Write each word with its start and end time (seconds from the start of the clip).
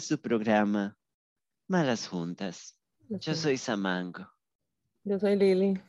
su 0.00 0.20
programa, 0.20 0.96
Malas 1.68 2.08
Juntas. 2.08 2.76
Yo 3.08 3.34
soy 3.34 3.56
Samango 3.56 4.28
Yo 5.04 5.18
soy 5.18 5.36
Lili, 5.36 5.80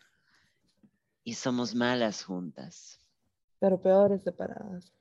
y 1.23 1.33
somos 1.35 1.75
malas 1.75 2.23
juntas. 2.23 2.99
pero 3.59 3.79
peores 3.81 4.23
separadas. 4.23 4.91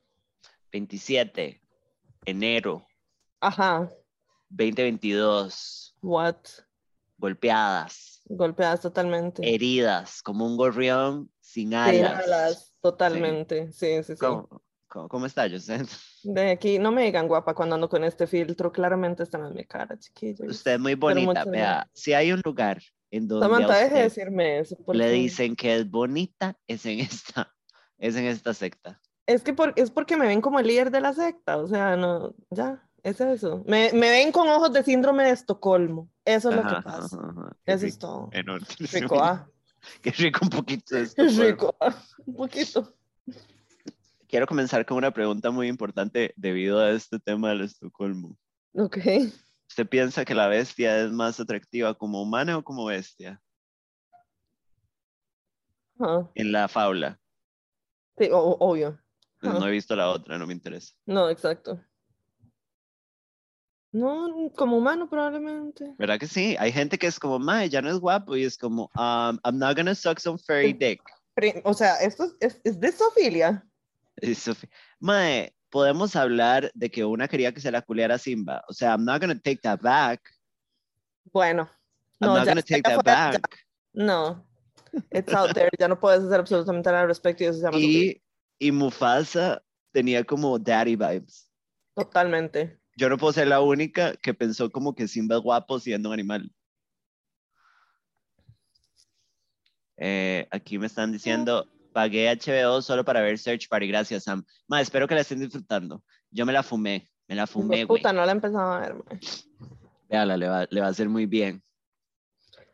27, 0.71 1.61
enero 2.25 2.85
Ajá, 3.39 3.89
2022, 4.49 5.95
what? 6.01 6.35
golpeadas, 7.17 8.21
Golpeadas 8.25 8.81
totalmente. 8.81 9.41
heridas, 9.53 10.21
como 10.21 10.45
un 10.45 10.55
gorrión 10.57 11.31
sin 11.39 11.73
alas. 11.73 12.23
alas, 12.25 12.75
totalmente. 12.81 13.71
Sí, 13.73 14.03
sí, 14.03 14.13
sí. 14.13 14.19
¿Cómo, 14.19 14.61
cómo, 14.91 15.07
cómo 15.07 15.25
está, 15.25 15.49
José? 15.49 15.83
De 16.23 16.51
aquí, 16.51 16.77
no 16.77 16.91
me 16.91 17.03
digan 17.03 17.27
guapa 17.27 17.55
cuando 17.55 17.75
ando 17.75 17.89
con 17.89 18.03
este 18.03 18.27
filtro. 18.27 18.71
Claramente 18.71 19.23
está 19.23 19.37
en 19.39 19.53
mi 19.53 19.65
cara, 19.65 19.97
chiquillo. 19.97 20.45
Usted 20.45 20.73
es 20.73 20.79
muy 20.79 20.95
bonita, 20.95 21.45
vea. 21.45 21.89
Si 21.93 22.13
hay 22.13 22.31
un 22.31 22.41
lugar 22.43 22.81
en 23.09 23.27
donde 23.27 23.45
Samantha, 23.47 23.77
deje 23.77 23.95
de 23.95 24.01
decirme 24.03 24.59
eso. 24.59 24.75
le 24.93 25.09
dicen 25.11 25.55
que 25.55 25.75
es 25.77 25.89
bonita, 25.89 26.55
es 26.67 26.85
en 26.85 26.99
esta, 26.99 27.53
es 27.97 28.15
en 28.15 28.25
esta 28.25 28.53
secta. 28.53 29.01
Es 29.25 29.43
que 29.43 29.53
por- 29.53 29.73
es 29.77 29.89
porque 29.91 30.17
me 30.17 30.27
ven 30.27 30.41
como 30.41 30.59
el 30.59 30.67
líder 30.67 30.91
de 30.91 31.01
la 31.01 31.13
secta. 31.13 31.57
O 31.57 31.67
sea, 31.67 31.95
no, 31.95 32.35
ya, 32.49 32.87
es 33.03 33.21
eso. 33.21 33.63
Me, 33.65 33.91
me 33.93 34.09
ven 34.09 34.31
con 34.31 34.47
ojos 34.49 34.73
de 34.73 34.83
síndrome 34.83 35.23
de 35.23 35.31
Estocolmo. 35.31 36.09
Eso 36.25 36.49
es 36.49 36.55
lo 36.55 36.61
Ajá, 36.61 36.77
que 36.77 36.81
pasa. 36.83 37.17
ajá, 37.17 37.29
ajá. 37.31 37.57
Eso 37.65 37.85
es 37.85 37.97
todo. 37.97 38.29
Rico, 38.91 39.23
ah. 39.23 39.47
Qué 40.01 40.11
rico 40.11 40.39
un 40.43 40.49
poquito 40.49 40.95
de 40.95 41.07
rico. 41.47 41.75
ah, 41.79 41.95
Un 42.25 42.35
poquito. 42.35 42.93
Quiero 44.31 44.47
comenzar 44.47 44.85
con 44.85 44.95
una 44.95 45.11
pregunta 45.11 45.51
muy 45.51 45.67
importante 45.67 46.33
debido 46.37 46.79
a 46.79 46.91
este 46.91 47.19
tema 47.19 47.49
del 47.49 47.63
Estocolmo. 47.63 48.37
Ok. 48.73 48.97
¿Usted 49.69 49.89
piensa 49.89 50.23
que 50.23 50.33
la 50.33 50.47
bestia 50.47 50.99
es 51.03 51.11
más 51.11 51.37
atractiva 51.41 51.93
como 51.95 52.21
humana 52.21 52.57
o 52.57 52.63
como 52.63 52.85
bestia? 52.85 53.41
Ajá. 55.99 56.31
En 56.33 56.53
la 56.53 56.69
fábula. 56.69 57.19
Sí, 58.17 58.29
o- 58.31 58.55
obvio. 58.61 58.97
Pues. 59.41 59.53
No 59.53 59.67
he 59.67 59.71
visto 59.71 59.97
la 59.97 60.07
otra, 60.09 60.37
no 60.37 60.47
me 60.47 60.53
interesa. 60.53 60.93
No, 61.05 61.29
exacto. 61.29 61.83
No, 63.91 64.49
como 64.55 64.77
humano 64.77 65.09
probablemente. 65.09 65.93
¿Verdad 65.97 66.19
que 66.19 66.27
sí? 66.27 66.55
Hay 66.57 66.71
gente 66.71 66.97
que 66.97 67.07
es 67.07 67.19
como, 67.19 67.37
mae, 67.37 67.67
ya 67.69 67.81
no 67.81 67.89
es 67.89 67.99
guapo 67.99 68.37
y 68.37 68.45
es 68.45 68.57
como, 68.57 68.83
um, 68.95 69.37
I'm 69.43 69.59
not 69.59 69.75
gonna 69.75 69.93
suck 69.93 70.19
some 70.19 70.37
fairy 70.37 70.71
dick. 70.71 71.01
O 71.65 71.73
sea, 71.73 71.95
esto 71.97 72.23
es, 72.23 72.35
es, 72.39 72.61
es 72.63 72.79
de 72.79 72.93
zoofilia. 72.93 73.67
Mae, 74.99 75.55
podemos 75.69 76.15
hablar 76.15 76.71
de 76.73 76.89
que 76.91 77.03
una 77.05 77.27
quería 77.27 77.53
que 77.53 77.61
se 77.61 77.71
la 77.71 77.81
culiara 77.81 78.17
Simba. 78.17 78.63
O 78.67 78.73
sea, 78.73 78.91
I'm 78.91 79.05
not 79.05 79.21
gonna 79.21 79.39
take 79.39 79.61
that 79.63 79.79
back. 79.81 80.21
Bueno, 81.31 81.69
I'm 82.19 82.29
no, 82.29 82.37
not 82.37 82.47
gonna 82.47 82.61
está 82.61 82.75
take 82.75 82.81
that 82.83 82.99
afuera, 82.99 83.31
ya- 83.33 83.39
back. 83.39 83.65
no. 83.93 84.45
It's 85.09 85.33
out 85.33 85.53
there, 85.53 85.69
ya 85.79 85.87
no 85.87 85.97
puedes 85.99 86.21
hacer 86.23 86.39
absolutamente 86.39 86.89
nada 86.89 87.03
al 87.03 87.07
respecto 87.07 87.43
y 87.43 87.47
eso 87.47 87.59
se 87.59 87.63
llama. 87.63 87.77
Y, 87.77 88.21
y 88.59 88.71
Mufasa 88.73 89.63
tenía 89.93 90.23
como 90.23 90.59
daddy 90.59 90.95
vibes. 90.97 91.49
Totalmente. 91.95 92.77
Yo 92.97 93.07
no 93.09 93.17
puedo 93.17 93.31
ser 93.31 93.47
la 93.47 93.61
única 93.61 94.15
que 94.17 94.33
pensó 94.33 94.69
como 94.69 94.93
que 94.93 95.07
Simba 95.07 95.37
es 95.37 95.41
guapo 95.41 95.79
siendo 95.79 96.09
un 96.09 96.13
animal. 96.13 96.51
Eh, 99.97 100.47
aquí 100.51 100.77
me 100.77 100.87
están 100.87 101.11
diciendo, 101.11 101.69
pagué 101.91 102.29
HBO 102.29 102.81
solo 102.81 103.03
para 103.03 103.21
ver 103.21 103.37
Search 103.37 103.67
Party. 103.67 103.87
Gracias, 103.87 104.23
Sam. 104.23 104.43
Ma, 104.67 104.81
espero 104.81 105.07
que 105.07 105.15
la 105.15 105.21
estén 105.21 105.39
disfrutando. 105.39 106.03
Yo 106.29 106.45
me 106.45 106.53
la 106.53 106.63
fumé, 106.63 107.09
me 107.27 107.35
la 107.35 107.47
fumé, 107.47 107.83
güey. 107.83 107.99
puta, 107.99 108.13
no 108.13 108.25
la 108.25 108.31
he 108.31 108.35
empezado 108.35 108.73
a 108.73 108.79
ver. 108.79 108.95
Véala, 110.09 110.37
le 110.37 110.47
va, 110.47 110.67
le 110.69 110.81
va 110.81 110.87
a 110.87 110.89
hacer 110.89 111.09
muy 111.09 111.25
bien. 111.25 111.61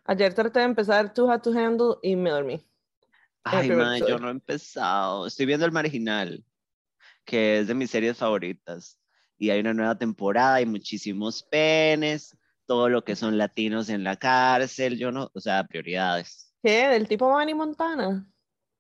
Ayer 0.06 0.34
traté 0.34 0.60
de 0.60 0.66
empezar 0.66 1.14
Too 1.14 1.28
Hot 1.28 1.44
to 1.44 1.52
Handle 1.52 1.96
y 2.02 2.16
me 2.16 2.30
dormí. 2.30 2.66
Ay, 3.44 3.70
ma, 3.72 3.98
yo 3.98 4.18
no 4.20 4.28
he 4.28 4.32
empezado. 4.32 5.28
Estoy 5.28 5.46
viendo 5.46 5.66
el 5.66 5.72
marginal, 5.72 6.44
que 7.26 7.60
es 7.60 7.68
de 7.68 7.74
mis 7.74 7.92
series 7.92 8.18
favoritas. 8.18 9.00
Y 9.38 9.50
hay 9.50 9.60
una 9.60 9.74
nueva 9.74 9.98
temporada, 9.98 10.56
hay 10.56 10.66
muchísimos 10.66 11.44
penes, 11.44 12.36
todo 12.66 12.90
lo 12.90 13.04
que 13.04 13.16
son 13.16 13.38
latinos 13.38 13.90
en 13.90 14.04
la 14.04 14.16
cárcel. 14.16 14.98
Yo 14.98 15.12
no, 15.12 15.30
o 15.34 15.40
sea, 15.40 15.64
prioridades. 15.66 16.54
¿Qué? 16.64 16.88
¿Del 16.88 17.08
tipo 17.08 17.32
Manny 17.32 17.54
Montana? 17.54 18.26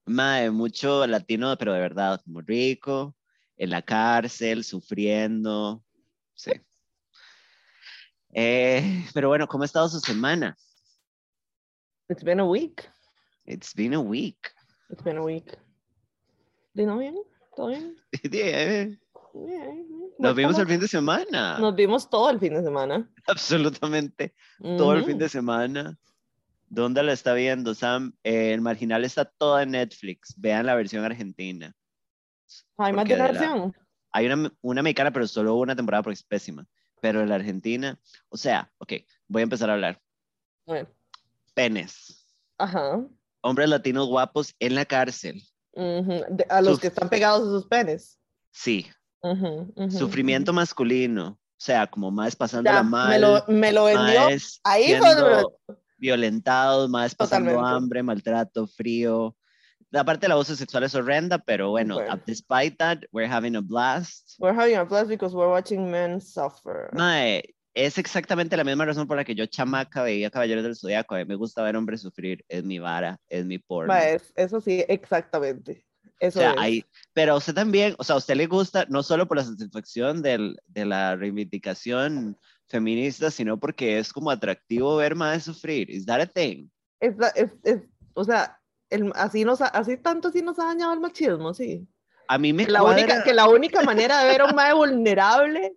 Mae, 0.07 0.49
mucho 0.49 1.05
latino, 1.05 1.55
pero 1.57 1.73
de 1.73 1.79
verdad, 1.79 2.21
como 2.23 2.41
rico, 2.41 3.15
en 3.57 3.69
la 3.69 3.81
cárcel, 3.81 4.63
sufriendo. 4.63 5.83
Sí. 6.33 6.51
Eh, 8.33 9.05
pero 9.13 9.29
bueno, 9.29 9.47
¿cómo 9.47 9.63
ha 9.63 9.65
estado 9.65 9.89
su 9.89 9.99
semana? 9.99 10.57
It's 12.09 12.23
been 12.23 12.39
a 12.39 12.45
week. 12.45 12.89
It's 13.45 13.73
been 13.73 13.93
a 13.93 13.99
week. 13.99 14.53
It's 14.89 15.03
been 15.03 15.17
a 15.17 15.23
week. 15.23 15.57
¿De 16.73 16.85
no 16.85 16.97
bien? 16.97 17.15
¿Todo 17.55 17.67
bien? 17.67 17.97
Bien. 18.31 19.01
Bien. 19.33 20.13
Nos 20.19 20.35
vimos 20.35 20.57
el 20.59 20.67
fin 20.67 20.79
de 20.79 20.87
semana. 20.87 21.57
Nos 21.57 21.75
vimos 21.75 22.09
todo 22.09 22.29
el 22.29 22.39
fin 22.39 22.53
de 22.53 22.63
semana. 22.63 23.11
Absolutamente. 23.27 24.35
Todo 24.61 24.93
el 24.93 25.03
fin 25.03 25.17
de 25.17 25.27
semana. 25.27 25.97
¿Dónde 26.69 27.01
la 27.03 27.13
está 27.13 27.33
viendo, 27.33 27.73
Sam? 27.73 28.13
Eh, 28.23 28.53
el 28.53 28.61
marginal 28.61 29.05
está 29.05 29.25
toda 29.25 29.63
en 29.63 29.71
Netflix. 29.71 30.33
Vean 30.37 30.65
la 30.65 30.75
versión 30.75 31.03
argentina. 31.05 31.73
Hay 32.77 32.93
más 32.93 33.05
de 33.05 33.15
una 33.15 33.25
la- 33.25 33.31
versión. 33.31 33.77
Hay 34.11 34.25
una, 34.27 34.51
una 34.61 34.81
mexicana, 34.81 35.11
pero 35.11 35.27
solo 35.27 35.55
una 35.55 35.75
temporada 35.75 36.03
porque 36.03 36.15
es 36.15 36.23
pésima. 36.23 36.65
Pero 37.01 37.21
en 37.21 37.29
la 37.29 37.35
Argentina, 37.35 37.99
o 38.29 38.37
sea, 38.37 38.71
ok, 38.79 38.93
voy 39.27 39.41
a 39.41 39.43
empezar 39.43 39.69
a 39.69 39.73
hablar. 39.73 40.01
Ver. 40.65 40.91
Penes. 41.53 42.25
Ajá. 42.57 42.99
Hombres 43.41 43.69
latinos 43.69 44.07
guapos 44.07 44.55
en 44.59 44.75
la 44.75 44.85
cárcel. 44.85 45.41
De- 45.73 46.45
a 46.49 46.61
los 46.61 46.77
Suf- 46.77 46.81
que 46.81 46.87
están 46.87 47.07
pegados 47.09 47.41
a 47.47 47.51
sus 47.51 47.67
penes. 47.67 48.19
Sí. 48.51 48.87
Sufrimiento 49.89 50.53
masculino. 50.53 51.29
O 51.39 51.59
sea, 51.59 51.87
como 51.87 52.11
más 52.11 52.29
ujú. 52.33 52.37
pasándola 52.39 52.77
Ya, 52.77 52.83
mal. 52.83 53.09
me 53.09 53.19
lo, 53.19 53.43
me 53.47 53.71
lo 53.71 53.85
vendió. 53.85 54.27
Ahí 54.63 54.85
siendo 54.85 55.59
violentados, 55.97 56.89
más 56.89 57.15
pasando 57.15 57.51
Totalmente. 57.51 57.75
hambre, 57.77 58.03
maltrato, 58.03 58.67
frío. 58.67 59.35
La 59.89 60.03
parte 60.03 60.25
del 60.25 60.33
abuso 60.33 60.55
sexual 60.55 60.83
es 60.83 60.95
horrenda, 60.95 61.37
pero 61.39 61.69
bueno, 61.69 61.95
Bueno. 61.95 62.19
despite 62.25 62.75
that, 62.77 62.99
we're 63.11 63.31
having 63.31 63.55
a 63.55 63.61
blast. 63.61 64.35
We're 64.39 64.57
having 64.59 64.75
a 64.75 64.83
blast 64.83 65.07
because 65.09 65.33
we're 65.35 65.49
watching 65.49 65.89
men 65.89 66.19
suffer. 66.19 66.89
Mae, 66.93 67.55
es 67.73 67.97
exactamente 67.97 68.57
la 68.57 68.63
misma 68.65 68.85
razón 68.85 69.07
por 69.07 69.15
la 69.17 69.23
que 69.23 69.33
yo 69.35 69.45
chamaca 69.45 70.01
veía 70.03 70.29
Caballeros 70.29 70.63
del 70.63 70.75
Zodiaco. 70.75 71.15
A 71.15 71.19
mí 71.19 71.25
me 71.25 71.35
gusta 71.35 71.61
ver 71.63 71.75
hombres 71.77 72.01
sufrir. 72.01 72.43
Es 72.49 72.63
mi 72.63 72.79
vara, 72.79 73.17
es 73.29 73.45
mi 73.45 73.59
porno. 73.59 73.93
Ma, 73.93 73.99
es- 74.09 74.33
eso 74.35 74.59
sí, 74.59 74.83
exactamente. 74.89 75.85
o 76.03 76.09
Eso 76.19 76.39
sea, 76.39 76.51
es. 76.51 76.57
hay, 76.59 76.85
pero 77.13 77.33
a 77.33 77.37
usted 77.37 77.53
también, 77.53 77.95
o 77.97 78.03
sea, 78.03 78.15
a 78.15 78.17
usted 78.17 78.35
le 78.35 78.47
gusta 78.47 78.85
no 78.89 79.03
solo 79.03 79.27
por 79.27 79.37
la 79.37 79.43
satisfacción 79.45 80.21
del, 80.21 80.59
de 80.67 80.85
la 80.85 81.15
reivindicación 81.15 82.37
feminista, 82.67 83.31
sino 83.31 83.57
porque 83.59 83.97
es 83.97 84.11
como 84.13 84.29
atractivo 84.31 84.95
ver 84.97 85.15
más 85.15 85.43
sufrir. 85.43 85.89
¿Is 85.89 86.05
that 86.05 86.21
a 86.21 86.25
thing? 86.25 86.67
Es 86.99 87.15
es- 87.35 87.51
es- 87.63 87.81
o 88.13 88.23
sea, 88.23 88.59
el- 88.89 89.11
así, 89.15 89.43
nos 89.45 89.61
así 89.61 89.97
tanto 89.97 90.31
sí 90.31 90.41
nos 90.41 90.59
ha 90.59 90.65
dañado 90.65 90.93
el 90.93 90.99
machismo, 90.99 91.53
sí. 91.53 91.87
A 92.27 92.37
mí 92.37 92.51
me 92.51 92.65
La 92.67 92.81
cuadra- 92.81 93.03
única, 93.03 93.23
que 93.23 93.33
la 93.33 93.47
única 93.49 93.81
manera 93.83 94.21
de 94.23 94.29
ver 94.29 94.41
a 94.41 94.45
un 94.45 94.55
mae 94.55 94.73
vulnerable 94.73 95.75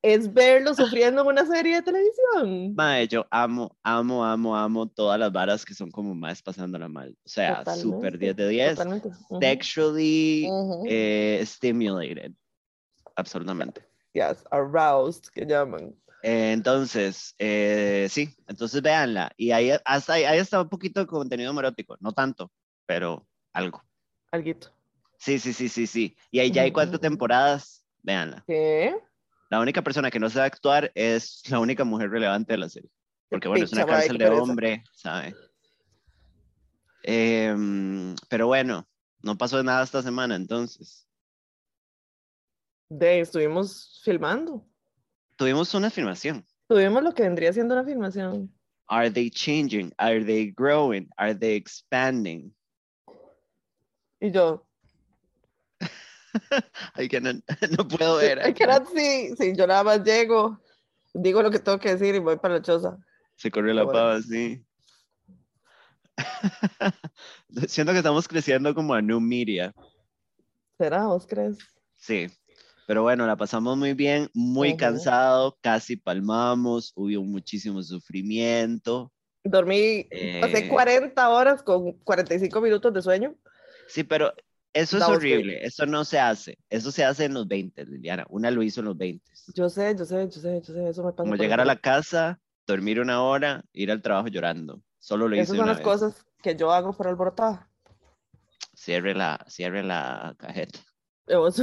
es 0.00 0.32
verlo 0.32 0.74
sufriendo 0.74 1.20
en 1.22 1.28
una 1.28 1.46
serie 1.46 1.76
de 1.76 1.82
televisión. 1.82 2.74
Mae, 2.74 3.06
yo 3.06 3.26
amo, 3.30 3.76
amo, 3.82 4.24
amo, 4.24 4.56
amo 4.56 4.88
todas 4.88 5.18
las 5.20 5.30
varas 5.30 5.64
que 5.64 5.74
son 5.74 5.90
como 5.90 6.14
más 6.14 6.42
pasándola 6.42 6.88
mal. 6.88 7.16
O 7.24 7.28
sea, 7.28 7.62
súper 7.76 8.18
10 8.18 8.34
de 8.34 8.48
10. 8.48 8.70
Totalmente. 8.76 9.08
Ujú, 9.08 9.38
Sexually 9.40 10.48
ujú. 10.50 10.84
eh, 10.88 11.42
stimulated. 11.46 12.32
Absolutamente. 13.14 13.82
Yes, 14.14 14.44
aroused, 14.50 15.24
que 15.32 15.44
llaman. 15.46 15.94
Eh, 16.22 16.52
entonces, 16.52 17.34
eh, 17.38 18.06
sí, 18.08 18.34
entonces 18.46 18.80
véanla. 18.80 19.32
Y 19.36 19.50
ahí 19.50 19.72
hasta 19.84 20.14
ahí, 20.14 20.24
ahí 20.24 20.38
está 20.38 20.62
un 20.62 20.68
poquito 20.68 21.00
de 21.00 21.06
contenido 21.06 21.58
erótico, 21.58 21.96
no 22.00 22.12
tanto, 22.12 22.50
pero 22.86 23.26
algo. 23.52 23.82
Alguito. 24.30 24.72
Sí, 25.18 25.38
sí, 25.38 25.52
sí, 25.52 25.68
sí, 25.68 25.86
sí. 25.86 26.16
Y 26.30 26.38
ahí 26.38 26.50
ya 26.50 26.62
hay 26.62 26.72
cuatro 26.72 26.94
Ujú. 26.94 27.02
temporadas, 27.02 27.84
véanla. 28.02 28.44
¿Qué? 28.46 28.94
La 29.50 29.60
única 29.60 29.82
persona 29.82 30.10
que 30.10 30.18
no 30.18 30.30
sabe 30.30 30.46
actuar 30.46 30.90
es 30.94 31.42
la 31.50 31.58
única 31.58 31.84
mujer 31.84 32.10
relevante 32.10 32.52
de 32.54 32.58
la 32.58 32.68
serie. 32.68 32.90
Porque 33.28 33.48
bueno, 33.48 33.64
es 33.64 33.72
una 33.72 33.84
cárcel 33.84 34.18
de 34.18 34.28
hombre, 34.28 34.82
¿sabe? 34.94 35.34
Em, 37.02 38.14
pero 38.28 38.46
bueno, 38.46 38.86
no 39.22 39.36
pasó 39.36 39.62
nada 39.62 39.82
esta 39.82 40.02
semana, 40.02 40.36
entonces. 40.36 41.08
De, 42.88 43.20
estuvimos 43.20 44.00
filmando. 44.04 44.66
Tuvimos 45.42 45.74
una 45.74 45.88
afirmación. 45.88 46.46
Tuvimos 46.68 47.02
lo 47.02 47.12
que 47.14 47.24
vendría 47.24 47.52
siendo 47.52 47.74
una 47.74 47.82
filmación. 47.82 48.48
Are 48.86 49.10
they 49.10 49.28
changing? 49.28 49.92
Are 49.98 50.24
they 50.24 50.52
growing? 50.52 51.08
Are 51.16 51.34
they 51.34 51.56
expanding? 51.56 52.54
Y 54.20 54.30
yo, 54.30 54.64
Ay, 56.94 57.08
que 57.08 57.20
no, 57.20 57.32
no 57.76 57.88
puedo 57.88 58.18
ver. 58.18 58.38
I 58.48 58.54
cannot 58.54 58.86
see. 58.94 59.34
Sí, 59.36 59.52
yo 59.56 59.66
nada 59.66 59.82
más 59.82 60.04
llego 60.04 60.60
Digo 61.12 61.42
lo 61.42 61.50
que 61.50 61.58
tengo 61.58 61.80
que 61.80 61.88
decir 61.90 62.14
y 62.14 62.20
voy 62.20 62.36
para 62.38 62.54
la 62.54 62.62
choza. 62.62 62.96
Se 63.34 63.50
corrió 63.50 63.74
la 63.74 63.82
Bueno. 63.82 63.98
pava, 63.98 64.22
sí. 64.22 64.64
Siento 67.66 67.90
que 67.90 67.98
estamos 67.98 68.28
creciendo 68.28 68.72
como 68.76 68.94
a 68.94 69.02
New 69.02 69.18
Media. 69.18 69.74
¿Será? 70.78 71.06
¿Vos 71.06 71.26
crees? 71.26 71.58
Sí. 71.98 72.28
Pero 72.86 73.02
bueno, 73.02 73.26
la 73.26 73.36
pasamos 73.36 73.76
muy 73.76 73.94
bien, 73.94 74.28
muy 74.34 74.76
cansado, 74.76 75.56
casi 75.60 75.96
palmamos, 75.96 76.92
hubo 76.96 77.22
muchísimo 77.22 77.82
sufrimiento. 77.82 79.12
Dormí, 79.44 80.06
pasé 80.40 80.58
Eh. 80.66 80.68
40 80.68 81.28
horas 81.30 81.62
con 81.62 81.92
45 82.04 82.60
minutos 82.60 82.92
de 82.92 83.02
sueño. 83.02 83.34
Sí, 83.88 84.02
pero 84.04 84.32
eso 84.72 84.96
es 84.98 85.02
horrible, 85.04 85.64
eso 85.64 85.84
no 85.86 86.04
se 86.04 86.18
hace, 86.18 86.58
eso 86.70 86.90
se 86.90 87.04
hace 87.04 87.24
en 87.26 87.34
los 87.34 87.46
20, 87.46 87.84
Liliana, 87.86 88.24
una 88.30 88.50
lo 88.50 88.62
hizo 88.62 88.80
en 88.80 88.86
los 88.86 88.96
20. 88.96 89.24
Yo 89.54 89.68
sé, 89.68 89.94
yo 89.98 90.04
sé, 90.04 90.24
yo 90.26 90.40
sé, 90.40 90.60
yo 90.64 90.74
sé, 90.74 90.88
eso 90.88 91.02
me 91.04 91.10
pasa. 91.12 91.22
Como 91.24 91.36
llegar 91.36 91.60
a 91.60 91.64
eso. 91.64 91.68
la 91.68 91.76
casa, 91.76 92.40
dormir 92.66 93.00
una 93.00 93.22
hora, 93.22 93.64
ir 93.72 93.90
al 93.90 94.00
trabajo 94.02 94.28
llorando. 94.28 94.82
Solo 94.98 95.28
lo 95.28 95.34
hice 95.34 95.42
Esas 95.42 95.56
son 95.56 95.64
una 95.64 95.72
las 95.72 95.78
vez. 95.78 95.84
cosas 95.84 96.26
que 96.42 96.56
yo 96.56 96.72
hago 96.72 96.92
por 96.92 97.06
alborotada. 97.08 97.68
Cierre 98.74 99.14
la, 99.14 99.44
cierre 99.48 99.82
la 99.82 100.34
cajeta. 100.38 100.78
Vos- 101.26 101.62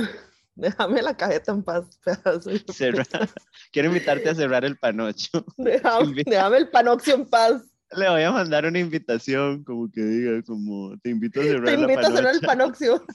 Déjame 0.59 1.01
la 1.01 1.15
cajeta 1.15 1.51
en 1.53 1.63
paz, 1.63 1.85
pedazo 2.03 2.51
Cerra-. 2.73 3.03
Quiero 3.71 3.88
invitarte 3.88 4.29
a 4.29 4.35
cerrar 4.35 4.65
el 4.65 4.77
panocho. 4.77 5.45
Déjame, 5.57 6.57
el 6.57 6.69
panoxio 6.69 7.15
en 7.15 7.25
paz. 7.25 7.63
Le 7.91 8.07
voy 8.09 8.21
a 8.21 8.31
mandar 8.31 8.65
una 8.65 8.77
invitación, 8.77 9.63
como 9.63 9.89
que 9.89 10.01
diga, 10.01 10.44
como 10.44 10.95
te 11.00 11.09
invito 11.09 11.39
a 11.39 11.44
cerrar 11.44 11.65
Te 11.65 11.77
la 11.77 11.81
invito 11.81 12.07
a 12.07 12.11
cerrar 12.11 12.35
el 12.35 12.41
panoxio. 12.41 13.06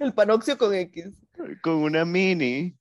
el 0.00 0.12
panoxio 0.12 0.58
con 0.58 0.74
X. 0.74 1.14
con 1.62 1.76
una 1.76 2.04
mini. 2.04 2.76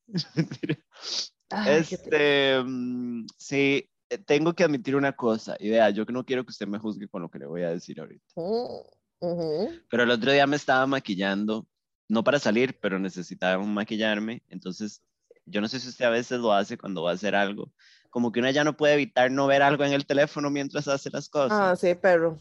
Ay. 1.51 1.77
Este, 1.79 2.61
mm, 2.61 3.27
sí, 3.37 3.89
eh, 4.09 4.17
tengo 4.17 4.53
que 4.53 4.65
admitir 4.65 4.95
una 4.95 5.13
cosa, 5.13 5.55
y 5.57 5.69
vea, 5.69 5.89
yo 5.91 6.03
no 6.05 6.25
quiero 6.25 6.43
que 6.43 6.51
usted 6.51 6.67
me 6.67 6.79
juzgue 6.79 7.07
con 7.07 7.21
lo 7.21 7.29
que 7.29 7.39
le 7.39 7.45
voy 7.45 7.63
a 7.63 7.69
decir 7.69 7.99
ahorita. 7.99 8.25
Mm. 8.35 9.79
Pero 9.89 10.03
el 10.03 10.11
otro 10.11 10.31
día 10.31 10.47
me 10.47 10.55
estaba 10.55 10.85
maquillando, 10.87 11.67
no 12.09 12.23
para 12.23 12.39
salir, 12.39 12.77
pero 12.81 12.99
necesitaba 12.99 13.63
maquillarme. 13.63 14.43
Entonces, 14.49 15.01
yo 15.45 15.61
no 15.61 15.67
sé 15.69 15.79
si 15.79 15.87
usted 15.87 16.05
a 16.05 16.09
veces 16.09 16.39
lo 16.39 16.51
hace 16.51 16.77
cuando 16.77 17.03
va 17.03 17.11
a 17.11 17.13
hacer 17.13 17.35
algo. 17.35 17.71
Como 18.09 18.31
que 18.31 18.39
uno 18.39 18.49
ya 18.49 18.63
no 18.63 18.75
puede 18.75 18.95
evitar 18.95 19.31
no 19.31 19.47
ver 19.47 19.61
algo 19.61 19.85
en 19.85 19.93
el 19.93 20.05
teléfono 20.05 20.49
mientras 20.49 20.87
hace 20.87 21.11
las 21.11 21.27
Ah, 21.27 21.31
cosas. 21.31 21.79
sí, 21.79 21.93
perro. 21.95 22.37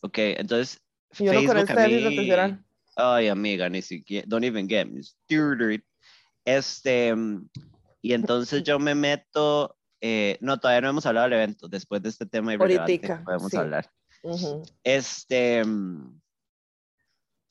Ok, 0.00 0.16
entonces, 0.16 0.80
Y 1.18 1.28
uno 1.28 1.44
con 1.44 1.66
Facebook 1.66 2.18
este 2.18 2.40
a 2.40 2.48
mí... 2.48 2.58
Ay, 2.96 3.28
amiga, 3.28 3.68
ni 3.68 3.82
siquiera, 3.82 4.26
don't 4.28 4.44
even 4.44 4.68
get 4.68 4.86
me 4.86 5.02
started. 5.02 5.82
Este, 6.44 7.14
y 8.02 8.12
entonces 8.12 8.62
yo 8.62 8.78
me 8.78 8.94
meto, 8.94 9.76
eh, 10.00 10.38
no, 10.40 10.58
todavía 10.58 10.82
no 10.82 10.90
hemos 10.90 11.06
hablado 11.06 11.24
del 11.24 11.34
evento, 11.34 11.68
después 11.68 12.02
de 12.02 12.08
este 12.10 12.26
tema 12.26 12.52
Ahoritica, 12.52 13.22
podemos 13.24 13.50
sí. 13.50 13.56
hablar. 13.56 13.90
Ujú. 14.22 14.62
Este, 14.84 15.64
mm, 15.64 16.20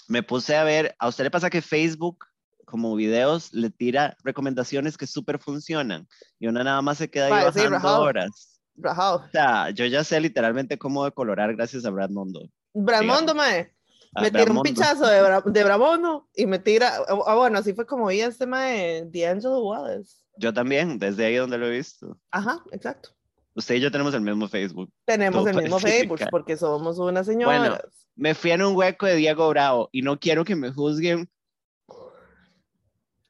me 0.10 0.24
puse 0.24 0.58
a 0.58 0.64
ver, 0.64 0.96
¿a 1.00 1.08
usted 1.08 1.24
le 1.24 1.32
pasa 1.32 1.50
que 1.50 1.62
Facebook, 1.62 2.26
como 2.66 2.96
videos, 2.96 3.54
le 3.54 3.70
tira 3.70 4.18
recomendaciones 4.24 4.98
que 4.98 5.08
súper 5.08 5.40
funcionan? 5.40 6.08
Y 6.40 6.48
uno 6.48 6.64
nada 6.64 6.82
más 6.82 6.98
se 6.98 7.10
queda 7.10 7.28
ahí 7.28 7.32
Mae, 7.32 7.46
bajando 7.46 8.02
horas. 8.02 8.60
Rajado. 8.76 9.18
O 9.28 9.32
sea, 9.32 9.70
yo 9.70 9.86
ya 9.86 10.04
sé 10.04 10.20
literalmente 10.20 10.80
cómo 10.80 11.06
decolorar 11.06 11.56
gracias 11.56 11.86
a 11.86 11.92
Brad 11.92 12.10
Mondo. 12.10 12.50
Bramondo, 12.74 13.36
mae. 13.36 13.72
A 14.16 14.22
Me 14.22 14.32
Brad 14.32 14.42
tira 14.42 14.52
un 14.52 14.56
Mondo. 14.58 14.64
pichazo 14.64 15.06
de, 15.06 15.22
Bra 15.22 15.42
de 15.46 15.64
Bramondo 15.64 16.28
y 16.36 16.48
me 16.48 16.58
tira. 16.58 16.92
Ah, 17.28 17.36
bueno, 17.36 17.60
así 17.60 17.74
fue 17.74 17.86
como 17.86 18.08
vi 18.08 18.22
a 18.22 18.28
este 18.28 18.48
mae, 18.48 19.06
D'Angelo 19.06 19.64
Wallace. 19.64 20.16
Yo 20.38 20.52
también, 20.52 20.98
desde 20.98 21.26
ahí 21.26 21.36
donde 21.36 21.60
lo 21.60 21.68
he 21.68 21.78
visto. 21.78 22.18
Ajá, 22.32 22.64
exacto. 22.72 23.12
Usted 23.60 23.76
y 23.76 23.80
yo 23.82 23.92
tenemos 23.92 24.14
el 24.14 24.22
mismo 24.22 24.48
Facebook. 24.48 24.90
Tenemos 25.06 25.46
el 25.46 25.56
mismo 25.58 25.80
Facebook 25.80 26.22
porque 26.32 26.56
somos 26.56 26.98
unas 26.98 27.26
señoras. 27.26 27.82
Me 28.16 28.34
fui 28.34 28.52
en 28.52 28.62
un 28.62 28.74
hueco 28.74 29.06
de 29.06 29.18
Diego 29.18 29.50
Bravo 29.50 29.90
y 29.92 30.02
no 30.02 30.18
quiero 30.18 30.46
que 30.46 30.56
me 30.56 30.72
juzguen, 30.72 31.30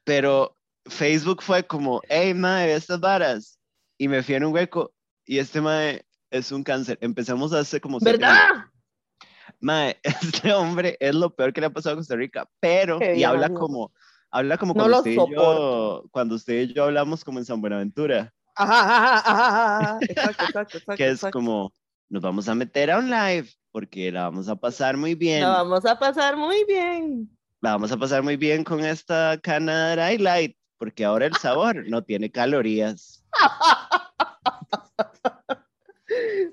pero 0.04 0.56
Facebook 0.86 1.42
fue 1.42 1.66
como, 1.66 2.00
hey, 2.08 2.32
mae, 2.32 2.72
estas 2.72 3.00
varas. 3.00 3.58
Y 3.98 4.06
me 4.06 4.22
fui 4.22 4.36
en 4.36 4.44
un 4.44 4.54
hueco 4.54 4.92
y 5.24 5.38
este 5.38 5.60
mae 5.60 6.06
es 6.30 6.52
un 6.52 6.62
cáncer. 6.62 6.96
Empezamos 7.00 7.52
hace 7.52 7.80
como. 7.80 7.98
¿Verdad? 7.98 8.38
Mae, 9.58 9.98
este 10.04 10.52
hombre 10.52 10.96
es 11.00 11.14
lo 11.16 11.34
peor 11.34 11.52
que 11.52 11.60
le 11.60 11.66
ha 11.66 11.70
pasado 11.70 11.94
a 11.94 11.96
Costa 11.98 12.14
Rica, 12.14 12.48
pero, 12.60 13.00
Qué 13.00 13.14
y 13.14 13.16
bien, 13.16 13.30
habla 13.30 13.46
amigo. 13.46 13.60
como, 13.60 13.92
habla 14.30 14.58
como 14.58 14.74
No 14.74 14.84
cuando, 14.84 14.90
lo 14.90 14.98
usted 14.98 15.10
y 15.10 15.34
yo, 15.34 16.04
cuando 16.12 16.34
usted 16.36 16.60
y 16.60 16.72
yo 16.72 16.84
hablamos 16.84 17.24
como 17.24 17.40
en 17.40 17.44
San 17.44 17.60
Buenaventura, 17.60 18.32
Ajá, 18.60 18.80
ajá, 18.80 19.16
ajá, 19.16 19.46
ajá, 19.46 19.78
ajá. 19.78 19.98
Exacto, 20.02 20.44
exacto, 20.44 20.60
exacto. 20.78 20.96
que 20.96 21.06
es 21.06 21.14
exacto. 21.14 21.38
como, 21.38 21.72
nos 22.10 22.22
vamos 22.22 22.48
a 22.48 22.54
meter 22.54 22.90
a 22.90 22.98
un 22.98 23.08
live 23.10 23.48
porque 23.72 24.12
la 24.12 24.24
vamos 24.24 24.48
a 24.48 24.56
pasar 24.56 24.96
muy 24.96 25.14
bien. 25.14 25.42
La 25.42 25.62
vamos 25.62 25.86
a 25.86 25.98
pasar 25.98 26.36
muy 26.36 26.64
bien. 26.64 27.30
la 27.60 27.72
vamos 27.72 27.90
a 27.92 27.96
pasar 27.96 28.22
muy 28.22 28.36
bien 28.36 28.64
con 28.64 28.80
esta 28.84 29.38
cana 29.42 29.88
de 29.88 29.96
Dry 29.96 30.18
Light, 30.18 30.56
porque 30.76 31.04
ahora 31.04 31.26
el 31.26 31.36
sabor 31.36 31.88
no 31.88 32.02
tiene 32.02 32.30
calorías. 32.30 33.24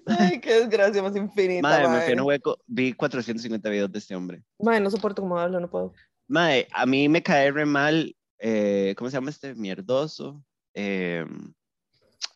Ay, 0.06 0.39
qué 0.39 0.62
desgracia 0.62 1.01
más 1.01 1.15
infinita. 1.15 1.62
Madre, 1.62 1.83
me 1.83 1.95
mae. 1.95 2.01
fui 2.03 2.13
en 2.13 2.19
un 2.21 2.27
hueco, 2.27 2.57
vi 2.68 2.94
450 2.94 3.69
videos 3.69 3.92
de 3.92 4.00
este 4.00 4.15
hombre. 4.15 4.44
Mae, 4.60 4.80
no 4.80 4.89
soporto 4.89 5.21
cómo 5.21 5.38
hablo, 5.38 5.60
no 5.60 5.69
puedo. 5.69 5.94
Madre, 6.27 6.68
a 6.71 6.86
mí 6.86 7.10
me 7.10 7.21
cae 7.24 7.51
re 7.51 7.65
mal, 7.65 8.15
eh, 8.38 8.94
¿cómo 8.98 9.10
se 9.10 9.18
llama 9.18 9.31
este 9.31 9.56
mierdoso? 9.56 10.44
Eh, 10.74 11.25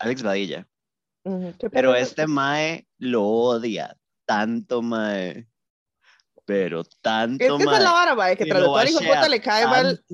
Alex 0.02 0.22
Badilla. 0.22 0.66
Pero 1.70 1.94
este 1.94 2.26
Mae 2.26 2.86
lo 2.98 3.22
odia 3.24 3.96
tanto, 4.26 4.82
Mae. 4.82 5.48
Pero 6.44 6.82
tanto, 7.00 7.44
Es 7.44 7.50
que 7.52 7.62
esa 7.62 7.76
es 7.78 7.84
la 7.84 7.92
vara, 7.92 8.14
mae, 8.16 8.36
que 8.36 8.44
y 8.44 8.48
tras 8.48 8.62
todo 8.64 8.84
hijo 8.84 8.98
puta 8.98 9.28
le 9.28 9.40
cae 9.40 9.64
mal. 9.66 10.04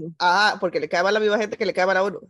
porque 0.61 0.79
le 0.79 0.89
cae 0.89 1.03
mal 1.03 1.17
a 1.17 1.19
la 1.19 1.21
misma 1.21 1.39
gente 1.39 1.57
que 1.57 1.65
le 1.65 1.73
cae 1.73 1.87
mal 1.87 1.97
a 1.97 2.03
uno. 2.05 2.21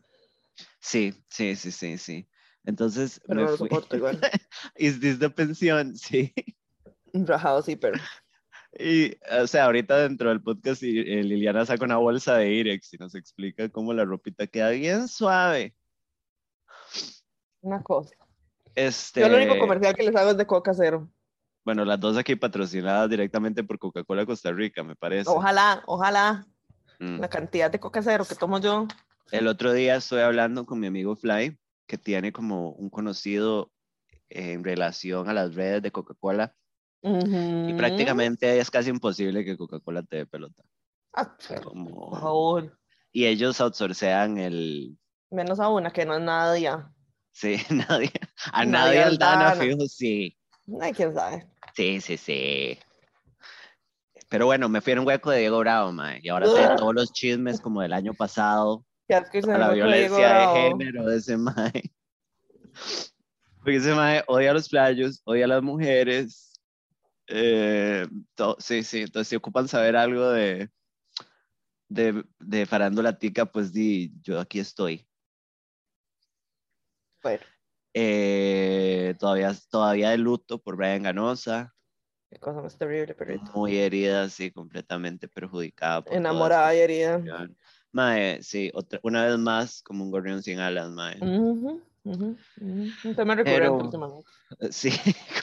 Sí, 0.81 1.13
sí, 1.29 1.57
sí, 1.57 1.73
sí, 1.73 1.99
sí. 1.99 2.29
Entonces 2.65 3.21
Pero 3.27 3.41
me 3.41 3.45
no 3.45 3.51
lo 3.53 3.57
fui. 3.57 3.69
soporto 3.69 3.97
igual. 3.97 4.21
Is 4.77 5.01
this 5.01 5.19
the 5.19 5.31
pensión? 5.31 5.95
Sí. 5.97 6.33
Rajado, 7.13 7.63
sí, 7.63 7.75
pero. 7.75 7.99
Y, 8.79 9.17
o 9.41 9.47
sea, 9.47 9.65
ahorita 9.65 9.97
dentro 10.03 10.29
del 10.29 10.43
podcast 10.43 10.83
eh, 10.83 11.23
Liliana 11.25 11.65
saca 11.67 11.85
una 11.85 11.97
bolsa 11.97 12.37
de 12.37 12.53
Irex 12.53 12.93
y 12.95 12.99
nos 12.99 13.15
explica 13.15 13.69
cómo 13.71 13.95
la 13.95 14.05
ropita 14.05 14.47
queda 14.47 14.71
bien 14.71 15.09
suave. 15.09 15.75
Una 17.61 17.83
cosa. 17.83 18.15
Este, 18.75 19.21
Yo 19.21 19.27
el 19.27 19.35
único 19.35 19.59
comercial 19.59 19.95
que 19.95 20.05
les 20.05 20.15
hago 20.15 20.31
es 20.31 20.37
de 20.37 20.47
Coca 20.47 20.73
Cero. 20.75 21.09
Bueno, 21.65 21.85
las 21.85 22.01
dos 22.01 22.17
aquí 22.17 22.37
patrocinadas 22.37 23.11
directamente 23.11 23.65
por 23.65 23.79
Coca-Cola 23.79 24.25
Costa 24.25 24.53
Rica, 24.53 24.83
me 24.83 24.97
parece. 24.97 25.29
Ojalá, 25.29 25.83
ojalá. 25.87 26.47
Mm. 26.99 27.21
La 27.21 27.29
cantidad 27.29 27.71
de 27.71 27.81
Coca 27.81 28.03
Cero 28.03 28.25
que 28.29 28.35
tomo 28.35 28.59
yo. 28.61 28.87
El 29.31 29.47
otro 29.47 29.73
día 29.73 29.97
estoy 29.97 30.21
hablando 30.21 30.65
con 30.65 30.81
mi 30.81 30.87
amigo 30.87 31.15
Fly, 31.17 31.59
que 31.87 31.99
tiene 31.99 32.33
como 32.33 32.71
un 32.71 32.89
conocido 32.89 33.71
en 34.31 34.65
relación 34.65 35.29
a 35.29 35.35
las 35.35 35.55
redes 35.55 35.83
de 35.83 35.91
Coca-Cola 35.91 36.55
y 37.01 37.75
prácticamente 37.75 38.59
es 38.59 38.71
casi 38.71 38.91
imposible 38.91 39.45
que 39.45 39.57
Coca-Cola 39.57 40.03
te 40.03 40.17
dé 40.17 40.27
pelota. 40.27 40.63
Ah, 41.15 41.37
por 41.49 41.63
Como... 41.63 42.19
favor. 42.19 42.79
Y 43.13 43.27
ellos 43.27 43.61
outsourcean 43.61 44.39
el... 44.39 44.99
Menos 45.31 45.61
a 45.61 45.69
una 45.69 45.91
que 45.91 46.05
no 46.05 46.15
es 46.15 46.23
nada 46.23 46.59
ya. 46.59 46.91
Sí, 47.39 47.55
nadie, 47.71 48.11
a 48.53 48.65
Nadie 48.65 48.67
nadie 48.67 49.03
Aldana, 49.05 49.49
Aldana. 49.51 49.65
fijo, 49.65 49.87
sí. 49.87 50.37
Ay, 50.81 50.93
quién 50.93 51.15
sabe. 51.15 51.47
Sí, 51.73 52.01
sí, 52.01 52.17
sí. 52.17 52.79
Pero 54.29 54.47
bueno, 54.47 54.69
me 54.69 54.81
fui 54.81 54.93
en 54.93 54.99
un 54.99 55.07
hueco 55.07 55.31
de 55.31 55.39
Diego 55.41 55.61
Bravo, 55.61 55.93
mae, 55.93 56.19
y 56.21 56.29
ahora 56.31 56.49
sé 56.49 56.67
Ugh. 56.67 56.77
todos 56.77 56.95
los 56.95 57.13
chismes 57.13 57.61
como 57.61 57.81
del 57.81 57.93
año 57.93 58.13
pasado, 58.13 58.85
a 59.09 59.57
la 59.57 59.71
violencia 59.71 60.33
de 60.33 60.49
género 60.49 61.07
de 61.07 61.17
ese 61.17 61.37
mae. 61.37 61.93
Porque 63.61 63.77
ese 63.77 63.95
mae 63.95 64.25
odia 64.27 64.51
a 64.51 64.55
los 64.55 64.69
playos, 64.69 65.23
odia 65.25 65.45
a 65.45 65.49
las 65.49 65.63
mujeres. 65.63 66.61
eh, 67.29 68.07
to- 68.35 68.57
sí, 68.59 68.83
sí, 68.83 69.03
entonces 69.03 69.29
si 69.29 69.37
ocupan 69.37 69.69
saber 69.69 69.97
algo 69.97 70.31
de, 70.31 70.71
de, 71.89 72.25
de 72.41 72.67
farándula 72.67 73.17
tica, 73.19 73.47
pues 73.47 73.73
di, 73.73 74.13
yo 74.23 74.41
aquí 74.41 74.59
estoy. 74.59 75.08
Bueno, 77.29 77.45
Eh, 77.95 79.15
todavía, 79.19 79.53
todavía 79.71 80.11
de 80.11 80.19
luto 80.19 80.59
por 80.59 80.77
Brian 80.77 81.03
Ganosa, 81.03 81.75
qué 82.31 82.39
cosa 82.39 82.61
más 82.61 82.77
terrible, 82.77 83.15
perrito. 83.15 83.51
muy 83.55 83.77
herida, 83.79 84.29
sí, 84.29 84.51
completamente 84.51 85.27
perjudicada. 85.29 86.03
por 86.03 86.15
Enamorada 86.15 86.75
y 86.75 86.79
herida. 86.79 87.21
Mae, 87.91 88.43
sí, 88.43 88.71
otra, 88.75 89.01
una 89.03 89.25
vez 89.25 89.39
más 89.39 89.83
como 89.83 90.05
un 90.05 90.11
gorrión 90.11 90.43
sin 90.43 90.59
alas, 90.61 90.91
mae. 90.91 91.17
Ujú. 91.21 91.83
Un 92.05 93.15
tema 93.17 93.35
recurrente 93.35 93.45
Pero- 93.45 93.77
últimamente. 93.77 94.31
Sí, 94.71 94.91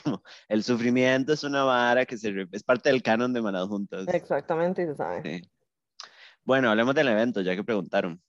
como 0.02 0.22
el 0.48 0.62
sufrimiento 0.64 1.32
es 1.32 1.44
una 1.44 1.62
vara 1.64 2.06
que 2.06 2.16
se, 2.16 2.32
es 2.52 2.62
parte 2.62 2.88
del 2.88 3.02
canon 3.02 3.32
de 3.32 3.42
Manas 3.42 3.66
Juntas. 3.68 4.06
Exactamente, 4.08 4.82
y 4.82 4.86
se 4.86 4.94
sabe. 4.96 5.22
Sí. 5.22 5.50
Bueno, 6.44 6.70
hablemos 6.70 6.94
del 6.94 7.08
evento, 7.08 7.40
ya 7.40 7.54
que 7.54 7.64
preguntaron. 7.64 8.20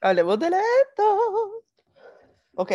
Hablemos 0.00 0.38
de 0.40 0.46
esto. 0.48 1.61
Ok. 2.54 2.72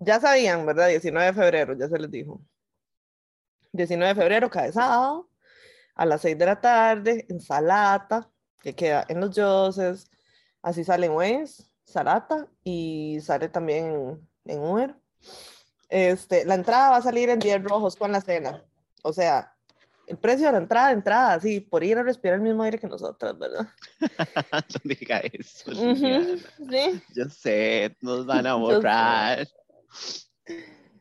Ya 0.00 0.20
sabían, 0.20 0.64
¿verdad? 0.66 0.88
19 0.88 1.26
de 1.26 1.32
febrero, 1.32 1.74
ya 1.76 1.88
se 1.88 1.98
les 1.98 2.10
dijo. 2.10 2.40
19 3.72 4.14
de 4.14 4.20
febrero, 4.20 4.50
cada 4.50 4.72
sábado, 4.72 5.30
a 5.94 6.06
las 6.06 6.22
6 6.22 6.38
de 6.38 6.46
la 6.46 6.60
tarde, 6.60 7.26
en 7.28 7.40
Salata, 7.40 8.30
que 8.60 8.74
queda 8.74 9.04
en 9.08 9.20
los 9.20 9.34
Yoses. 9.34 10.10
Así 10.62 10.84
salen 10.84 11.12
Waze, 11.12 11.64
Salata, 11.84 12.48
y 12.64 13.18
sale 13.22 13.48
también 13.48 14.28
en 14.44 14.60
Uber. 14.60 14.94
Este, 15.88 16.44
la 16.44 16.54
entrada 16.54 16.90
va 16.90 16.96
a 16.98 17.02
salir 17.02 17.30
en 17.30 17.38
10 17.38 17.62
rojos 17.64 17.96
con 17.96 18.12
la 18.12 18.20
cena. 18.20 18.64
O 19.02 19.12
sea, 19.12 19.57
el 20.08 20.16
precio 20.16 20.46
de 20.46 20.52
la 20.52 20.58
entrada, 20.58 20.90
entrada, 20.90 21.34
así, 21.34 21.60
por 21.60 21.84
ir 21.84 21.98
a 21.98 22.02
respirar 22.02 22.36
el 22.36 22.42
mismo 22.42 22.62
aire 22.62 22.78
que 22.78 22.86
nosotras, 22.86 23.38
¿verdad? 23.38 23.68
no 24.52 24.80
diga 24.84 25.18
eso. 25.18 25.70
Ujú, 25.70 25.84
Liliana. 25.84 26.38
sí. 26.56 27.02
Yo 27.14 27.24
sé, 27.28 27.96
nos 28.00 28.24
van 28.24 28.46
a 28.46 28.54
borrar. 28.56 29.46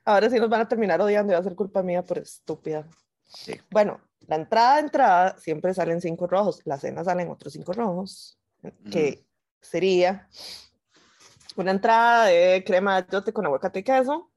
Ahora 0.03 0.29
sí 0.29 0.39
nos 0.39 0.49
van 0.49 0.61
a 0.61 0.67
terminar 0.67 1.01
odiando 1.01 1.31
y 1.31 1.35
va 1.35 1.39
a 1.39 1.43
ser 1.43 1.55
culpa 1.55 1.81
mía 1.81 2.03
por 2.03 2.17
estúpida. 2.17 2.85
Sí. 3.25 3.59
Bueno, 3.71 4.01
la 4.27 4.35
entrada, 4.35 4.79
entrada, 4.79 5.37
siempre 5.37 5.73
salen 5.73 6.01
cinco 6.01 6.27
rojos. 6.27 6.61
La 6.65 6.77
cena 6.77 7.03
salen 7.03 7.29
otros 7.29 7.53
cinco 7.53 7.73
rojos, 7.73 8.37
que 8.91 9.25
sería 9.61 10.27
una 11.55 11.71
entrada 11.71 12.25
de 12.25 12.63
crema 12.65 13.01
de 13.01 13.07
yote 13.11 13.31
con 13.31 13.45
aguacate 13.45 13.79
y 13.79 13.83
queso, 13.83 14.29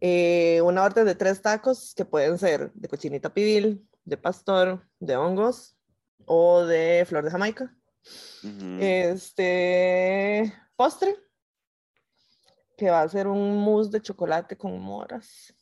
eh, 0.00 0.60
una 0.62 0.82
orden 0.82 1.06
de 1.06 1.14
tres 1.14 1.40
tacos 1.40 1.94
que 1.94 2.04
pueden 2.04 2.38
ser 2.38 2.70
de 2.74 2.88
cochinita 2.88 3.32
pibil, 3.32 3.86
de 4.04 4.16
pastor, 4.16 4.86
de 5.00 5.16
hongos 5.16 5.76
o 6.26 6.64
de 6.64 7.04
flor 7.06 7.24
de 7.24 7.30
jamaica. 7.30 7.74
Ujú. 8.42 8.78
Este 8.80 10.52
postre, 10.76 11.16
que 12.76 12.90
va 12.90 13.02
a 13.02 13.08
ser 13.08 13.26
un 13.26 13.56
mousse 13.56 13.90
de 13.90 14.02
chocolate 14.02 14.56
con 14.56 14.78
moras. 14.80 15.54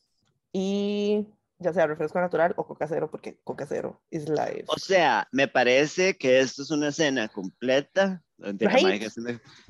Y 0.53 1.27
ya 1.59 1.73
sea 1.73 1.87
refresco 1.87 2.21
natural 2.21 2.55
o 2.57 2.67
coca 2.67 2.87
cero, 2.87 3.09
porque 3.11 3.39
coca 3.45 3.67
cero 3.67 4.03
is 4.11 4.29
life. 4.29 4.65
O 4.67 4.79
sea, 4.79 5.27
me 5.33 5.49
parece 5.49 6.17
que 6.17 6.41
esto 6.41 6.63
es 6.63 6.71
una 6.71 6.93
cena 6.93 7.29
completa. 7.29 8.23
Right. 8.39 9.07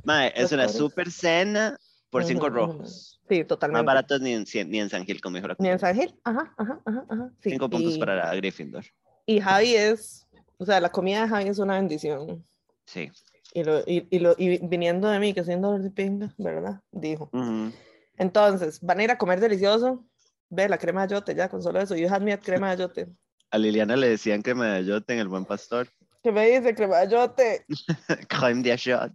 mae, 0.04 0.33
es 0.35 0.50
una, 0.52 0.68
super 0.68 1.11
cena 1.11 1.78
por 2.14 2.25
cinco 2.25 2.49
rojos. 2.49 3.21
Sí, 3.28 3.40
Más 3.40 3.49
totalmente. 3.49 3.87
baratos 3.87 4.21
ni 4.21 4.35
en, 4.35 4.44
ni 4.71 4.78
en 4.78 4.88
San 4.88 5.04
Gil, 5.04 5.21
como 5.21 5.35
dijo 5.35 5.49
la 5.49 5.56
Ni 5.59 5.68
en. 5.68 5.80
San 5.80 5.97
Gil. 5.97 6.14
Ajá, 6.23 6.54
ajá, 6.56 6.80
ajá, 6.85 7.06
ajá. 7.09 7.30
Sí, 7.40 7.50
Cinco 7.50 7.68
puntos 7.68 7.97
y, 7.97 7.99
para 7.99 8.33
Gryffindor. 8.37 8.85
Y 9.26 9.40
Javi 9.40 9.75
es, 9.75 10.25
o 10.59 10.64
sea, 10.64 10.80
la 10.80 10.92
comida 10.92 11.23
de 11.23 11.28
Javi 11.28 11.49
es 11.49 11.59
una 11.59 11.75
bendición. 11.75 12.47
Sí. 12.87 13.11
Y, 13.52 13.64
lo, 13.64 13.80
y, 13.80 14.06
y 14.11 14.21
lo, 14.21 14.37
y 14.38 14.64
viniendo 14.64 15.09
de 15.09 15.18
mí, 15.18 15.35
que 15.35 15.42
siendo 15.42 15.76
de 15.76 15.90
pinga, 15.90 16.33
¿verdad? 16.38 16.83
Dijo. 16.92 17.30
Ujú. 17.33 17.73
Entonces, 18.16 18.80
van 18.80 19.00
a 19.00 19.04
ir 19.04 19.11
a 19.11 19.18
comer 19.18 19.40
delicioso. 19.40 20.04
Ve 20.50 20.68
la 20.68 20.78
crema 20.78 21.09
de 21.09 21.14
yote, 21.14 21.35
ya 21.35 21.49
con 21.49 21.64
solo 21.64 21.80
eso. 21.80 21.97
You 21.97 22.06
had 22.09 22.23
me 22.23 22.33
at 22.33 22.42
crema 22.42 22.76
de 22.76 22.83
yote. 22.83 23.09
A 23.50 23.59
Liliana 23.59 23.97
le 23.97 24.09
decían 24.09 24.42
crema 24.42 24.66
de 24.66 24.78
ayote 24.78 25.14
en 25.14 25.18
El 25.18 25.26
Buen 25.26 25.47
Pastor. 25.47 25.88
¿Qué 26.23 26.30
me 26.30 26.47
dice 26.49 26.76
crema 26.76 26.99
de 26.99 27.09
yote? 27.09 27.64
Crème 28.28 28.62
de 28.62 28.73
achot. 28.73 29.12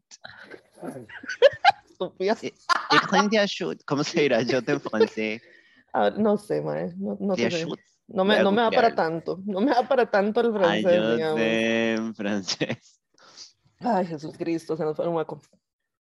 Estúpida. 1.99 2.37
Y 2.41 2.97
crème 3.07 3.29
de 3.29 3.39
achot. 3.39 3.83
¿Cómo 3.85 4.03
se 4.03 4.21
dirá 4.21 4.37
ayote 4.37 4.71
en 4.71 4.81
francés? 4.81 5.41
Ah, 5.91 6.11
no 6.11 6.37
sé, 6.37 6.61
mae. 6.61 6.93
No, 6.97 7.17
no, 7.19 7.33
te 7.35 7.49
sé. 7.49 7.65
no, 8.07 8.23
me, 8.23 8.43
no 8.43 8.51
me 8.51 8.61
da 8.61 8.69
para 8.69 8.93
tanto. 8.93 9.41
No 9.43 9.59
me 9.59 9.71
da 9.71 9.87
para 9.87 10.05
tanto 10.05 10.41
el 10.41 10.53
francés, 10.53 10.83
digamos. 10.85 11.17
Ayote 11.17 11.93
en 11.95 12.13
francés. 12.13 13.01
Ay, 13.79 14.05
Jesús 14.05 14.37
Cristo, 14.37 14.77
se 14.77 14.83
nos 14.83 14.95
fue 14.95 15.07
un 15.07 15.15
hueco. 15.15 15.41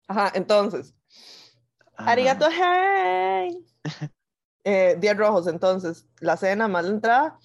Ajá, 0.06 0.30
entonces. 0.34 0.94
Ajá. 1.96 2.10
Arigato, 2.10 2.48
hey. 2.50 3.64
Eh, 4.64 4.96
10 5.00 5.16
rojos, 5.16 5.46
entonces, 5.46 6.06
la 6.20 6.36
cena 6.36 6.68
más 6.68 6.84
la 6.84 6.90
entrada. 6.90 7.38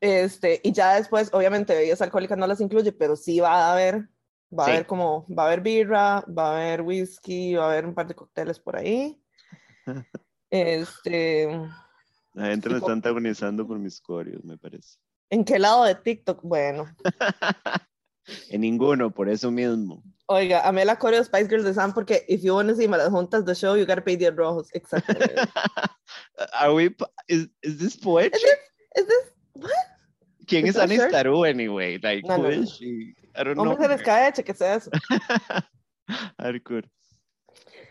Este, 0.00 0.60
y 0.64 0.72
ya 0.72 0.96
después, 0.96 1.30
obviamente, 1.32 1.74
bebidas 1.74 2.02
alcohólicas 2.02 2.36
no 2.36 2.48
las 2.48 2.60
incluye, 2.60 2.90
pero 2.90 3.14
sí 3.14 3.38
va 3.38 3.68
a 3.68 3.72
haber, 3.74 4.08
va 4.52 4.64
Sí. 4.64 4.70
a 4.70 4.74
haber 4.74 4.86
como, 4.86 5.26
va 5.28 5.44
a 5.44 5.46
haber 5.46 5.60
birra, 5.60 6.24
va 6.28 6.52
a 6.52 6.56
haber 6.62 6.82
whisky, 6.82 7.54
va 7.54 7.66
a 7.66 7.72
haber 7.72 7.86
un 7.86 7.94
par 7.94 8.06
de 8.08 8.14
cócteles 8.14 8.58
por 8.58 8.76
ahí. 8.76 9.20
Este, 10.50 11.46
La 12.34 12.46
gente 12.46 12.68
me 12.68 12.78
está 12.78 12.92
antagonizando 12.92 13.66
por 13.66 13.78
mis 13.78 14.00
corios, 14.00 14.42
me 14.44 14.58
parece. 14.58 14.98
¿en 15.30 15.44
qué 15.44 15.60
lado 15.60 15.84
de 15.84 15.94
TikTok? 15.94 16.40
Bueno, 16.42 16.86
En 18.50 18.60
ninguno, 18.60 19.12
por 19.12 19.28
eso 19.28 19.50
mismo. 19.50 20.02
oiga, 20.26 20.66
amé 20.66 20.84
la 20.84 20.98
coreo 20.98 21.18
de 21.20 21.24
Spice 21.24 21.48
Girls 21.48 21.64
de 21.64 21.74
Sam 21.74 21.92
porque 21.94 22.24
if 22.28 22.42
you 22.42 22.54
want 22.54 22.68
to 22.68 22.74
see 22.76 22.86
me 22.88 22.96
las 22.96 23.10
juntas 23.10 23.44
the 23.44 23.54
show, 23.54 23.76
you 23.76 23.86
gotta 23.86 24.02
pay 24.04 24.16
10 24.16 24.36
rojos. 24.36 24.68
Exactamente. 24.72 25.34
Are 26.52 26.72
we, 26.74 26.94
is, 27.28 27.48
is 27.62 27.78
this 27.78 27.96
poetry? 27.96 28.40
¿Es 28.94 29.06
this? 29.06 29.70
¿Quién 30.46 30.64
is 30.66 30.70
es 30.70 30.74
that 30.76 30.84
Annie 30.84 30.96
sure? 30.96 31.08
Starú 31.10 31.44
anyway? 31.48 31.98
Like, 32.02 32.24
No, 32.26 32.36
who 32.36 32.42
no, 32.42 32.48
is 32.50 32.58
no. 32.60 32.66
she? 32.66 33.14
I 33.36 33.44
don't 33.44 33.54
know. 33.54 33.64
Hombre, 33.70 33.82
se 33.82 33.88
les 33.88 34.02
cae, 34.02 34.32
chequese 34.32 34.74
eso. 34.74 34.90
Hardcore. 36.38 36.90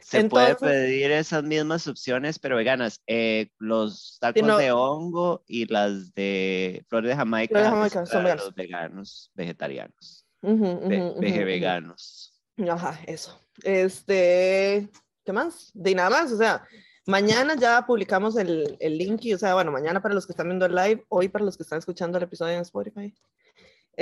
Se 0.02 0.24
puede 0.26 0.50
Entonces- 0.52 0.70
pedir 0.70 1.12
esas 1.12 1.44
mismas 1.44 1.88
opciones, 1.88 2.40
pero 2.40 2.56
veganas. 2.56 3.02
Eh, 3.08 3.50
los 3.60 4.18
tacos 4.20 4.44
no- 4.44 4.58
de 4.58 4.72
hongo 4.72 5.44
y 5.48 5.66
las 5.66 6.14
de 6.16 6.84
flores 6.90 7.10
de 7.10 7.16
Jamaica, 7.16 7.52
Flores 7.54 7.66
de 7.66 7.70
Jamaica, 7.76 8.06
son 8.06 8.24
veganos. 8.24 8.46
los 8.46 8.56
veganos, 8.56 9.32
vegetarianos, 9.36 10.26
Ujú, 10.42 10.64
ve- 10.88 10.98
ujú, 10.98 11.08
ujú, 11.12 11.20
veje 11.20 11.38
ujú. 11.40 11.46
veganos. 11.46 12.34
Ajá, 12.70 13.00
eso. 13.06 13.40
Este, 13.64 14.90
¿qué 15.24 15.32
más? 15.32 15.70
De 15.74 15.94
nada 15.96 16.10
más, 16.10 16.32
o 16.32 16.38
sea, 16.38 16.66
mañana 17.06 17.56
ya 17.56 17.86
publicamos 17.86 18.36
el, 18.38 18.78
el 18.80 18.98
link, 18.98 19.24
y, 19.26 19.34
o 19.34 19.38
sea, 19.38 19.54
bueno, 19.54 19.72
mañana 19.72 20.02
para 20.02 20.16
los 20.16 20.26
que 20.26 20.34
están 20.34 20.48
viendo 20.48 20.66
el 20.66 20.76
live, 20.76 21.06
hoy 21.10 21.30
para 21.30 21.46
los 21.46 21.56
que 21.56 21.64
están 21.64 21.80
escuchando 21.80 22.18
el 22.18 22.24
episodio 22.24 22.56
en 22.56 22.62
Spotify. 22.62 23.14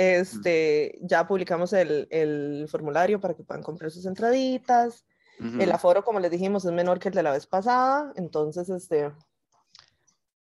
Este, 0.00 0.96
ya 1.02 1.26
publicamos 1.26 1.72
el, 1.72 2.06
el 2.12 2.68
formulario 2.70 3.18
para 3.18 3.34
que 3.34 3.42
puedan 3.42 3.64
comprar 3.64 3.90
sus 3.90 4.06
entraditas. 4.06 5.04
Ujú. 5.40 5.60
El 5.60 5.72
aforo, 5.72 6.04
como 6.04 6.20
les 6.20 6.30
dijimos, 6.30 6.64
es 6.64 6.70
menor 6.70 7.00
que 7.00 7.08
el 7.08 7.16
de 7.16 7.24
la 7.24 7.32
vez 7.32 7.48
pasada, 7.48 8.12
entonces, 8.14 8.68
este, 8.68 9.10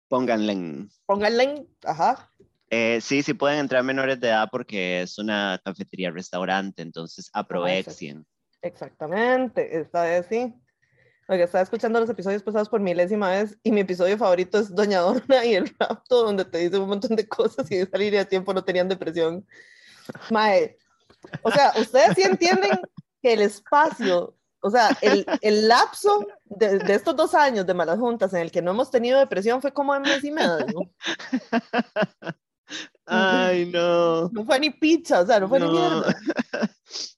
Pónganle. 0.09 0.88
pónganle, 1.04 1.66
ajá, 1.85 2.30
Eh, 2.71 2.99
sí, 3.02 3.23
sí 3.23 3.35
pueden 3.35 3.59
entrar 3.59 3.85
menores 3.85 4.18
de 4.18 4.28
edad 4.28 4.49
porque 4.50 5.02
es 5.02 5.18
una 5.18 5.61
cafetería, 5.62 6.11
restaurante, 6.11 6.80
entonces 6.80 7.28
aprovechen. 7.35 8.26
Exactamente, 8.62 9.78
esta 9.78 10.04
vez 10.04 10.26
sí. 10.30 10.54
Oiga, 11.33 11.47
estaba 11.47 11.62
escuchando 11.62 11.99
los 11.99 12.11
episodios 12.11 12.43
pasados 12.43 12.69
por 12.69 12.79
milésima 12.79 13.31
vez 13.31 13.59
y 13.62 13.73
mi 13.73 13.81
episodio 13.81 14.19
favorito 14.19 14.59
es 14.59 14.75
Doña 14.75 15.01
Donna 15.01 15.47
y 15.47 15.55
el 15.55 15.75
rapto, 15.81 16.25
donde 16.25 16.45
te 16.45 16.59
dice 16.59 16.77
un 16.77 16.91
montón 16.91 17.17
de 17.17 17.27
cosas 17.27 17.71
y 17.71 17.79
de 17.79 17.87
salir 17.87 18.19
a 18.19 18.27
tiempo 18.27 18.53
no 18.53 18.62
tenían 18.62 18.87
depresión. 18.87 19.47
Mae, 20.31 20.77
o 21.41 21.51
sea, 21.51 21.73
ustedes 21.81 22.17
sí 22.17 22.23
entienden 22.25 22.79
que 23.23 23.33
el 23.33 23.41
espacio, 23.41 24.37
o 24.61 24.71
sea, 24.71 24.91
el, 25.01 25.25
el 25.41 25.69
lapso 25.69 26.27
de, 26.45 26.79
de 26.81 26.95
estos 26.95 27.17
dos 27.17 27.35
años 27.35 27.65
de 27.65 27.73
malas 27.73 27.99
juntas 27.99 28.35
en 28.35 28.43
el 28.43 28.51
que 28.51 28.61
no 28.61 28.73
hemos 28.73 28.91
tenido 28.91 29.19
depresión 29.19 29.62
fue 29.62 29.73
como 29.73 29.95
de 29.95 30.01
mes 30.01 30.23
y 30.25 30.33
medio. 30.33 30.91
Ay, 33.07 33.71
no. 33.73 34.29
No 34.29 34.45
fue 34.45 34.61
ni 34.61 34.69
pizza, 34.69 35.23
o 35.23 35.27
sea, 35.27 35.41
no 35.41 35.49
fue 35.49 35.61
ni 35.61 35.69
mierda. 35.71 36.15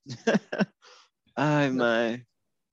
Ay, 1.34 1.72
my. 1.72 2.24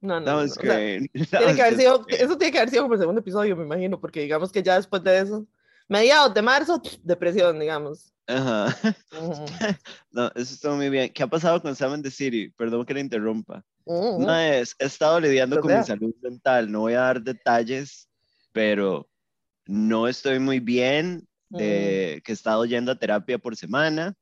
No, 0.02 0.20
no, 0.20 0.26
no, 0.32 0.38
o 0.40 0.48
sea, 0.48 0.78
Tiene 1.14 1.56
que 1.56 1.62
haber 1.62 1.78
sido, 1.78 2.04
great. 2.04 2.22
eso 2.22 2.38
tiene 2.38 2.52
que 2.52 2.58
haber 2.58 2.70
sido 2.72 2.82
como 2.84 2.96
el 2.96 3.00
segundo 3.00 3.22
episodio, 3.22 3.56
me 3.56 3.64
imagino, 3.64 4.00
porque 4.00 4.22
digamos 4.22 4.52
que 4.52 4.64
ya 4.64 4.76
después 4.76 5.04
de 5.04 5.20
eso, 5.20 5.46
mediados 5.88 6.34
de 6.34 6.42
marzo, 6.42 6.82
depresión, 7.04 7.60
digamos. 7.60 8.12
Ajá. 8.28 8.76
Ujú. 9.20 9.46
No, 10.12 10.28
eso 10.36 10.54
estuvo 10.54 10.76
muy 10.76 10.90
bien. 10.90 11.12
¿Qué 11.14 11.24
ha 11.24 11.28
pasado 11.28 11.62
con 11.62 11.76
Sam 11.76 11.94
and 11.94 12.04
the 12.04 12.12
City? 12.12 12.50
Perdón 12.58 12.86
que 12.86 12.94
le 12.94 13.00
interrumpa. 13.00 13.64
Ujú. 13.86 14.22
No 14.22 14.36
es, 14.36 14.76
he 14.78 14.86
estado 14.86 15.20
lidiando 15.20 15.56
Pues 15.56 15.62
con 15.62 15.70
mi 15.72 15.76
vea. 15.76 15.84
salud 15.84 16.14
mental. 16.22 16.70
No 16.72 16.82
voy 16.82 16.94
a 16.94 17.02
dar 17.02 17.22
detalles, 17.22 18.10
pero 18.52 19.08
no 19.66 20.08
estoy 20.08 20.40
muy 20.40 20.60
bien. 20.60 21.28
De 21.50 22.22
que 22.24 22.32
he 22.32 22.36
estado 22.36 22.64
yendo 22.66 22.92
a 22.94 23.00
terapia 23.00 23.38
por 23.38 23.56
semana. 23.58 24.16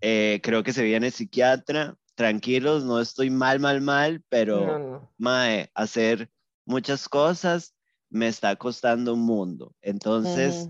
Eh, 0.00 0.40
creo 0.42 0.62
que 0.62 0.72
se 0.72 0.82
viene 0.82 1.10
psiquiatra. 1.10 1.96
Tranquilos, 2.20 2.84
no 2.84 3.00
estoy 3.00 3.30
mal, 3.30 3.60
mal, 3.60 3.80
mal, 3.80 4.22
pero 4.28 4.66
No, 4.66 4.78
no. 4.78 5.12
mae, 5.16 5.70
hacer 5.74 6.28
muchas 6.66 7.08
cosas 7.08 7.74
me 8.10 8.28
está 8.28 8.54
costando 8.56 9.14
un 9.14 9.20
mundo. 9.22 9.74
Entonces, 9.80 10.68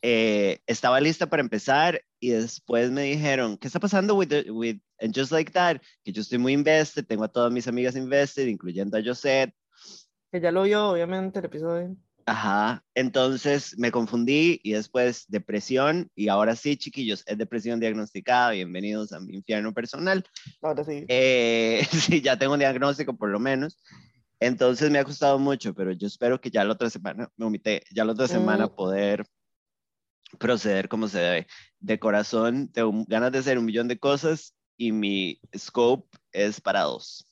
eh, 0.00 0.60
estaba 0.66 0.98
lista 0.98 1.26
para 1.28 1.42
empezar 1.42 2.00
y 2.18 2.30
después 2.30 2.90
me 2.90 3.02
dijeron, 3.02 3.58
¿qué 3.58 3.66
está 3.66 3.80
pasando 3.80 4.14
with, 4.14 4.28
the- 4.28 4.50
with 4.50 4.78
and 4.98 5.14
Just 5.14 5.30
Like 5.30 5.52
That? 5.52 5.76
Que 6.04 6.10
yo 6.10 6.22
estoy 6.22 6.38
muy 6.38 6.54
invested, 6.54 7.04
tengo 7.04 7.24
a 7.24 7.28
todas 7.28 7.52
mis 7.52 7.68
amigas 7.68 7.94
invested, 7.94 8.46
incluyendo 8.46 8.96
a 8.96 9.02
Josette. 9.04 9.54
Que 10.30 10.40
ya 10.40 10.50
lo 10.50 10.62
vio, 10.62 10.88
obviamente, 10.88 11.40
el 11.40 11.44
episodio. 11.44 11.94
Ajá, 12.26 12.84
entonces 12.94 13.76
me 13.78 13.90
confundí 13.90 14.60
y 14.62 14.72
después 14.72 15.24
depresión 15.28 16.10
y 16.14 16.28
ahora 16.28 16.54
sí, 16.54 16.76
chiquillos, 16.76 17.24
es 17.26 17.36
depresión 17.36 17.80
diagnosticada, 17.80 18.52
bienvenidos 18.52 19.12
a 19.12 19.20
mi 19.20 19.34
infierno 19.34 19.72
personal. 19.74 20.24
Ahora 20.60 20.84
sí. 20.84 21.04
Eh, 21.08 21.84
sí, 21.90 22.20
ya 22.20 22.38
tengo 22.38 22.52
un 22.52 22.60
diagnóstico 22.60 23.16
por 23.16 23.30
lo 23.30 23.40
menos, 23.40 23.82
entonces 24.38 24.90
me 24.90 24.98
ha 24.98 25.04
costado 25.04 25.38
mucho, 25.38 25.74
pero 25.74 25.92
yo 25.92 26.06
espero 26.06 26.40
que 26.40 26.50
ya 26.50 26.64
la 26.64 26.72
otra 26.74 26.90
semana, 26.90 27.28
me 27.36 27.46
omité, 27.46 27.82
ya 27.92 28.04
la 28.04 28.12
otra 28.12 28.28
semana 28.28 28.66
Mm. 28.66 28.74
poder 28.74 29.24
proceder 30.38 30.88
como 30.88 31.08
se 31.08 31.18
debe. 31.18 31.46
De 31.80 31.98
corazón, 31.98 32.68
tengo 32.68 33.04
ganas 33.08 33.32
de 33.32 33.38
hacer 33.38 33.58
un 33.58 33.64
millón 33.64 33.88
de 33.88 33.98
cosas 33.98 34.54
y 34.76 34.92
mi 34.92 35.40
scope 35.56 36.08
es 36.32 36.60
para 36.60 36.82
dos. 36.82 37.26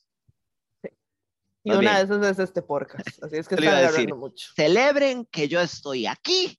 Y 1.62 1.70
Más 1.70 1.78
una 1.78 1.92
bien. 1.96 2.08
de 2.08 2.14
esas 2.16 2.30
es 2.32 2.38
este 2.38 2.62
podcast. 2.62 3.22
Así 3.22 3.36
es 3.36 3.46
que 3.48 3.54
están 3.56 3.70
decir. 3.74 3.88
agarrando 3.88 4.16
mucho. 4.16 4.48
Celebren 4.56 5.26
que 5.26 5.46
yo 5.48 5.60
estoy 5.60 6.06
aquí, 6.06 6.58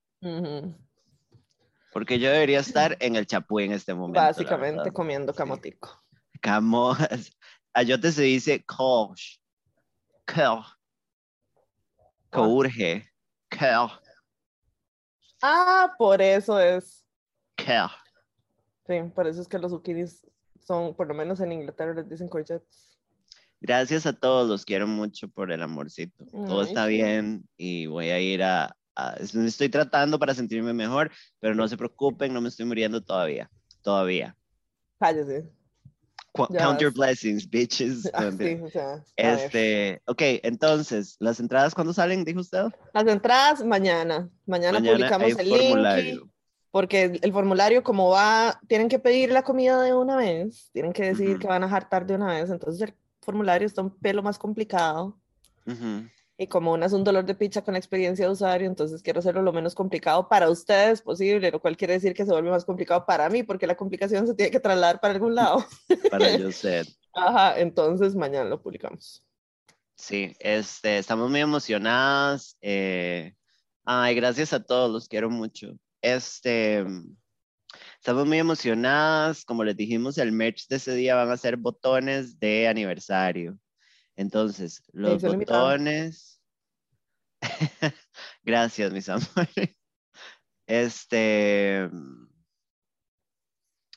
porque 1.92 2.20
yo 2.20 2.30
debería 2.32 2.60
estar 2.60 2.96
en 3.00 3.16
el 3.16 3.26
Chapuí 3.26 3.66
en 3.66 3.72
este 3.74 3.94
momento. 3.94 4.20
Básicamente 4.22 4.92
comiendo 4.92 5.34
Sí. 5.34 5.38
camotico. 5.38 6.02
Camo, 6.42 6.96
ayote 7.74 8.12
se 8.12 8.22
dice 8.24 8.64
courge, 8.66 9.40
coeur, 10.26 10.64
courge, 12.30 13.12
coeur, 13.50 13.92
Ah, 15.42 15.94
por 15.98 16.22
eso 16.22 16.60
es. 16.60 17.06
coeur. 17.58 17.90
Sí, 18.88 19.00
por 19.16 19.28
eso 19.28 19.42
es 19.42 19.48
que 19.48 19.58
los 19.58 19.72
zucchinis 19.72 20.26
son, 20.60 20.96
por 20.96 21.08
lo 21.08 21.14
menos 21.16 21.40
en 21.40 21.52
Inglaterra 21.52 21.94
les 21.96 22.08
dicen 22.10 22.28
courgettes. 22.30 23.00
Gracias 23.62 24.08
a 24.08 24.14
todos, 24.14 24.50
los 24.50 24.66
quiero 24.66 24.88
mucho 24.88 25.28
por 25.30 25.52
el 25.52 25.62
amorcito. 25.62 26.26
Todo 26.26 26.62
Ay, 26.62 26.68
está 26.68 26.88
sí. 26.88 26.94
bien 26.94 27.48
y 27.58 27.86
voy 27.86 28.10
a 28.10 28.20
ir 28.20 28.42
a, 28.44 28.76
a- 28.96 29.14
Estoy 29.20 29.70
tratando 29.70 30.18
para 30.18 30.34
sentirme 30.34 30.74
mejor, 30.74 31.12
pero 31.40 31.54
no 31.54 31.68
se 31.68 31.78
preocupen, 31.78 32.34
no 32.34 32.42
me 32.42 32.50
estoy 32.50 32.66
muriendo 32.66 33.02
todavía. 33.02 33.50
Todavía. 33.84 34.36
Cállese. 35.00 35.52
Qu- 36.34 36.48
Ya 36.52 36.64
Count 36.66 36.80
your 36.80 36.92
blessings, 36.94 37.48
bitches. 37.48 38.10
Ah, 38.14 38.32
sí, 38.36 38.60
o 38.64 38.70
sea. 38.70 39.04
Este, 39.16 40.02
ok, 40.06 40.22
entonces, 40.44 41.18
¿las 41.20 41.40
entradas 41.40 41.76
cuándo 41.76 41.94
salen, 41.94 42.24
dijo 42.24 42.40
usted? 42.40 42.66
Las 42.94 43.06
entradas 43.06 43.64
mañana. 43.64 44.30
Mañana, 44.46 44.80
Mañana 44.80 44.98
publicamos 44.98 45.38
el 45.38 45.50
link. 45.50 45.60
formulario. 45.70 46.30
Porque 46.72 47.20
el, 47.22 47.34
formulario, 47.34 47.84
como 47.84 48.10
va, 48.10 48.58
tienen 48.68 48.88
que 48.88 48.98
pedir 48.98 49.30
la 49.32 49.44
comida 49.44 49.82
de 49.82 49.94
una 49.94 50.16
vez, 50.16 50.70
tienen 50.72 50.94
que 50.94 51.04
decidir 51.04 51.32
Ujú. 51.32 51.40
que 51.42 51.48
van 51.48 51.64
a 51.66 51.70
jartar 51.70 52.06
de 52.08 52.16
una 52.16 52.28
vez. 52.28 52.50
Entonces 52.50 52.82
el 52.88 52.96
formulario 53.22 53.66
está 53.66 53.82
un 53.82 53.98
pelo 53.98 54.24
más 54.24 54.38
complicado. 54.38 55.20
Ujú. 55.66 56.08
Y 56.38 56.48
como 56.48 56.74
una 56.74 56.88
es 56.88 56.94
un 56.94 57.04
dolor 57.04 57.24
de 57.26 57.36
picha 57.36 57.62
con 57.62 57.74
la 57.74 57.78
experiencia 57.78 58.26
de 58.26 58.32
usuario, 58.32 58.68
entonces 58.68 59.04
quiero 59.04 59.20
hacerlo 59.20 59.44
lo 59.44 59.54
menos 59.54 59.76
complicado 59.76 60.28
para 60.28 60.50
ustedes 60.50 61.02
posible, 61.02 61.52
lo 61.52 61.62
cual 61.62 61.78
quiere 61.78 61.94
decir 61.94 62.16
que 62.16 62.26
se 62.26 62.32
vuelve 62.32 62.50
más 62.50 62.66
complicado 62.66 63.06
para 63.06 63.30
mí, 63.30 63.44
porque 63.44 63.68
la 63.68 63.78
complicación 63.78 64.26
se 64.26 64.34
tiene 64.34 64.52
que 64.52 64.60
trasladar 64.60 65.00
para 65.00 65.14
algún 65.14 65.36
lado. 65.36 65.64
Para 66.10 66.26
Josette. 66.42 66.90
Ajá, 67.14 67.60
entonces 67.60 68.16
mañana 68.16 68.50
lo 68.50 68.60
publicamos. 68.62 69.24
Sí, 69.96 70.36
este, 70.40 70.98
estamos 70.98 71.30
muy 71.30 71.42
emocionadas. 71.42 72.58
eh, 72.62 73.36
ay, 73.86 74.16
gracias 74.16 74.52
a 74.52 74.64
todos, 74.64 74.90
los 74.90 75.08
quiero 75.08 75.30
mucho. 75.30 75.78
Este, 76.02 76.84
estamos 77.96 78.26
muy 78.26 78.40
emocionadas. 78.40 79.46
Como 79.46 79.64
les 79.64 79.76
dijimos, 79.76 80.18
el 80.18 80.32
merch 80.32 80.68
de 80.68 80.78
ese 80.78 80.94
día 80.94 81.16
van 81.16 81.32
a 81.32 81.38
ser 81.38 81.58
botones 81.58 82.40
de 82.40 82.68
aniversario. 82.68 83.58
Entonces, 84.16 84.84
los 84.92 85.22
botones. 85.22 86.42
Gracias, 88.44 88.92
mis 88.92 89.10
amores. 89.10 89.46
Este, 90.68 91.90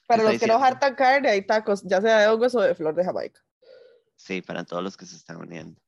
Para 0.09 0.23
está 0.23 0.33
los 0.33 0.41
que 0.41 0.47
no 0.49 0.59
jartan 0.59 0.97
carne, 0.97 1.29
hay 1.29 1.47
tacos, 1.47 1.85
ya 1.85 2.01
sea 2.01 2.19
de 2.19 2.27
hongos 2.27 2.53
o 2.57 2.63
de 2.63 2.75
flor 2.75 2.97
de 2.97 3.05
Jamaica. 3.05 3.41
sí, 4.17 4.43
para 4.43 4.65
todos 4.65 4.83
los 4.83 4.97
que 4.97 5.07
se 5.07 5.15
están 5.15 5.37
uniendo. 5.37 5.81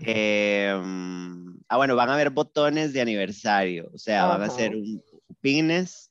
Eh, 0.00 0.74
mm, 0.74 1.64
ah, 1.68 1.76
bueno, 1.76 1.96
van 1.96 2.08
a 2.08 2.14
haber 2.14 2.30
botones 2.30 2.94
de 2.94 3.02
aniversario, 3.02 3.90
o 3.92 3.98
sea, 3.98 4.24
van 4.24 4.42
a 4.42 4.48
ser 4.48 4.74
un, 4.74 5.04
pines 5.42 6.09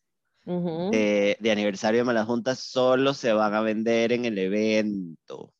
Ujú. 0.49 0.89
de, 0.89 1.37
de 1.39 1.51
aniversario 1.51 1.99
de 1.99 2.03
Malas 2.05 2.59
solo 2.59 3.13
se 3.13 3.31
van 3.33 3.53
a 3.53 3.61
vender 3.61 4.11
en 4.11 4.25
el 4.25 4.37
evento. 4.39 5.53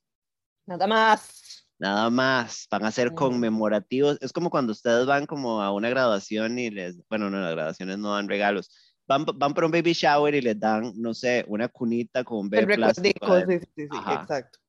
Nada 0.66 0.88
más. 0.88 1.68
Nada 1.78 2.10
más, 2.10 2.68
van 2.72 2.86
a 2.86 2.92
ser 2.92 3.14
conmemorativos. 3.14 4.18
Es 4.20 4.34
como 4.34 4.50
cuando 4.50 4.72
ustedes 4.72 5.06
van 5.06 5.28
como 5.28 5.62
a 5.62 5.72
una 5.72 5.90
graduación 5.90 6.58
y 6.58 6.72
les, 6.72 6.98
bueno, 7.08 7.30
no, 7.30 7.40
las 7.40 7.52
graduaciones 7.52 8.00
no 8.00 8.16
dan 8.16 8.28
regalos. 8.28 8.98
Van, 9.08 9.26
van 9.26 9.54
por 9.54 9.64
un 9.66 9.72
baby 9.72 9.94
shower 9.94 10.34
y 10.34 10.42
les 10.42 10.60
dan, 10.60 10.92
no 10.96 11.14
sé, 11.14 11.46
una 11.48 11.68
cunita 11.68 12.24
con 12.24 12.40
un 12.40 12.46
El 12.48 12.66
bebé 12.66 12.76
plástico 12.76 13.26
recuerdico, 13.28 13.34
adentro. 13.34 13.70
sí, 13.76 13.84
sí, 13.84 13.88
sí, 13.92 13.98
Ajá. 13.98 14.22
exacto. 14.22 14.60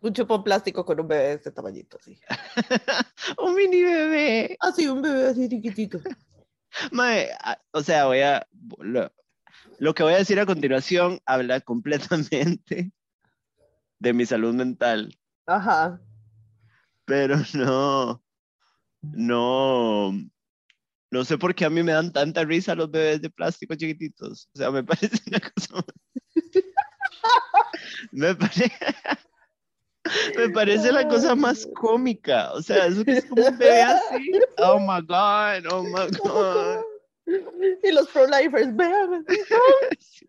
Un 0.00 0.12
chupón 0.14 0.42
plástico 0.42 0.84
con 0.84 0.98
un 0.98 1.06
bebé 1.08 1.22
de 1.24 1.32
este 1.34 1.50
tamañito, 1.52 1.98
así. 2.00 2.18
un 3.38 3.54
mini 3.54 3.82
bebé. 3.82 4.56
Así, 4.60 4.88
un 4.88 5.00
bebé 5.02 5.28
así 5.28 5.48
chiquitito. 5.48 6.00
Mae, 6.90 7.30
a- 7.38 7.60
o 7.72 7.82
sea, 7.82 8.06
voy 8.06 8.20
a. 8.20 8.44
Lo, 8.78 9.12
lo 9.78 9.94
que 9.94 10.02
voy 10.02 10.14
a 10.14 10.18
decir 10.18 10.38
a 10.40 10.46
continuación 10.46 11.20
habla 11.26 11.60
completamente 11.60 12.92
de 13.98 14.12
mi 14.12 14.26
salud 14.26 14.54
mental, 14.54 15.16
Ajá. 15.46 16.00
pero 17.04 17.36
no. 17.54 18.22
No. 19.02 20.12
No 21.10 21.24
sé 21.24 21.36
por 21.36 21.54
qué 21.54 21.64
a 21.64 21.70
mí 21.70 21.82
me 21.82 21.92
dan 21.92 22.12
tanta 22.12 22.44
risa 22.44 22.74
los 22.74 22.90
bebés 22.90 23.20
de 23.20 23.30
plástico 23.30 23.74
chiquititos. 23.74 24.48
O 24.54 24.58
sea, 24.58 24.70
me 24.70 24.82
parece 24.84 25.18
una 25.26 25.40
cosa. 25.40 25.84
me 28.12 28.34
parece. 28.34 28.72
Me 30.36 30.48
parece 30.50 30.90
la 30.92 31.06
cosa 31.06 31.34
más 31.34 31.68
cómica. 31.74 32.52
O 32.52 32.62
sea, 32.62 32.86
eso 32.86 33.04
que 33.04 33.18
es 33.18 33.24
como 33.26 33.46
un 33.46 33.58
bebé 33.58 33.82
así. 33.82 34.32
Oh 34.58 34.78
my 34.78 35.00
God, 35.06 35.72
oh 35.72 35.82
my 35.82 36.08
God. 36.22 36.84
Y 37.82 37.92
los 37.92 38.08
pro-lifers, 38.08 38.74
vean. 38.76 39.24
Sí. 39.98 40.26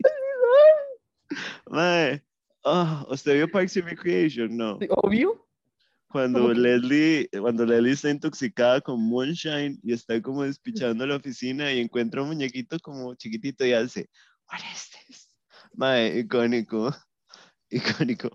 Mae, 1.70 2.22
ah, 2.66 3.06
¿usted 3.10 3.36
vio 3.36 3.50
Parks 3.50 3.78
and 3.78 3.88
Recreation? 3.88 4.56
No. 4.56 4.78
Obvio. 4.90 5.48
Cuando. 6.10 6.54
Leslie, 6.54 7.28
cuando 7.40 7.66
Leslie 7.66 7.94
está 7.94 8.10
intoxicada 8.10 8.82
con 8.82 9.02
Moonshine 9.02 9.80
y 9.82 9.94
está 9.94 10.22
como 10.22 10.44
despichando 10.44 11.08
la 11.08 11.16
oficina 11.16 11.72
y 11.72 11.80
encuentra 11.80 12.22
un 12.22 12.30
muñequito 12.30 12.80
como 12.80 13.16
chiquitito 13.16 13.66
y 13.66 13.74
hace, 13.74 14.10
What 14.52 14.60
is 14.72 14.90
this? 15.08 15.36
Mae, 15.74 16.20
icónico. 16.20 16.96
Icónico. 17.70 18.30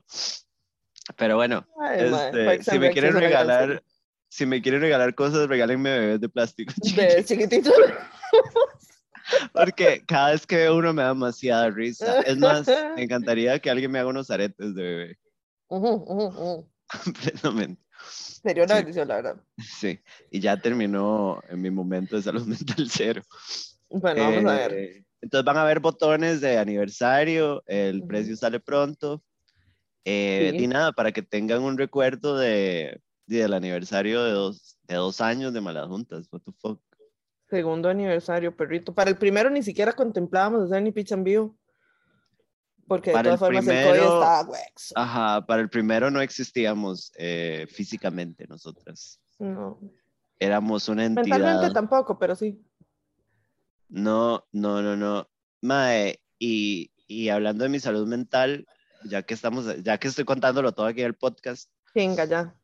Pero 1.16 1.36
bueno, 1.36 1.64
Ay, 1.80 2.06
este, 2.06 2.70
si 2.70 2.78
me 2.78 2.90
quieren 2.90 3.14
regalar, 3.14 3.82
si 4.28 4.46
me 4.46 4.60
quieren 4.62 4.80
regalar 4.80 5.14
cosas, 5.14 5.48
regálenme 5.48 5.90
bebés 5.98 6.20
de 6.20 6.28
plástico. 6.28 6.72
Bebés 6.96 7.26
chiquititos. 7.26 7.72
Porque 9.52 10.02
cada 10.06 10.30
vez 10.30 10.46
que 10.46 10.56
veo 10.56 10.76
uno 10.76 10.92
me 10.92 11.02
da 11.02 11.08
demasiada 11.08 11.70
risa. 11.70 12.20
Es 12.20 12.38
más, 12.38 12.66
me 12.96 13.02
encantaría 13.02 13.58
que 13.58 13.70
alguien 13.70 13.90
me 13.90 13.98
haga 13.98 14.08
unos 14.08 14.30
aretes 14.30 14.74
de 14.74 14.82
bebé. 14.82 15.18
Ujú, 15.68 15.88
ujú, 15.88 16.24
ujú. 16.28 16.70
Completamente. 17.04 17.82
Sería 18.10 18.64
una 18.64 18.74
Sí. 18.76 18.80
bendición, 18.80 19.08
la 19.08 19.16
verdad. 19.16 19.36
Sí. 19.58 20.00
Y 20.30 20.40
ya 20.40 20.56
terminó 20.56 21.42
en 21.48 21.60
mi 21.60 21.70
momento 21.70 22.16
de 22.16 22.22
salud 22.22 22.46
mental 22.46 22.88
cero. 22.90 23.22
Bueno, 23.90 24.22
vamos 24.22 24.44
a 24.50 24.54
ver. 24.56 24.72
Eh, 24.72 25.04
Entonces 25.20 25.44
van 25.44 25.56
a 25.58 25.62
haber 25.62 25.80
botones 25.80 26.40
de 26.40 26.56
aniversario. 26.58 27.62
El 27.66 27.98
Ujú. 27.98 28.08
precio 28.08 28.36
sale 28.36 28.60
pronto. 28.60 29.22
Eh, 30.04 30.52
Sí. 30.56 30.64
Y 30.64 30.66
nada, 30.68 30.92
para 30.92 31.12
que 31.12 31.20
tengan 31.22 31.60
un 31.62 31.76
recuerdo 31.76 32.38
de- 32.38 32.98
del 33.36 33.52
aniversario 33.54 34.22
de 34.24 34.32
dos, 34.32 34.78
de 34.86 34.94
dos 34.96 35.20
años 35.20 35.52
de 35.52 35.60
Malas 35.60 35.86
Juntas. 35.88 36.28
What 36.32 36.42
the 36.42 36.52
fuck. 36.52 36.80
Segundo 37.48 37.88
aniversario, 37.88 38.54
perrito. 38.56 38.94
Para 38.94 39.10
el 39.10 39.16
primero 39.16 39.48
ni 39.50 39.62
siquiera 39.62 39.92
contemplábamos 39.92 40.64
hacer 40.64 40.82
ni 40.82 40.92
pitch 40.92 41.12
en 41.12 41.24
vivo. 41.24 41.56
Porque 42.86 43.10
de 43.10 43.14
Para 43.14 43.30
el 43.32 43.38
todas 43.38 43.40
formas 43.40 43.66
el 43.66 43.70
primero- 43.70 43.90
código 43.90 44.14
estaba 44.22 44.42
huex. 44.48 44.92
Ajá, 44.94 45.46
para 45.46 45.62
el 45.62 45.68
primero 45.68 46.10
no 46.10 46.20
existíamos 46.22 47.12
eh, 47.16 47.66
físicamente 47.70 48.46
nosotras. 48.46 49.20
No. 49.38 49.78
Éramos 50.38 50.88
una 50.88 51.04
entidad. 51.04 51.38
Mentalmente 51.38 51.74
tampoco, 51.74 52.18
pero 52.18 52.34
sí. 52.34 52.62
No, 53.88 54.44
no, 54.52 54.82
no, 54.82 54.96
no. 54.96 55.28
Mae, 55.60 56.20
y, 56.38 56.90
y 57.06 57.28
hablando 57.30 57.64
de 57.64 57.70
mi 57.70 57.80
salud 57.80 58.06
mental, 58.06 58.66
ya 59.04 59.22
que 59.22 59.34
estamos, 59.34 59.82
ya 59.82 59.98
que 59.98 60.08
estoy 60.08 60.24
contándolo 60.24 60.72
todo 60.72 60.86
aquí 60.86 61.00
en 61.00 61.06
el 61.08 61.14
podcast, 61.14 61.70
Venga, 61.94 62.24
ya. 62.26 62.54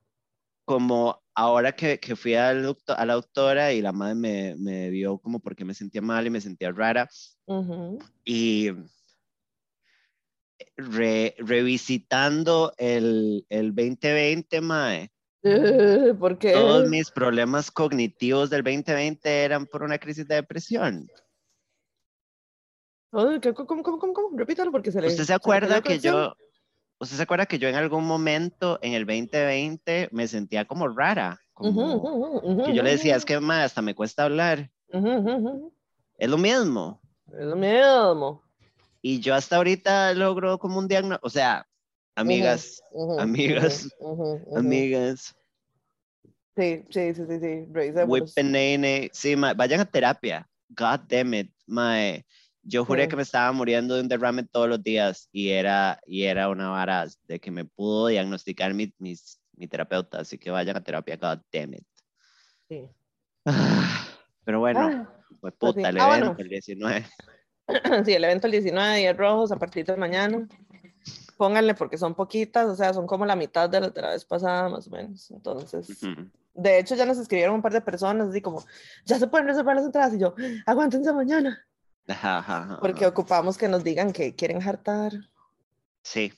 Como 0.64 1.22
ahora 1.34 1.72
que, 1.72 1.98
que 2.00 2.16
fui 2.16 2.34
al 2.34 2.76
a 2.88 3.04
la 3.06 3.14
doctora 3.14 3.72
y 3.72 3.80
la 3.82 3.92
madre 3.92 4.14
me, 4.14 4.56
me 4.56 4.90
vio 4.90 5.18
como 5.18 5.40
porque 5.40 5.64
me 5.64 5.74
sentía 5.74 6.00
mal 6.00 6.26
y 6.26 6.30
me 6.30 6.40
sentía 6.40 6.72
rara, 6.72 7.08
Ujú. 7.46 7.98
y 8.24 8.70
re- 10.76 11.34
revisitando 11.38 12.72
el, 12.78 13.44
el 13.48 13.74
2020, 13.74 14.60
mae, 14.60 15.10
Eh, 15.42 16.14
¿Por 16.18 16.38
qué? 16.38 16.52
Todos 16.52 16.88
mis 16.88 17.10
problemas 17.10 17.70
cognitivos 17.70 18.48
del 18.48 18.62
2020 18.62 19.44
eran 19.44 19.66
por 19.66 19.82
una 19.82 19.98
crisis 19.98 20.26
de 20.26 20.36
depresión. 20.36 21.06
Ay, 23.12 23.38
¿qué- 23.40 23.52
¿Cómo, 23.52 23.82
cómo, 23.82 23.98
cómo, 23.98 24.12
cómo? 24.14 24.38
Repítalo 24.38 24.72
porque 24.72 24.90
se 24.90 25.00
le. 25.02 25.08
¿Usted 25.08 25.24
se 25.24 25.34
acuerda 25.34 25.76
la 25.76 25.82
que 25.82 25.98
yo, 25.98 26.34
usted 26.98 27.16
se 27.16 27.22
acuerda 27.22 27.46
que 27.46 27.58
yo 27.58 27.68
en 27.68 27.74
algún 27.74 28.04
momento 28.06 28.78
en 28.82 28.94
el 28.94 29.06
2020 29.06 30.08
me 30.12 30.26
sentía 30.28 30.64
como 30.64 30.88
rara? 30.88 31.40
Como 31.52 31.94
Ujú, 31.94 32.08
ujú, 32.08 32.38
ujú, 32.38 32.62
que 32.64 32.74
yo 32.74 32.82
le 32.82 32.90
decía, 32.90 33.16
es 33.16 33.24
que 33.24 33.38
más, 33.40 33.66
hasta 33.66 33.82
me 33.82 33.94
cuesta 33.94 34.24
hablar. 34.24 34.70
Es 34.88 36.28
lo 36.28 36.38
mismo. 36.38 37.00
Es 37.32 37.44
lo 37.46 37.56
mismo. 37.56 38.42
Y 39.02 39.20
yo 39.20 39.34
hasta 39.34 39.56
ahorita 39.56 40.14
logro 40.14 40.58
como 40.58 40.78
un 40.78 40.88
diagnóstico, 40.88 41.26
o 41.26 41.30
sea, 41.30 41.66
amigas, 42.14 42.82
amigas, 43.18 43.88
amigas, 44.54 45.34
Sí, 46.56 46.84
sí, 46.88 47.14
sí, 47.14 47.22
sí, 47.28 47.40
sí. 47.40 48.04
Whipenene, 48.06 49.10
sí, 49.12 49.34
ma, 49.34 49.54
vayan 49.54 49.80
a 49.80 49.84
terapia. 49.84 50.48
God 50.68 51.00
damn 51.08 51.34
it, 51.34 51.50
mae. 51.66 52.24
Yo 52.66 52.84
juré 52.84 53.02
Sí. 53.04 53.08
que 53.10 53.16
me 53.16 53.22
estaba 53.22 53.52
muriendo 53.52 53.94
de 53.94 54.00
un 54.00 54.08
derrame 54.08 54.42
todos 54.44 54.68
los 54.68 54.82
días 54.82 55.28
y 55.32 55.50
era, 55.50 56.00
y 56.06 56.24
era 56.24 56.48
una 56.48 56.70
vara 56.70 57.06
de 57.28 57.38
que 57.38 57.50
me 57.50 57.64
pudo 57.66 58.06
diagnosticar 58.08 58.72
mi, 58.72 58.92
mis- 58.98 59.38
mi 59.54 59.68
terapeuta, 59.68 60.20
así 60.20 60.38
que 60.38 60.50
vayan 60.50 60.76
a 60.76 60.82
terapia, 60.82 61.16
God 61.16 61.40
damn 61.52 61.74
it. 61.74 61.86
Sí. 62.68 62.88
Ah, 63.44 64.08
Pero 64.44 64.60
bueno, 64.60 64.90
Ah, 64.92 65.14
pues 65.40 65.54
pues 65.58 65.74
puta, 65.74 65.82
sí. 65.82 65.86
el 65.96 65.98
Ah, 65.98 66.06
evento, 66.16 66.26
bueno. 66.26 66.36
el 66.38 66.48
19. 66.48 67.06
sí, 68.04 68.12
el 68.14 68.24
evento 68.24 68.46
el 68.46 68.52
19 68.52 68.98
días 68.98 69.16
rojos 69.16 69.52
a 69.52 69.56
partir 69.56 69.84
de 69.86 69.96
mañana. 69.96 70.46
Pónganle 71.36 71.74
porque 71.74 71.98
son 71.98 72.14
poquitas, 72.14 72.66
o 72.66 72.76
sea, 72.76 72.94
son 72.94 73.06
como 73.06 73.26
la 73.26 73.36
mitad 73.36 73.68
de 73.68 73.80
la, 73.80 73.90
de 73.90 74.00
la 74.00 74.10
vez 74.10 74.24
pasada, 74.24 74.68
más 74.68 74.86
o 74.86 74.90
menos. 74.90 75.30
Entonces, 75.30 76.02
Ujú. 76.02 76.30
de 76.54 76.78
hecho, 76.78 76.94
ya 76.94 77.04
nos 77.04 77.18
escribieron 77.18 77.56
un 77.56 77.62
par 77.62 77.72
de 77.72 77.80
personas, 77.80 78.28
así 78.28 78.40
como, 78.40 78.64
ya 79.04 79.18
se 79.18 79.26
pueden 79.26 79.46
reservar 79.48 79.76
las 79.76 79.84
entradas. 79.84 80.14
Y 80.14 80.18
yo, 80.18 80.34
aguántense 80.66 81.12
mañana, 81.12 81.66
Ajá, 82.08 82.38
ajá, 82.38 82.62
ajá, 82.62 82.78
porque 82.80 83.06
ocupamos 83.06 83.56
que 83.56 83.68
nos 83.68 83.82
digan 83.82 84.12
que 84.12 84.34
quieren 84.34 84.62
hartar. 84.62 85.12
Sí, 86.02 86.32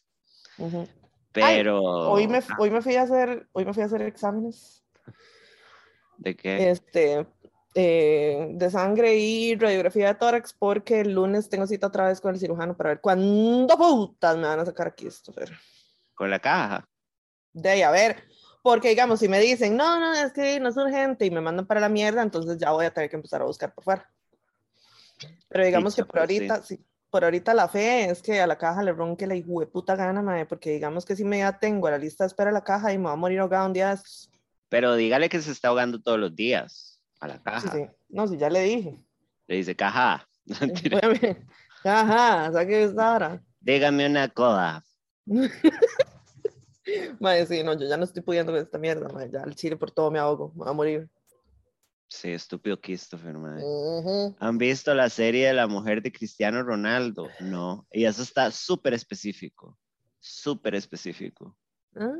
Ujú. 0.58 0.86
pero... 1.32 1.80
Hoy 1.82 2.28
me, 2.28 2.40
hoy 2.58 2.70
me 2.70 2.82
fui 2.82 2.94
a 2.96 3.02
hacer, 3.02 3.48
hoy 3.52 3.64
me 3.64 3.74
fui 3.74 3.82
a 3.82 3.86
hacer 3.86 4.02
exámenes. 4.02 4.84
¿De 6.18 6.36
qué? 6.36 6.70
este, 6.70 7.26
eh, 7.74 8.48
de 8.52 8.70
sangre 8.70 9.16
y 9.16 9.54
radiografía 9.54 10.08
de 10.08 10.14
tórax 10.14 10.54
porque 10.54 11.00
el 11.00 11.12
lunes 11.12 11.50
tengo 11.50 11.66
cita 11.66 11.88
otra 11.88 12.08
vez 12.08 12.22
con 12.22 12.32
el 12.32 12.40
cirujano 12.40 12.74
para 12.74 12.88
ver 12.88 13.00
cuándo 13.02 13.76
putas 13.76 14.36
me 14.38 14.46
van 14.46 14.60
a 14.60 14.64
sacar 14.64 14.86
aquí 14.86 15.06
esto. 15.06 15.30
Fer. 15.32 15.52
Con 16.14 16.30
la 16.30 16.38
caja. 16.38 16.88
De 17.52 17.68
ahí, 17.68 17.82
a 17.82 17.90
ver, 17.90 18.24
porque 18.62 18.88
digamos, 18.88 19.20
si 19.20 19.28
me 19.28 19.40
dicen, 19.40 19.76
no, 19.76 20.00
no, 20.00 20.14
es 20.14 20.32
que 20.32 20.58
no 20.58 20.70
es 20.70 20.76
urgente 20.76 21.26
y 21.26 21.30
me 21.30 21.42
mandan 21.42 21.66
para 21.66 21.80
la 21.80 21.88
mierda, 21.88 22.22
entonces 22.22 22.56
ya 22.56 22.70
voy 22.70 22.86
a 22.86 22.94
tener 22.94 23.10
que 23.10 23.16
empezar 23.16 23.42
a 23.42 23.44
buscar 23.44 23.74
por 23.74 23.84
fuera. 23.84 24.10
Pero 25.48 25.64
digamos 25.64 25.94
que 25.94 26.04
por 26.04 26.14
sí. 26.16 26.20
ahorita, 26.20 26.62
sí. 26.62 26.84
por 27.10 27.24
ahorita 27.24 27.54
la 27.54 27.68
fe 27.68 28.10
es 28.10 28.22
que 28.22 28.40
a 28.40 28.46
la 28.46 28.58
caja 28.58 28.82
le 28.82 28.92
ronque 28.92 29.26
la 29.26 29.34
puta 29.66 29.96
gana, 29.96 30.22
mae, 30.22 30.46
porque 30.46 30.70
digamos 30.70 31.04
que 31.04 31.16
si 31.16 31.24
me 31.24 31.38
ya 31.38 31.58
tengo 31.58 31.86
a 31.86 31.92
la 31.92 31.98
lista 31.98 32.24
de 32.24 32.28
espera 32.28 32.50
de 32.50 32.54
la 32.54 32.64
caja 32.64 32.92
y 32.92 32.98
me 32.98 33.04
va 33.04 33.12
a 33.12 33.16
morir 33.16 33.40
ahogado 33.40 33.66
un 33.66 33.72
día 33.72 33.88
de 33.88 33.94
estos. 33.94 34.30
Pero 34.68 34.94
dígale 34.96 35.28
que 35.28 35.40
se 35.40 35.52
está 35.52 35.68
ahogando 35.68 36.00
todos 36.00 36.18
los 36.18 36.34
días 36.34 37.00
a 37.20 37.28
la 37.28 37.34
Sí, 37.36 37.40
caja. 37.44 37.72
sí. 37.72 37.86
No, 38.08 38.26
si 38.26 38.36
ya 38.36 38.50
le 38.50 38.60
dije. 38.62 38.98
Le 39.46 39.56
dice, 39.56 39.74
caja. 39.76 40.28
Ajá, 41.84 42.52
saque 42.52 42.84
esta 42.84 43.14
hora. 43.14 43.42
Dígame 43.60 44.06
una 44.06 44.28
coda. 44.28 44.84
Mae, 47.20 47.44
sí, 47.46 47.62
no, 47.64 47.74
yo 47.74 47.88
ya 47.88 47.96
no 47.96 48.04
estoy 48.04 48.22
pudiendo 48.22 48.52
con 48.52 48.60
esta 48.60 48.78
mierda, 48.78 49.08
mae, 49.08 49.28
ya 49.30 49.42
el 49.42 49.56
chile 49.56 49.76
por 49.76 49.90
todo 49.90 50.10
me 50.10 50.20
ahogo, 50.20 50.50
me 50.54 50.58
voy 50.60 50.68
a 50.68 50.72
morir. 50.72 51.08
Sí, 52.08 52.30
estúpido 52.30 52.80
Christopher, 52.80 53.34
madre. 53.34 53.62
Ujú. 53.64 54.36
¿Han 54.38 54.58
visto 54.58 54.94
la 54.94 55.10
serie 55.10 55.48
de 55.48 55.54
la 55.54 55.66
mujer 55.66 56.02
de 56.02 56.12
Cristiano 56.12 56.62
Ronaldo? 56.62 57.28
No. 57.40 57.86
Y 57.90 58.04
eso 58.04 58.22
está 58.22 58.50
súper 58.52 58.94
específico. 58.94 59.78
Súper 60.20 60.74
específico. 60.76 61.56
Ah, 61.96 62.12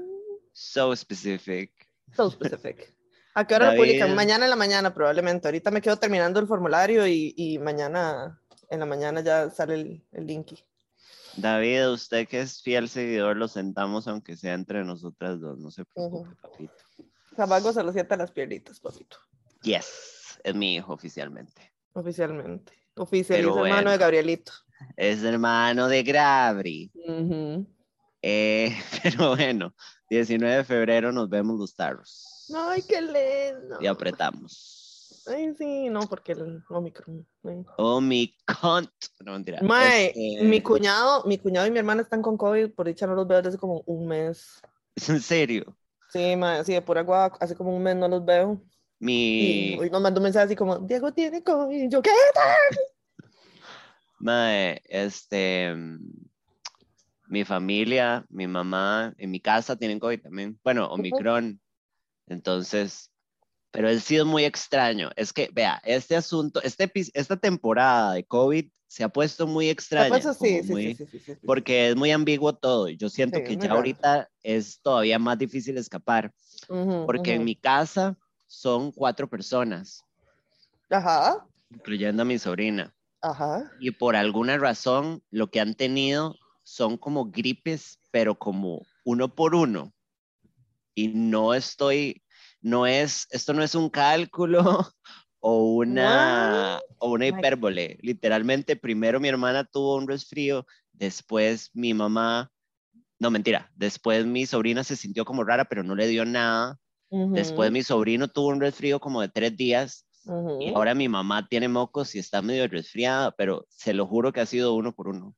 So 0.52 0.94
specific. 0.96 1.72
so 2.14 2.30
specific. 2.30 2.94
¿A 3.34 3.46
qué 3.46 3.54
hora 3.54 3.72
lo 3.72 3.76
publican? 3.76 4.14
Mañana 4.14 4.46
en 4.46 4.50
la 4.50 4.56
mañana 4.56 4.94
probablemente. 4.94 5.46
Ahorita 5.46 5.70
me 5.70 5.82
quedo 5.82 5.98
terminando 5.98 6.40
el 6.40 6.46
formulario 6.46 7.06
y, 7.06 7.34
y 7.36 7.58
mañana 7.58 8.40
en 8.70 8.80
la 8.80 8.86
mañana 8.86 9.20
ya 9.20 9.50
sale 9.50 9.74
el, 9.74 10.06
el 10.12 10.26
linky. 10.26 10.58
David, 11.36 11.90
usted 11.90 12.26
que 12.26 12.40
es 12.40 12.62
fiel 12.62 12.88
seguidor, 12.88 13.36
lo 13.36 13.46
sentamos 13.46 14.08
aunque 14.08 14.36
sea 14.36 14.54
entre 14.54 14.82
nosotras 14.84 15.38
dos. 15.38 15.58
No 15.58 15.70
se 15.70 15.84
preocupe, 15.84 16.30
Ujú. 16.30 16.36
papito. 16.40 16.74
Zabago 17.36 17.72
se 17.72 17.82
lo 17.82 17.92
sienta 17.92 18.16
las 18.16 18.32
piernitas, 18.32 18.80
papito. 18.80 19.18
Yes, 19.66 20.38
es 20.44 20.54
mi 20.54 20.76
hijo 20.76 20.92
oficialmente. 20.92 21.72
Oficialmente. 21.92 22.72
Oficializa 22.94 23.52
Pero 23.52 23.66
hermano 23.66 23.90
de. 23.90 23.98
Gabrielito. 23.98 24.52
Es 24.96 25.24
hermano 25.24 25.88
de. 25.88 26.90
Ujú. 26.94 27.66
Eh, 28.22 28.76
pero 29.02 29.34
bueno, 29.34 29.74
19 30.08 30.58
de 30.58 30.64
febrero 30.64 31.10
nos 31.10 31.28
vemos 31.28 31.58
los 31.58 31.74
tarros. 31.74 32.48
Ay, 32.54 32.80
qué 32.82 33.02
lindo. 33.02 33.78
Y 33.80 33.88
apretamos. 33.88 35.24
Ay, 35.26 35.52
sí, 35.58 35.88
no, 35.90 36.02
porque 36.02 36.32
el 36.32 36.62
Omicron. 36.68 37.26
mi 38.02 38.36
cunt. 38.46 38.90
No, 39.24 39.32
mentira. 39.32 39.58
Este, 39.58 40.44
mi 40.44 40.60
cuñado, 40.60 41.24
mi 41.24 41.38
cuñado 41.38 41.66
y 41.66 41.72
mi 41.72 41.80
hermana 41.80 42.02
están 42.02 42.22
con 42.22 42.36
COVID, 42.36 42.70
por 42.70 42.86
dicha 42.86 43.08
no 43.08 43.16
los 43.16 43.26
veo 43.26 43.38
desde 43.38 43.48
hace 43.48 43.58
como 43.58 43.82
un 43.86 44.06
mes. 44.06 44.62
Es 44.94 45.08
en 45.08 45.20
serio. 45.20 45.76
Sí, 46.10 46.36
mae, 46.36 46.64
sí, 46.64 46.72
de 46.72 46.82
pura 46.82 47.02
guagua, 47.02 47.36
hace 47.40 47.56
como 47.56 47.76
un 47.76 47.82
mes 47.82 47.96
no 47.96 48.06
los 48.06 48.24
veo. 48.24 48.62
Mi, 48.98 49.76
hoy 49.78 49.90
nos 49.90 50.00
mandó 50.00 50.20
un 50.20 50.24
mensaje 50.24 50.46
así 50.46 50.56
como, 50.56 50.78
Diego 50.78 51.12
tiene 51.12 51.42
COVID. 51.42 51.90
Yo, 51.90 52.00
¿qué? 52.02 52.10
mae, 54.18 54.80
este, 54.86 55.74
mm, 55.74 55.98
mi 57.28 57.44
familia, 57.44 58.24
mi 58.28 58.46
mamá, 58.46 59.14
en 59.18 59.30
mi 59.30 59.40
casa 59.40 59.76
tienen 59.76 59.98
COVID 59.98 60.22
también. 60.22 60.58
Bueno, 60.64 60.86
Omicron. 60.88 61.60
Entonces, 62.28 63.10
pero 63.70 63.88
ha 63.88 63.94
sido 63.98 64.24
muy 64.24 64.44
extraño. 64.44 65.10
Es 65.16 65.32
que, 65.32 65.50
vea, 65.52 65.80
este 65.84 66.16
asunto, 66.16 66.62
este, 66.62 66.90
esta 67.14 67.36
temporada 67.36 68.14
de 68.14 68.24
COVID 68.24 68.68
se 68.86 69.04
ha 69.04 69.08
puesto 69.08 69.46
muy 69.46 69.68
extraña. 69.68 70.08
Pues 70.08 70.36
sí, 70.38 70.62
muy- 70.64 70.94
sí, 70.94 71.06
sí, 71.06 71.32
porque 71.44 71.90
es 71.90 71.96
muy 71.96 72.10
ambiguo 72.10 72.54
todo. 72.54 72.88
y 72.88 72.96
Yo 72.96 73.08
siento 73.08 73.42
que 73.42 73.56
ya 73.56 73.64
raro. 73.64 73.76
ahorita 73.76 74.30
es 74.42 74.80
todavía 74.80 75.18
más 75.18 75.38
difícil 75.38 75.76
escapar, 75.76 76.32
porque 77.04 77.34
en 77.34 77.44
mi 77.44 77.54
casa 77.54 78.16
son 78.46 78.92
cuatro 78.92 79.28
personas, 79.28 80.04
Ajá, 80.90 81.46
incluyendo 81.70 82.22
a 82.22 82.26
mi 82.26 82.38
sobrina, 82.38 82.94
ajá. 83.20 83.70
y 83.80 83.90
por 83.90 84.16
alguna 84.16 84.58
razón 84.58 85.22
lo 85.30 85.50
que 85.50 85.60
han 85.60 85.74
tenido 85.74 86.36
son 86.66 86.96
como 86.96 87.30
gripes, 87.30 88.00
pero 88.10 88.34
como 88.36 88.82
uno 89.04 89.32
por 89.32 89.54
uno. 89.54 89.94
Y 90.96 91.08
no 91.08 91.54
estoy, 91.54 92.24
no 92.60 92.86
es, 92.86 93.28
esto 93.30 93.52
no 93.52 93.62
es 93.62 93.74
un 93.74 93.88
cálculo 93.88 94.60
o 95.40 95.74
una, 95.74 96.80
o 96.98 97.12
una 97.12 97.28
hipérbole. 97.28 97.98
Literalmente, 98.00 98.74
primero 98.74 99.20
mi 99.20 99.28
hermana 99.28 99.64
tuvo 99.64 99.96
un 99.96 100.08
resfrío, 100.08 100.66
después 100.92 101.70
mi 101.72 101.94
mamá, 101.94 102.50
no 103.20 103.30
mentira, 103.30 103.70
después 103.76 104.26
mi 104.26 104.44
sobrina 104.44 104.82
se 104.82 104.96
sintió 104.96 105.24
como 105.24 105.44
rara, 105.44 105.66
pero 105.66 105.84
no 105.84 105.94
le 105.94 106.08
dio 106.08 106.24
nada. 106.24 106.78
Después 107.10 107.70
mi 107.70 107.82
sobrino 107.82 108.28
tuvo 108.28 108.48
un 108.48 108.60
resfrío 108.60 108.98
como 108.98 109.20
de 109.20 109.28
tres 109.28 109.56
días 109.56 110.06
y 110.60 110.74
ahora 110.74 110.94
mi 110.94 111.08
mamá 111.08 111.46
tiene 111.48 111.68
mocos 111.68 112.14
y 112.14 112.18
está 112.18 112.42
medio 112.42 112.66
resfriada, 112.66 113.30
pero 113.32 113.64
se 113.68 113.94
lo 113.94 114.06
juro 114.06 114.32
que 114.32 114.40
ha 114.40 114.46
sido 114.46 114.74
uno 114.74 114.92
por 114.92 115.08
uno. 115.08 115.34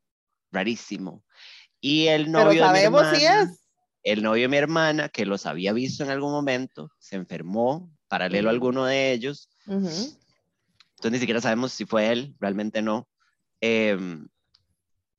Rarísimo. 0.51 1.23
Y 1.81 2.07
el 2.07 2.25
Pero 2.27 2.45
novio 2.45 2.67
de 2.67 2.73
mi 2.73 2.79
si 2.79 2.85
hermana, 2.85 3.43
es. 3.43 3.69
el 4.03 4.23
novio 4.23 4.43
de 4.43 4.49
mi 4.49 4.57
hermana, 4.57 5.09
que 5.11 5.27
los 5.27 5.45
había 5.45 5.73
visto 5.75 6.05
en 6.05 6.11
algún 6.11 6.33
momento, 6.33 6.91
se 6.99 7.17
enfermó, 7.17 7.91
paralelo 8.09 8.49
a 8.49 8.53
alguno 8.53 8.87
de 8.87 9.13
ellos. 9.13 9.51
Entonces 9.67 11.13
ni 11.13 11.19
siquiera 11.19 11.41
sabemos 11.41 11.73
si 11.73 11.85
fue 11.85 12.11
él, 12.11 12.35
realmente 12.41 12.81
no. 12.81 13.07
Em, 13.61 14.27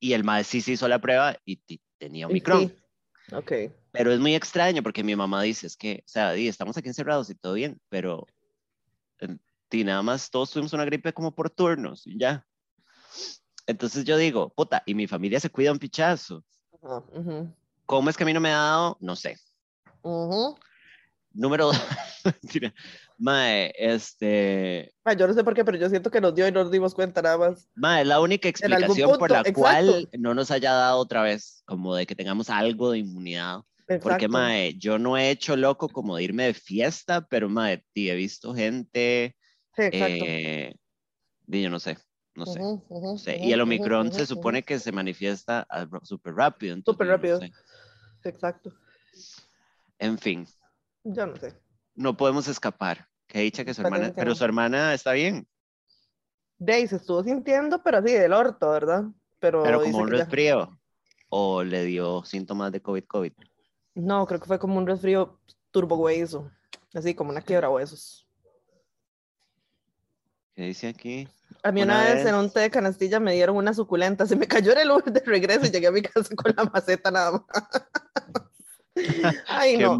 y 0.00 0.14
el 0.14 0.24
mae 0.24 0.42
sí 0.44 0.60
se 0.60 0.72
hizo 0.72 0.88
la 0.88 1.00
prueba 1.00 1.36
y 1.44 1.60
tenía 1.98 2.26
Omicron. 2.26 2.68
sí. 2.68 3.34
Ok. 3.34 3.52
Pero 3.92 4.12
es 4.12 4.20
muy 4.20 4.34
extraño 4.34 4.82
porque 4.82 5.02
mi 5.02 5.16
mamá 5.16 5.42
dice, 5.42 5.66
es 5.66 5.76
que, 5.76 6.02
o 6.06 6.08
sea, 6.08 6.32
di, 6.32 6.48
estamos 6.48 6.76
aquí 6.76 6.88
encerrados 6.88 7.28
y 7.30 7.34
todo 7.34 7.54
bien, 7.54 7.80
pero 7.88 8.26
eh, 9.20 9.36
di, 9.70 9.84
nada 9.84 10.02
más 10.02 10.30
todos 10.30 10.50
tuvimos 10.50 10.72
una 10.72 10.84
gripe 10.84 11.12
como 11.12 11.34
por 11.34 11.50
turnos 11.50 12.06
y 12.06 12.18
ya. 12.18 12.46
Entonces 13.66 14.04
yo 14.04 14.16
digo, 14.16 14.52
puta, 14.54 14.82
y 14.86 14.94
mi 14.94 15.06
familia 15.06 15.40
se 15.40 15.50
cuida 15.50 15.72
un 15.72 15.78
pichazo. 15.78 16.44
Ajá, 16.82 17.04
ujú, 17.12 17.52
¿Cómo 17.86 18.10
es 18.10 18.16
que 18.16 18.22
a 18.22 18.26
mí 18.26 18.32
no 18.32 18.40
me 18.40 18.50
ha 18.50 18.56
dado? 18.56 18.96
No 19.00 19.16
sé. 19.16 19.36
ujú. 20.02 20.56
Número 21.32 21.66
dos. 21.66 21.80
Mae, 23.18 23.72
este, 23.76 24.92
Ay, 25.04 25.16
yo 25.16 25.26
no 25.26 25.34
sé 25.34 25.44
por 25.44 25.54
qué, 25.54 25.64
pero 25.64 25.76
yo 25.76 25.88
siento 25.88 26.10
que 26.10 26.20
nos 26.20 26.34
dio 26.34 26.48
y 26.48 26.52
no 26.52 26.62
nos 26.62 26.70
dimos 26.70 26.94
cuenta 26.94 27.20
nada 27.20 27.36
más. 27.36 27.68
mae, 27.74 28.04
la 28.04 28.20
única 28.20 28.48
explicación 28.48 29.18
por 29.18 29.30
la 29.30 29.42
punto, 29.42 29.60
cual 29.60 29.88
exacto. 29.88 30.18
no 30.18 30.34
nos 30.34 30.50
haya 30.50 30.72
dado 30.72 30.98
otra 30.98 31.22
vez, 31.22 31.62
como 31.66 31.94
de 31.94 32.06
que 32.06 32.14
tengamos 32.14 32.48
algo 32.48 32.90
de 32.90 32.98
inmunidad, 32.98 33.60
Porque, 33.98 34.26
Exacto. 34.26 34.28
mae, 34.28 34.74
yo 34.78 34.98
no 34.98 35.16
he 35.18 35.30
hecho 35.30 35.56
loco 35.56 35.88
como 35.88 36.16
de 36.16 36.22
irme 36.22 36.44
de 36.44 36.54
fiesta, 36.54 37.26
pero, 37.26 37.48
mae, 37.48 37.84
he 37.94 38.14
visto 38.14 38.54
gente, 38.54 39.36
Sí, 39.74 39.82
exacto. 39.82 40.24
eh, 40.26 40.74
di, 41.46 41.62
yo 41.62 41.70
no 41.70 41.80
sé, 41.80 41.98
no 42.36 42.46
sé. 42.46 42.60
Ujú, 42.60 42.84
no 43.00 43.18
sé. 43.18 43.36
ujú, 43.36 43.44
Y 43.48 43.52
el 43.52 43.60
Omicron 43.60 44.12
se 44.12 44.26
supone 44.26 44.62
que 44.62 44.78
se 44.78 44.92
manifiesta 44.92 45.66
súper 46.02 46.34
rápido. 46.34 46.76
Súper 46.84 47.06
yo 47.08 47.10
no 47.12 47.16
rápido. 47.16 47.38
sé. 47.40 47.50
Exacto. 48.24 48.72
En 49.98 50.18
fin, 50.18 50.46
Yo 51.02 51.26
no 51.26 51.36
sé. 51.36 51.54
no 51.96 52.16
podemos 52.16 52.46
escapar. 52.46 53.08
Que 53.26 53.40
dicha 53.40 53.64
que 53.64 53.74
su 53.74 53.82
hermana, 53.82 54.12
pero 54.16 54.34
su 54.34 54.44
hermana 54.44 54.94
está 54.94 55.12
bien, 55.12 55.48
Day 56.58 56.86
se 56.86 56.96
estuvo 56.96 57.24
sintiendo, 57.24 57.82
pero 57.82 57.98
así 57.98 58.12
del 58.12 58.32
orto, 58.34 58.70
¿verdad? 58.70 59.04
Pero, 59.38 59.62
pero 59.62 59.82
como 59.82 59.98
un 59.98 60.10
que 60.10 60.16
ya- 60.18 60.24
resfrío. 60.24 60.76
O 61.30 61.62
le 61.62 61.84
dio 61.84 62.24
síntomas 62.24 62.70
de 62.72 62.82
COVID-COVID. 62.82 63.32
No, 63.94 64.26
creo 64.26 64.40
que 64.40 64.46
fue 64.46 64.58
como 64.58 64.78
un 64.78 64.86
resfrío 64.86 65.38
turbohueso. 65.70 66.50
Así 66.94 67.14
como 67.14 67.30
una 67.30 67.40
quiebra 67.42 67.70
huesos. 67.70 68.26
¿Qué 70.54 70.62
dice 70.62 70.88
aquí? 70.88 71.28
A 71.62 71.72
mí 71.72 71.82
una, 71.82 72.00
Una 72.00 72.14
vez, 72.14 72.26
en 72.26 72.34
un 72.34 72.42
vez- 72.44 72.52
té 72.54 72.60
de 72.60 72.70
canastilla 72.70 73.20
me 73.20 73.32
dieron 73.34 73.56
una 73.56 73.74
suculenta. 73.74 74.26
Se 74.26 74.36
me 74.36 74.46
cayó 74.46 74.72
en 74.72 74.78
el 74.78 74.90
Uber 74.90 75.04
de 75.12 75.20
regreso 75.20 75.66
y 75.66 75.70
llegué 75.70 75.86
a 75.86 75.92
mi 75.92 76.02
casa 76.02 76.34
con 76.34 76.52
la 76.56 76.64
maceta 76.64 77.10
nada 77.10 77.32
más. 77.32 77.42
Ay, 79.48 79.76
Qué 79.78 79.84
no. 79.84 79.98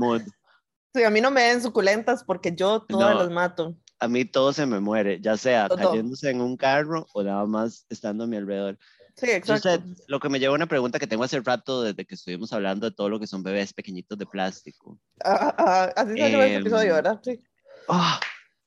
Sí, 0.95 1.05
a 1.05 1.11
mí 1.11 1.21
no 1.21 1.31
me 1.31 1.43
den 1.43 1.63
suculentas 1.63 2.25
porque 2.25 2.55
yo 2.55 2.81
todas 2.83 3.15
No. 3.15 3.21
las 3.23 3.31
mato. 3.31 3.77
A 4.01 4.09
mí 4.09 4.25
todo 4.25 4.53
se 4.53 4.67
me 4.67 4.81
muere, 4.81 5.21
ya 5.21 5.37
sea 5.37 5.69
cayéndose 5.69 6.31
en 6.31 6.41
un 6.41 6.57
carro 6.57 7.07
o 7.13 7.23
nada 7.23 7.45
más 7.47 7.87
estando 7.91 8.25
a 8.25 8.27
mi 8.27 8.37
alrededor. 8.37 8.79
Sí, 9.17 9.31
exacto. 9.31 9.71
sé, 9.71 9.81
lo 10.09 10.21
que 10.21 10.29
me 10.29 10.39
lleva 10.39 10.53
a 10.53 10.57
una 10.57 10.67
pregunta 10.67 10.99
que 10.99 11.07
tengo 11.07 11.25
hace 11.25 11.41
rato 11.41 11.83
desde 11.83 12.05
que 12.05 12.15
estuvimos 12.15 12.53
hablando 12.53 12.89
de 12.89 12.95
todo 12.95 13.09
lo 13.09 13.21
que 13.21 13.27
son 13.27 13.43
bebés 13.43 13.73
pequeñitos 13.73 14.19
de 14.19 14.27
plástico. 14.27 14.99
Ah, 15.25 15.55
ah, 15.59 15.93
así 15.97 16.13
se 16.13 16.31
llama 16.31 16.45
este 16.45 16.55
Em, 16.55 16.61
episodio, 16.61 16.95
¿verdad? 16.95 17.21
Sí. 17.23 17.41
Ah, 17.89 18.21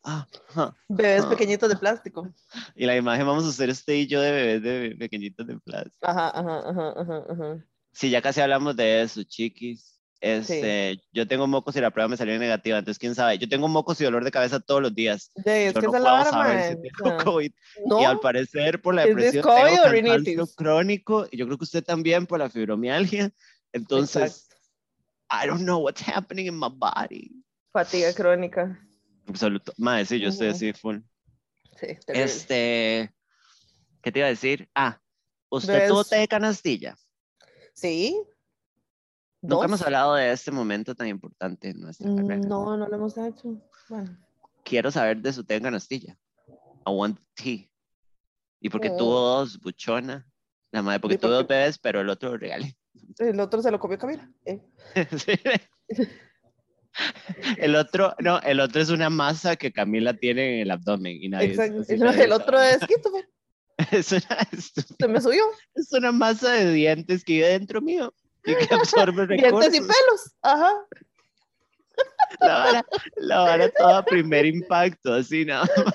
ah, 0.03 0.27
ah. 0.56 0.75
Bebés 0.88 1.23
ah. 1.25 1.29
pequeñitos 1.29 1.69
de 1.69 1.75
plástico. 1.75 2.34
Y 2.75 2.86
la 2.86 2.95
imagen 2.95 3.25
vamos 3.25 3.45
a 3.45 3.49
hacer 3.49 3.69
usted 3.69 3.93
y 3.93 4.08
yo 4.08 4.21
de 4.21 4.32
bebés 4.32 4.62
de 4.62 4.95
pequeñitos 4.97 5.47
de 5.47 5.60
plástico. 5.60 6.06
Ajá, 6.06 6.29
ajá, 6.29 6.69
ajá, 6.69 6.93
ajá, 7.01 7.25
ajá. 7.29 7.65
Sí, 7.91 8.10
ya 8.10 8.21
casi 8.21 8.41
hablamos 8.41 8.75
de 8.75 9.03
eso, 9.03 9.23
chiquis. 9.23 9.92
Este, 10.23 11.01
Yo 11.12 11.27
tengo 11.27 11.47
mocos 11.47 11.75
y 11.75 11.81
la 11.81 11.91
prueba 11.91 12.07
me 12.07 12.15
salió 12.15 12.39
negativa, 12.39 12.77
entonces 12.77 12.97
quién 12.97 13.13
sabe. 13.13 13.38
Yo 13.38 13.49
tengo 13.49 13.67
mocos 13.67 13.99
y 13.99 14.05
dolor 14.05 14.23
de 14.23 14.31
cabeza 14.31 14.62
todos 14.62 14.81
los 14.81 14.95
días. 14.95 15.31
De, 15.36 15.67
es 15.67 15.73
yo 15.73 15.81
que 15.81 15.88
no 15.88 15.93
la 15.93 15.99
puedo 15.99 16.15
vara, 16.15 16.29
saber 16.29 16.77
si 16.77 16.93
tengo 16.93 17.17
COVID. 17.17 17.51
No, 17.86 18.01
Y 18.01 18.05
al 18.05 18.19
parecer 18.21 18.81
por 18.81 18.95
la 18.95 19.03
¿Es 19.03 19.09
this 19.09 19.33
depresión 19.33 20.23
tengo 20.23 20.47
crónico 20.55 21.27
y 21.29 21.36
yo 21.36 21.45
creo 21.45 21.57
que 21.57 21.65
usted 21.65 21.83
también 21.83 22.25
por 22.25 22.39
la 22.39 22.49
fibromialgia. 22.49 23.33
Entonces, 23.73 24.47
Exacto. 24.49 24.55
I 25.29 25.45
don't 25.45 25.63
know 25.63 25.79
what's 25.79 26.01
happening 26.01 26.47
in 26.47 26.57
my 26.57 26.69
body. 26.71 27.43
Fatiga 27.73 28.13
crónica. 28.13 28.79
Absoluto. 29.27 29.73
Madre, 29.77 30.05
sí, 30.05 30.21
yo 30.21 30.29
estoy 30.29 30.47
Ujú. 30.47 30.55
así 30.55 30.71
full. 30.71 30.99
Sí, 31.77 31.88
terrible. 32.05 32.23
Este, 32.23 33.13
¿qué 34.01 34.09
te 34.09 34.19
iba 34.19 34.27
a 34.27 34.29
decir? 34.29 34.69
Ah, 34.73 35.01
usted 35.49 35.89
tuvo 35.89 36.05
té 36.05 36.15
de 36.15 36.27
canastilla. 36.29 36.95
Sí. 37.73 38.23
Nunca 39.43 39.65
hemos 39.65 39.79
¿Dos? 39.79 39.88
hablado 39.88 40.15
de 40.15 40.32
este 40.32 40.51
momento 40.51 40.95
tan 40.95 41.08
importante 41.08 41.69
en 41.69 41.82
nuestra 41.82 42.10
Mm, 42.10 42.15
carrera. 42.15 42.47
No, 42.47 42.77
no 42.77 42.88
lo 42.88 42.95
hemos 42.95 43.17
hecho. 43.17 43.62
Bueno. 43.89 44.17
Quiero 44.63 44.89
saber 44.91 45.17
de 45.21 45.34
su 45.34 45.43
té 45.43 45.56
de 45.56 45.62
canastilla. 45.62 46.17
I 46.86 46.89
want 46.91 47.19
tea. 47.36 47.67
¿Y 48.62 48.69
porque 48.69 48.89
Mm. 48.89 48.97
tuvo 48.97 49.19
dos, 49.19 49.60
buchona? 49.60 50.25
La 50.71 50.82
madre, 50.82 50.99
porque 51.01 51.15
¿Y 51.15 51.17
tuvo 51.17 51.32
dos 51.32 51.47
bebés, 51.47 51.77
pero 51.77 52.01
el 52.01 52.10
otro 52.10 52.29
lo 52.32 52.38
regalé. 52.38 52.75
El 53.19 53.39
otro 53.39 53.62
se 53.62 53.69
lo 53.69 53.79
comió 53.79 53.97
Camila. 53.97 54.32
eh. 54.45 54.60
Sí. 55.17 55.34
El 57.58 57.75
otro, 57.75 58.13
no, 58.19 58.39
el 58.41 58.60
otro 58.60 58.82
es 58.82 58.89
una 58.89 59.10
masa 59.10 59.56
que 59.56 59.71
Camila 59.71 60.13
tiene 60.13 60.56
en 60.56 60.62
el 60.62 60.71
abdomen 60.71 61.17
y 61.21 61.27
nadie. 61.29 61.47
Exacto. 61.49 61.84
sí, 61.84 61.93
El, 61.93 61.99
nadie 62.01 62.32
otro 62.32 62.58
sabe. 62.58 62.71
es 62.71 62.79
Christopher. 62.79 63.29
Es 63.91 64.12
una, 64.12 64.38
es, 64.51 64.71
Se 64.99 65.08
me 65.08 65.19
subió. 65.19 65.41
es 65.73 65.91
una 65.93 66.12
masa 66.12 66.51
de 66.53 66.71
dientes 66.71 67.23
que 67.25 67.34
vive 67.34 67.47
dentro 67.47 67.82
mío 67.82 68.13
y 68.45 68.56
que 68.56 68.73
absorbe 68.73 69.25
recursos. 69.27 69.71
Dientes 69.71 69.75
y 69.75 69.79
pelos. 69.79 70.36
Ajá. 70.41 70.73
La 72.39 72.58
vara, 72.58 72.86
la 73.17 73.39
vara 73.39 73.69
toda 73.69 74.03
primer 74.03 74.45
impacto, 74.45 75.13
así 75.13 75.45
nada 75.45 75.69
más. 75.86 75.93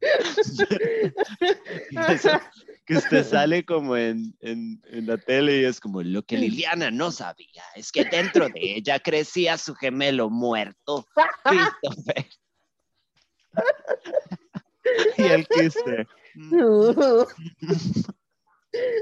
Que 2.86 2.98
usted 2.98 3.26
sale 3.26 3.64
como 3.64 3.96
en, 3.96 4.32
en, 4.40 4.80
en 4.90 5.06
la 5.08 5.18
tele 5.18 5.62
y 5.62 5.64
es 5.64 5.80
como 5.80 6.02
lo 6.02 6.22
que 6.22 6.36
Liliana 6.36 6.92
no 6.92 7.10
sabía 7.10 7.64
es 7.74 7.90
que 7.90 8.04
dentro 8.04 8.48
de 8.48 8.76
ella 8.76 9.00
crecía 9.00 9.58
su 9.58 9.74
gemelo 9.74 10.30
muerto, 10.30 11.04
Christopher. 11.42 12.26
y 15.18 15.22
el 15.24 15.48
quiste. 15.48 16.06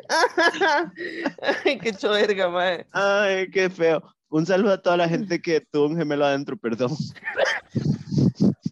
Ay, 1.64 1.78
qué 1.78 1.92
choverga, 1.92 2.48
mae. 2.48 2.86
Ay, 2.92 3.50
qué 3.50 3.70
feo. 3.70 4.02
Un 4.28 4.46
saludo 4.46 4.72
a 4.72 4.82
toda 4.82 4.96
la 4.96 5.08
gente 5.08 5.40
que 5.40 5.60
tuvo 5.60 5.86
un 5.86 5.96
gemelo 5.96 6.24
adentro, 6.24 6.56
perdón. 6.56 6.90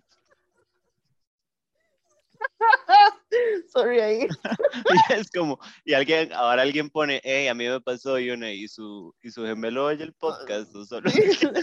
Sorry 3.73 4.01
ahí. 4.01 4.29
Y 5.09 5.13
es 5.13 5.31
como, 5.31 5.59
y 5.85 5.95
alguien, 5.95 6.33
ahora 6.33 6.63
alguien 6.63 6.91
pone, 6.91 7.21
hey, 7.25 7.49
a 7.49 7.55
mí 7.55 7.67
me 7.69 7.81
pasó 7.81 8.19
y 8.19 8.31
una, 8.31 8.51
y 8.51 8.69
su, 8.69 9.15
y 9.23 9.31
su 9.31 9.45
gemelo 9.45 9.87
oye 9.87 10.03
el 10.03 10.13
podcast, 10.15 10.75
o 10.75 10.85
solo 10.85 11.11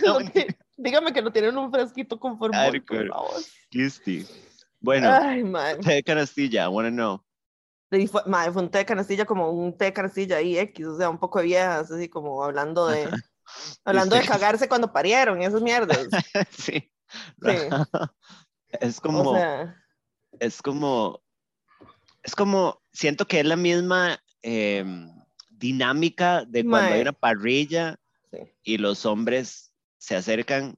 Lo 0.03 0.19
que- 0.31 0.55
Dígame 0.77 1.11
que 1.11 1.21
no 1.21 1.31
tienen 1.31 1.57
un 1.57 1.71
fresquito 1.71 2.19
con 2.19 2.37
formol, 2.37 2.81
por 2.83 3.07
favor. 3.07 3.41
Kisti. 3.69 4.25
Bueno, 4.79 5.09
Ay, 5.11 5.43
mae. 5.43 5.75
té 5.77 5.95
de 5.95 6.03
canastilla, 6.03 6.63
I 6.63 6.67
wanna 6.69 6.89
know. 6.89 7.21
Y 7.91 8.07
fue, 8.07 8.21
un 8.55 8.69
té 8.69 8.79
de 8.79 8.85
canastilla 8.85 9.25
como 9.25 9.51
un 9.51 9.75
té 9.75 9.85
de 9.85 9.93
canastilla 9.93 10.37
ahí 10.37 10.57
X, 10.57 10.85
o 10.85 10.97
sea, 10.97 11.09
un 11.09 11.17
poco 11.17 11.39
de 11.39 11.45
viejas, 11.45 11.91
así 11.91 12.07
como 12.07 12.43
hablando 12.43 12.87
de 12.87 13.09
hablando 13.83 14.15
de 14.15 14.25
cagarse 14.25 14.69
cuando 14.69 14.93
parieron 14.93 15.41
esas 15.41 15.61
mierdas. 15.61 16.07
sí. 16.51 16.91
Sí. 17.41 17.51
Es 18.79 18.99
como, 19.01 19.31
O 19.31 19.35
sea, 19.35 19.75
es 20.39 20.61
como, 20.61 21.23
es 22.21 22.35
como, 22.35 22.83
siento 22.93 23.25
que 23.25 23.39
es 23.39 23.45
la 23.47 23.55
misma 23.55 24.21
em, 24.43 25.11
dinámica 25.49 26.45
de 26.45 26.63
cuando 26.63 26.93
hay 26.93 27.01
una 27.01 27.13
parrilla 27.13 27.99
sí. 28.31 28.37
y 28.61 28.77
los 28.77 29.07
hombres 29.07 29.73
se 29.97 30.15
acercan 30.15 30.75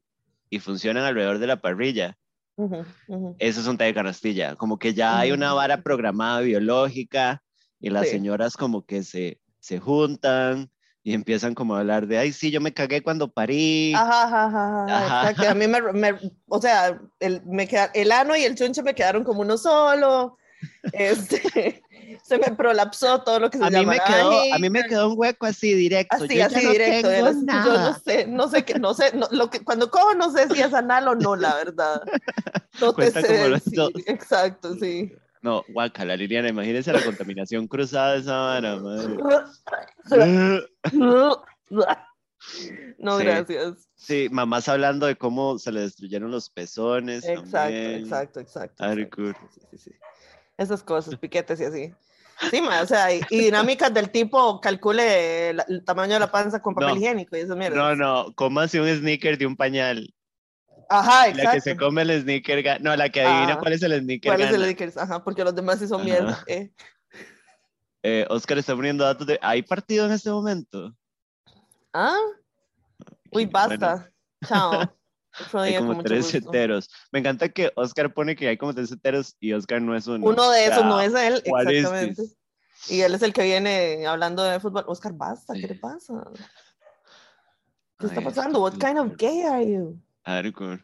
y 0.49 0.59
funcionan 0.59 1.03
alrededor 1.03 1.39
de 1.39 1.47
la 1.47 1.57
parrilla. 1.57 2.17
Ujú, 2.57 2.85
ujú. 3.07 3.35
Eso 3.39 3.61
es 3.61 3.67
un 3.67 3.77
té 3.77 3.85
de 3.85 3.93
canastilla, 3.93 4.55
como 4.55 4.77
que 4.77 4.93
ya 4.93 5.17
hay 5.19 5.31
una 5.31 5.47
Ujú. 5.49 5.55
vara 5.57 5.81
programada 5.81 6.41
biológica 6.41 7.41
y 7.79 7.89
las 7.89 8.05
Sí. 8.07 8.11
señoras 8.13 8.55
como 8.57 8.85
que 8.85 9.03
se, 9.03 9.41
se 9.59 9.79
juntan 9.79 10.69
y 11.03 11.13
empiezan 11.13 11.55
como 11.55 11.75
a 11.75 11.79
hablar 11.79 12.05
de, 12.05 12.19
ay, 12.19 12.31
sí, 12.31 12.51
yo 12.51 12.61
me 12.61 12.73
cagué 12.73 13.01
cuando 13.01 13.31
parí. 13.31 13.93
Ajá, 13.95 14.23
ajá, 14.23 14.45
ajá, 14.45 14.83
ajá, 14.85 15.05
Ajá. 15.05 15.29
exacto. 15.31 15.49
A 15.51 15.55
mí 15.55 15.67
me, 15.67 15.81
me- 15.93 16.31
o 16.47 16.61
sea, 16.61 16.99
el, 17.19 17.41
me 17.45 17.67
queda, 17.67 17.85
el 17.95 18.11
ano 18.11 18.35
y 18.35 18.43
el 18.43 18.55
chunche 18.55 18.83
me 18.83 18.93
quedaron 18.93 19.23
como 19.23 19.41
uno 19.41 19.57
solo. 19.57 20.37
Este, 20.93 21.83
se 22.23 22.37
me 22.37 22.51
prolapsó 22.55 23.21
todo 23.23 23.39
lo 23.39 23.49
que 23.49 23.57
se 23.57 23.63
a, 23.63 23.69
mí 23.69 23.85
me 23.85 23.97
quedó, 23.99 24.53
a 24.53 24.59
mí 24.59 24.69
me 24.69 24.83
quedó 24.83 25.09
un 25.09 25.17
hueco 25.17 25.45
así 25.45 25.73
directo. 25.73 26.15
Así, 26.23 26.37
yo 26.37 26.45
así 26.45 26.63
no 26.63 26.71
directo. 26.71 27.09
tengo 27.09 27.27
yo, 27.27 27.33
no- 27.33 27.41
yo 27.65 27.71
no 27.71 27.73
nada. 27.77 27.99
sé, 28.03 28.27
no 28.27 28.47
sé 28.47 28.65
qué, 28.65 28.79
no 28.79 28.93
sé, 28.93 29.15
no- 29.15 29.27
lo 29.31 29.49
que, 29.49 29.63
cuando 29.63 29.89
cojo 29.89 30.13
no 30.15 30.31
sé 30.31 30.47
si 30.49 30.61
es 30.61 30.73
anal 30.73 31.07
o 31.07 31.15
no, 31.15 31.35
la 31.35 31.55
verdad. 31.55 32.01
No 32.79 32.89
te 32.89 32.95
Cuenta 33.11 33.21
sé 33.21 33.27
como 33.27 33.47
los 33.47 33.63
decir. 33.63 33.77
dos. 33.79 33.91
Exacto, 34.07 34.75
sí. 34.75 35.13
No, 35.41 35.63
guacala, 35.69 36.15
Liliana, 36.15 36.49
imagínese 36.49 36.91
la 36.93 37.03
contaminación 37.03 37.67
cruzada 37.67 38.13
de 38.13 38.19
esa 38.19 38.37
vara, 38.37 38.75
madre. 38.77 39.17
No, 42.97 43.17
Sí. 43.17 43.23
gracias. 43.23 43.87
Sí, 43.95 44.27
mamás 44.31 44.67
hablando 44.67 45.05
de 45.05 45.15
cómo 45.15 45.59
se 45.59 45.71
le 45.71 45.81
destruyeron 45.81 46.31
los 46.31 46.49
pezones. 46.49 47.23
Exacto, 47.23 47.51
también. 47.51 47.95
exacto, 47.99 48.39
exacto. 48.39 48.83
Very 48.87 49.03
exacto, 49.03 49.21
good. 49.23 49.35
sí, 49.53 49.61
sí, 49.71 49.77
sí. 49.77 49.91
Esas 50.61 50.83
cosas, 50.83 51.15
piquetes 51.15 51.59
y 51.59 51.63
así. 51.65 51.93
Sí, 52.51 52.61
ma, 52.61 52.81
o 52.81 52.85
sea, 52.85 53.13
y, 53.13 53.21
y 53.29 53.39
dinámicas 53.45 53.93
del 53.93 54.09
tipo 54.11 54.59
calcule 54.61 55.49
el 55.49 55.83
tamaño 55.85 56.13
de 56.13 56.19
la 56.19 56.31
panza 56.31 56.61
con 56.61 56.73
papel 56.75 56.89
No. 56.91 56.95
higiénico 56.97 57.35
y 57.35 57.41
eso 57.41 57.55
mierda. 57.55 57.75
No, 57.77 57.95
no, 57.95 58.33
cómase 58.35 58.79
un 58.81 58.87
sneaker 58.87 59.37
de 59.37 59.45
un 59.45 59.55
pañal. 59.55 60.13
Ajá, 60.89 61.27
La 61.29 61.33
que 61.33 61.39
exacto. 61.57 61.61
se 61.61 61.77
come 61.77 62.01
el 62.01 62.21
sneaker, 62.21 62.81
no, 62.81 62.95
la 62.95 63.09
que 63.09 63.21
adivina 63.21 63.53
Ajá. 63.53 63.59
cuál 63.59 63.73
es 63.73 63.81
el 63.83 63.99
sneaker. 64.01 64.29
¿Cuál 64.31 64.41
es 64.41 64.47
el 64.47 64.53
gana. 64.53 64.65
Lakers? 64.67 64.97
Ajá, 64.97 65.23
porque 65.23 65.43
los 65.43 65.55
demás 65.55 65.79
sí 65.79 65.87
son 65.87 66.01
Ajá. 66.01 66.05
mierda. 66.09 66.43
eh. 66.47 66.71
Eh, 68.03 68.25
Oscar 68.29 68.57
está 68.57 68.75
poniendo 68.75 69.03
datos 69.03 69.25
de. 69.27 69.39
¿Hay 69.41 69.61
partido 69.61 70.05
en 70.05 70.11
este 70.11 70.29
momento? 70.31 70.95
Ah, 71.93 72.15
uy, 73.31 73.45
Bueno, 73.45 73.51
basta. 73.51 74.11
Chao. 74.47 74.93
Hay 75.53 75.77
como 75.77 76.03
tres 76.03 76.33
heteros. 76.33 76.89
Me 77.11 77.19
encanta 77.19 77.49
que 77.49 77.71
Oscar 77.75 78.13
pone 78.13 78.35
que 78.35 78.47
hay 78.47 78.57
como 78.57 78.73
tres 78.73 78.91
heteros 78.91 79.35
y 79.39 79.53
Oscar 79.53 79.81
no 79.81 79.95
es 79.95 80.07
uno. 80.07 80.25
Uno 80.27 80.51
de 80.51 80.59
O 80.59 80.63
esos 80.63 80.77
sea, 80.79 80.87
no 80.87 81.01
es 81.01 81.13
él, 81.13 81.41
exactamente. 81.45 82.23
Y 82.89 83.01
él 83.01 83.13
es 83.13 83.21
el 83.21 83.31
que 83.33 83.43
viene 83.43 84.05
hablando 84.07 84.43
de 84.43 84.59
fútbol. 84.59 84.83
Oscar, 84.87 85.13
basta, 85.13 85.53
¿qué 85.53 85.67
le 85.67 85.75
pasa? 85.75 86.23
¿Qué 87.99 88.07
está 88.07 88.21
pasando? 88.21 88.61
What 88.61 88.77
kind 88.79 88.97
of 88.97 89.15
gay 89.17 89.41
are 89.43 89.65
you? 89.65 90.01
hardcore. 90.25 90.83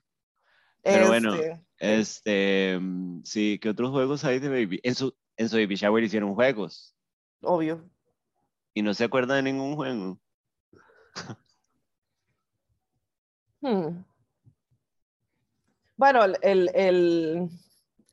Pero 0.84 1.08
bueno, 1.08 1.34
Este, 1.36 1.60
Este, 1.80 2.80
mm, 2.80 3.24
sí, 3.24 3.60
¿qué 3.62 3.70
otros 3.70 3.90
juegos 3.92 4.24
hay 4.24 4.40
de 4.40 4.50
Baby? 4.50 4.80
En 4.84 4.96
su, 4.96 5.14
en 5.36 5.50
su 5.50 5.58
Baby 5.58 5.76
Shower 5.76 6.04
hicieron 6.04 6.34
juegos 6.36 6.96
obvio. 7.42 7.90
y 8.74 8.82
no 8.82 8.94
se 8.94 9.04
acuerda 9.04 9.36
de 9.36 9.44
ningún 9.44 9.76
juego. 9.76 10.20
Hmm. 13.62 14.04
Bueno, 15.98 16.24
el, 16.24 16.38
el, 16.42 16.72
el, 16.76 17.50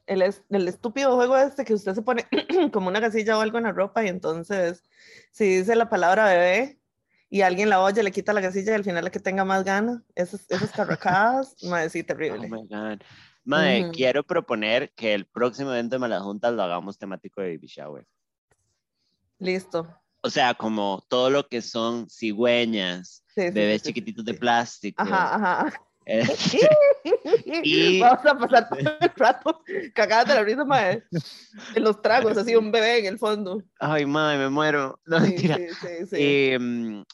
el 0.07 0.23
es- 0.23 0.43
el 0.51 0.67
estúpido 0.69 1.15
juego 1.15 1.37
este 1.37 1.65
que 1.65 1.75
usted 1.75 1.95
se 1.95 2.03
pone 2.03 2.27
como 2.73 2.89
una 2.89 3.01
casilla 3.01 3.39
o 3.39 3.41
algo 3.41 3.59
en 3.59 3.65
la 3.65 3.73
ropa 3.73 4.05
y 4.05 4.09
entonces 4.09 4.83
si 5.31 5.59
dice 5.59 5.77
la 5.77 5.89
palabra 5.89 6.25
bebé 6.27 6.79
y 7.31 7.43
alguien 7.43 7.69
la 7.69 7.81
oye, 7.83 8.03
le 8.03 8.11
quita 8.13 8.33
la 8.33 8.41
casilla 8.43 8.73
y 8.73 8.75
al 8.77 8.85
final 8.85 9.05
la 9.05 9.11
que 9.11 9.19
tenga 9.19 9.45
más 9.45 9.65
gana. 9.65 10.03
Esas, 10.15 10.49
esas 10.51 10.71
carracadas, 10.73 11.57
madre, 11.65 11.91
sí, 11.91 12.01
Oh 12.01 12.07
terrible. 12.07 12.49
my 12.49 12.67
God. 12.69 13.01
Mae, 13.45 13.83
Ujú. 13.83 13.93
quiero 13.93 14.23
proponer 14.23 14.93
que 14.95 15.13
el 15.15 15.27
próximo 15.27 15.71
evento 15.73 15.97
de 15.97 15.99
Malas 15.99 16.23
Juntas 16.23 16.55
lo 16.55 16.63
hagamos 16.63 16.97
temático 16.97 17.41
de 17.43 17.55
Baby 17.57 17.67
Shower. 17.67 18.07
Listo. 19.39 19.87
O 20.23 20.31
sea, 20.31 20.55
como 20.55 21.05
todo 21.09 21.29
lo 21.29 21.47
que 21.49 21.61
son 21.61 22.09
cigüeñas, 22.09 23.25
Sí, 23.35 23.43
sí, 23.43 23.51
bebés 23.51 23.83
sí, 23.83 23.89
chiquititos 23.89 24.25
de 24.25 24.35
plástico. 24.35 25.03
Ajá, 25.03 25.35
ajá. 25.35 25.83
eh, 26.07 26.23
Y- 27.63 28.01
Vamos 28.01 28.27
a 28.27 28.39
pasar 28.39 28.69
todo 28.69 28.79
el 28.79 29.11
rato 29.17 29.63
cagadas 29.95 30.29
de 30.29 30.35
la 30.35 30.43
risa, 30.43 30.65
mae. 30.65 31.03
En 31.75 31.83
los 31.83 32.03
tragos, 32.03 32.37
así 32.37 32.55
un 32.55 32.71
bebé 32.71 32.99
en 32.99 33.07
el 33.07 33.19
fondo. 33.19 33.63
Ay, 33.81 34.05
mae, 34.05 34.37
me 34.37 34.49
muero. 34.51 35.01
No, 35.07 35.19
Sí, 35.21 35.29
mentira. 35.31 35.57
sí, 35.57 35.67
sí, 35.81 36.07
sí. 36.11 36.17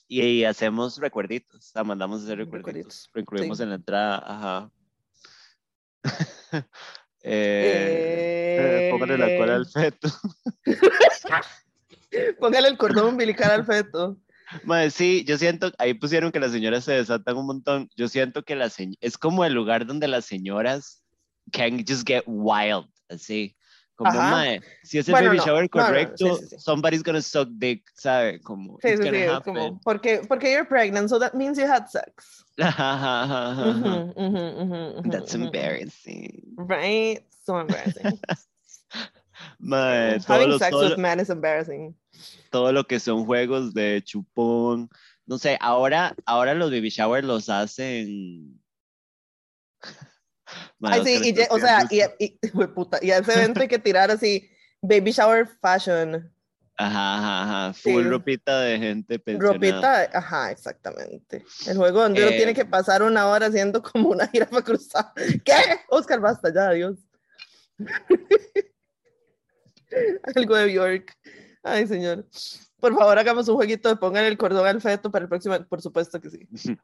Y, 0.09 0.21
y, 0.21 0.23
y 0.23 0.45
hacemos 0.45 0.99
recuerditos, 0.99 1.55
o 1.61 1.73
sea, 1.73 1.85
mandamos 1.85 2.23
a 2.23 2.25
hacer 2.25 2.39
recuerditos. 2.39 2.65
Recuerditos, 2.65 3.11
Lo 3.15 3.21
incluimos 3.21 3.61
en 3.61 3.69
la 3.69 3.75
entrada, 3.77 4.23
ajá. 4.27 4.71
eh, 7.23 8.57
eh, 8.59 8.89
póngale 8.91 9.19
la 9.19 9.37
cola 9.39 9.55
al 9.57 9.67
feto. 9.67 10.09
Póngale 12.41 12.69
el 12.69 12.77
cordón 12.77 13.07
umbilical 13.07 13.51
al 13.53 13.65
feto. 13.65 14.17
Mae, 14.65 14.91
sí, 14.91 15.25
yo 15.25 15.39
siento, 15.39 15.73
ahí 15.79 15.95
pusieron 15.95 16.33
que 16.33 16.41
las 16.41 16.53
señoras 16.53 16.85
se 16.85 16.93
desatan 16.93 17.37
un 17.37 17.47
montón. 17.47 17.89
Yo 17.97 18.09
siento 18.09 18.43
que 18.43 18.57
las 18.57 18.77
es 19.01 19.19
como 19.19 19.45
el 19.45 19.53
lugar 19.53 19.87
donde 19.87 20.09
las 20.09 20.25
señoras 20.25 21.03
can 21.53 21.85
just 21.87 22.07
get 22.07 22.25
wild, 22.27 22.87
así. 23.09 23.57
Como, 23.97 24.13
mae, 24.13 24.61
si 24.83 24.99
es 24.99 25.09
el 25.09 25.13
Bueno, 25.13 25.27
baby 25.29 25.39
no, 25.39 25.45
shower 25.45 25.61
no, 25.61 25.61
no, 25.61 25.65
sí, 25.65 25.69
correcto, 25.91 26.37
sí, 26.39 26.47
sí. 26.49 26.57
somebody's 26.59 27.03
gonna 27.03 27.21
suck 27.21 27.49
dick, 27.59 27.83
¿sabe? 27.95 28.41
Como, 28.41 28.79
Sí, 28.81 28.89
it's 28.89 29.01
gonna 29.01 29.37
happen. 29.37 29.55
como, 29.55 29.79
porque, 29.81 30.23
porque 30.27 30.51
you're 30.51 30.65
pregnant, 30.65 31.11
so 31.11 31.19
that 31.19 31.35
means 31.35 31.59
you 31.59 31.67
had 31.67 31.87
sex. 31.89 32.43
That's 32.57 32.79
embarrassing. 35.35 36.43
Right? 36.57 37.21
So 37.45 37.59
embarrassing. 37.59 38.19
Todo 39.61 40.35
Having 40.35 40.49
lo, 40.49 40.59
sex 40.59 40.73
with 40.77 40.97
men 40.99 41.21
is 41.21 41.31
embarrassing. 41.31 41.95
todo 42.51 42.73
lo 42.73 42.85
que 42.87 42.99
son 43.01 43.25
juegos 43.27 43.73
de 43.75 44.03
chupón. 44.05 44.89
No 45.27 45.39
sé, 45.39 45.57
ahora, 45.61 46.15
ahora 46.27 46.55
los 46.55 46.71
baby 46.71 46.89
showers 46.91 47.25
los 47.27 47.49
hacen. 47.49 48.61
Mae, 50.81 51.01
Ay, 51.01 51.05
sí, 51.05 51.29
y, 51.29 51.33
ye- 51.33 51.47
o 51.51 51.59
sea, 51.59 51.79
haciendo 51.79 52.15
y, 52.19 52.39
y, 52.43 52.67
puta, 52.75 52.99
y 53.01 53.11
a 53.13 53.19
ese 53.19 53.35
evento 53.35 53.61
hay 53.61 53.69
que 53.69 53.79
tirar 53.79 54.11
así, 54.11 54.51
baby 54.83 55.13
shower 55.13 55.47
fashion, 55.61 56.33
Ajá, 56.77 57.17
ajá, 57.19 57.43
ajá. 57.67 57.73
Full 57.75 58.03
Sí. 58.05 58.09
ropita 58.09 58.61
de 58.61 58.79
gente 58.79 59.19
pensionada. 59.19 59.53
ropita, 59.53 60.19
ajá, 60.19 60.51
exactamente. 60.51 61.45
El 61.67 61.77
juego 61.77 62.01
donde 62.01 62.23
uno 62.23 62.31
Eh, 62.31 62.37
tiene 62.39 62.55
que 62.55 62.65
pasar 62.65 63.03
una 63.03 63.27
hora 63.29 63.47
haciendo 63.49 63.83
como 63.83 64.09
una 64.09 64.27
jirafa 64.29 64.63
cruzada. 64.63 65.13
¿Qué? 65.45 65.53
Oscar, 65.91 66.21
basta 66.21 66.51
ya, 66.53 66.69
adiós. 66.71 66.97
Algo 70.35 70.57
de 70.57 70.67
Bjork. 70.67 71.17
Ay, 71.63 71.87
señor. 71.87 72.27
Por 72.79 72.97
favor, 72.97 73.19
hagamos 73.19 73.49
un 73.49 73.57
jueguito 73.57 73.89
de 73.91 73.97
pongan 73.97 74.25
el 74.25 74.39
cordón 74.39 74.67
al 74.67 74.81
feto 74.81 75.11
para 75.11 75.25
el 75.25 75.29
próximo, 75.29 75.59
por 75.69 75.83
supuesto 75.83 76.21
que 76.21 76.31
sí. 76.31 76.49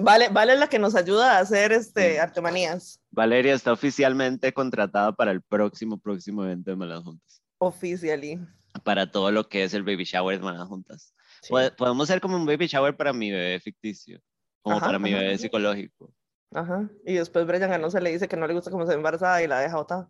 Vale, 0.00 0.30
vale 0.30 0.56
la 0.56 0.66
que 0.66 0.78
nos 0.78 0.94
ayuda 0.94 1.36
a 1.36 1.40
hacer 1.40 1.72
este 1.72 2.18
artemanías. 2.18 2.98
Valeria 3.10 3.52
está 3.54 3.70
oficialmente 3.72 4.52
contratada 4.54 5.12
para 5.12 5.30
el 5.30 5.42
próximo, 5.42 5.98
próximo 5.98 6.42
evento 6.44 6.70
de 6.70 6.76
Malas 6.76 7.04
Juntas. 7.04 7.42
Oficially. 7.58 8.40
Para 8.82 9.10
todo 9.10 9.30
lo 9.30 9.48
que 9.48 9.64
es 9.64 9.74
el 9.74 9.82
baby 9.82 10.04
shower 10.04 10.38
de 10.38 10.44
Malas 10.44 10.66
Juntas. 10.68 11.14
Sí. 11.42 11.52
Pod- 11.52 11.76
Podemos 11.76 12.08
hacer 12.08 12.22
como 12.22 12.36
un 12.36 12.46
baby 12.46 12.66
shower 12.66 12.96
para 12.96 13.12
mi 13.12 13.30
bebé 13.30 13.60
ficticio. 13.60 14.20
Como 14.62 14.78
Ajá, 14.78 14.86
para 14.86 14.98
mi 14.98 15.12
bebé 15.12 15.28
ajá. 15.34 15.38
psicológico. 15.38 16.12
Ajá. 16.54 16.88
Y 17.04 17.14
después 17.14 17.46
Brian 17.46 17.68
Ganosa 17.70 18.00
le 18.00 18.10
dice 18.10 18.28
que 18.28 18.36
no 18.38 18.46
le 18.46 18.54
gusta 18.54 18.70
cómo 18.70 18.86
se 18.86 18.94
embarazada 18.94 19.42
y 19.42 19.48
la 19.48 19.60
deja 19.60 19.76
botada. 19.76 20.08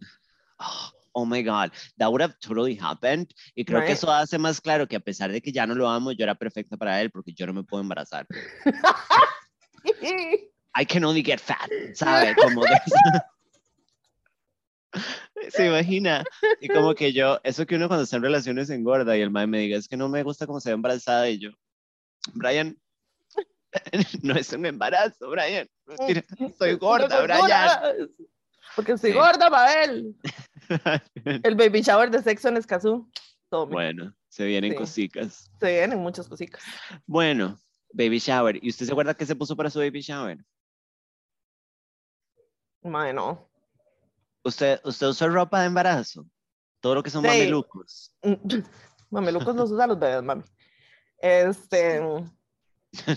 Oh, 0.59 0.91
oh 1.13 1.25
my 1.25 1.43
God, 1.43 1.71
that 1.99 2.09
would 2.11 2.23
have 2.23 2.35
totally 2.41 2.75
happened. 2.81 3.33
Y 3.55 3.65
creo 3.65 3.81
que 3.87 3.93
eso 3.93 4.11
hace 4.11 4.39
más 4.39 4.61
claro 4.61 4.87
que 4.87 4.97
a 4.97 5.01
pesar 5.01 5.31
de 5.31 5.41
que 5.41 5.53
ya 5.53 5.67
no 5.67 5.75
lo 5.75 5.89
amo, 5.89 6.13
yo 6.13 6.25
era 6.25 6.35
perfecta 6.35 6.77
para 6.77 7.01
él 7.01 7.11
porque 7.11 7.33
yo 7.33 7.47
no 7.47 7.53
me 7.53 7.63
puedo 7.65 7.83
embarazar. 7.83 8.27
I 10.75 10.85
can 10.87 11.05
only 11.05 11.23
get 11.23 11.41
fat, 11.41 11.69
¿sabe? 11.95 12.35
Como 12.43 12.63
de- 12.63 12.81
Se 15.51 15.67
imagina. 15.67 16.23
Y 16.61 16.69
como 16.69 16.95
que 16.95 17.13
yo, 17.13 17.41
eso 17.43 17.67
que 17.67 17.77
uno 17.77 17.89
cuando 17.89 18.05
está 18.05 18.17
en 18.17 18.23
relaciones 18.23 18.71
engorda 18.71 19.17
y 19.17 19.23
el 19.23 19.31
mae 19.31 19.47
me 19.47 19.59
diga, 19.59 19.77
es 19.79 19.89
que 19.89 19.97
no 19.97 20.09
me 20.09 20.23
gusta 20.23 20.47
cómo 20.47 20.61
se 20.61 20.71
ve 20.71 20.75
embarazada 20.75 21.29
y 21.31 21.39
yo, 21.39 21.51
Brian, 22.35 22.79
no 24.23 24.35
es 24.35 24.53
un 24.53 24.67
embarazo, 24.67 25.31
Brian. 25.31 25.69
Soy 26.59 26.75
gorda, 26.75 27.23
Brian. 27.23 27.41
Porque 28.77 28.93
estoy 28.93 29.13
Sí. 29.13 29.17
gorda, 29.19 29.51
Mabel. 29.51 30.17
El 31.45 31.55
baby 31.55 31.83
shower 31.83 32.11
de 32.11 32.23
sexo 32.23 32.49
en 32.49 32.57
Escazú. 32.57 33.11
Bueno, 33.69 34.15
se 34.29 34.47
vienen 34.47 34.73
Sí. 34.73 34.79
cositas. 34.79 35.51
Se 35.61 35.71
vienen 35.73 35.99
muchas 35.99 36.27
cositas. 36.27 36.63
Bueno, 37.07 37.59
baby 37.93 38.19
shower. 38.19 38.59
¿Y 38.65 38.71
usted 38.71 38.87
se 38.87 38.93
acuerda 38.93 39.13
qué 39.15 39.27
se 39.27 39.37
puso 39.37 39.55
para 39.57 39.69
su 39.69 39.79
baby 39.81 40.01
shower? 40.01 40.39
Mae, 42.83 43.13
no. 43.13 43.49
¿Usted, 44.45 44.81
usted 44.85 45.07
usó 45.07 45.29
ropa 45.29 45.61
de 45.61 45.67
embarazo? 45.67 46.27
Todo 46.81 46.97
lo 46.97 47.03
que 47.03 47.11
son 47.11 47.23
Sí. 47.23 47.29
mamelucos. 47.29 48.15
Mamelucos 49.11 49.55
los 49.55 49.71
usa 49.71 49.87
los 49.87 49.99
bebés, 49.99 50.23
mami. 50.23 50.43
Este. 51.19 52.01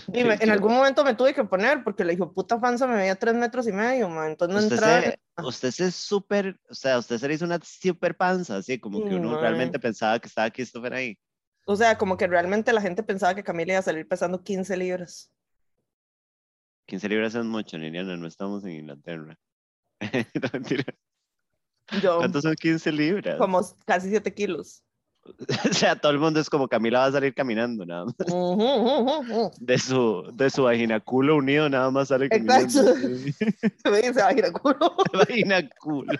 Dime, 0.08 0.34
en 0.40 0.46
Yo- 0.46 0.52
algún 0.52 0.72
momento 0.74 1.04
me 1.04 1.14
tuve 1.14 1.34
que 1.34 1.44
poner 1.44 1.84
porque 1.84 2.02
le 2.04 2.12
dijo 2.12 2.32
puta 2.32 2.58
panza 2.60 2.86
me 2.86 2.96
veía 2.96 3.14
tres 3.14 3.34
metros 3.34 3.66
y 3.68 3.72
medio, 3.72 4.08
man. 4.08 4.30
Entonces 4.30 4.54
no 4.54 4.60
Usted 4.62 4.74
entraba. 4.76 5.02
se, 5.02 5.18
usted 5.46 5.70
se 5.70 5.90
súper, 5.90 6.58
o 6.70 6.74
sea, 6.74 6.98
usted 6.98 7.18
se 7.18 7.28
le 7.28 7.34
hizo 7.34 7.44
una 7.44 7.60
super 7.62 8.16
panza, 8.16 8.56
así 8.56 8.78
como 8.80 9.06
que 9.06 9.14
uno 9.14 9.32
mae. 9.32 9.40
realmente 9.42 9.78
pensaba 9.78 10.18
que 10.18 10.28
estaba 10.28 10.50
Christopher 10.50 10.94
ahí. 10.94 11.18
O 11.66 11.76
sea, 11.76 11.98
como 11.98 12.16
que 12.16 12.26
realmente 12.26 12.72
la 12.72 12.80
gente 12.80 13.02
pensaba 13.02 13.34
que 13.34 13.42
Camila 13.44 13.72
iba 13.72 13.80
a 13.80 13.82
salir 13.82 14.08
pesando 14.08 14.42
15 14.42 14.76
libras. 14.76 15.30
15 16.86 17.08
libras 17.08 17.34
es 17.34 17.44
mucho, 17.44 17.76
Liliana, 17.76 18.16
no 18.16 18.26
estamos 18.28 18.64
en 18.64 18.70
Inglaterra. 18.72 19.36
No. 21.90 22.00
Yo, 22.00 22.18
¿Cuántos 22.18 22.42
son 22.42 22.54
15 22.56 22.90
libras? 22.92 23.36
como 23.38 23.60
casi 23.84 24.08
7 24.08 24.32
kilos. 24.34 24.82
O 25.70 25.74
sea, 25.74 25.96
todo 25.96 26.12
el 26.12 26.18
mundo 26.18 26.40
es 26.40 26.50
como 26.50 26.68
Camila 26.68 27.00
va 27.00 27.06
a 27.06 27.12
salir 27.12 27.34
caminando, 27.34 27.84
nada 27.84 28.06
más. 28.06 28.14
De 29.58 29.78
su, 29.78 30.30
de 30.32 30.50
su 30.50 30.62
vagina 30.64 31.00
culo 31.00 31.36
unido, 31.36 31.68
nada 31.68 31.90
más 31.90 32.08
sale 32.08 32.28
caminando. 32.28 32.80
Exacto. 32.80 33.90
me 33.90 34.02
dice, 34.02 34.22
ay, 34.22 34.42
culo. 34.52 34.96
vagina 35.12 35.68
culo. 35.80 36.18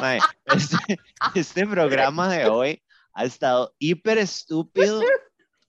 Mae, 0.00 0.18
este, 0.46 0.98
este 1.34 1.66
programa 1.66 2.28
de 2.28 2.46
hoy 2.46 2.82
ha 3.14 3.24
estado 3.24 3.74
hiper 3.78 4.18
estúpido, 4.18 5.00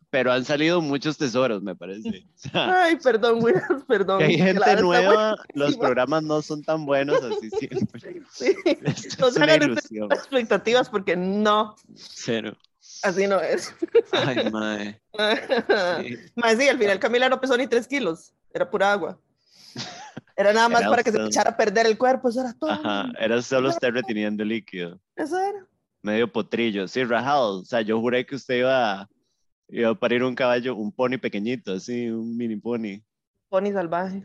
pero 0.09 0.31
han 0.31 0.43
salido 0.45 0.81
muchos 0.81 1.17
tesoros, 1.17 1.61
me 1.61 1.75
parece. 1.75 2.25
O 2.35 2.51
sea, 2.51 2.83
Ay, 2.83 2.95
perdón, 2.95 3.43
Williams, 3.43 3.83
perdón. 3.87 4.19
que 4.19 4.25
hay 4.25 4.37
gente 4.37 4.61
está 4.61 4.81
nueva, 4.81 5.35
los 5.53 5.77
programas 5.77 6.23
no 6.23 6.41
son 6.41 6.63
tan 6.63 6.85
buenos 6.85 7.21
así 7.23 7.49
siempre. 7.49 8.21
Sí. 8.31 8.55
Esto 8.85 9.29
No 9.31 9.43
hagan 9.43 9.77
expectativas 10.11 10.89
porque 10.89 11.15
no, 11.15 11.75
Cero. 11.95 12.57
así 13.03 13.27
no 13.27 13.39
es. 13.39 13.75
Ay, 14.11 14.49
mae. 14.51 15.01
sí. 16.01 16.17
Más 16.35 16.57
sí, 16.57 16.67
al 16.69 16.77
final 16.77 16.99
Camila 16.99 17.27
no 17.29 17.41
pesó 17.41 17.57
ni 17.57 17.67
3 17.67 17.87
kilos, 17.87 18.33
era 18.53 18.69
pura 18.69 18.91
agua. 18.91 19.19
Era 20.35 20.53
nada 20.53 20.69
más 20.69 20.81
Era 20.81 20.89
para 20.89 21.03
que 21.03 21.11
se 21.11 21.21
echara 21.25 21.49
a 21.51 21.57
perder 21.57 21.85
el 21.85 21.97
cuerpo, 21.97 22.29
eso 22.29 22.39
era 22.39 22.53
todo. 22.53 22.71
Ajá, 22.71 23.11
era 23.19 23.41
solo 23.41 23.69
usted 23.69 23.89
reteniendo 23.91 24.45
líquido. 24.45 24.97
Eso 25.17 25.37
era. 25.37 25.65
Medio 26.01 26.31
potrillo. 26.31 26.87
Sí, 26.87 27.03
rajado. 27.03 27.59
O 27.59 27.65
sea, 27.65 27.81
yo 27.81 27.99
juré 27.99 28.25
que 28.25 28.35
usted 28.35 28.59
iba, 28.59 29.09
iba 29.69 29.89
a 29.89 29.95
parir 29.95 30.23
un 30.23 30.35
caballo, 30.35 30.75
un 30.75 30.91
pony 30.91 31.17
pequeñito, 31.17 31.73
así, 31.73 32.09
un 32.09 32.35
mini 32.35 32.55
pony. 32.55 33.01
Pony 33.49 33.71
salvaje. 33.71 34.23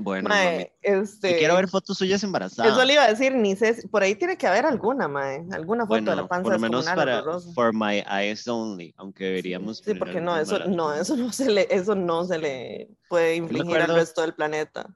Bueno, 0.00 0.28
Mae, 0.28 0.72
este, 0.80 1.32
Yo 1.32 1.38
quiero 1.38 1.56
ver 1.56 1.66
fotos 1.66 1.98
suyas 1.98 2.22
embarazadas. 2.22 2.72
Eso 2.72 2.84
le 2.84 2.92
iba 2.92 3.02
a 3.02 3.08
decir, 3.08 3.34
ni 3.34 3.56
sé, 3.56 3.82
por 3.90 4.04
ahí 4.04 4.14
tiene 4.14 4.36
que 4.38 4.46
haber 4.46 4.64
alguna, 4.64 5.08
mae, 5.08 5.44
alguna 5.50 5.86
foto 5.86 5.96
de 5.96 6.02
la 6.02 6.12
Bueno, 6.12 6.28
panza 6.28 6.42
por 6.44 6.52
lo 6.52 6.58
menos 6.60 6.86
para 6.86 7.18
horrorosa. 7.18 7.52
for 7.52 7.74
my 7.74 8.04
eyes 8.08 8.46
only, 8.46 8.94
aunque 8.96 9.24
deberíamos. 9.24 9.78
Sí, 9.78 9.94
poner 9.94 9.98
porque 9.98 10.20
no, 10.20 10.38
eso 10.38 10.60
no, 10.68 10.94
eso 10.94 11.16
no 11.16 11.32
se 11.32 11.50
le, 11.50 11.66
eso 11.68 11.96
no 11.96 12.24
se 12.24 12.38
le 12.38 12.88
puede 13.08 13.34
infligir 13.34 13.76
al 13.76 13.92
resto 13.96 14.20
del 14.20 14.34
planeta. 14.34 14.88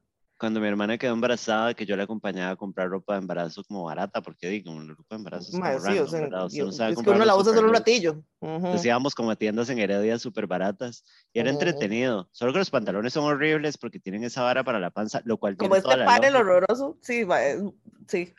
Cuando 0.43 0.59
mi 0.59 0.67
hermana 0.67 0.99
quedó 0.99 1.13
embarazada, 1.13 1.73
que 1.73 1.87
yo 1.87 1.95
la 1.97 2.03
acompañaba 2.03 2.51
a 2.51 2.57
comprar 2.57 2.89
ropa 2.89 3.13
de 3.13 3.21
embarazo 3.21 3.63
como 3.63 3.85
barata, 3.85 4.23
porque 4.23 4.49
digo, 4.49 4.73
la 4.75 4.93
ropa 4.93 5.15
de 5.15 5.17
embarazo 5.19 5.51
es 5.51 5.55
como 5.57 5.79
sí, 5.79 5.87
random, 5.87 6.05
o 6.05 6.09
sea, 6.09 6.49
yo- 6.49 6.65
no 6.67 6.73
sabe 6.73 6.95
es 6.95 6.99
que 7.01 7.11
uno 7.11 7.25
la 7.25 7.37
usa 7.37 7.55
solo 7.55 7.69
un 7.69 7.75
ratillo. 7.75 8.25
Ujú. 8.41 8.57
Entonces 8.57 8.85
íbamos 8.87 9.15
como 9.15 9.31
a 9.31 9.37
tiendas 9.37 9.71
en 9.71 9.79
Heredia 9.79 10.19
súper 10.19 10.49
baratas 10.49 11.05
y 11.33 11.39
era 11.39 11.51
Ujú. 11.53 11.61
entretenido. 11.61 12.29
Solo 12.33 12.53
que 12.53 12.59
los 12.59 12.71
pantalones 12.71 13.13
son 13.13 13.23
horribles 13.23 13.79
porque 13.79 14.01
tienen 14.01 14.25
esa 14.25 14.43
vara 14.43 14.65
para 14.65 14.81
la 14.81 14.91
panza, 14.91 15.23
lo 15.25 15.39
cual 15.39 15.57
Como 15.57 15.77
este 15.77 15.97
panel 15.97 16.35
horroroso, 16.35 16.99
sí, 17.03 17.23
va, 17.23 17.45
es- 17.45 17.63
sí, 18.09 18.35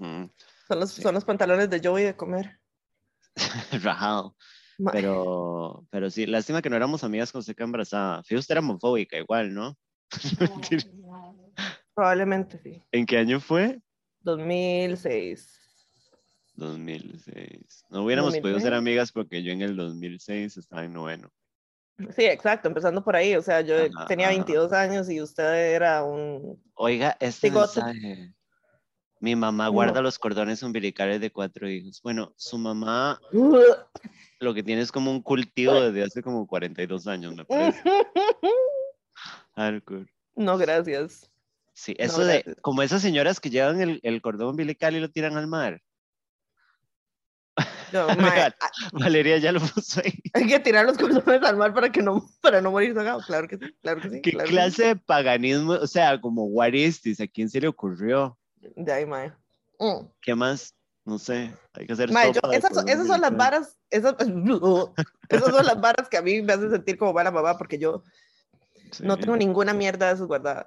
Ujú. 0.00 0.30
son 0.66 0.80
los, 0.80 0.92
Sí. 0.92 1.02
son 1.02 1.12
los 1.14 1.26
pantalones 1.26 1.68
de 1.68 1.78
Joey 1.86 2.04
de 2.04 2.16
comer. 2.16 2.58
Rajado. 3.84 4.34
Pero, 4.92 5.86
pero 5.90 6.08
sí, 6.08 6.24
lástima 6.24 6.62
que 6.62 6.70
no 6.70 6.76
éramos 6.76 7.04
amigas 7.04 7.30
cuando 7.30 7.44
se 7.44 7.54
quedó 7.54 7.66
embarazada. 7.66 8.22
Fíjate, 8.22 8.38
usted 8.40 8.52
era 8.54 8.60
homofóbica 8.60 9.18
igual, 9.18 9.52
¿no? 9.52 9.76
Probablemente 11.94 12.58
sí. 12.58 12.82
¿En 12.92 13.06
qué 13.06 13.18
año 13.18 13.40
fue? 13.40 13.80
2006. 14.20 15.60
2006. 16.54 17.84
No 17.90 18.04
hubiéramos 18.04 18.36
podido 18.38 18.58
ser 18.60 18.72
2006. 18.72 18.78
amigas 18.78 19.12
porque 19.12 19.42
yo 19.42 19.52
en 19.52 19.62
el 19.62 19.76
2006 19.76 20.56
estaba 20.56 20.84
en 20.84 20.92
noveno. 20.92 21.30
Sí, 22.16 22.24
exacto, 22.24 22.68
empezando 22.68 23.04
por 23.04 23.14
ahí. 23.16 23.36
O 23.36 23.42
sea, 23.42 23.60
yo 23.60 23.76
Ajá, 23.76 24.06
tenía 24.06 24.26
ajá. 24.28 24.36
22 24.36 24.72
años 24.72 25.08
y 25.10 25.20
usted 25.20 25.74
era 25.74 26.02
un... 26.04 26.60
Oiga, 26.74 27.16
este 27.20 27.50
mensaje. 27.50 28.34
Mi 29.20 29.36
mamá 29.36 29.66
No. 29.66 29.72
guarda 29.72 30.02
los 30.02 30.18
cordones 30.18 30.62
umbilicales 30.62 31.20
de 31.20 31.30
cuatro 31.30 31.68
hijos. 31.68 32.00
Bueno, 32.02 32.34
su 32.36 32.58
mamá 32.58 33.20
lo 34.40 34.52
que 34.52 34.62
tiene 34.62 34.82
es 34.82 34.92
como 34.92 35.10
un 35.10 35.22
cultivo 35.22 35.80
desde 35.80 36.02
hace 36.02 36.22
como 36.22 36.46
42 36.46 37.06
años, 37.06 37.34
me 37.34 37.44
parece. 37.44 37.80
Hardcore. 39.56 40.06
No, 40.36 40.58
gracias. 40.58 41.30
Sí, 41.74 41.94
No, 41.98 42.04
eso 42.04 42.24
de, 42.24 42.56
como 42.62 42.82
esas 42.82 43.02
señoras 43.02 43.40
que 43.40 43.50
llevan 43.50 43.80
el, 43.80 44.00
el 44.04 44.22
cordón 44.22 44.50
umbilical 44.50 44.94
y 44.94 45.00
lo 45.00 45.10
tiran 45.10 45.36
al 45.36 45.48
mar. 45.48 45.82
No, 47.92 48.06
mae, 48.16 48.52
Valeria 48.92 49.38
ya 49.38 49.52
lo 49.52 49.60
puso 49.60 50.00
ahí. 50.04 50.12
hay 50.34 50.46
que 50.46 50.60
tirar 50.60 50.86
los 50.86 50.96
cordones 50.96 51.42
al 51.42 51.56
mar 51.56 51.74
para 51.74 51.90
que 51.90 52.02
no, 52.02 52.28
para 52.40 52.60
no 52.60 52.70
morir 52.70 52.96
ahogado. 52.96 53.20
Claro 53.26 53.48
que 53.48 53.58
sí, 53.58 53.76
claro 53.82 54.00
que 54.00 54.10
sí. 54.10 54.22
¿Qué 54.22 54.30
claro 54.32 54.44
que 54.44 54.50
sí. 54.50 54.54
clase 54.56 54.84
de 54.86 54.96
paganismo? 54.96 55.72
O 55.72 55.86
sea, 55.86 56.20
como 56.20 56.44
what 56.46 56.72
is 56.72 57.00
this? 57.00 57.20
¿A 57.20 57.26
quién 57.26 57.48
se 57.48 57.60
le 57.60 57.68
ocurrió? 57.68 58.38
De 58.60 58.92
ahí, 58.92 59.04
mae. 59.06 59.32
Mm. 59.78 60.06
¿Qué 60.20 60.34
más? 60.34 60.74
No 61.04 61.18
sé. 61.18 61.52
Hay 61.74 61.86
que 61.86 61.92
hacer 61.92 62.10
Mae, 62.10 62.32
yo- 62.32 62.40
esas, 62.52 62.70
son- 62.74 62.84
cordón 62.84 62.88
esas 62.88 63.06
son 63.06 63.20
las 63.20 63.36
varas, 63.36 63.78
esas, 63.90 64.14
esas 65.28 65.50
son 65.54 65.66
las 65.66 65.80
varas 65.80 66.08
que 66.08 66.16
a 66.16 66.22
mí 66.22 66.40
me 66.40 66.52
hacen 66.52 66.70
sentir 66.70 66.96
como 66.96 67.12
mala 67.12 67.30
mamá 67.30 67.58
porque 67.58 67.78
yo 67.78 68.02
no 69.00 69.16
tengo 69.16 69.36
ninguna 69.36 69.74
mierda 69.74 70.08
de 70.08 70.14
esas 70.14 70.26
guardadas. 70.26 70.66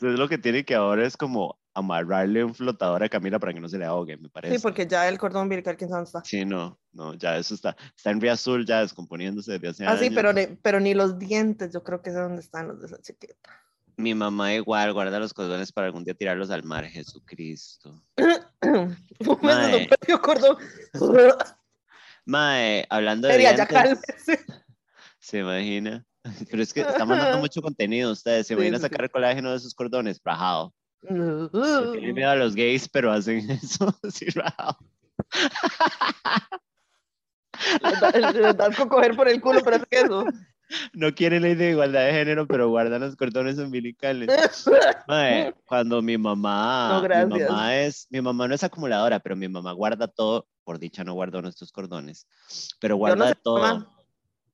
Entonces 0.00 0.18
lo 0.18 0.28
que 0.28 0.38
tiene 0.38 0.64
que 0.64 0.74
ahora 0.74 1.06
es 1.06 1.14
como 1.16 1.58
amarrarle 1.74 2.42
un 2.42 2.54
flotador 2.54 3.02
a 3.04 3.08
Camila 3.08 3.38
para 3.38 3.52
que 3.52 3.60
no 3.60 3.68
se 3.68 3.78
le 3.78 3.84
ahogue, 3.84 4.16
me 4.16 4.28
parece. 4.30 4.56
Sí, 4.56 4.62
porque 4.62 4.86
ya 4.86 5.06
el 5.08 5.18
cordón 5.18 5.42
umbilical, 5.42 5.76
quién 5.76 5.90
sabe 5.90 5.98
dónde 5.98 6.08
está. 6.08 6.24
Sí, 6.24 6.44
no, 6.44 6.80
no, 6.92 7.14
ya 7.14 7.36
eso 7.36 7.54
está, 7.54 7.76
está 7.94 8.10
en 8.10 8.20
Río 8.20 8.32
Azul 8.32 8.64
ya 8.66 8.80
descomponiéndose 8.80 9.52
desde 9.52 9.68
hace 9.68 9.86
Ah, 9.86 9.96
sí, 9.98 10.06
años. 10.06 10.14
pero, 10.16 10.32
ni- 10.32 10.46
pero 10.62 10.80
ni 10.80 10.94
los 10.94 11.18
dientes, 11.18 11.72
yo 11.72 11.84
creo 11.84 12.00
que 12.02 12.10
es 12.10 12.16
donde 12.16 12.40
están 12.40 12.68
los 12.68 12.80
de 12.80 12.86
esa 12.86 13.00
chiquita. 13.02 13.50
Mi 13.96 14.14
mamá 14.14 14.54
igual 14.54 14.92
guarda 14.94 15.18
los 15.20 15.34
cordones 15.34 15.70
para 15.70 15.86
algún 15.88 16.04
día 16.04 16.14
tirarlos 16.14 16.50
al 16.50 16.64
mar, 16.64 16.86
Jesucristo. 16.86 18.02
Mae. 19.42 19.88
cordón. 20.22 20.56
Mae, 22.24 22.86
hablando 22.88 23.28
de 23.28 23.34
Sería, 23.34 23.50
ya 23.54 23.66
dientes, 23.66 23.76
cálmese. 23.76 24.44
se 25.18 25.38
imagina. 25.40 26.06
Pero 26.50 26.62
es 26.62 26.72
que 26.72 26.80
está 26.80 27.04
mandando 27.04 27.38
mucho 27.40 27.62
contenido 27.62 28.12
ustedes. 28.12 28.46
Se 28.46 28.56
Sí, 28.56 28.70
sí. 28.70 28.78
sacar 28.78 29.10
colágeno 29.10 29.50
de 29.50 29.56
esos 29.56 29.74
cordones, 29.74 30.20
rajado. 30.24 30.74
Tienen 31.02 32.14
miedo 32.14 32.30
a 32.30 32.36
los 32.36 32.54
gays, 32.54 32.88
pero 32.88 33.10
hacen 33.10 33.50
eso, 33.50 33.94
sí, 34.10 34.26
rajado. 34.30 34.76
Les 38.14 38.56
coger 38.88 39.16
por 39.16 39.28
el 39.28 39.40
culo, 39.40 39.60
pero 39.64 39.76
es 39.76 39.86
que 39.86 40.00
eso. 40.00 40.24
No 40.92 41.12
quieren 41.14 41.42
ley 41.42 41.54
de 41.54 41.70
igualdad 41.70 42.06
de 42.06 42.12
género, 42.12 42.46
pero 42.46 42.68
guardan 42.68 43.00
los 43.00 43.16
cordones 43.16 43.58
umbilicales. 43.58 44.28
Cuando 45.66 46.00
mi 46.00 46.16
mamá, 46.16 47.02
No, 47.02 47.36
mi 47.36 47.42
mamá 47.42 47.76
es, 47.76 48.06
mi 48.10 48.20
mamá 48.20 48.46
no 48.46 48.54
es 48.54 48.62
acumuladora, 48.62 49.18
pero 49.18 49.36
mi 49.36 49.48
mamá 49.48 49.72
guarda 49.72 50.06
todo, 50.06 50.46
por 50.62 50.78
dicha 50.78 51.02
no 51.02 51.14
guardo 51.14 51.42
nuestros 51.42 51.72
cordones, 51.72 52.26
pero 52.78 52.96
guarda 52.96 53.16
no 53.16 53.26
sé, 53.26 53.34
todo 53.42 53.58
mamá. 53.58 53.99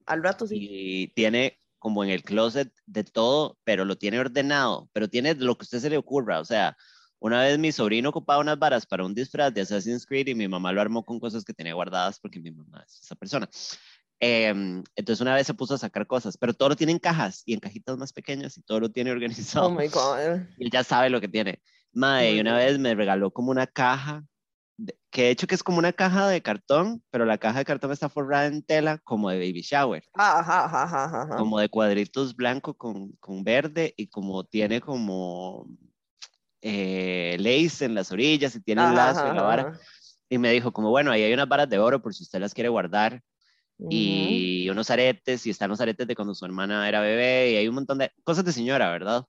Al 0.06 0.22
rato 0.22 0.46
sí. 0.46 0.56
y 0.58 1.08
tiene 1.08 1.60
como 1.78 2.02
en 2.02 2.10
el 2.10 2.22
closet 2.22 2.72
de 2.86 3.04
todo, 3.04 3.58
pero 3.64 3.84
lo 3.84 3.96
tiene 3.96 4.18
ordenado, 4.18 4.88
pero 4.92 5.08
tiene 5.08 5.34
lo 5.34 5.56
que 5.56 5.62
a 5.62 5.66
usted 5.66 5.80
se 5.80 5.90
le 5.90 5.98
ocurra, 5.98 6.40
o 6.40 6.44
sea, 6.44 6.76
una 7.18 7.42
vez 7.42 7.58
mi 7.58 7.72
sobrino 7.72 8.10
ocupaba 8.10 8.40
unas 8.40 8.58
varas 8.58 8.86
para 8.86 9.04
un 9.04 9.14
disfraz 9.14 9.52
de 9.52 9.62
Assassin's 9.62 10.06
Creed 10.06 10.28
y 10.28 10.34
mi 10.34 10.48
mamá 10.48 10.72
lo 10.72 10.80
armó 10.80 11.04
con 11.04 11.18
cosas 11.18 11.44
que 11.44 11.54
tenía 11.54 11.74
guardadas 11.74 12.20
porque 12.20 12.40
mi 12.40 12.50
mamá 12.50 12.84
es 12.86 13.00
esa 13.02 13.14
persona. 13.14 13.48
Em, 14.18 14.82
entonces 14.94 15.20
una 15.20 15.34
vez 15.34 15.46
se 15.46 15.54
puso 15.54 15.74
a 15.74 15.78
sacar 15.78 16.06
cosas, 16.06 16.36
pero 16.36 16.54
todo 16.54 16.70
lo 16.70 16.76
tiene 16.76 16.92
en 16.92 16.98
cajas 16.98 17.42
y 17.44 17.54
en 17.54 17.60
cajitas 17.60 17.96
más 17.96 18.12
pequeñas 18.12 18.56
y 18.56 18.62
todo 18.62 18.80
lo 18.80 18.90
tiene 18.90 19.10
organizado. 19.12 19.66
Oh 19.66 19.70
my 19.70 19.88
God. 19.88 20.46
Y 20.58 20.70
ya 20.70 20.84
sabe 20.84 21.10
lo 21.10 21.20
que 21.20 21.28
tiene. 21.28 21.62
Mae, 21.92 22.34
y 22.34 22.40
una 22.40 22.56
vez 22.56 22.78
me 22.78 22.94
regaló 22.94 23.30
como 23.30 23.50
una 23.50 23.66
caja, 23.66 24.22
que 25.16 25.22
de 25.22 25.30
hecho 25.30 25.46
que 25.46 25.54
es 25.54 25.62
como 25.62 25.78
una 25.78 25.94
caja 25.94 26.28
de 26.28 26.42
cartón, 26.42 27.02
pero 27.10 27.24
la 27.24 27.38
caja 27.38 27.60
de 27.60 27.64
cartón 27.64 27.90
está 27.90 28.10
forrada 28.10 28.46
en 28.46 28.62
tela 28.62 28.98
como 28.98 29.30
de 29.30 29.38
baby 29.38 29.62
shower, 29.62 30.04
Ajá, 30.12 30.64
ajá, 30.66 30.82
ajá, 30.82 31.22
ajá, 31.22 31.36
como 31.38 31.58
de 31.58 31.70
cuadritos 31.70 32.36
blanco 32.36 32.74
con, 32.74 33.12
con 33.12 33.42
verde 33.42 33.94
y 33.96 34.08
como 34.08 34.44
tiene 34.44 34.82
como 34.82 35.66
eh, 36.60 37.36
lace 37.38 37.86
en 37.86 37.94
las 37.94 38.12
orillas 38.12 38.54
y 38.56 38.60
tiene 38.60 38.82
un 38.82 38.94
lazo 38.94 39.26
en 39.26 39.36
la 39.36 39.42
vara. 39.42 39.80
Y 40.28 40.36
me 40.38 40.52
dijo 40.52 40.72
como, 40.72 40.90
bueno, 40.90 41.12
ahí 41.12 41.22
hay 41.22 41.32
unas 41.32 41.48
varas 41.48 41.70
de 41.70 41.78
oro 41.78 42.02
por 42.02 42.12
si 42.14 42.24
usted 42.24 42.40
las 42.40 42.52
quiere 42.52 42.68
guardar 42.68 43.22
Ujú. 43.78 43.90
y 43.90 44.68
unos 44.68 44.90
aretes 44.90 45.46
y 45.46 45.50
están 45.50 45.70
los 45.70 45.80
aretes 45.80 46.06
de 46.06 46.14
cuando 46.14 46.34
su 46.34 46.44
hermana 46.44 46.88
era 46.88 47.00
bebé 47.00 47.52
y 47.52 47.56
hay 47.56 47.68
un 47.68 47.76
montón 47.76 47.98
de 47.98 48.10
cosas 48.24 48.44
de 48.44 48.52
señora, 48.52 48.90
¿verdad? 48.90 49.24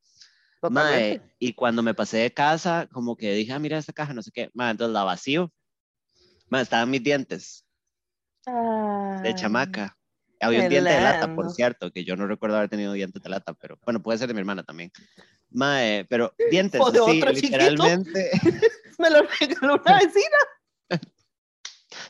Mae, 0.68 1.22
y 1.40 1.54
cuando 1.54 1.84
me 1.84 1.94
pasé 1.94 2.18
de 2.18 2.34
casa, 2.34 2.88
como 2.92 3.16
que 3.16 3.34
dije, 3.34 3.54
ah, 3.54 3.60
mira 3.60 3.78
esta 3.78 3.94
caja, 3.94 4.14
no 4.14 4.22
sé 4.22 4.32
qué. 4.34 4.50
Mae, 4.54 4.72
entonces 4.72 4.94
la 4.94 5.04
vacío. 5.04 5.54
Estaban 6.52 6.90
mis 6.90 7.04
dientes 7.04 7.66
de 8.46 9.28
Ay, 9.30 9.36
chamaca. 9.36 9.98
Había 10.40 10.64
un 10.64 10.70
diente 10.70 10.90
de 10.92 11.02
lata, 11.02 11.34
por 11.36 11.52
cierto, 11.52 11.92
que 11.92 12.06
yo 12.06 12.16
no 12.16 12.28
recuerdo 12.28 12.58
haber 12.58 12.70
tenido 12.70 12.94
dientes 12.94 13.22
de 13.22 13.30
lata, 13.30 13.54
pero 13.54 13.78
bueno, 13.84 14.02
puede 14.02 14.20
ser 14.20 14.28
de 14.28 14.34
mi 14.36 14.40
hermana 14.40 14.64
también. 14.64 14.92
Mae, 15.50 16.06
pero 16.10 16.34
dientes, 16.52 16.80
O 16.80 16.92
de 16.92 17.00
así, 17.00 17.20
otro 17.22 17.34
chiquito. 17.34 17.58
literalmente. 17.58 18.32
Me 19.00 19.10
lo 19.10 19.22
regaló 19.24 19.82
una 19.84 20.00
vecina. 20.00 20.38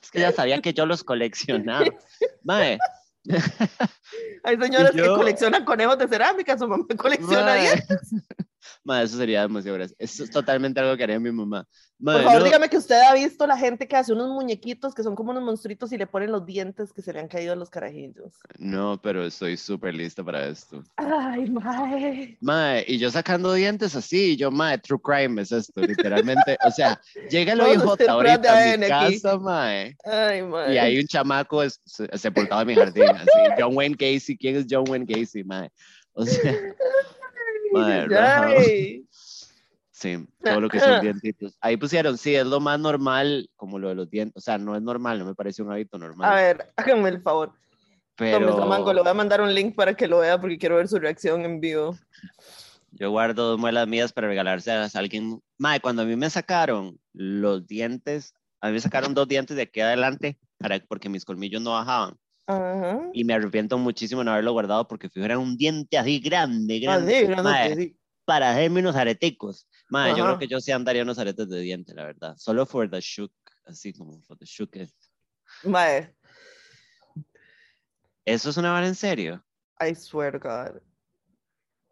Es 0.02 0.12
que 0.12 0.20
ya 0.20 0.32
sabía 0.32 0.62
que 0.62 0.74
yo 0.74 0.86
los 0.86 1.04
coleccionaba. 1.04 1.86
Mae, 2.44 2.78
Hay 4.44 4.58
señoras 4.58 4.92
que 4.96 5.06
coleccionan 5.06 5.66
conejos 5.66 5.98
de 5.98 6.08
cerámica, 6.08 6.58
su 6.58 6.68
mamá 6.68 6.86
colecciona 6.98 7.46
mae. 7.46 7.62
dientes. 7.62 8.12
Mae, 8.84 9.04
eso 9.06 9.18
sería 9.18 9.42
demasiado 9.42 9.78
gracioso. 9.78 9.96
Eso 10.00 10.24
es 10.24 10.32
totalmente 10.32 10.80
algo 10.80 10.96
que 10.98 11.04
haría 11.04 11.20
mi 11.20 11.32
mamá. 11.32 11.66
Mae, 12.00 12.16
Por 12.18 12.24
favor, 12.26 12.40
no- 12.40 12.46
dígame 12.46 12.70
que 12.70 12.78
usted 12.78 12.96
ha 13.02 13.14
visto 13.16 13.48
la 13.48 13.58
gente 13.58 13.88
que 13.88 13.96
hace 13.96 14.14
unos 14.14 14.30
muñequitos 14.30 14.94
que 14.94 15.02
son 15.02 15.16
como 15.16 15.32
unos 15.32 15.42
monstruitos 15.44 15.92
y 15.92 15.98
le 15.98 16.06
ponen 16.06 16.32
los 16.32 16.46
dientes 16.46 16.94
que 16.94 17.02
se 17.02 17.12
le 17.12 17.20
han 17.20 17.28
caído 17.28 17.54
a 17.54 17.56
los 17.56 17.70
carajillos. 17.72 18.34
no, 18.60 19.00
pero 19.02 19.26
estoy 19.26 19.58
súper 19.58 19.96
lista 19.96 20.24
para 20.24 20.48
esto. 20.48 20.84
Ay, 20.96 21.50
mae. 21.50 22.38
Mae, 22.40 22.86
y 22.88 23.00
yo 23.00 23.10
sacando 23.10 23.52
dientes 23.54 23.96
así, 23.96 24.34
y 24.34 24.36
yo, 24.38 24.52
mae, 24.52 24.78
true 24.78 25.00
crime 25.04 25.42
es 25.42 25.52
esto, 25.52 25.82
literalmente. 25.82 26.56
O 26.66 26.72
sea, 26.72 27.02
llega 27.32 27.54
el 27.54 27.62
OIJ 27.62 28.08
ahorita 28.08 28.74
a 28.74 28.78
mi 28.78 28.86
aquí. 28.86 28.90
casa, 29.22 29.38
mae, 29.40 29.96
Ay, 30.06 30.44
mae. 30.44 30.76
y 30.76 30.78
hay 30.78 31.00
un 31.00 31.08
chamaco 31.08 31.64
es- 31.64 31.82
se- 31.86 32.16
sepultado 32.18 32.62
en 32.62 32.68
mi 32.68 32.76
jardín, 32.76 33.06
así, 33.10 33.30
John 33.58 33.76
Wayne 33.76 33.96
Casey, 33.98 34.38
¿quién 34.38 34.56
es 34.58 34.66
John 34.70 34.84
Wayne 34.88 35.08
Casey, 35.08 35.44
mae? 35.44 35.70
O 36.14 36.26
sea, 36.26 36.54
Ay. 37.76 39.06
sí, 39.92 40.28
todo 40.44 40.62
lo 40.62 40.70
que 40.70 40.80
son 40.80 41.00
dientitos. 41.02 41.58
Ahí 41.62 41.78
pusieron, 41.78 42.18
sí, 42.18 42.36
es 42.36 42.46
lo 42.46 42.60
más 42.60 42.80
normal, 42.80 43.50
como 43.56 43.80
lo 43.80 43.90
de 43.90 43.96
los 43.96 44.10
dientes, 44.10 44.36
o 44.36 44.42
sea, 44.42 44.58
no 44.58 44.76
es 44.76 44.82
normal, 44.82 45.20
no 45.20 45.26
me 45.26 45.36
parece 45.36 45.64
un 45.64 45.72
hábito 45.72 45.98
normal, 45.98 46.32
A 46.32 46.36
ver, 46.36 46.74
háganme 46.76 47.10
el 47.10 47.22
favor. 47.22 47.54
Pero 48.18 48.58
Samango, 48.58 48.94
le 48.94 49.02
voy 49.02 49.10
a 49.10 49.14
mandar 49.14 49.42
un 49.42 49.54
link 49.54 49.76
para 49.76 49.94
que 49.94 50.08
lo 50.08 50.20
vea 50.20 50.42
porque 50.42 50.58
quiero 50.58 50.78
ver 50.78 50.88
su 50.88 50.98
reacción 50.98 51.46
en 51.46 51.60
vivo. 51.60 51.96
yo 52.92 53.12
guardo 53.12 53.50
dos 53.50 53.60
muelas 53.60 53.88
mías 53.88 54.12
para 54.12 54.28
regalárselas 54.28 54.96
a 54.96 55.00
alguien. 55.00 55.40
Mae, 55.60 55.80
cuando 55.80 56.02
a 56.02 56.06
mí 56.06 56.16
me 56.16 56.30
sacaron 56.30 57.00
los 57.14 57.68
dientes, 57.68 58.34
a 58.60 58.68
mí 58.68 58.74
me 58.74 58.80
sacaron 58.80 59.14
dos 59.14 59.28
dientes 59.28 59.56
de 59.56 59.64
aquí 59.64 59.82
adelante 59.82 60.40
para, 60.58 60.80
porque 60.80 61.10
mis 61.10 61.26
colmillos 61.26 61.62
no 61.62 61.74
bajaban. 61.74 62.18
Ajá. 62.48 63.10
Y 63.14 63.24
me 63.24 63.34
arrepiento 63.34 63.78
muchísimo 63.78 64.22
de 64.22 64.26
no 64.26 64.32
haberlo 64.32 64.54
guardado 64.54 64.88
porque 64.88 65.10
era 65.16 65.38
un 65.38 65.58
diente 65.58 65.98
así 65.98 66.20
grande, 66.20 66.80
grande. 66.80 67.34
Así, 67.34 67.44
Mae, 67.44 67.76
sí. 67.76 67.98
para 68.26 68.52
hacerme 68.52 68.80
unos 68.80 68.96
areticos. 68.96 69.68
Mae, 69.90 70.16
yo 70.16 70.24
creo 70.24 70.40
que 70.40 70.48
yo 70.48 70.60
sí 70.60 70.72
andaría 70.72 71.04
unos 71.04 71.20
aretes 71.20 71.50
de 71.50 71.60
diente, 71.60 71.94
la 71.94 72.06
verdad. 72.06 72.36
Solo 72.38 72.66
for 72.66 72.90
the 72.90 73.00
shook, 73.02 73.34
así 73.66 73.94
como 73.94 74.22
for 74.24 74.38
the 74.38 74.46
shook. 74.46 74.72
Mae, 75.64 76.16
¿Eso 78.28 78.50
es 78.50 78.58
una 78.58 78.72
vara 78.74 78.86
en 78.86 78.96
serio? 78.96 79.42
I 79.80 79.96
swear 79.96 80.38
God. 80.38 80.82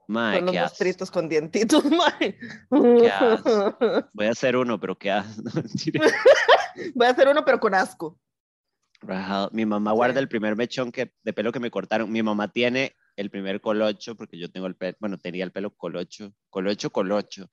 Mae, 0.08 0.36
Son 0.38 0.46
los 0.48 0.54
qué 0.54 0.62
mostritos 0.62 1.10
con 1.10 1.30
dientitos, 1.30 1.84
mae. 1.92 2.38
asco. 3.10 3.78
Voy 4.14 4.26
a 4.26 4.32
hacer 4.32 4.58
uno, 4.58 4.78
pero 4.78 4.98
qué 4.98 5.12
asco. 5.12 5.44
Voy 6.94 7.08
a 7.08 7.10
hacer 7.10 7.30
uno, 7.30 7.46
pero 7.46 7.60
con 7.60 7.74
asco. 7.74 8.20
Rajado. 9.06 9.50
Mi 9.54 9.66
mamá 9.66 9.92
guarda 9.92 10.20
el 10.20 10.28
primer 10.28 10.56
mechón 10.56 10.92
que, 10.92 11.12
de 11.24 11.34
pelo 11.34 11.52
que 11.52 11.60
me 11.60 11.72
cortaron. 11.72 12.12
Mi 12.12 12.24
mamá 12.24 12.52
tiene 12.52 12.96
el 13.16 13.30
primer 13.30 13.62
colocho, 13.62 14.16
porque 14.16 14.38
yo 14.38 14.50
tengo 14.52 14.68
el 14.68 14.76
pelo, 14.76 14.98
bueno, 15.00 15.18
tenía 15.18 15.44
el 15.44 15.52
pelo 15.52 15.76
colocho, 15.76 16.34
colocho, 16.50 16.90
colocho. 16.90 17.50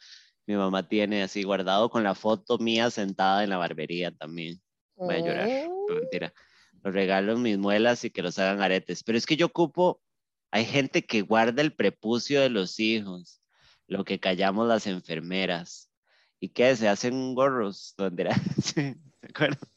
Mi 0.47 0.57
mamá 0.57 0.89
tiene 0.89 1.23
así 1.23 1.43
guardado 1.45 1.89
con 1.91 2.03
la 2.03 2.15
foto 2.15 2.59
mía 2.59 2.91
sentada 2.91 3.45
en 3.45 3.51
la 3.51 3.59
barbería 3.59 4.11
también. 4.11 4.61
Voy 4.97 5.15
a 5.15 5.19
llorar. 5.19 5.49
No, 5.69 5.95
mentira. 5.95 6.33
Los 6.83 6.93
regalo 6.93 7.39
mis 7.39 7.59
muelas 7.59 8.05
y 8.05 8.11
que 8.11 8.23
los 8.23 8.39
hagan 8.39 8.61
aretes. 8.61 9.05
Pero 9.05 9.19
es 9.19 9.27
que 9.27 9.37
yo 9.37 9.47
ocupo, 9.47 10.01
hay 10.51 10.65
gente 10.65 11.07
que 11.07 11.23
guarda 11.23 11.63
el 11.63 11.75
prepucio 11.75 12.41
de 12.41 12.51
los 12.51 12.81
hijos, 12.81 13.41
lo 13.87 14.05
que 14.05 14.19
callamos 14.19 14.67
las 14.67 14.87
enfermeras. 14.87 15.91
¿Y 16.41 16.49
qué? 16.49 16.75
Se 16.75 16.89
hacen 16.89 17.35
gorros, 17.35 17.95
donde 17.97 18.23
era? 18.23 18.35
Sí, 18.63 18.95
¿se 19.21 19.27
acuerdan? 19.29 19.69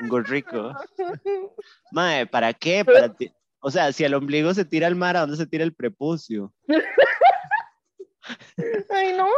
Un 0.00 0.08
gorrico. 0.08 0.72
Mae, 1.92 2.26
¿para 2.26 2.52
qué? 2.52 2.84
Para 2.84 3.12
ti- 3.14 3.30
O 3.60 3.70
sea, 3.70 3.92
si 3.92 4.04
el 4.04 4.14
ombligo 4.14 4.52
se 4.54 4.64
tira 4.64 4.86
al 4.86 4.96
mar, 4.96 5.16
¿a 5.16 5.20
dónde 5.20 5.36
se 5.36 5.46
tira 5.46 5.64
el 5.64 5.74
prepucio? 5.74 6.52
Ay, 8.90 9.12
no. 9.16 9.28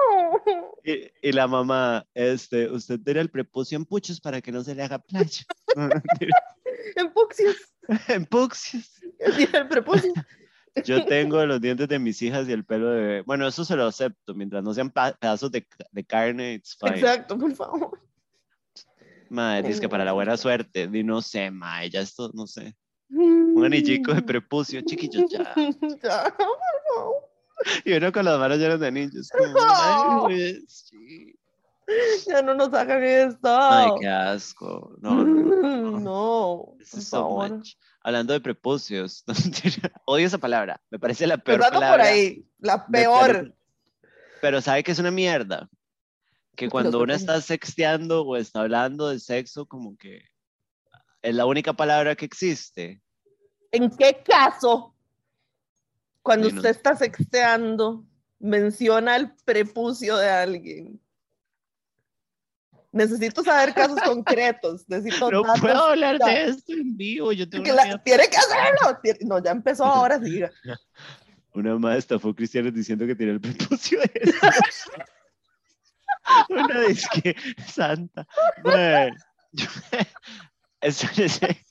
Y, 0.85 1.11
y 1.29 1.33
la 1.33 1.47
mamá, 1.47 2.07
este, 2.15 2.71
usted 2.71 2.99
tira 3.05 3.21
el 3.21 3.31
prepucio 3.31 3.77
en 3.77 3.85
puchos 3.85 4.21
para 4.21 4.41
que 4.41 4.51
no 4.53 4.63
se 4.65 4.75
le 4.75 4.83
haga 4.83 4.99
playa. 4.99 5.45
En 6.97 7.13
puxios. 7.13 7.57
en 8.09 8.25
puxios. 8.25 9.01
El 9.19 9.69
propósito. 9.69 10.21
Yo 10.85 11.05
tengo 11.05 11.45
los 11.45 11.61
dientes 11.61 11.87
de 11.89 11.99
mis 11.99 12.21
hijas 12.23 12.49
y 12.49 12.53
el 12.53 12.65
pelo 12.65 12.91
de. 12.91 13.21
Bueno, 13.23 13.47
eso 13.47 13.65
se 13.65 13.77
lo 13.77 13.87
acepto. 13.87 14.35
Mientras 14.35 14.65
no 14.65 14.73
sean 14.73 14.91
pedazos 14.91 15.51
de, 15.53 15.67
de 15.93 16.05
carne, 16.05 16.55
it's 16.55 16.77
fine. 16.81 16.99
Exacto, 16.99 17.39
por 17.39 17.55
favor. 17.55 18.01
Mae, 19.31 19.63
dice 19.63 19.81
que 19.81 19.89
para 19.89 20.05
la 20.05 20.13
buena 20.13 20.37
suerte. 20.37 20.87
Di, 20.89 21.03
no 21.05 21.21
sé, 21.23 21.51
mae, 21.51 21.91
ya 21.91 22.01
esto, 22.01 22.31
no 22.35 22.47
sé. 22.47 22.77
Un 23.11 23.65
anillico 23.65 24.13
de 24.15 24.23
prepucio, 24.23 24.81
chiquillos, 24.83 25.31
ya. 25.31 25.55
Ya. 26.03 26.35
Y 27.85 27.93
uno 27.95 28.13
con 28.13 28.25
las 28.25 28.39
manos 28.39 28.59
llenas 28.59 28.79
de 28.79 28.87
anillos. 28.87 29.29
como, 29.37 30.29
sí. 30.69 31.35
Ya 32.27 32.43
no 32.43 32.55
nos 32.55 32.73
hagan 32.75 33.03
esto. 33.03 33.49
Ay, 33.49 33.89
qué 34.01 34.07
asco. 34.09 34.95
No, 35.01 35.25
no, 35.25 35.99
no. 35.99 36.75
Is 36.81 37.09
so 37.09 37.29
much. 37.31 37.75
Hablando 38.03 38.33
de 38.35 38.41
prepucios, 38.41 39.25
odio 40.07 40.27
esa 40.27 40.39
palabra. 40.39 40.81
Me 40.91 40.99
parece 40.99 41.27
la 41.27 41.37
peor 41.39 41.61
palabra. 41.61 41.91
por 41.91 42.01
ahí, 42.03 42.47
la 42.61 42.87
peor. 42.87 43.27
tele- 43.33 43.55
Pero 44.41 44.61
sabe 44.61 44.83
que 44.85 44.93
es 44.93 44.99
una 44.99 45.11
mierda. 45.11 45.69
Que 46.59 46.69
cuando 46.71 47.01
uno 47.01 47.15
está 47.15 47.41
sexteando 47.41 48.23
o 48.27 48.37
está 48.37 48.61
hablando 48.63 49.09
de 49.09 49.21
sexo, 49.21 49.65
como 49.67 49.97
que 49.97 50.23
es 51.23 51.35
la 51.35 51.47
única 51.47 51.73
palabra 51.73 52.17
que 52.17 52.25
existe. 52.27 53.01
¿En 53.71 53.89
qué 53.91 54.23
caso, 54.25 54.95
cuando 56.23 56.49
Sí, 56.49 56.55
no. 56.55 56.59
usted 56.61 56.71
está 56.71 56.97
sexteando, 56.97 58.05
menciona 58.41 59.15
el 59.17 59.33
prepucio 59.45 60.17
de 60.17 60.29
alguien? 60.29 61.01
Necesito 62.91 63.45
saber 63.45 63.75
casos 63.75 64.01
concretos. 64.05 64.85
Necesito 64.89 65.31
No 65.31 65.43
datos. 65.43 65.61
puedo 65.61 65.85
hablar 65.85 66.19
de 66.19 66.45
esto 66.47 66.73
en 66.73 66.97
vivo. 66.97 67.33
Yo 67.33 67.49
tengo 67.49 67.63
Que 67.65 67.73
la- 67.73 68.03
tiene 68.03 68.27
que 68.29 68.37
hacerlo. 68.37 68.99
No, 69.27 69.43
ya 69.45 69.51
empezó 69.53 69.85
ahora, 69.85 70.19
siga. 70.19 70.51
una 71.55 71.79
madre 71.79 71.99
estafó 71.99 72.35
cristianos 72.35 72.73
diciendo 72.75 73.07
que 73.07 73.15
tiene 73.15 73.33
el 73.33 73.41
prepucio 73.41 74.01
de. 74.01 74.33
Una 76.49 76.81
disque 76.83 77.35
santa. 77.67 78.27
Espérese. 80.81 81.65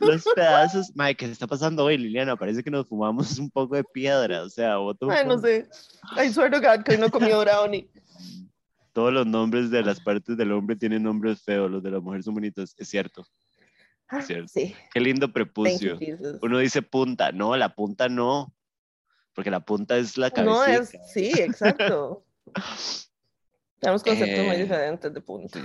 Los 0.00 0.24
pedazos, 0.34 0.90
Mae, 0.94 1.14
¿qué 1.14 1.26
está 1.26 1.46
pasando 1.46 1.84
hoy, 1.84 1.98
Liliana? 1.98 2.36
Parece 2.36 2.62
que 2.62 2.70
nos 2.70 2.86
fumamos 2.86 3.38
un 3.38 3.50
poco 3.50 3.76
de 3.76 3.84
piedra, 3.84 4.42
o 4.42 4.48
sea, 4.48 4.76
boto 4.76 5.06
un 5.06 5.12
Ay, 5.12 5.26
no 5.26 5.38
sé. 5.38 5.68
I 6.16 6.32
swear 6.32 6.50
to 6.50 6.60
God 6.60 6.82
que 6.84 6.92
hoy 6.92 6.98
no 6.98 7.10
comió 7.10 7.40
brownie. 7.40 7.88
Todos 8.92 9.12
los 9.12 9.26
nombres 9.26 9.70
de 9.70 9.82
las 9.82 10.00
partes 10.00 10.36
del 10.36 10.52
hombre 10.52 10.76
tienen 10.76 11.02
nombres 11.02 11.42
feos, 11.42 11.70
los 11.70 11.82
de 11.82 11.90
la 11.90 12.00
mujer 12.00 12.22
son 12.22 12.34
bonitos, 12.34 12.74
es 12.76 12.88
cierto. 12.88 13.24
Ah, 14.08 14.22
Cierto. 14.22 14.48
Sí. 14.48 14.74
Qué 14.92 14.98
lindo 14.98 15.32
prepucio. 15.32 15.96
you. 16.00 16.38
Uno 16.42 16.58
dice 16.58 16.82
punta, 16.82 17.30
no, 17.30 17.56
la 17.56 17.74
punta 17.74 18.08
no, 18.08 18.52
porque 19.34 19.52
la 19.52 19.60
punta 19.60 19.96
es 19.96 20.18
la 20.18 20.32
cabecita. 20.32 20.66
No 20.66 20.74
es, 20.82 20.92
sí, 21.12 21.30
exacto. 21.36 22.24
Tenemos 23.80 24.02
conceptos 24.04 24.44
muy 24.46 24.56
Eh, 24.56 24.62
diferentes 24.62 25.12
de 25.12 25.20
punto. 25.20 25.58
Sí. 25.58 25.64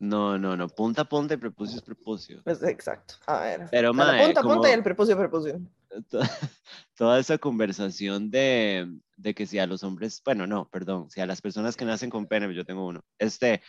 No, 0.00 0.38
no, 0.38 0.56
no, 0.56 0.68
punta, 0.68 1.04
punta 1.04 1.34
y 1.34 1.36
prepucio 1.38 1.76
es 1.76 1.82
prepucio. 1.82 2.40
Pues, 2.44 2.62
exacto. 2.62 3.14
A 3.26 3.40
ver. 3.40 3.66
Pero, 3.70 3.92
sea, 3.92 4.12
la 4.12 4.24
punta, 4.24 4.42
como- 4.42 4.54
punta 4.54 4.70
y 4.70 4.72
el 4.72 4.82
prepucio, 4.84 5.18
prepucio. 5.18 5.60
to- 6.08 6.20
toda 6.94 7.18
esa 7.18 7.36
conversación 7.38 8.30
de, 8.30 8.86
de 9.16 9.34
que 9.34 9.46
si 9.46 9.58
a 9.58 9.66
los 9.66 9.82
hombres, 9.82 10.22
bueno, 10.24 10.46
no, 10.46 10.68
perdón, 10.68 11.10
si 11.10 11.20
a 11.20 11.26
las 11.26 11.40
personas 11.42 11.76
que 11.76 11.84
nacen 11.84 12.10
con 12.10 12.26
pene, 12.26 12.54
yo 12.54 12.64
tengo 12.64 12.86
uno, 12.86 13.00
este, 13.18 13.60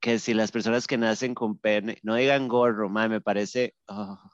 que 0.00 0.20
si 0.20 0.32
las 0.32 0.52
personas 0.52 0.86
que 0.86 0.96
nacen 0.96 1.34
con 1.34 1.58
pene, 1.58 1.98
no 2.04 2.14
digan 2.14 2.46
gorro, 2.46 2.88
mae, 2.88 3.08
me 3.08 3.20
parece, 3.20 3.74
ah, 3.88 4.30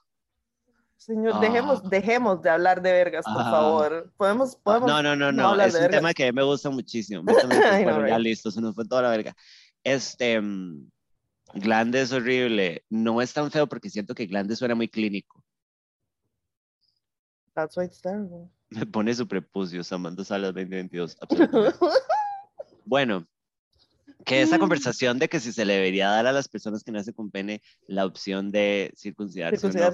Señor, 0.97 1.35
Ah. 1.37 1.41
dejemos, 1.41 1.83
dejemos 1.91 2.43
de 2.43 2.51
hablar 2.51 2.81
de 2.81 2.93
vergas, 2.93 3.25
por 3.25 3.43
Ah. 3.43 3.51
favor. 3.51 4.13
Podemos, 4.17 4.57
podemos. 4.57 4.89
no, 4.89 5.03
no, 5.03 5.15
no, 5.17 5.33
no 5.33 5.55
es 5.63 5.75
un 5.75 5.81
vergas. 5.81 5.91
tema 5.99 6.15
que 6.15 6.25
a 6.25 6.33
mí 6.33 6.37
me 6.37 6.43
gusta 6.45 6.71
muchísimo. 6.71 7.23
pues, 7.25 7.37
I 7.45 7.47
know, 7.47 7.59
bueno, 7.85 8.09
ya 8.09 8.17
right? 8.17 8.25
listo, 8.27 8.51
se 8.51 8.61
nos 8.61 8.75
fue 8.75 8.87
toda 8.87 9.03
la 9.03 9.11
verga. 9.11 9.37
Este, 9.83 10.41
mm, 10.41 10.91
glande 11.55 12.01
es 12.01 12.13
horrible, 12.13 12.85
no 12.89 13.21
es 13.21 13.33
tan 13.35 13.51
feo 13.51 13.67
porque 13.69 13.91
siento 13.91 14.15
que 14.15 14.27
glande 14.27 14.57
suena 14.57 14.75
muy 14.75 14.89
clínico. 14.89 15.43
That's 17.55 17.77
why 17.77 17.85
it's 17.85 18.01
terrible. 18.01 18.49
Me 18.71 18.87
pone 18.87 19.15
su 19.15 19.29
prepucio, 19.29 19.85
Samantha 19.85 20.25
Salas 20.25 20.55
2022. 20.55 21.17
absolutamente. 21.21 21.79
Bueno, 22.87 23.27
que 24.27 24.43
esa 24.43 24.57
Mm. 24.57 24.61
conversación 24.61 25.19
de 25.19 25.29
que 25.29 25.41
si 25.41 25.53
se 25.53 25.65
le 25.65 25.75
debería 25.75 26.09
dar 26.09 26.27
a 26.27 26.33
las 26.33 26.49
personas 26.49 26.85
que 26.85 26.93
nacen 26.93 27.15
con 27.15 27.31
pene 27.31 27.63
la 27.87 28.05
opción 28.05 28.51
de 28.53 28.93
circuncidarse, 28.97 29.67
o 29.67 29.71
no, 29.71 29.91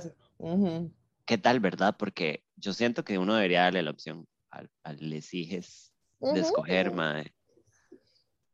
¿qué 1.24 1.38
tal, 1.38 1.60
verdad? 1.60 1.96
Porque 1.98 2.44
yo 2.56 2.72
siento 2.72 3.04
que 3.04 3.18
uno 3.18 3.34
debería 3.34 3.62
darle 3.62 3.82
la 3.82 3.90
opción 3.90 4.26
al, 4.50 4.70
al 4.82 4.96
les 4.98 5.32
hijes 5.34 5.92
de 6.20 6.40
escoger, 6.40 6.92
mae. 6.92 7.32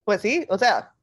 Pues 0.04 0.22
sí, 0.22 0.46
o 0.48 0.58
sea, 0.58 0.94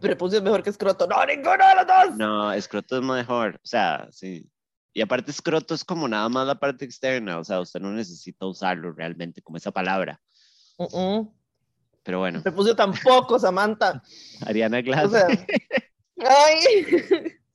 prepucio 0.00 0.38
es 0.38 0.44
mejor 0.44 0.62
que 0.62 0.70
escroto. 0.70 1.06
No, 1.06 1.24
ninguno 1.26 1.50
de 1.52 1.74
los 1.74 1.86
dos. 1.86 2.16
No, 2.16 2.52
escroto 2.52 2.96
es 2.98 3.02
mejor, 3.02 3.56
o 3.56 3.66
sea, 3.66 4.08
sí. 4.12 4.48
Y 4.92 5.00
aparte 5.00 5.30
escroto 5.30 5.74
es 5.74 5.84
como 5.84 6.08
nada 6.08 6.28
más 6.28 6.46
la 6.46 6.58
parte 6.58 6.84
externa, 6.84 7.38
o 7.38 7.44
sea, 7.44 7.60
usted 7.60 7.80
no 7.80 7.92
necesita 7.92 8.46
usarlo 8.46 8.92
realmente 8.92 9.42
como 9.42 9.56
esa 9.56 9.70
palabra. 9.70 10.20
Pero 12.02 12.20
bueno, 12.20 12.42
Prepucio 12.42 12.74
tampoco, 12.74 13.38
Samantha. 13.38 14.02
Ariana 14.46 14.78
O 14.78 14.82
Glass. 14.82 15.10
sea, 15.10 15.26
ay. 16.18 16.58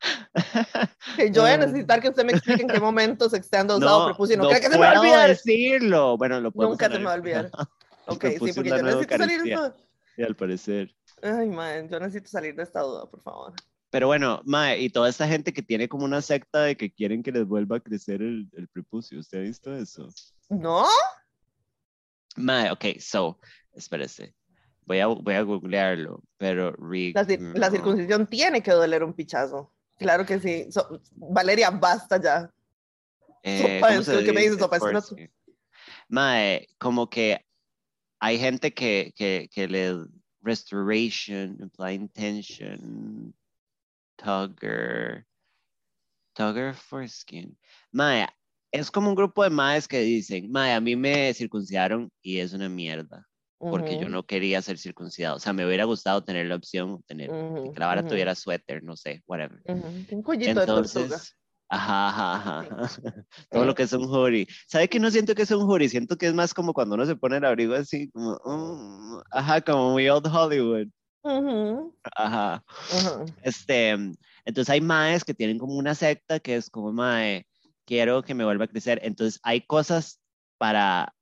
Yo 1.32 1.42
voy 1.42 1.50
a 1.50 1.58
necesitar 1.58 2.00
que 2.00 2.08
usted 2.08 2.24
me 2.24 2.32
explique 2.32 2.62
en 2.62 2.68
qué 2.68 2.80
momento 2.80 3.28
sexteando 3.28 3.76
usado 3.76 4.06
prepucio. 4.06 4.36
No, 4.36 4.48
que 4.48 4.56
se 4.56 4.70
me 4.70 4.78
va 4.78 4.92
a 4.92 5.00
olvidar. 5.00 5.28
decirlo. 5.28 6.16
Bueno, 6.16 6.40
lo 6.40 6.50
Nunca 6.54 6.90
se 6.90 6.98
me 6.98 7.04
va 7.04 7.12
a 7.12 7.16
olvidar. 7.16 7.50
Ok, 8.06 8.24
sí, 8.44 8.52
porque 8.54 8.70
yo 8.70 8.82
necesito 8.82 9.18
salir 9.18 9.42
de 9.42 9.52
esta. 9.52 9.76
Sí, 10.16 10.22
al 10.22 10.34
parecer. 10.34 10.94
Ay, 11.22 11.48
man, 11.48 11.88
yo 11.88 12.00
necesito 12.00 12.28
salir 12.28 12.56
de 12.56 12.64
esta 12.64 12.80
duda, 12.80 13.08
por 13.08 13.20
favor. 13.22 13.52
Pero 13.90 14.06
bueno, 14.06 14.40
Mae, 14.44 14.80
y 14.80 14.90
toda 14.90 15.08
esta 15.08 15.28
gente 15.28 15.52
que 15.52 15.62
tiene 15.62 15.88
como 15.88 16.04
una 16.04 16.20
secta 16.20 16.62
de 16.62 16.76
que 16.76 16.92
quieren 16.92 17.22
que 17.22 17.30
les 17.30 17.44
vuelva 17.44 17.76
a 17.76 17.80
crecer 17.80 18.22
el, 18.22 18.48
el 18.52 18.68
prepucio. 18.68 19.20
¿Usted 19.20 19.38
ha 19.38 19.42
visto 19.42 19.76
eso? 19.76 20.08
¿No? 20.48 20.86
Mae, 22.36 22.70
ok, 22.70 22.98
so, 22.98 23.38
espérese. 23.72 24.34
Voy 24.86 25.00
a, 25.00 25.06
voy 25.06 25.34
a 25.34 25.42
googlearlo, 25.42 26.22
pero 26.36 26.72
Rick. 26.72 27.14
La, 27.14 27.22
la 27.54 27.66
no. 27.68 27.76
circuncisión 27.76 28.26
tiene 28.26 28.62
que 28.62 28.72
doler 28.72 29.04
un 29.04 29.12
pichazo. 29.12 29.72
Claro 30.00 30.24
que 30.24 30.40
sí. 30.40 30.66
So- 30.72 31.00
Valeria, 31.14 31.70
basta 31.70 32.20
ya. 32.20 32.50
Eh, 33.42 33.80
¿cómo 33.80 34.02
se 34.02 34.24
¿qué 34.24 34.32
me 34.32 34.40
dices. 34.40 34.58
Mae, 36.08 36.66
como 36.78 37.08
que 37.08 37.44
hay 38.18 38.38
gente 38.38 38.72
que, 38.72 39.12
que, 39.14 39.48
que 39.52 39.68
le 39.68 40.06
restoration, 40.42 41.58
implying 41.60 42.08
tension, 42.08 43.34
tugger, 44.16 45.26
tugger 46.34 46.74
foreskin. 46.74 47.56
Mae, 47.92 48.26
es 48.72 48.90
como 48.90 49.10
un 49.10 49.14
grupo 49.14 49.44
de 49.44 49.50
madres 49.50 49.86
que 49.86 50.00
dicen, 50.00 50.50
mae, 50.50 50.72
a 50.72 50.80
mí 50.80 50.96
me 50.96 51.32
circuncidaron 51.34 52.10
y 52.22 52.38
es 52.38 52.54
una 52.54 52.70
mierda, 52.70 53.28
porque 53.68 53.96
yo 53.96 54.06
Ujú, 54.06 54.12
no 54.12 54.24
quería 54.24 54.62
ser 54.62 54.78
circuncidado. 54.78 55.36
O 55.36 55.40
sea, 55.40 55.52
me 55.52 55.66
hubiera 55.66 55.84
gustado 55.84 56.24
tener 56.24 56.46
la 56.46 56.56
opción, 56.56 57.02
tener, 57.06 57.30
ujú, 57.30 57.72
que 57.72 57.80
la 57.80 57.86
vara 57.86 58.00
ujú, 58.02 58.08
tuviera 58.10 58.34
suéter, 58.34 58.82
no 58.82 58.96
sé, 58.96 59.22
whatever. 59.26 59.62
Un 59.66 60.22
cuellito 60.22 60.60
de 60.60 60.66
tortuga. 60.66 61.16
Entonces, 61.16 61.36
ajá, 61.68 62.08
ajá, 62.08 62.60
ajá. 62.60 62.66
Todo 63.52 63.64
lo 63.64 63.74
que 63.74 63.84
es 63.84 63.92
un 63.92 64.04
hoodie. 64.04 64.46
¿Sabe 64.68 64.88
que 64.88 64.98
no 65.00 65.10
siento 65.10 65.34
que 65.34 65.42
es 65.42 65.50
un 65.50 65.62
hoodie? 65.62 65.88
Siento 65.88 66.16
que 66.16 66.26
es 66.26 66.34
más 66.34 66.54
como 66.54 66.72
cuando 66.72 66.94
uno 66.96 67.06
se 67.06 67.16
pone 67.16 67.36
el 67.36 67.44
abrigo 67.44 67.74
así, 67.74 68.10
como, 68.10 68.38
mm, 68.44 69.20
ajá, 69.30 69.60
como 69.60 69.92
muy 69.92 70.08
old 70.08 70.26
Hollywood. 70.26 70.88
Ajá. 72.16 72.64
Este, 73.42 73.90
entonces 74.44 74.70
hay 74.70 74.80
maes 74.80 75.24
que 75.24 75.34
tienen 75.34 75.58
como 75.58 75.74
una 75.74 75.94
secta 75.94 76.40
que 76.40 76.56
es 76.56 76.70
como, 76.70 76.92
mae, 76.92 77.46
quiero 77.86 78.22
que 78.22 78.34
me 78.34 78.44
vuelva 78.44 78.64
a 78.64 78.68
crecer. 78.68 79.00
Entonces 79.02 79.40
hay 79.42 79.62
cosas 79.66 80.20
para, 80.58 81.14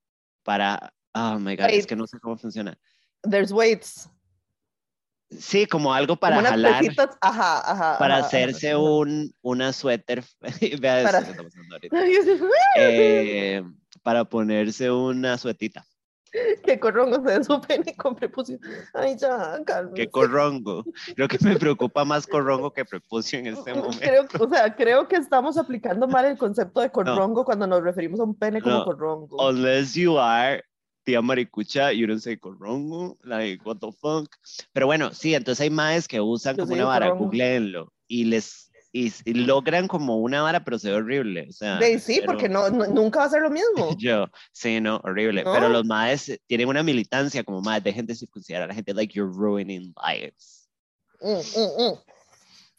para, 0.45 0.95
oh 1.15 1.39
my 1.39 1.57
God, 1.57 1.67
es 1.67 1.73
Wait. 1.79 1.87
que 1.87 1.97
no 1.97 2.07
sé 2.07 2.19
cómo 2.21 2.37
funciona. 2.37 2.79
There's 3.23 3.53
weights. 3.53 4.09
Sí, 5.31 5.67
como 5.67 5.93
algo 5.93 6.17
para 6.17 6.37
como 6.37 6.41
unas 6.49 6.53
jalar, 6.53 6.81
pesitas. 6.83 7.19
Ajá, 7.21 7.59
ajá. 7.71 7.99
para 7.99 8.17
ajá, 8.17 8.27
hacerse 8.27 8.71
ajá. 8.71 8.79
un, 8.79 9.31
una 9.43 9.73
suéter. 9.73 10.25
Para- 10.41 11.23
que. 11.23 11.89
Eh, 12.79 13.63
para 14.03 14.25
ponerse 14.25 14.91
una 14.91 15.37
suetita. 15.37 15.85
que 16.65 16.79
corrongo 16.81 17.17
se 17.27 17.39
de 17.39 17.45
su 17.45 17.61
pene 17.61 17.95
con 17.97 18.15
prepucio. 18.15 18.59
Ay, 18.95 19.17
ya, 19.19 19.59
calma. 19.67 19.93
Qué 19.95 20.09
corrongo. 20.11 20.85
Creo 21.15 21.29
que 21.29 21.39
me 21.43 21.57
preocupa 21.57 22.05
más 22.05 22.27
corrongo 22.27 22.73
que 22.73 22.85
prepucio 22.85 23.39
en 23.39 23.49
este 23.49 23.75
momento. 23.75 23.99
Creo, 23.99 24.27
o 24.41 24.49
sea, 24.49 24.75
creo 24.75 25.09
que 25.09 25.17
estamos 25.17 25.59
aplicando 25.59 26.07
mal 26.09 26.25
el 26.27 26.39
concepto 26.39 26.81
de 26.81 26.91
corrongo 26.91 27.45
cuando 27.45 27.67
nos 27.67 27.83
referimos 27.83 28.21
a 28.21 28.25
un 28.25 28.35
pene 28.35 28.63
como 28.63 28.77
No. 28.79 28.85
corrongo. 28.85 29.49
Unless 29.49 29.95
you 29.95 30.19
are 30.19 30.63
tía 31.09 31.23
maricucha, 31.23 31.91
you 31.91 32.07
don't 32.07 32.21
say 32.21 32.37
corrongo, 32.37 33.17
like 33.25 33.65
what 33.65 33.79
the 33.79 33.91
fuck. 33.93 34.29
Pero 34.75 34.85
bueno, 34.85 35.11
sí, 35.15 35.35
entonces 35.35 35.63
hay 35.63 35.71
maes 35.71 36.07
que 36.07 36.21
usan 36.21 36.55
Yo 36.55 36.65
como 36.65 36.75
una 36.75 36.85
un 36.85 36.89
vara, 36.89 37.11
googleenlo, 37.13 37.95
y 38.07 38.25
les 38.25 38.71
y, 38.93 39.11
y 39.25 39.33
logran 39.35 39.89
como 39.89 40.19
una 40.19 40.43
vara, 40.43 40.65
pero 40.65 40.79
se 40.79 40.91
ve 40.91 40.97
horrible. 40.97 41.47
O 41.49 41.53
sea, 41.53 41.81
sí, 41.99 42.17
pero- 42.21 42.33
porque 42.33 42.49
no, 42.51 42.69
no- 42.69 42.87
nunca 42.89 43.21
va 43.21 43.25
a 43.25 43.31
ser 43.31 43.41
lo 43.41 43.49
mismo. 43.51 43.97
Yo, 43.99 44.27
sí, 44.53 44.81
no, 44.83 44.97
horrible. 45.03 45.45
¿No? 45.45 45.53
Pero 45.55 45.71
los 45.71 45.87
maes 45.87 46.39
tienen 46.47 46.69
una 46.69 46.83
militancia 46.83 47.43
como 47.43 47.63
más, 47.63 47.83
de 47.83 48.15
circuncidar 48.15 48.63
a 48.63 48.67
la 48.67 48.75
gente, 48.75 48.93
like 48.93 49.15
you're 49.15 49.33
ruining 49.35 49.95
lives. 50.07 50.69
Mm, 51.23 51.39
mm, 51.39 51.91
mm. 51.91 51.99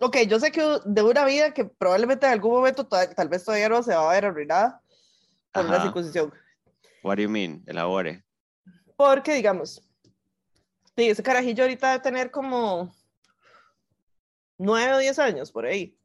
Ok, 0.02 0.18
yo 0.28 0.40
sé 0.40 0.52
que 0.52 0.62
de 0.86 1.02
una 1.02 1.26
vida 1.26 1.52
que 1.54 1.66
probablemente 1.66 2.28
en 2.28 2.34
algún 2.34 2.52
momento 2.54 2.86
to- 2.86 3.10
tal 3.16 3.28
vez 3.28 3.44
todavía 3.44 3.70
no 3.70 3.82
se 3.82 3.96
va 3.96 4.08
a 4.10 4.14
ver 4.14 4.26
arruinada 4.26 4.82
por 5.52 5.66
una 5.66 5.76
Ajá. 5.78 5.84
circuncisión. 5.86 6.32
What 7.04 7.16
do 7.18 7.24
you 7.24 7.30
mean? 7.30 7.64
Elabore. 7.68 8.24
Porque, 8.96 9.34
digamos, 9.34 9.82
ese 11.08 11.24
carajillo 11.24 11.64
ahorita 11.64 11.92
debe 11.92 12.04
tener 12.04 12.32
como 12.32 12.94
9 14.58 14.94
o 14.94 14.98
10 14.98 15.20
años 15.20 15.52
por 15.52 15.66
ahí. 15.66 15.98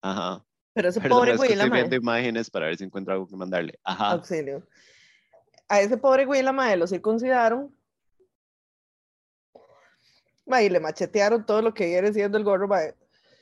Ajá. 0.00 0.44
Pero 0.72 0.88
ese 0.88 1.00
Perdón, 1.02 1.18
pobre 1.18 1.32
es 1.32 1.40
que 1.40 1.46
güey, 1.46 1.56
la 1.56 1.64
estoy 1.64 1.78
viendo 1.78 1.96
imágenes 1.96 2.50
para 2.50 2.66
ver 2.66 2.76
si 2.76 2.84
encuentro 2.84 3.14
algo 3.14 3.26
que 3.26 3.36
mandarle. 3.36 3.78
Ajá. 3.82 4.12
Auxilio. 4.12 4.66
A 5.68 5.80
ese 5.80 5.96
pobre 5.96 6.24
güey, 6.24 6.42
la 6.42 6.52
madre, 6.52 6.76
lo 6.76 6.86
circuncidaron. 6.86 7.74
Y 10.46 10.68
le 10.68 10.78
machetearon 10.78 11.44
todo 11.44 11.60
lo 11.60 11.74
que 11.74 11.86
viene 11.86 12.12
siendo 12.12 12.38
el 12.38 12.44
gorro, 12.44 12.68
ma. 12.68 12.80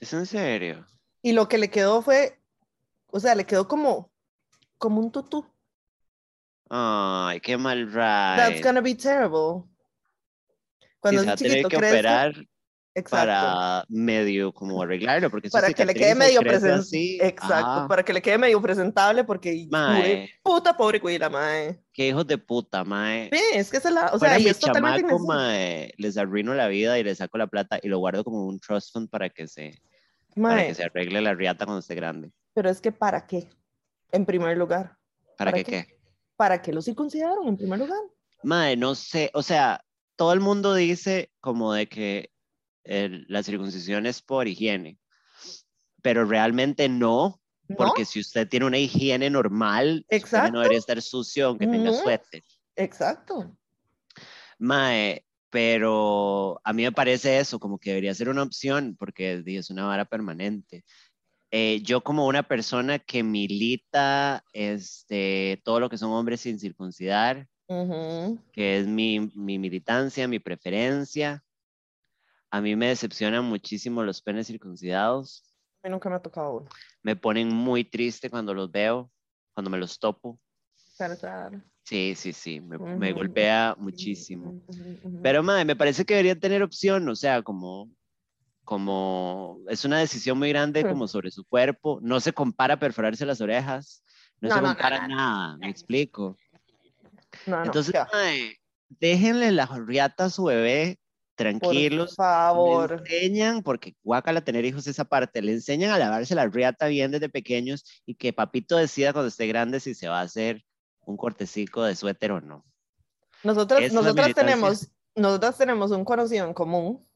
¿Es 0.01 0.13
en 0.15 0.25
serio? 0.25 0.87
Y 1.21 1.33
lo 1.33 1.49
que 1.49 1.59
le 1.59 1.69
quedó 1.69 2.01
fue, 2.01 2.41
o 3.09 3.21
sea, 3.21 3.35
le 3.35 3.45
quedó 3.45 3.69
como, 3.69 4.11
como 4.79 5.01
un 5.01 5.13
tutú. 5.13 5.47
Ay, 6.71 7.41
qué 7.41 7.57
mal 7.57 7.91
That's 7.93 8.55
ride. 8.55 8.63
gonna 8.63 8.81
be 8.81 8.95
terrible. 8.95 9.65
Cuando 11.01 11.21
Sí, 11.21 11.25
se 11.25 11.27
va 11.27 11.33
a 11.33 11.37
tener 11.37 11.57
que 11.67 11.77
crezca, 11.77 11.89
operar 11.89 12.35
exacto, 12.95 13.11
para 13.11 13.85
medio 13.89 14.53
como 14.55 14.83
arreglarlo, 14.83 15.31
porque 15.31 15.51
para 15.51 15.71
que 15.73 15.85
le 15.85 15.95
quede 15.95 16.15
medio 16.15 16.41
crece 16.41 16.61
presentable. 16.61 17.17
Exacto, 17.29 17.55
Ajá. 17.55 17.89
para 17.89 18.03
que 18.03 18.13
le 18.15 18.23
quede 18.23 18.39
medio 18.39 18.63
presentable, 18.63 19.25
porque 19.25 19.67
Mae. 19.71 20.31
puta 20.43 20.75
pobre 20.75 21.01
la 21.19 21.29
mae. 21.29 21.79
Qué 21.93 22.09
hijos 22.09 22.27
de 22.27 22.39
puta, 22.39 22.83
mae. 22.85 23.29
Sí, 23.31 23.43
es 23.55 23.71
que 23.71 23.77
esa 23.77 23.89
es 23.89 23.95
la, 23.95 24.07
o 24.07 24.19
Fuera 24.19 24.35
sea, 24.37 24.39
y 24.43 24.49
es 24.49 24.59
totalmente 24.59 25.03
chamaco, 25.03 25.27
mae, 25.27 25.93
les 25.99 26.17
arruino 26.17 26.55
la 26.55 26.69
vida 26.69 26.99
y 26.99 27.05
le 27.05 27.15
saco 27.15 27.37
la 27.37 27.47
plata 27.49 27.79
y 27.83 27.89
lo 27.89 27.99
guardo 27.99 28.25
como 28.25 28.47
un 28.47 28.59
trust 28.59 28.93
fund 28.93 29.11
para 29.11 29.29
que 29.29 29.47
se, 29.47 29.79
para 30.35 30.55
Mae, 30.57 30.69
que 30.69 30.75
se 30.75 30.85
arregle 30.85 31.21
la 31.21 31.35
riata 31.35 31.67
cuando 31.67 31.81
esté 31.81 31.95
grande. 31.95 32.31
pero 32.55 32.71
es 32.71 32.81
que 32.81 32.93
¿para 32.93 33.27
qué? 33.27 33.51
En 34.11 34.25
primer 34.25 34.57
lugar. 34.57 34.97
¿Para, 35.37 35.51
¿Para 35.51 35.65
qué 35.65 35.65
qué? 35.65 35.94
¿Para 36.37 36.61
qué 36.63 36.73
lo 36.73 36.83
circuncidaron 36.83 37.47
en 37.47 37.57
primer 37.57 37.79
lugar? 37.79 38.01
Mae, 38.43 38.77
no 38.77 38.95
sé, 38.95 39.31
o 39.35 39.43
sea, 39.43 39.85
todo 40.17 40.33
el 40.33 40.41
mundo 40.41 40.75
dice 40.75 41.31
como 41.41 41.73
de 41.73 41.89
que 41.89 42.31
el- 42.85 43.25
la 43.29 43.43
circuncisión 43.43 44.07
es 44.07 44.21
por 44.21 44.47
higiene, 44.49 44.99
pero 46.03 46.25
realmente 46.25 46.89
no, 46.89 47.41
¿No? 47.69 47.77
porque 47.77 48.05
si 48.05 48.21
usted 48.21 48.47
tiene 48.49 48.67
una 48.67 48.79
higiene 48.79 49.31
normal, 49.31 50.05
Exacto. 50.09 50.53
no 50.53 50.61
debería 50.61 50.79
estar 50.79 51.01
sucio 51.01 51.47
aunque 51.47 51.67
tenga 51.67 51.91
No. 51.91 51.97
suéter. 51.97 52.43
Exacto. 52.77 53.57
Mae, 54.59 55.25
pero 55.51 56.61
a 56.65 56.73
mí 56.73 56.83
me 56.83 56.93
parece 56.93 57.39
eso, 57.39 57.59
como 57.59 57.79
que 57.79 57.91
debería 57.91 58.15
ser 58.15 58.29
una 58.29 58.43
opción, 58.43 58.97
porque 58.99 59.43
es 59.47 59.71
una 59.71 59.87
vara 59.87 60.05
permanente. 60.05 60.85
Eh, 61.57 61.83
yo 61.85 62.01
como 62.03 62.27
una 62.27 62.43
persona 62.43 62.99
que 62.99 63.23
milita 63.23 64.45
este, 64.53 65.63
todo 65.65 65.79
lo 65.79 65.89
que 65.89 65.97
son 65.97 66.11
hombres 66.11 66.41
sin 66.41 66.59
circuncidar, 66.59 67.47
Ujú. 67.69 68.41
que 68.51 68.79
es 68.79 68.89
mi, 68.89 69.21
mi 69.37 69.61
militancia, 69.61 70.27
mi 70.27 70.41
preferencia, 70.41 71.45
a 72.51 72.61
mí 72.61 72.75
me 72.75 72.89
decepcionan 72.89 73.45
muchísimo 73.45 74.03
los 74.03 74.21
penes 74.21 74.49
circuncidados, 74.49 75.45
A 75.85 75.87
mí 75.87 75.93
nunca 75.93 76.09
me 76.11 76.17
ha 76.17 76.19
tocado 76.19 76.57
uno. 76.57 76.69
me 77.05 77.15
ponen 77.15 77.55
muy 77.55 77.85
triste 77.85 78.29
cuando 78.29 78.53
los 78.53 78.73
veo, 78.73 79.13
cuando 79.55 79.71
me 79.71 79.79
los 79.79 79.97
topo. 80.01 80.41
Claro. 80.97 81.63
Sí, 81.85 82.15
sí, 82.17 82.33
sí, 82.33 82.61
me, 82.61 82.79
me 82.79 83.13
Ujú. 83.13 83.21
golpea 83.21 83.77
muchísimo. 83.79 84.57
Ujú, 84.67 84.99
ujú. 85.05 85.21
Pero, 85.23 85.45
madre, 85.45 85.65
me 85.65 85.77
parece 85.77 86.05
que 86.05 86.15
debería 86.15 86.37
tener 86.37 86.65
opción, 86.65 87.09
o 87.09 87.15
sea, 87.15 87.43
como, 87.43 87.89
como 88.65 89.61
es 89.69 89.85
una 89.85 89.99
decisión 89.99 90.39
muy 90.39 90.49
grande 90.49 90.85
Hmm. 90.85 90.89
como 90.89 91.09
sobre 91.09 91.31
su 91.31 91.45
cuerpo, 91.45 91.99
no 92.03 92.21
se 92.21 92.33
compara 92.33 92.79
perforarse 92.79 93.27
las 93.27 93.41
orejas, 93.41 94.03
no, 94.41 94.49
No, 94.49 94.55
se 94.55 94.61
no, 94.61 94.69
compara 94.69 95.07
no, 95.09 95.15
nada, 95.15 95.57
me 95.59 95.69
explico. 95.69 96.37
Entonces, 97.47 97.95
mae, 98.13 98.57
déjenle 98.89 99.53
la 99.53 99.67
riata 99.67 100.27
a 100.27 100.31
su 100.31 100.45
bebé, 100.45 100.99
por 101.37 101.37
tranquilos, 101.37 102.11
le 102.11 102.15
favor. 102.17 102.93
enseñan, 102.93 103.63
porque 103.63 103.95
guácala 104.03 104.43
tener 104.45 104.65
hijos 104.65 104.87
esa 104.87 105.05
parte, 105.05 105.43
le 105.43 105.53
enseñan 105.53 105.91
a 105.91 105.99
lavarse 105.99 106.35
la 106.35 106.47
riata 106.47 106.87
bien 106.87 107.11
desde 107.11 107.29
pequeños 107.29 107.85
y 108.07 108.15
que 108.15 108.33
papito 108.33 108.77
decida 108.77 109.13
cuando 109.13 109.29
esté 109.29 109.47
grande 109.47 109.81
si 109.81 109.95
se 109.95 110.09
va 110.09 110.21
a 110.21 110.25
hacer 110.25 110.65
un 111.07 111.17
cortecico 111.17 111.83
de 111.83 111.97
suéter 111.97 112.33
o 112.33 112.41
no. 112.41 112.65
La 113.43 113.53
nosotras 113.53 114.35
tenemos, 114.35 114.89
nosotras 115.17 115.59
tenemos 115.59 115.91
un 115.91 116.05
conocido 116.05 116.47
en 116.47 116.55
común 116.55 117.07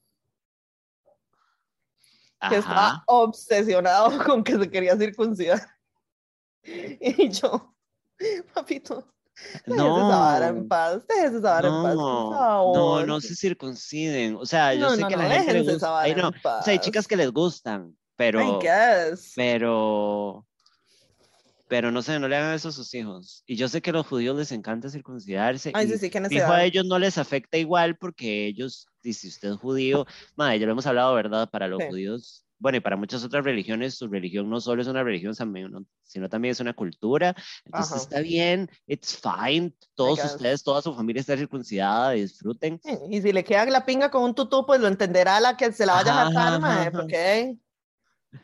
que 2.48 2.56
estaba 2.56 2.86
Ajá. 2.88 3.04
obsesionado 3.06 4.10
con 4.24 4.44
que 4.44 4.56
se 4.58 4.70
quería 4.70 4.96
circuncidar. 4.96 5.60
Y 6.64 7.30
yo, 7.30 7.74
papito, 8.54 9.06
déjese 9.66 9.82
esa 10.00 10.48
en 10.48 10.58
No. 10.62 10.68
paz, 10.68 11.02
déjese 11.08 11.38
esa 11.38 11.50
vara 11.50 11.68
en 11.68 11.82
paz, 11.82 11.94
por 11.94 11.96
No, 11.96 12.72
no, 12.74 13.06
no 13.06 13.20
se 13.20 13.34
circunciden. 13.34 14.36
O 14.36 14.44
sea, 14.46 14.74
yo 14.74 14.80
No, 14.88 14.90
sé 14.96 15.00
no, 15.02 15.08
que 15.08 15.16
no, 15.16 15.22
la 15.22 15.34
gente 15.36 15.52
le 15.54 15.62
gusta. 15.72 16.00
Ay, 16.00 16.14
no. 16.14 16.28
O 16.28 16.62
sea, 16.62 16.72
hay 16.72 16.78
chicas 16.78 17.06
que 17.06 17.16
les 17.16 17.30
gustan, 17.32 17.88
I 17.90 17.96
pero, 18.16 18.58
guess. 18.60 19.32
pero, 19.36 20.44
pero 21.68 21.90
no 21.92 22.02
sé, 22.02 22.18
no 22.18 22.28
le 22.28 22.36
hagan 22.36 22.54
eso 22.54 22.68
a 22.68 22.72
sus 22.72 22.92
hijos. 22.94 23.44
Y 23.46 23.56
yo 23.56 23.68
sé 23.68 23.80
que 23.80 23.90
a 23.90 23.92
los 23.92 24.06
judíos 24.06 24.36
les 24.36 24.52
encanta 24.52 24.88
circuncidarse. 24.90 25.70
Ay, 25.74 25.86
sí, 25.86 25.98
sí, 25.98 26.10
fijo 26.10 26.20
necesidad. 26.20 26.52
a 26.52 26.64
ellos 26.64 26.84
no 26.86 26.98
les 26.98 27.16
afecta 27.18 27.56
igual 27.58 27.96
porque 27.96 28.46
ellos, 28.46 28.86
y 29.08 29.12
si 29.14 29.28
usted 29.28 29.50
es 29.50 29.56
judío, 29.56 30.06
madre, 30.36 30.58
ya 30.60 30.66
lo 30.66 30.72
hemos 30.72 30.86
hablado, 30.86 31.14
¿verdad? 31.14 31.48
Para 31.50 31.68
los 31.68 31.82
Sí. 31.82 31.88
judíos, 31.88 32.44
bueno, 32.60 32.78
y 32.78 32.80
para 32.80 32.96
muchas 32.96 33.24
otras 33.24 33.44
religiones, 33.44 33.94
su 33.94 34.08
religión 34.08 34.50
no 34.50 34.60
solo 34.60 34.82
es 34.82 34.88
una 34.88 35.04
religión, 35.04 35.32
sino 36.02 36.28
también 36.28 36.52
es 36.52 36.60
una 36.60 36.74
cultura. 36.74 37.34
Entonces 37.64 37.92
Ajá. 37.92 38.02
está 38.02 38.20
bien, 38.20 38.68
it's 38.86 39.16
fine. 39.16 39.72
Todos 39.94 40.24
ustedes, 40.24 40.64
toda 40.64 40.82
su 40.82 40.92
familia 40.92 41.20
está 41.20 41.36
circuncidada, 41.36 42.10
disfruten. 42.12 42.80
Y 43.08 43.22
si 43.22 43.32
le 43.32 43.44
queda 43.44 43.64
la 43.66 43.86
pinga 43.86 44.10
con 44.10 44.24
un 44.24 44.34
tutú, 44.34 44.66
pues 44.66 44.80
lo 44.80 44.88
entenderá 44.88 45.38
la 45.38 45.56
que 45.56 45.72
se 45.72 45.86
la 45.86 45.94
vaya 45.94 46.22
a 46.22 46.32
jatar, 46.32 46.92
porque 46.92 47.56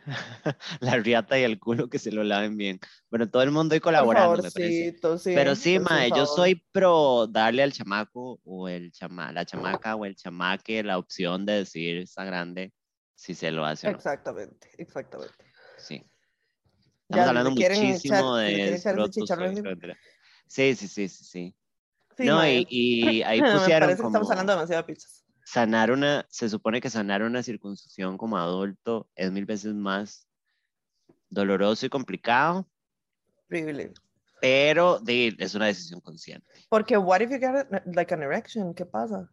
la 0.81 0.97
riata 0.97 1.39
y 1.39 1.43
el 1.43 1.59
culo 1.59 1.89
que 1.89 1.99
se 1.99 2.13
lo 2.13 2.25
laven 2.25 2.57
bien. 2.57 2.81
Bueno, 3.11 3.29
todo 3.29 3.43
el 3.43 3.51
mundo 3.51 3.75
ahí 3.75 3.81
colaborando, 3.81 4.43
me 4.43 4.51
parece. 4.51 4.97
sí. 5.19 5.31
Pero 5.35 5.55
sí, 5.55 5.79
mae, 5.79 6.09
yo 6.11 6.17
favor. 6.27 6.37
soy 6.37 6.65
pro 6.73 7.27
darle 7.27 7.63
al 7.63 7.73
chamaco 7.73 8.41
o 8.45 8.69
el 8.69 8.93
chama, 8.93 9.33
la 9.33 9.45
chamaca 9.45 9.97
o 9.97 10.05
el 10.05 10.17
chamaque 10.17 10.83
la 10.83 10.99
opción 10.99 11.47
de 11.47 11.55
decir 11.55 11.99
está 11.99 12.25
grande 12.25 12.73
si 13.15 13.35
se 13.35 13.51
lo 13.51 13.65
hace 13.65 13.87
o 13.89 13.91
no. 13.93 13.97
Exactamente, 13.97 14.71
exactamente. 14.79 15.35
Sí. 15.79 16.03
Estamos 17.03 17.25
Ya, 17.25 17.29
hablando 17.29 17.51
muchísimo 17.51 18.37
echar- 18.39 18.41
de. 18.41 19.97
Sí, 20.47 20.75
sí, 20.75 20.89
sí, 20.89 21.09
sí, 21.09 21.25
sí. 21.25 21.57
Sí, 22.17 22.27
no, 22.27 22.47
y, 22.47 22.67
y 22.69 23.23
ahí 23.23 23.41
Me 23.43 23.53
pusieron 23.53 23.81
parece 23.81 23.97
que 23.97 23.97
como 24.03 24.09
estamos 24.09 24.31
hablando 24.31 24.53
demasiado 24.53 24.83
de 24.83 24.87
pizzas. 24.95 25.24
Sanar 25.55 25.93
una, 25.93 26.27
se 26.31 26.49
supone 26.49 26.81
que 26.81 26.91
sanar 26.91 27.23
una 27.23 27.41
circuncisión 27.41 28.19
como 28.19 28.37
adulto 28.37 29.09
es 29.15 29.31
mil 29.31 29.47
veces 29.47 29.73
más 29.73 30.27
doloroso 31.31 31.87
y 31.87 31.89
complicado, 31.89 32.67
Horrible. 33.49 33.93
pero 34.41 34.99
de, 34.99 35.33
es 35.39 35.55
una 35.55 35.67
decisión 35.67 36.01
consciente. 36.01 36.45
Porque 36.69 36.97
what 36.99 37.21
if 37.21 37.31
you 37.31 37.39
get 37.39 37.69
like 37.95 38.13
an 38.13 38.23
erection? 38.25 38.75
¿Qué 38.75 38.85
pasa? 38.85 39.31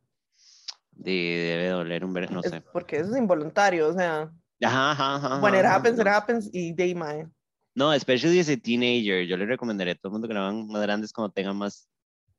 De, 0.92 1.12
debe 1.12 1.70
doler 1.70 2.06
un 2.06 2.14
ver, 2.14 2.30
no 2.30 2.42
Es 2.44 2.52
sé. 2.52 2.62
porque 2.72 2.98
eso 2.98 3.10
es 3.12 3.18
involuntario, 3.18 3.90
o 3.90 3.94
sea, 3.94 4.32
Ajá, 4.64 4.92
ajá, 4.92 5.16
ajá, 5.16 5.40
when 5.40 5.56
it 5.56 5.66
happens, 5.66 6.00
it 6.00 6.06
happens 6.06 6.50
y 6.54 6.80
ahí, 6.80 6.94
mae. 6.94 7.26
No, 7.74 7.92
especially 7.94 8.40
as 8.40 8.48
a 8.50 8.58
teenager, 8.58 9.26
yo 9.26 9.38
le 9.38 9.48
recomendaría 9.48 9.94
a 9.94 9.96
todo 9.96 10.10
el 10.10 10.12
mundo 10.14 10.28
que 10.28 10.36
lo 10.36 10.42
hagan 10.42 10.68
más 10.68 10.82
grandes 10.84 11.12
cuando 11.12 11.34
tengan 11.34 11.58
más 11.58 11.90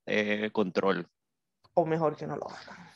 eh, 0.06 0.50
control. 0.52 1.08
O 1.74 1.84
mejor 1.84 2.14
que 2.14 2.28
no 2.28 2.36
lo 2.36 2.48
hagan. 2.48 2.91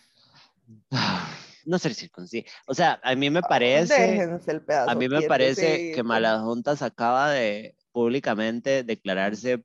No 1.65 1.79
ser 1.79 1.95
circunciso. 1.95 2.47
O 2.67 2.75
sea, 2.75 3.01
a 3.03 3.15
mí 3.17 3.29
me 3.31 3.43
parece, 3.49 4.01
Déjense 4.01 4.51
el 4.53 4.63
pedazo. 4.63 4.91
a 4.91 4.95
mí 4.95 5.09
me 5.09 5.23
parece 5.23 5.93
que. 5.93 6.03
Maladjuntas 6.03 6.83
acaba 6.83 7.31
de 7.31 7.75
públicamente 7.93 8.85
declararse 8.85 9.65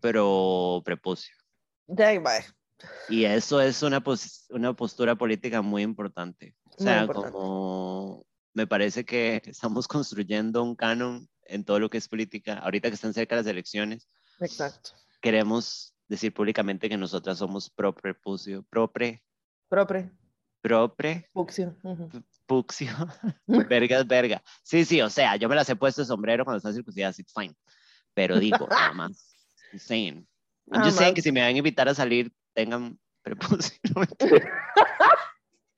pro 0.00 0.82
prepucio. 0.84 1.34
De. 1.86 2.22
Y 3.08 3.24
eso 3.24 3.60
es 3.60 3.82
una, 3.82 4.00
pos- 4.02 4.46
una 4.50 4.72
postura 4.74 5.14
política 5.14 5.60
muy 5.62 5.82
importante. 5.82 6.54
O 6.78 6.82
sea, 6.82 7.02
importante. 7.02 7.32
como 7.32 8.26
me 8.54 8.66
parece 8.66 9.04
que 9.04 9.42
estamos 9.44 9.86
construyendo 9.86 10.62
un 10.62 10.74
canon 10.76 11.28
en 11.44 11.64
todo 11.64 11.78
lo 11.78 11.90
que 11.90 11.98
es 11.98 12.08
política. 12.08 12.54
Ahorita 12.58 12.88
que 12.88 12.94
están 12.94 13.12
cerca 13.14 13.36
las 13.36 13.46
elecciones, 13.46 14.08
Exacto. 14.40 14.90
queremos 15.20 15.94
decir 16.08 16.32
públicamente 16.32 16.88
que 16.88 16.96
nosotras 16.96 17.38
somos 17.38 17.70
pro 17.70 17.94
prepucio, 17.94 18.64
pro 18.68 18.90
pre, 18.90 19.22
Propre. 19.68 20.10
Pro 20.60 20.94
pre, 20.94 21.28
Puxio. 21.32 21.74
ujú. 21.82 22.08
puxio, 22.46 22.92
verga 23.46 23.98
es 24.00 24.06
verga. 24.06 24.42
Sí, 24.62 24.84
sí, 24.84 25.00
o 25.00 25.08
sea, 25.10 25.36
yo 25.36 25.48
me 25.48 25.54
las 25.54 25.68
he 25.68 25.76
puesto 25.76 26.02
de 26.02 26.06
sombrero 26.06 26.44
cuando 26.44 26.58
están 26.58 26.74
circuncidadas, 26.74 27.18
it's 27.18 27.32
fine. 27.32 27.54
Pero 28.14 28.38
digo, 28.38 28.66
nada 28.70 28.92
más. 28.92 29.34
I'm 29.72 29.78
saying. 29.78 30.26
I'm 30.72 30.82
just 30.84 30.98
saying 30.98 31.14
que 31.14 31.22
si 31.22 31.32
me 31.32 31.40
van 31.40 31.54
a 31.54 31.58
invitar 31.58 31.88
a 31.88 31.94
salir, 31.94 32.32
tengan 32.54 32.98
prepucio. 33.22 33.78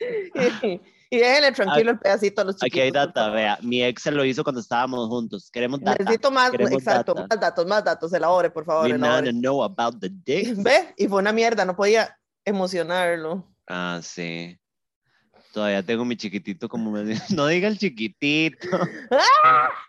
Y, 0.01 0.81
y 1.11 1.17
déjenle 1.19 1.53
tranquilo 1.53 1.93
el 1.93 1.99
pedacito 1.99 2.41
a 2.43 2.45
los 2.45 2.57
chiquitos. 2.57 2.73
Aquí 2.73 2.81
hay 2.81 2.91
data, 2.91 3.31
vea. 3.31 3.59
Mi 3.63 3.83
ex 3.85 4.03
se 4.03 4.11
lo 4.11 4.25
hizo 4.25 4.43
cuando 4.43 4.61
estábamos 4.61 5.09
juntos. 5.09 5.51
Queremos 5.51 5.81
data. 5.81 6.03
Necesito 6.03 6.31
más, 6.31 6.51
Queremos 6.51 6.73
exacto, 6.73 7.15
data. 7.15 7.29
más 7.31 7.41
datos, 7.41 7.67
más 7.67 7.85
datos. 7.85 8.13
Elabore, 8.13 8.51
por 8.51 8.65
favor, 8.65 8.85
We 8.87 8.93
elabore. 8.97 9.31
know 9.33 9.63
about 9.63 10.01
the 10.01 10.09
dick. 10.11 10.55
Ve, 10.57 10.95
y 10.97 11.07
fue 11.07 11.21
una 11.21 11.33
mierda, 11.33 11.65
no 11.65 11.77
podía 11.77 12.19
emocionarlo. 12.45 13.47
Ah, 13.69 14.01
sí. 14.03 14.59
Todavía 15.53 15.83
tengo 15.83 16.05
mi 16.05 16.17
chiquitito 16.17 16.69
como 16.69 16.91
me. 16.91 17.05
No 17.39 17.47
diga 17.47 17.69
el 17.69 17.79
chiquitito. 17.79 18.69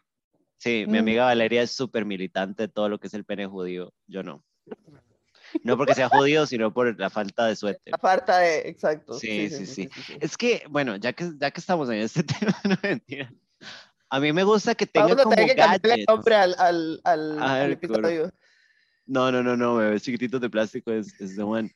Sí, 0.57 0.85
mi 0.87 0.97
Mm. 0.97 1.01
amiga 1.01 1.25
Valeria 1.25 1.61
es 1.61 1.71
súper 1.71 2.05
militante 2.05 2.63
de 2.63 2.67
todo 2.69 2.87
lo 2.87 2.97
que 2.97 3.07
es 3.07 3.13
el 3.13 3.25
pene 3.25 3.45
judío. 3.47 3.93
Yo 4.07 4.23
no. 4.23 4.45
No 5.61 5.75
porque 5.75 5.93
sea 5.93 6.07
judío, 6.07 6.45
sino 6.45 6.73
por 6.73 6.97
la 6.97 7.09
falta 7.09 7.47
de 7.47 7.57
suéter. 7.57 7.91
La 7.91 7.97
falta 7.97 8.39
de, 8.39 8.59
exacto. 8.69 9.13
Sí, 9.19 9.49
sí, 9.49 9.65
sí. 9.65 9.89
Es 10.21 10.37
que, 10.37 10.63
bueno, 10.69 10.95
ya 10.95 11.11
que, 11.11 11.31
ya 11.37 11.51
que 11.51 11.59
estamos 11.59 11.89
en 11.89 11.95
este 11.97 12.23
tema, 12.23 12.55
no 12.63 12.77
mentira. 12.81 13.29
A 14.09 14.21
mí 14.21 14.31
me 14.31 14.45
gusta 14.45 14.73
que 14.73 14.85
tenga 14.85 15.11
a 15.11 15.15
como 15.17 15.35
que 15.35 15.51
el 15.51 16.05
nombre 16.07 16.35
al, 16.35 16.55
al, 16.57 17.01
al, 17.03 17.37
Ah, 17.41 17.61
al 17.63 17.71
episodio. 17.73 18.31
No, 19.05 19.33
no, 19.33 19.43
no, 19.43 19.57
no, 19.57 19.75
bebés 19.75 20.03
chiquititos 20.03 20.39
de 20.39 20.49
plástico 20.49 20.93
es, 20.93 21.19
es 21.19 21.35
the 21.35 21.43
one. 21.43 21.75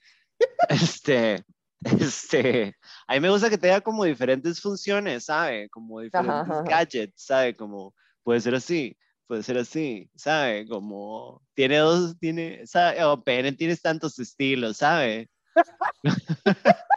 Este, 0.69 1.43
este, 2.01 2.75
a 3.07 3.13
mí 3.13 3.19
me 3.19 3.29
gusta 3.29 3.49
que 3.49 3.57
tenga 3.57 3.81
como 3.81 4.03
diferentes 4.03 4.59
funciones, 4.61 5.25
¿sabe? 5.25 5.69
Como 5.69 6.01
diferentes 6.01 6.41
ajá, 6.41 6.59
ajá. 6.59 6.63
gadgets, 6.63 7.23
¿sabe? 7.23 7.55
Como 7.55 7.93
puede 8.23 8.41
ser 8.41 8.55
así, 8.55 8.97
puede 9.27 9.43
ser 9.43 9.57
así, 9.57 10.09
¿sabe? 10.15 10.67
Como 10.67 11.41
tiene 11.53 11.77
dos, 11.77 12.17
tiene, 12.19 12.65
¿sabe? 12.65 13.03
O 13.03 13.23
pene 13.23 13.51
tienes 13.51 13.81
tantos 13.81 14.17
estilos, 14.19 14.77
¿sabe? 14.77 15.29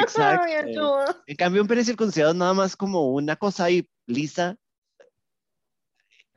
Exacto. 0.00 1.04
En 1.26 1.36
cambio, 1.36 1.62
un 1.62 1.68
pene 1.68 1.84
circuncidado 1.84 2.32
es 2.32 2.36
nada 2.36 2.54
más 2.54 2.76
como 2.76 3.12
una 3.12 3.36
cosa 3.36 3.64
ahí 3.64 3.88
lisa, 4.06 4.56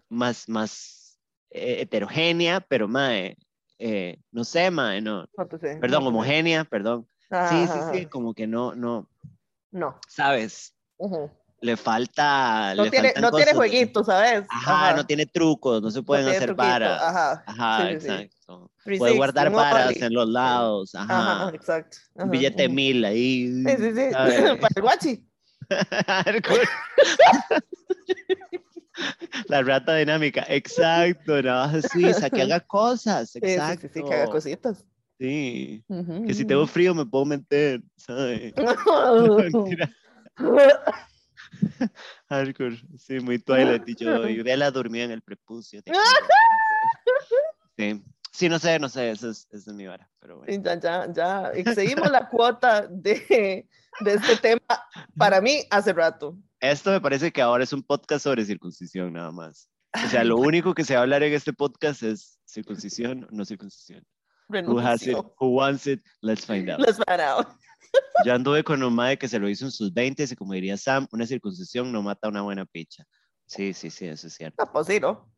más, 0.09 0.47
más 0.49 1.19
eh, 1.49 1.81
heterogénea, 1.81 2.61
pero 2.61 2.87
mae, 2.87 3.37
eh, 3.83 4.19
no 4.31 4.43
sé, 4.43 4.69
mae, 4.71 5.01
no. 5.01 5.25
No 5.37 5.47
te 5.47 5.57
sé, 5.57 5.77
Perdón, 5.77 5.81
no 5.81 5.87
te 5.87 6.03
sé. 6.03 6.07
homogénea, 6.09 6.63
perdón. 6.65 7.07
Ajá, 7.29 7.49
Sí, 7.49 7.55
sí, 7.67 7.79
ajá, 7.79 7.91
sí, 7.93 7.99
ajá. 7.99 8.09
como 8.09 8.33
que 8.33 8.47
no, 8.47 8.75
no, 8.75 9.07
No. 9.71 9.97
sabes, 10.07 10.73
le 11.61 11.77
falta. 11.77 12.73
No, 12.75 12.83
le 12.85 12.91
tiene, 12.91 13.13
no 13.19 13.31
tiene 13.31 13.53
jueguitos, 13.53 14.05
¿sabes? 14.07 14.45
Ajá, 14.49 14.93
no 14.95 15.05
tiene 15.05 15.25
trucos, 15.25 15.81
no 15.81 15.91
se 15.91 16.01
pueden 16.03 16.27
hacer 16.27 16.53
varas. 16.55 17.01
Ajá, 17.01 17.43
Ajá, 17.45 17.87
sí, 17.89 17.93
sí, 17.93 17.99
sí. 18.07 18.11
exacto. 18.11 18.71
360, 18.83 18.97
Puede 18.99 19.15
guardar 19.17 19.51
varas 19.51 20.01
en 20.01 20.13
los 20.13 20.27
lados, 20.27 20.93
ajá. 20.95 21.43
Ajá, 21.45 21.55
exacto. 21.55 21.97
Un 22.15 22.29
billete 22.31 22.63
de 22.63 22.69
mil 22.69 23.05
ahí. 23.05 23.63
Sí, 23.65 23.75
sí, 23.77 23.91
sí. 23.95 24.09
Para 24.61 24.73
el 24.75 24.81
guachi. 24.81 25.27
La 29.47 29.61
rata 29.61 29.95
dinámica, 29.95 30.45
exacto, 30.47 31.41
navaja 31.41 31.81
suiza, 31.81 32.29
que 32.29 32.41
haga 32.41 32.59
cosas, 32.59 33.31
Sí, 33.31 33.39
sí, 33.41 33.47
exacto. 33.47 33.87
sí, 33.87 33.93
sí, 33.93 34.03
que 34.03 34.13
haga 34.13 34.29
cositas. 34.29 34.85
Sí, 35.19 35.83
Ujú, 35.87 36.25
que 36.25 36.33
si 36.33 36.45
tengo 36.45 36.65
frío 36.65 36.95
me 36.95 37.05
puedo 37.05 37.25
meter, 37.25 37.81
¿sabes? 37.95 38.53
No, 38.85 39.35
mentira. 39.37 39.89
Hardcore, 42.29 42.77
sí, 42.97 43.19
muy 43.19 43.39
Twilight 43.39 43.87
y 43.87 43.95
yo, 43.95 44.27
y 44.27 44.41
Vela 44.41 44.71
dormía 44.71 45.03
en 45.03 45.11
el 45.11 45.21
prepucio. 45.21 45.81
Sí, 47.77 48.03
sí, 48.31 48.49
no 48.49 48.59
sé, 48.59 48.79
no 48.79 48.89
sé, 48.89 49.11
eso 49.11 49.29
es, 49.29 49.47
eso 49.51 49.71
es 49.71 49.75
mi 49.75 49.87
vara, 49.87 50.09
pero 50.19 50.37
bueno. 50.37 50.63
Ya, 50.63 50.79
ya, 50.79 51.13
ya. 51.13 51.51
Excedimos 51.53 52.11
la 52.11 52.27
cuota 52.29 52.87
de, 52.87 53.67
de 53.99 54.13
este 54.13 54.35
tema 54.37 54.61
para 55.17 55.41
mí 55.41 55.63
hace 55.69 55.93
rato. 55.93 56.37
Esto 56.61 56.91
me 56.91 57.01
parece 57.01 57.31
que 57.31 57.41
ahora 57.41 57.63
es 57.63 57.73
un 57.73 57.81
podcast 57.81 58.23
sobre 58.23 58.45
circuncisión 58.45 59.13
nada 59.13 59.31
más. 59.31 59.67
O 60.05 60.07
sea, 60.07 60.23
lo 60.23 60.37
único 60.37 60.75
que 60.75 60.85
se 60.85 60.93
va 60.93 60.99
a 60.99 61.03
hablar 61.03 61.23
en 61.23 61.33
este 61.33 61.53
podcast 61.53 62.03
es 62.03 62.39
circuncisión 62.45 63.23
o 63.23 63.27
no 63.31 63.43
circuncisión. 63.45 64.05
Who 64.47 64.79
has 64.79 65.07
it? 65.07 65.17
Who 65.39 65.47
wants 65.47 65.87
it? 65.87 66.05
Let's 66.21 66.45
find 66.45 66.69
out. 66.69 66.79
Let's 66.79 66.97
find 66.97 67.19
out. 67.19 67.47
Yo 68.23 68.33
anduve 68.35 68.63
con 68.63 68.83
un 68.83 68.93
mae 68.93 69.17
que 69.17 69.27
se 69.27 69.39
lo 69.39 69.49
hizo 69.49 69.65
en 69.65 69.71
sus 69.71 69.91
20 69.91 70.23
y 70.23 70.35
como 70.35 70.53
diría 70.53 70.77
Sam, 70.77 71.07
una 71.11 71.25
circuncisión 71.25 71.91
no 71.91 72.03
mata 72.03 72.29
una 72.29 72.43
buena 72.43 72.65
picha. 72.65 73.05
Sí, 73.47 73.73
sí, 73.73 73.89
sí, 73.89 74.05
eso 74.05 74.27
es 74.27 74.33
cierto. 74.35 74.61
Ah, 74.61 74.71
pues 74.71 74.85
sí, 74.85 74.99
¿no? 74.99 75.33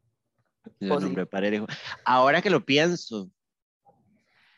Yo 0.82 0.90
Pues 0.90 1.04
no 1.04 1.26
sí. 1.26 1.66
Ahora 2.04 2.42
que 2.42 2.50
lo 2.50 2.66
pienso, 2.66 3.32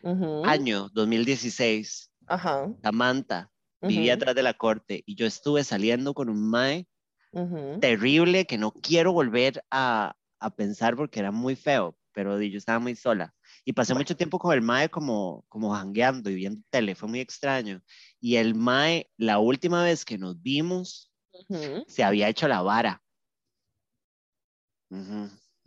Ujú, 0.02 0.44
año 0.46 0.90
2016, 0.90 2.12
Ajá. 2.28 2.74
Samantha 2.82 3.52
vivía 3.86 4.14
ujú, 4.14 4.16
atrás 4.16 4.36
de 4.36 4.44
la 4.44 4.54
corte 4.56 5.04
y 5.06 5.16
yo 5.16 5.26
estuve 5.28 5.64
saliendo 5.64 6.14
con 6.14 6.30
un 6.30 6.50
mae 6.50 6.88
ujú. 7.32 7.80
terrible 7.80 8.46
que 8.46 8.58
no 8.58 8.72
quiero 8.72 9.14
volver 9.14 9.64
a, 9.72 10.16
a 10.40 10.50
pensar 10.56 10.96
porque 10.96 11.20
era 11.20 11.32
muy 11.32 11.56
feo, 11.56 11.98
pero 12.14 12.42
yo 12.42 12.58
estaba 12.58 12.80
muy 12.80 12.96
sola. 12.96 13.36
Y 13.66 13.74
pasé 13.74 13.94
Bueno. 13.94 14.00
mucho 14.00 14.16
tiempo 14.18 14.40
con 14.40 14.54
el 14.54 14.62
mae 14.62 14.90
como, 14.90 15.46
como 15.50 15.74
jangueando 15.74 16.30
y 16.30 16.36
viendo 16.36 16.62
tele, 16.70 16.96
fue 16.96 17.10
muy 17.10 17.20
extraño. 17.20 17.82
Y 18.20 18.38
el 18.38 18.56
mae, 18.56 19.12
la 19.18 19.40
última 19.40 19.84
vez 19.84 20.06
que 20.06 20.18
nos 20.18 20.42
vimos, 20.42 21.12
Ujú. 21.34 21.86
se 21.88 22.04
había 22.04 22.30
hecho 22.30 22.48
la 22.48 22.62
vara. 22.64 23.04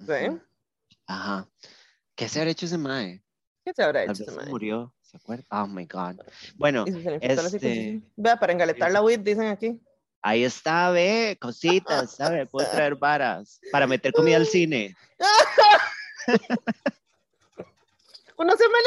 ¿Sí? 0.06 0.40
Ajá. 1.06 1.50
¿Qué 2.16 2.28
se 2.28 2.40
habrá 2.40 2.52
hecho 2.52 2.66
ese 2.66 2.78
mae? 2.78 3.24
¿Qué 3.64 3.72
se 3.74 3.82
habrá 3.84 4.04
hecho 4.04 4.22
ese 4.24 4.32
se 4.32 4.32
mae? 4.32 4.46
murió, 4.46 4.94
¿se 5.08 5.16
acuerda? 5.16 5.44
Oh 5.50 5.66
my 5.66 5.86
God. 5.86 6.16
Bueno, 6.56 6.84
este-. 7.20 8.02
Vea, 8.16 8.38
para 8.38 8.52
engaletar 8.52 8.92
la 8.92 9.00
weed, 9.00 9.20
dicen 9.20 9.46
aquí. 9.46 9.80
ahí 10.20 10.44
está, 10.44 10.90
ve, 10.90 11.38
cositas, 11.40 12.16
¿sabe? 12.16 12.44
Puedo 12.46 12.68
traer 12.70 12.94
varas 13.00 13.58
para 13.72 13.86
meter 13.86 14.12
comida 14.12 14.36
al 14.36 14.46
cine. 14.46 14.94
Uno 18.36 18.54
se 18.56 18.64
me 18.68 18.78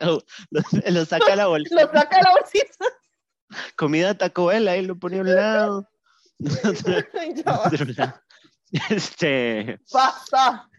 lo, 0.00 0.22
lo 0.90 1.04
saca 1.04 1.32
a 1.32 1.36
la 1.36 1.46
bolsa. 1.46 1.74
lo 1.74 1.80
saca 1.92 2.20
la 2.20 2.32
bolsita. 2.32 2.84
Comida 3.76 4.18
Taco 4.18 4.46
Bell, 4.46 4.68
ahí 4.68 4.82
lo 4.82 4.98
pone 4.98 5.18
a 5.18 5.20
un 5.20 5.34
lado. 5.34 5.88
Este, 8.88 9.80
Basta. 9.92 10.70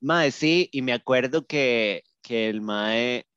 mae, 0.00 0.32
sí, 0.32 0.68
y 0.72 0.82
me 0.82 0.92
acuerdo 0.92 1.46
que, 1.46 2.02
que 2.22 2.48
el 2.48 2.60
mae 2.60 3.29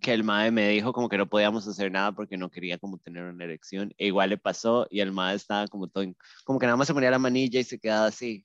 que 0.00 0.12
el 0.12 0.22
mae 0.24 0.50
me 0.50 0.68
dijo 0.68 0.92
como 0.92 1.08
que 1.08 1.18
no 1.18 1.28
podíamos 1.28 1.66
hacer 1.66 1.90
nada 1.90 2.12
porque 2.12 2.36
no 2.36 2.50
quería 2.50 2.78
como 2.78 2.98
tener 2.98 3.24
una 3.24 3.44
erección. 3.44 3.92
E 3.98 4.06
igual 4.06 4.30
le 4.30 4.38
pasó 4.38 4.86
y 4.90 5.00
el 5.00 5.12
mae 5.12 5.34
estaba 5.34 5.66
como 5.66 5.88
todo, 5.88 6.04
como 6.44 6.58
que 6.58 6.66
nada 6.66 6.76
más 6.76 6.86
se 6.86 6.94
ponía 6.94 7.10
la 7.10 7.18
manilla 7.18 7.58
y 7.60 7.64
se 7.64 7.78
quedaba 7.78 8.06
así. 8.06 8.44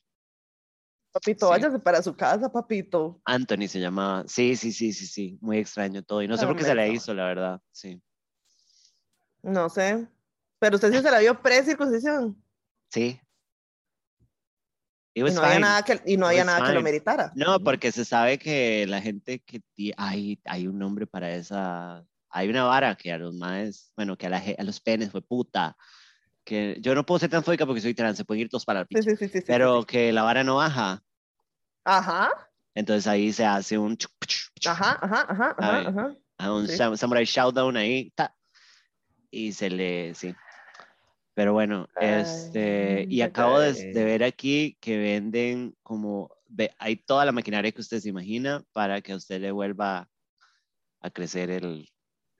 Papito, 1.12 1.46
Sí. 1.46 1.50
váyase 1.52 1.78
para 1.78 2.02
su 2.02 2.16
casa, 2.16 2.52
papito. 2.52 3.22
Anthony 3.26 3.68
se 3.68 3.80
llamaba. 3.80 4.24
Sí, 4.28 4.56
sí, 4.56 4.72
sí, 4.72 4.92
sí, 4.94 5.06
sí. 5.06 5.38
Muy 5.42 5.60
extraño 5.60 6.02
todo. 6.02 6.24
Y 6.24 6.28
no 6.28 6.38
sé 6.38 6.48
por 6.48 6.56
qué 6.56 6.64
se 6.64 6.74
le 6.74 6.90
hizo, 6.92 7.14
la 7.14 7.26
verdad. 7.26 7.62
Sí. 7.72 8.02
No 9.44 9.70
sé. 9.70 10.08
Pero 10.58 10.76
usted 10.76 10.92
sí 10.92 11.02
se 11.02 11.12
la 11.12 11.20
vio 11.20 11.40
pre-circuncisión. 11.40 12.42
Sí. 12.90 13.20
Y 15.16 15.22
was 15.22 15.36
no 15.36 15.42
había 15.42 15.56
fine. 15.56 15.68
nada 15.68 15.84
que, 15.84 16.02
y 16.06 16.18
no 16.18 16.28
había 16.28 16.44
nada 16.44 16.66
que 16.68 16.74
lo 16.74 16.82
meritara. 16.82 17.32
No, 17.36 17.60
porque 17.60 17.92
se 17.92 18.04
sabe 18.04 18.40
que 18.40 18.88
la 18.88 19.02
gente 19.02 19.40
que 19.40 19.62
hay, 19.96 20.40
hay 20.46 20.68
un 20.68 20.80
nombre 20.80 21.06
para 21.06 21.34
esa, 21.36 22.04
hay 22.30 22.50
una 22.50 22.64
vara 22.64 22.96
que 22.96 23.12
a 23.12 23.18
los 23.18 23.36
maes, 23.36 23.92
bueno, 23.96 24.18
que 24.18 24.26
a, 24.26 24.30
la 24.30 24.44
a 24.58 24.64
los 24.64 24.80
penes 24.80 25.12
fue 25.12 25.22
puta, 25.22 25.78
que 26.44 26.78
yo 26.80 26.96
no 26.96 27.06
puedo 27.06 27.20
ser 27.20 27.30
tan 27.30 27.44
fóbica 27.44 27.66
porque 27.66 27.82
soy 27.82 27.94
trans, 27.94 28.18
se 28.18 28.26
pueden 28.26 28.42
ir 28.42 28.50
todos 28.50 28.66
para 28.66 28.82
Sí, 28.82 28.88
picha, 28.90 29.04
sí, 29.04 29.16
sí, 29.16 29.28
sí, 29.28 29.44
pero 29.46 29.86
que 29.86 30.12
la 30.12 30.24
vara 30.24 30.44
no 30.44 30.56
baja, 30.56 31.04
Ajá, 31.86 32.32
entonces 32.74 33.06
ahí 33.08 33.32
se 33.32 33.46
hace 33.46 33.78
un, 33.78 33.96
ajá, 34.66 34.98
ajá, 35.00 35.26
ajá, 35.30 35.56
ajá, 35.60 35.90
ajá. 35.90 36.16
a 36.40 36.54
un 36.54 36.68
samurai 36.98 37.26
showdown 37.26 37.78
ahí, 37.78 38.12
ta, 38.16 38.36
y 39.30 39.52
se 39.52 39.70
le, 39.70 40.14
sí. 40.16 40.34
Pero 41.36 41.54
bueno, 41.54 41.88
este, 42.00 43.06
y 43.10 43.16
Ay, 43.16 43.22
acabo 43.22 43.60
de, 43.60 43.70
ay. 43.70 43.92
de 43.92 44.04
ver 44.04 44.24
aquí 44.24 44.78
que 44.80 44.98
venden 44.98 45.76
como, 45.82 46.30
hay 46.78 46.98
toda 46.98 47.26
la 47.26 47.32
maquinaria 47.32 47.72
que 47.72 47.82
usted 47.82 48.00
se 48.00 48.10
imagina 48.10 48.64
para 48.72 49.02
que 49.02 49.14
a 49.14 49.16
usted 49.16 49.42
le 49.42 49.52
vuelva 49.52 50.08
a 51.02 51.10
crecer 51.10 51.50
el... 51.50 51.90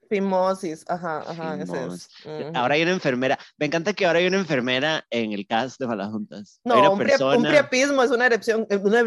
Fimosis, 0.08 0.84
ajá, 0.86 1.22
ajá, 1.26 1.54
ese 1.60 1.72
Fimos. 1.72 2.08
es. 2.24 2.54
Ahora 2.54 2.74
hay 2.74 2.82
una 2.82 2.92
enfermera, 2.92 3.38
me 3.56 3.66
encanta 3.66 3.94
que 3.94 4.06
ahora 4.06 4.18
hay 4.20 4.26
una 4.26 4.36
enfermera 4.38 5.04
en 5.10 5.32
el 5.32 5.46
cast 5.46 5.80
de 5.80 5.86
Malajuntas. 5.86 6.60
Hay 6.64 6.70
No, 6.72 6.78
una 6.78 6.90
un, 6.90 6.98
persona, 6.98 7.36
un 7.38 7.42
priapismo 7.44 8.02
es 8.02 8.10
una 8.10 8.26
erección, 8.26 8.66
eh, 8.70 8.76
una, 8.76 9.02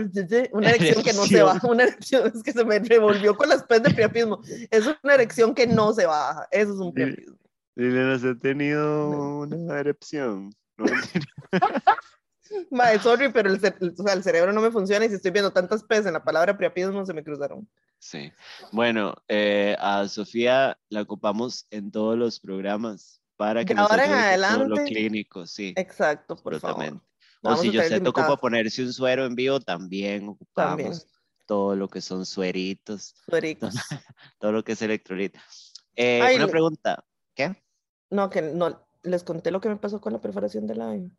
una 0.51 0.69
erección 0.69 1.03
que 1.03 1.13
no 1.13 1.25
se 1.25 1.41
baja, 1.43 1.65
una 1.67 1.83
erección, 1.83 2.31
es 2.35 2.43
que 2.43 2.51
se 2.51 2.65
me 2.65 2.79
revolvió 2.79 3.37
con 3.37 3.47
las 3.47 3.63
P's 3.63 3.83
de 3.83 3.91
priapismo, 3.93 4.41
es 4.69 4.85
una 5.01 5.13
erección 5.13 5.53
que 5.53 5.65
no 5.67 5.93
se 5.93 6.07
baja, 6.07 6.45
eso 6.51 6.73
es 6.73 6.79
un 6.79 6.93
priapismo. 6.93 7.37
Liliana, 7.77 8.17
¿se 8.17 8.29
ha 8.29 8.35
tenido 8.35 9.09
una 9.41 9.79
erupción? 9.79 10.49
No, 10.77 10.85
Mae, 12.71 12.97
sorry, 12.99 13.29
pero 13.31 13.49
el, 13.49 13.59
cer- 13.61 13.93
o 13.99 14.03
sea, 14.03 14.13
el 14.13 14.23
cerebro 14.23 14.53
no 14.53 14.61
me 14.61 14.71
funciona 14.71 15.05
y 15.05 15.09
si 15.09 15.15
estoy 15.15 15.31
viendo 15.31 15.51
tantas 15.51 15.83
P's 15.83 16.05
en 16.05 16.13
la 16.13 16.23
palabra 16.23 16.57
priapismo 16.57 17.05
se 17.05 17.13
me 17.13 17.23
cruzaron. 17.23 17.69
Sí. 17.99 18.31
Bueno, 18.71 19.15
eh, 19.27 19.75
a 19.79 20.07
Sofía 20.07 20.77
la 20.89 21.01
ocupamos 21.01 21.67
en 21.71 21.91
todos 21.91 22.17
los 22.17 22.39
programas 22.39 23.21
para 23.35 23.65
que 23.65 23.73
De 23.73 23.81
nos 23.81 23.91
ahora 23.91 24.05
en 24.05 24.09
con 24.11 24.19
todo 24.19 24.65
lo 24.69 24.75
adelante, 24.75 24.83
clínico, 24.93 25.45
sí, 25.45 25.73
Exacto, 25.75 26.35
por 26.37 26.57
favor. 26.59 26.75
absolutamente. 26.83 27.05
O 27.43 27.49
Vamos 27.49 27.61
si 27.61 27.67
a 27.69 27.71
yo 27.73 27.81
sé 27.83 27.99
te 27.99 28.09
ocupa 28.09 28.37
ponerse 28.37 28.81
un 28.83 28.93
suero 28.93 29.25
en 29.25 29.35
vivo, 29.35 29.59
también 29.59 30.27
ocupamos 30.29 30.77
También. 30.77 30.93
todo 31.45 31.75
lo 31.75 31.87
que 31.89 32.01
son 32.01 32.25
sueritos, 32.25 33.13
Suericos. 33.29 33.75
todo 34.39 34.51
lo 34.53 34.63
que 34.63 34.71
es 34.71 34.81
electrolit. 34.81 35.35
Eh, 35.95 36.21
Ay, 36.23 36.37
una 36.37 36.45
le- 36.45 36.51
pregunta, 36.51 37.03
¿qué? 37.35 37.55
No, 38.09 38.29
que 38.29 38.41
no, 38.41 38.85
les 39.03 39.23
conté 39.23 39.51
lo 39.51 39.61
que 39.61 39.69
me 39.69 39.75
pasó 39.77 39.99
con 40.01 40.13
la 40.13 40.19
perforación 40.21 40.67
del 40.67 40.79
labio. 40.79 41.11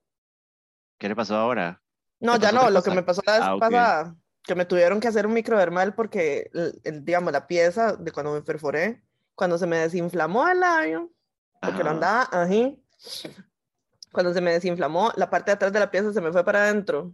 ¿Qué 0.99 1.09
le 1.09 1.17
pasó 1.17 1.37
ahora? 1.37 1.83
No, 2.21 2.35
¿Te 2.39 2.47
ya 2.47 2.53
no, 2.53 2.71
lo 2.71 2.83
que 2.83 2.91
me 2.91 3.03
pasó 3.03 3.23
la 3.25 3.33
vez 3.35 3.43
Ah, 3.45 3.57
pasada, 3.59 4.17
que 4.43 4.55
me 4.55 4.65
tuvieron 4.65 4.99
que 5.01 5.09
hacer 5.09 5.27
un 5.27 5.35
microdermal 5.35 5.95
porque, 5.95 6.51
el, 6.53 6.81
el- 6.85 7.05
digamos, 7.05 7.33
la 7.33 7.47
pieza 7.47 7.95
de 7.95 8.11
cuando 8.11 8.33
me 8.33 8.43
perforé, 8.43 9.03
cuando 9.35 9.57
se 9.59 9.67
me 9.67 9.79
desinflamó 9.79 10.49
el 10.49 10.61
labio, 10.61 11.13
porque 11.61 11.85
lo 11.85 11.91
Ajá. 11.91 11.91
andaba 11.91 12.23
así, 12.33 12.83
cuando 14.11 14.33
se 14.35 14.41
me 14.41 14.53
desinflamó, 14.53 15.13
la 15.17 15.31
parte 15.31 15.51
de 15.51 15.57
atrás 15.57 15.73
de 15.73 15.79
la 15.81 15.91
pieza 15.91 16.13
se 16.13 16.21
me 16.21 16.33
fue 16.33 16.45
para 16.45 16.63
adentro. 16.65 17.13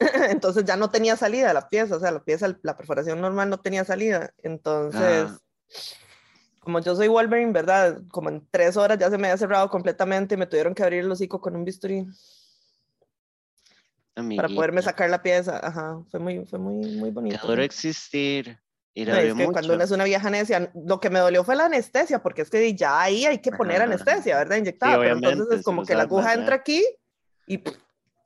Entonces 0.30 0.64
ya 0.64 0.76
no 0.76 0.88
tenía 0.90 1.16
salida 1.16 1.52
la 1.52 1.68
pieza, 1.68 1.96
o 1.96 2.00
sea, 2.00 2.10
la 2.12 2.24
pieza, 2.24 2.56
la 2.62 2.76
perforación 2.76 3.20
normal 3.20 3.50
no 3.50 3.60
tenía 3.60 3.84
salida. 3.84 4.32
Entonces, 4.42 5.30
Ah. 5.30 5.38
Como 6.64 6.80
yo 6.80 6.96
soy 6.96 7.08
Wolverine, 7.08 7.52
¿verdad? 7.52 8.00
Como 8.10 8.30
en 8.30 8.46
tres 8.50 8.76
horas 8.76 8.98
ya 8.98 9.10
se 9.10 9.18
me 9.18 9.28
había 9.28 9.38
cerrado 9.38 9.68
completamente 9.70 10.34
y 10.34 10.38
me 10.38 10.46
tuvieron 10.46 10.74
que 10.74 10.82
abrir 10.82 11.00
el 11.04 11.10
hocico 11.12 11.40
con 11.40 11.54
un 11.54 11.64
bisturí 11.64 12.06
para 14.14 14.48
poderme 14.48 14.78
Amiguita, 14.78 14.82
sacar 14.82 15.10
la 15.10 15.22
pieza. 15.22 15.60
Ajá, 15.62 16.00
fue 16.10 16.20
muy, 16.20 16.44
fue 16.46 16.58
muy, 16.58 16.76
muy 16.76 17.10
bonito. 17.10 17.46
duro 17.46 17.62
existir. 17.62 18.58
Y 18.96 19.04
No, 19.04 19.16
es 19.16 19.34
que 19.34 19.44
cuando 19.44 19.60
mucho. 19.60 19.74
uno 19.74 19.84
es 19.84 19.90
una 19.90 20.04
vieja 20.04 20.30
necia, 20.30 20.70
lo 20.74 21.00
que 21.00 21.10
me 21.10 21.18
dolió 21.18 21.42
fue 21.42 21.56
la 21.56 21.66
anestesia, 21.66 22.22
porque 22.22 22.42
es 22.42 22.50
que 22.50 22.74
ya 22.76 23.00
ahí 23.00 23.26
hay 23.26 23.38
que 23.38 23.50
poner 23.50 23.76
Ajá. 23.82 23.84
anestesia, 23.84 24.38
¿verdad? 24.38 24.56
Inyectada, 24.56 24.98
pero 24.98 25.16
entonces 25.16 25.58
es 25.58 25.64
como 25.64 25.84
que 25.84 25.96
la 25.96 26.04
aguja 26.04 26.32
entra 26.32 26.54
aquí 26.54 26.84
y 27.46 27.58
pff, 27.58 27.76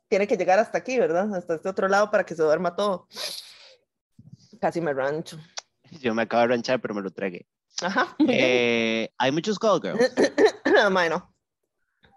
tiene 0.09 0.27
que 0.27 0.37
llegar 0.37 0.59
hasta 0.59 0.77
aquí, 0.79 0.99
¿verdad? 0.99 1.35
Hasta 1.35 1.55
este 1.55 1.69
otro 1.71 1.89
lado 1.89 2.11
para 2.11 2.25
que 2.25 2.35
se 2.35 2.43
duerma 2.43 2.77
todo. 2.77 3.09
Casi 4.61 4.81
me 4.83 4.93
rancho. 4.93 5.39
Yo 6.01 6.15
me 6.15 6.23
acabo 6.23 6.43
de 6.43 6.49
ranchar, 6.49 6.81
pero 6.81 6.95
me 6.95 7.01
lo 7.01 7.11
tragué. 7.11 7.47
Ajá. 7.83 8.17
Eh, 8.29 9.11
hay 9.19 9.33
muchos 9.33 9.59
call 9.59 9.81
girls. 9.81 10.13
Mae, 10.91 11.09
no. 11.11 11.35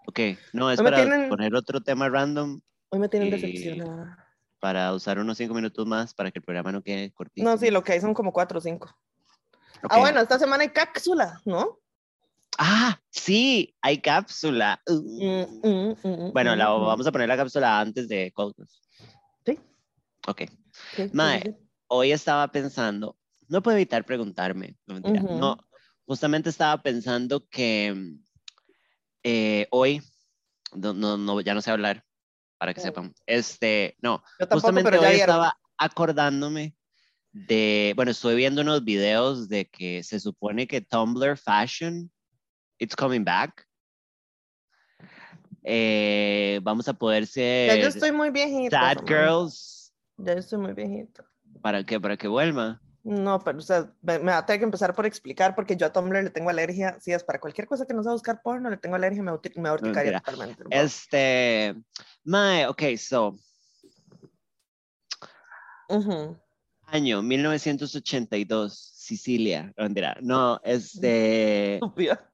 Ok, 0.06 0.20
no, 0.52 0.70
es 0.70 0.80
para 0.82 0.98
tienen- 0.98 1.28
poner 1.28 1.54
otro 1.54 1.80
tema 1.80 2.08
random 2.08 2.60
Hoy 2.90 2.98
me 2.98 3.08
tienen 3.08 3.28
Y- 3.28 3.30
decepcionada. 3.30 4.18
para 4.60 4.92
usar 4.92 5.18
unos 5.18 5.38
cinco 5.38 5.54
minutos 5.54 5.86
más 5.86 6.12
para 6.14 6.30
que 6.30 6.38
el 6.40 6.44
programa 6.44 6.72
no 6.72 6.82
quede 6.82 7.12
cortito. 7.12 7.48
No, 7.48 7.56
sí, 7.56 7.70
lo 7.70 7.82
que 7.82 7.92
hay 7.92 8.00
son 8.00 8.12
como 8.14 8.32
cuatro 8.32 8.58
o 8.58 8.60
cinco. 8.60 8.94
Ok. 9.82 9.90
Ah, 9.90 9.98
bueno, 10.00 10.20
esta 10.20 10.38
semana 10.38 10.62
hay 10.62 10.70
cápsula, 10.70 11.40
¿no? 11.44 11.78
Ah, 12.58 12.98
sí, 13.10 13.74
hay 13.80 14.00
cápsula. 14.00 14.80
Uh. 14.86 14.92
Mm, 14.92 15.66
mm, 15.66 15.96
mm, 16.02 16.32
Bueno, 16.32 16.54
mm, 16.54 16.58
la, 16.58 16.68
mm. 16.70 16.84
vamos 16.86 17.06
a 17.06 17.12
poner 17.12 17.28
la 17.28 17.36
cápsula 17.36 17.80
antes 17.80 18.08
de 18.08 18.32
call 18.36 18.52
girls. 18.56 18.80
Sí. 19.46 19.58
Ok. 20.28 20.42
Sí, 20.96 21.10
Mae, 21.12 21.40
sí. 21.42 21.56
Hoy 21.88 22.12
estaba 22.12 22.46
pensando, 22.48 23.16
no 23.52 23.62
puedo 23.62 23.76
evitar 23.76 24.04
preguntarme, 24.06 24.76
no, 24.86 24.94
mentira, 24.94 25.20
Ujú. 25.20 25.36
no, 25.38 25.58
justamente 26.06 26.48
estaba 26.48 26.82
pensando 26.82 27.46
que 27.48 27.92
mm, 27.94 28.24
eh, 29.24 29.66
hoy, 29.70 30.00
no, 30.74 30.94
no, 30.94 31.40
ya 31.42 31.52
no 31.52 31.60
sé 31.60 31.70
hablar, 31.70 32.02
para 32.58 32.72
que 32.72 32.80
sepan, 32.80 33.12
este, 33.26 33.94
no, 34.00 34.22
Yo 34.40 34.48
tampoco, 34.48 34.56
justamente 34.56 34.98
hoy 34.98 35.14
estaba 35.16 35.58
acordándome 35.76 36.74
de, 37.30 37.92
bueno, 37.94 38.10
estoy 38.10 38.36
viendo 38.36 38.62
unos 38.62 38.84
videos 38.84 39.48
de 39.50 39.68
que 39.68 40.02
se 40.02 40.18
supone 40.18 40.66
que 40.66 40.80
Tumblr 40.80 41.36
Fashion, 41.36 42.10
it's 42.78 42.96
coming 42.96 43.22
back. 43.24 43.66
Eh, 45.62 46.58
vamos 46.62 46.88
a 46.88 46.94
poder 46.94 47.26
Ya 47.26 47.76
yo 47.76 47.82
ser 47.82 47.88
estoy 47.88 48.12
muy 48.12 48.30
viejita. 48.30 48.94
sad 48.94 49.06
girls 49.06 49.92
Ya 50.16 50.32
yo 50.34 50.40
estoy 50.40 50.58
muy 50.58 50.72
viejita. 50.72 51.24
para 51.60 51.84
que, 51.84 52.00
para 52.00 52.16
que 52.16 52.28
vuelva. 52.28 52.80
No, 53.04 53.40
pero 53.40 53.58
o 53.58 53.62
sea, 53.62 53.92
me, 54.00 54.18
me 54.20 54.30
va 54.30 54.38
a 54.38 54.46
tener 54.46 54.60
que 54.60 54.64
empezar 54.64 54.94
por 54.94 55.06
explicar 55.06 55.56
porque 55.56 55.76
yo 55.76 55.86
a 55.86 55.92
Tumblr 55.92 56.22
le 56.22 56.30
tengo 56.30 56.50
alergia. 56.50 56.98
Si 57.00 57.12
es 57.12 57.24
para 57.24 57.40
cualquier 57.40 57.66
cosa 57.66 57.84
que 57.84 57.94
no 57.94 58.02
sea 58.02 58.12
buscar 58.12 58.42
porno, 58.42 58.70
le 58.70 58.76
tengo 58.76 58.94
alergia, 58.94 59.22
me, 59.22 59.32
me 59.32 59.38
totalmente. 59.38 60.64
Este, 60.70 61.74
Mae, 62.24 62.66
ok, 62.68 62.82
so, 62.96 63.36
Ujú. 65.88 66.38
año 66.86 67.22
1982, 67.22 68.92
Sicilia, 68.94 69.72
no, 69.76 69.82
mentira, 69.82 70.16
no, 70.20 70.60
este, 70.62 71.74
Estúpida. 71.82 72.30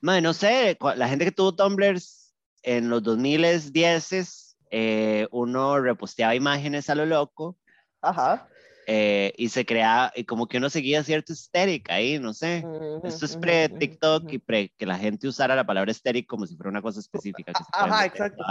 Mae, 0.00 0.20
no 0.20 0.32
sé, 0.34 0.78
la 0.96 1.08
gente 1.08 1.24
que 1.24 1.32
tuvo 1.32 1.56
Tumblrs 1.56 2.32
en 2.62 2.88
los 2.88 3.02
2010, 3.02 4.56
eh, 4.70 5.26
uno 5.32 5.80
reposteaba 5.80 6.34
imágenes 6.36 6.88
a 6.88 6.94
lo 6.94 7.06
loco 7.06 7.58
Ajá. 8.02 8.48
Eh, 8.86 9.32
y 9.36 9.48
se 9.48 9.64
creaba, 9.64 10.12
y 10.14 10.24
como 10.24 10.46
que 10.46 10.58
uno 10.58 10.68
seguía 10.70 11.04
cierto 11.04 11.32
estética 11.32 11.94
ahí, 11.94 12.18
no 12.18 12.34
sé. 12.34 12.62
Ujú, 12.64 13.06
Esto 13.06 13.26
es 13.26 13.36
pre-TikTok 13.36 14.24
ujú, 14.24 14.34
y 14.34 14.38
pre 14.38 14.72
que 14.76 14.86
la 14.86 14.98
gente 14.98 15.28
usara 15.28 15.54
la 15.54 15.66
palabra 15.66 15.90
estéril 15.92 16.26
como 16.26 16.46
si 16.46 16.56
fuera 16.56 16.70
una 16.70 16.82
cosa 16.82 17.00
específica 17.00 17.52
que 17.52 17.62
se 17.64 17.70
Ajá, 17.72 18.06
exacto. 18.06 18.44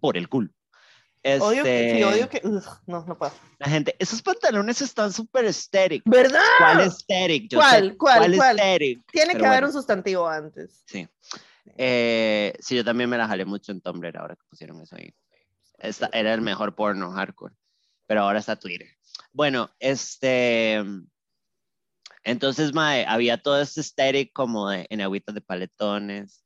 por 0.00 0.16
el 0.16 0.28
culo. 0.28 0.50
Odio 1.24 1.62
que, 1.62 1.90
sí, 1.92 2.02
Este, 2.02 2.04
odio 2.04 2.28
que. 2.28 2.40
ugh, 2.44 2.64
no, 2.86 3.04
no 3.06 3.16
puedo. 3.16 3.32
La 3.58 3.68
gente, 3.68 3.94
esos 3.98 4.20
pantalones 4.22 4.82
están 4.82 5.12
súper 5.12 5.44
estéricos. 5.44 6.10
¿Verdad? 6.10 6.40
¿Cuál 6.58 6.80
esteric? 6.80 7.48
Yo 7.48 7.58
¿Cuál? 7.58 7.96
¿Cuál? 7.96 8.34
¿Cuál. 8.34 8.56
Tiene 8.56 9.00
Pero 9.12 9.38
que 9.38 9.46
haber 9.46 9.60
bueno. 9.60 9.66
un 9.68 9.72
sustantivo 9.72 10.28
antes. 10.28 10.82
Sí. 10.86 11.08
Eh, 11.76 12.52
sí, 12.58 12.74
yo 12.74 12.84
también 12.84 13.08
me 13.08 13.16
la 13.16 13.28
jalé 13.28 13.44
mucho 13.44 13.70
en 13.70 13.80
Tumblr 13.80 14.16
ahora 14.16 14.34
que 14.34 14.42
pusieron 14.50 14.80
eso 14.80 14.96
ahí. 14.96 15.14
Esta, 15.78 16.10
era 16.12 16.34
el 16.34 16.40
mejor 16.40 16.74
porno 16.74 17.12
hardcore. 17.12 17.54
Pero 18.06 18.22
ahora 18.22 18.40
está 18.40 18.56
Twitter. 18.56 18.88
Bueno, 19.32 19.70
este. 19.78 20.82
Entonces, 22.24 22.72
mae, 22.72 23.04
había 23.06 23.38
todo 23.38 23.60
este 23.60 23.80
estético 23.80 24.32
como 24.34 24.70
de, 24.70 24.86
en 24.90 25.00
agüitas 25.00 25.34
de 25.34 25.40
paletones, 25.40 26.44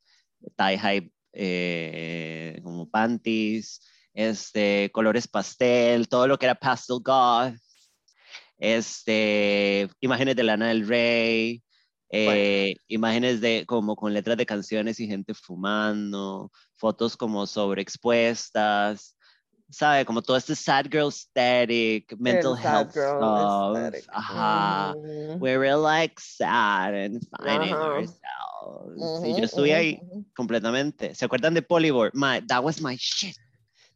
tie-high, 0.55 1.11
eh, 1.33 2.59
como 2.63 2.89
panties, 2.89 3.81
este, 4.13 4.91
colores 4.91 5.27
pastel, 5.27 6.07
todo 6.09 6.27
lo 6.27 6.39
que 6.39 6.47
era 6.47 6.55
pastel 6.55 6.97
goth, 7.03 7.53
este, 8.57 9.89
imágenes 9.99 10.35
de 10.35 10.43
Lana 10.43 10.69
del 10.69 10.87
Rey, 10.87 11.63
eh, 12.09 12.75
imágenes 12.87 13.41
de 13.41 13.65
como 13.67 13.95
con 13.95 14.13
letras 14.13 14.37
de 14.37 14.45
canciones 14.45 14.99
y 14.99 15.07
gente 15.07 15.33
fumando, 15.33 16.51
fotos 16.77 17.17
como 17.17 17.45
sobreexpuestas, 17.45 19.16
¿sabe? 19.69 20.05
Como 20.05 20.21
todo 20.21 20.37
este 20.37 20.55
sad 20.55 20.85
girl 20.89 21.11
static, 21.11 22.15
mental 22.19 22.55
health 22.55 22.91
stuff. 22.91 24.07
Ajá. 24.09 24.93
We 25.39 25.57
were 25.57 25.75
like 25.75 26.19
sad 26.19 26.93
and 26.93 27.21
finding 27.37 27.73
ourselves. 27.73 28.19
y 29.23 29.35
yo 29.37 29.43
estuve 29.43 29.73
ahí 29.73 30.01
completamente. 30.35 31.15
¿Se 31.15 31.25
acuerdan 31.25 31.53
de 31.53 31.61
Polybor? 31.61 32.11
My, 32.13 32.41
that 32.47 32.63
was 32.63 32.81
my 32.81 32.95
shit. 32.97 33.35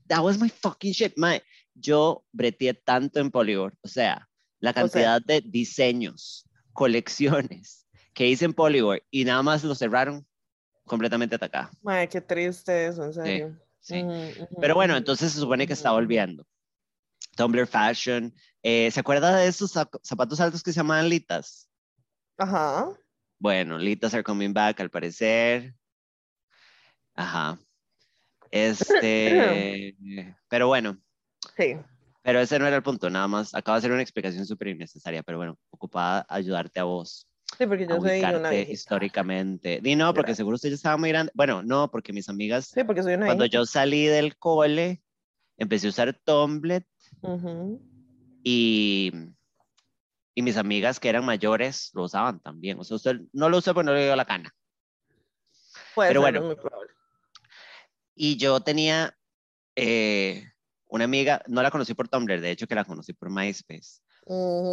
That 0.08 0.22
was 0.22 0.38
my 0.38 0.50
fucking 0.50 0.94
shit. 0.94 1.14
My, 1.18 1.42
yo 1.76 2.24
breteé 2.34 2.74
tanto 2.74 3.20
en 3.20 3.32
Polybor. 3.32 3.74
O 3.84 3.88
sea, 3.88 4.28
la 4.60 4.74
cantidad 4.74 5.22
de 5.22 5.42
diseños, 5.42 6.48
colecciones 6.74 7.88
que 8.14 8.28
hice 8.28 8.46
en 8.46 8.54
Polybor 8.54 9.02
y 9.10 9.26
nada 9.26 9.42
más 9.42 9.64
lo 9.64 9.76
cerraron 9.76 10.26
completamente 10.86 11.36
atacada. 11.36 11.72
Ay, 11.86 12.08
qué 12.08 12.22
triste 12.22 12.88
eso, 12.88 13.06
en 13.06 13.14
serio. 13.14 13.50
Sí. 13.50 13.71
Pero 14.60 14.76
bueno, 14.76 14.96
entonces 14.96 15.32
se 15.32 15.40
supone 15.40 15.68
que 15.68 15.74
está 15.74 15.92
volviendo. 15.92 16.46
Tumblr 17.36 17.68
Fashion. 17.68 18.34
Eh, 18.64 18.92
¿Se 18.92 19.00
acuerda 19.00 19.38
de 19.38 19.48
esos 19.48 19.72
zapatos 19.72 20.40
altos 20.40 20.62
que 20.62 20.72
se 20.72 20.78
llaman 20.78 21.10
litas? 21.10 21.70
Ajá. 22.38 22.92
Bueno, 23.40 23.78
litas 23.78 24.14
are 24.14 24.24
coming 24.24 24.54
back 24.54 24.80
al 24.80 24.90
parecer. 24.90 25.74
Ajá. 27.16 27.60
Este, 28.52 29.96
pero 30.50 30.68
bueno. 30.68 30.98
Sí. 31.58 31.78
Pero 32.24 32.40
ese 32.40 32.60
no 32.60 32.68
era 32.68 32.76
el 32.76 32.84
punto, 32.84 33.10
nada 33.10 33.28
más. 33.28 33.56
Acaba 33.56 33.78
de 33.78 33.82
ser 33.82 33.92
una 33.92 34.02
explicación 34.02 34.46
súper 34.46 34.68
innecesaria, 34.68 35.24
pero 35.24 35.40
bueno, 35.40 35.58
ocupada 35.72 36.26
ayudarte 36.30 36.80
a 36.80 36.84
vos. 36.84 37.28
Sí, 37.58 37.66
porque 37.66 37.88
yo 37.88 38.00
soy 38.00 38.24
una 38.24 38.54
históricamente. 38.56 39.80
Di 39.82 39.96
no, 39.96 40.14
porque 40.14 40.36
seguro 40.36 40.56
usted 40.56 40.70
ya 40.70 40.76
estaba 40.76 40.98
muy 40.98 41.10
grande. 41.10 41.32
Bueno, 41.36 41.62
no, 41.64 41.92
porque 41.92 42.14
mis 42.14 42.30
amigas. 42.30 42.68
Sí, 42.68 42.84
porque 42.84 43.04
soy 43.04 43.16
una 43.16 43.26
Cuando 43.26 43.46
yo 43.46 43.66
salí 43.66 44.06
del 44.06 44.38
cole, 44.38 45.04
empecé 45.58 45.88
a 45.88 45.90
usar 45.90 46.14
Tumblr. 46.24 46.86
y, 48.44 49.12
y 50.34 50.42
mis 50.42 50.58
amigas 50.58 51.00
que 51.00 51.10
eran 51.10 51.26
mayores 51.26 51.92
lo 51.94 52.04
usaban 52.04 52.40
también. 52.40 52.80
O 52.80 52.84
sea, 52.84 52.96
usted 52.96 53.22
no 53.34 53.50
lo 53.50 53.58
usa 53.58 53.74
porque 53.74 53.86
no 53.86 53.94
le 53.94 54.06
dio 54.06 54.16
la 54.16 54.26
cana. 54.26 54.54
Pero 55.96 56.22
bueno. 56.22 56.42
Muy 56.42 56.56
probable. 56.56 56.92
Y 58.16 58.38
yo 58.38 58.60
tenía 58.62 59.18
eh, 59.76 60.52
una 60.88 61.06
amiga, 61.06 61.42
no 61.48 61.62
la 61.62 61.72
conocí 61.72 61.94
por 61.94 62.08
Tumblr, 62.08 62.40
de 62.40 62.52
hecho 62.52 62.68
que 62.68 62.76
la 62.76 62.86
conocí 62.86 63.14
por 63.14 63.30
MySpace. 63.30 64.02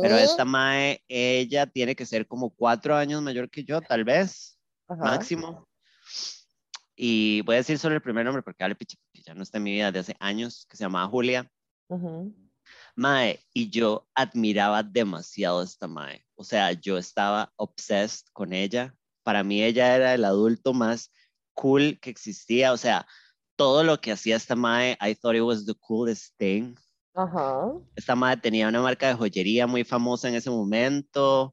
Pero 0.03 0.17
esta 0.17 0.45
Mae, 0.45 1.03
ella 1.09 1.67
tiene 1.67 1.97
que 1.97 2.07
ser 2.07 2.27
como 2.27 2.51
cuatro 2.51 2.97
años 2.97 3.23
mayor 3.23 3.51
que 3.51 3.65
yo, 3.65 3.81
tal 3.81 4.05
vez, 4.05 4.59
máximo. 4.89 5.69
Y 6.95 7.43
voy 7.43 7.57
a 7.57 7.59
decir 7.59 7.79
solo 7.79 7.95
el 7.95 8.03
primer 8.03 8.25
nombre 8.25 8.43
porque 8.43 8.63
vale 8.63 8.77
ya 9.25 9.35
no 9.35 9.43
está 9.43 9.59
en 9.59 9.65
mi 9.65 9.73
vida 9.73 9.91
de 9.91 9.99
hace 9.99 10.17
años, 10.21 10.67
que 10.69 10.77
se 10.77 10.85
llamaba 10.85 11.09
Julia. 11.09 11.51
Mae, 12.95 13.41
y 13.53 13.71
yo 13.71 14.09
admiraba 14.15 14.83
demasiado 14.83 15.61
a 15.61 15.65
esta 15.65 15.89
Mae. 15.89 16.25
O 16.37 16.45
sea, 16.45 16.73
yo 16.73 16.99
estaba 16.99 17.53
obsessed 17.57 18.27
con 18.33 18.53
ella. 18.53 18.95
Para 19.25 19.43
mí 19.43 19.63
ella 19.63 19.95
era 19.97 20.15
el 20.15 20.25
adulto 20.25 20.73
más 20.73 21.11
cool 21.55 21.99
que 22.01 22.11
existía. 22.11 22.73
O 22.73 22.77
sea, 22.77 23.07
todo 23.57 23.83
lo 23.83 24.01
que 24.01 24.13
hacía 24.13 24.37
esta 24.37 24.55
mae, 24.55 24.97
I 25.01 25.15
thought 25.15 25.35
it 25.35 25.43
was 25.43 25.67
the 25.67 25.75
coolest 25.75 26.35
thing. 26.39 26.77
Ajá. 27.19 27.73
Esta 27.97 28.15
mae 28.15 28.37
tenía 28.37 28.69
una 28.69 28.81
marca 28.81 29.09
de 29.09 29.15
joyería 29.15 29.67
muy 29.67 29.83
famosa 29.83 30.29
en 30.29 30.37
ese 30.37 30.51
momento. 30.51 31.53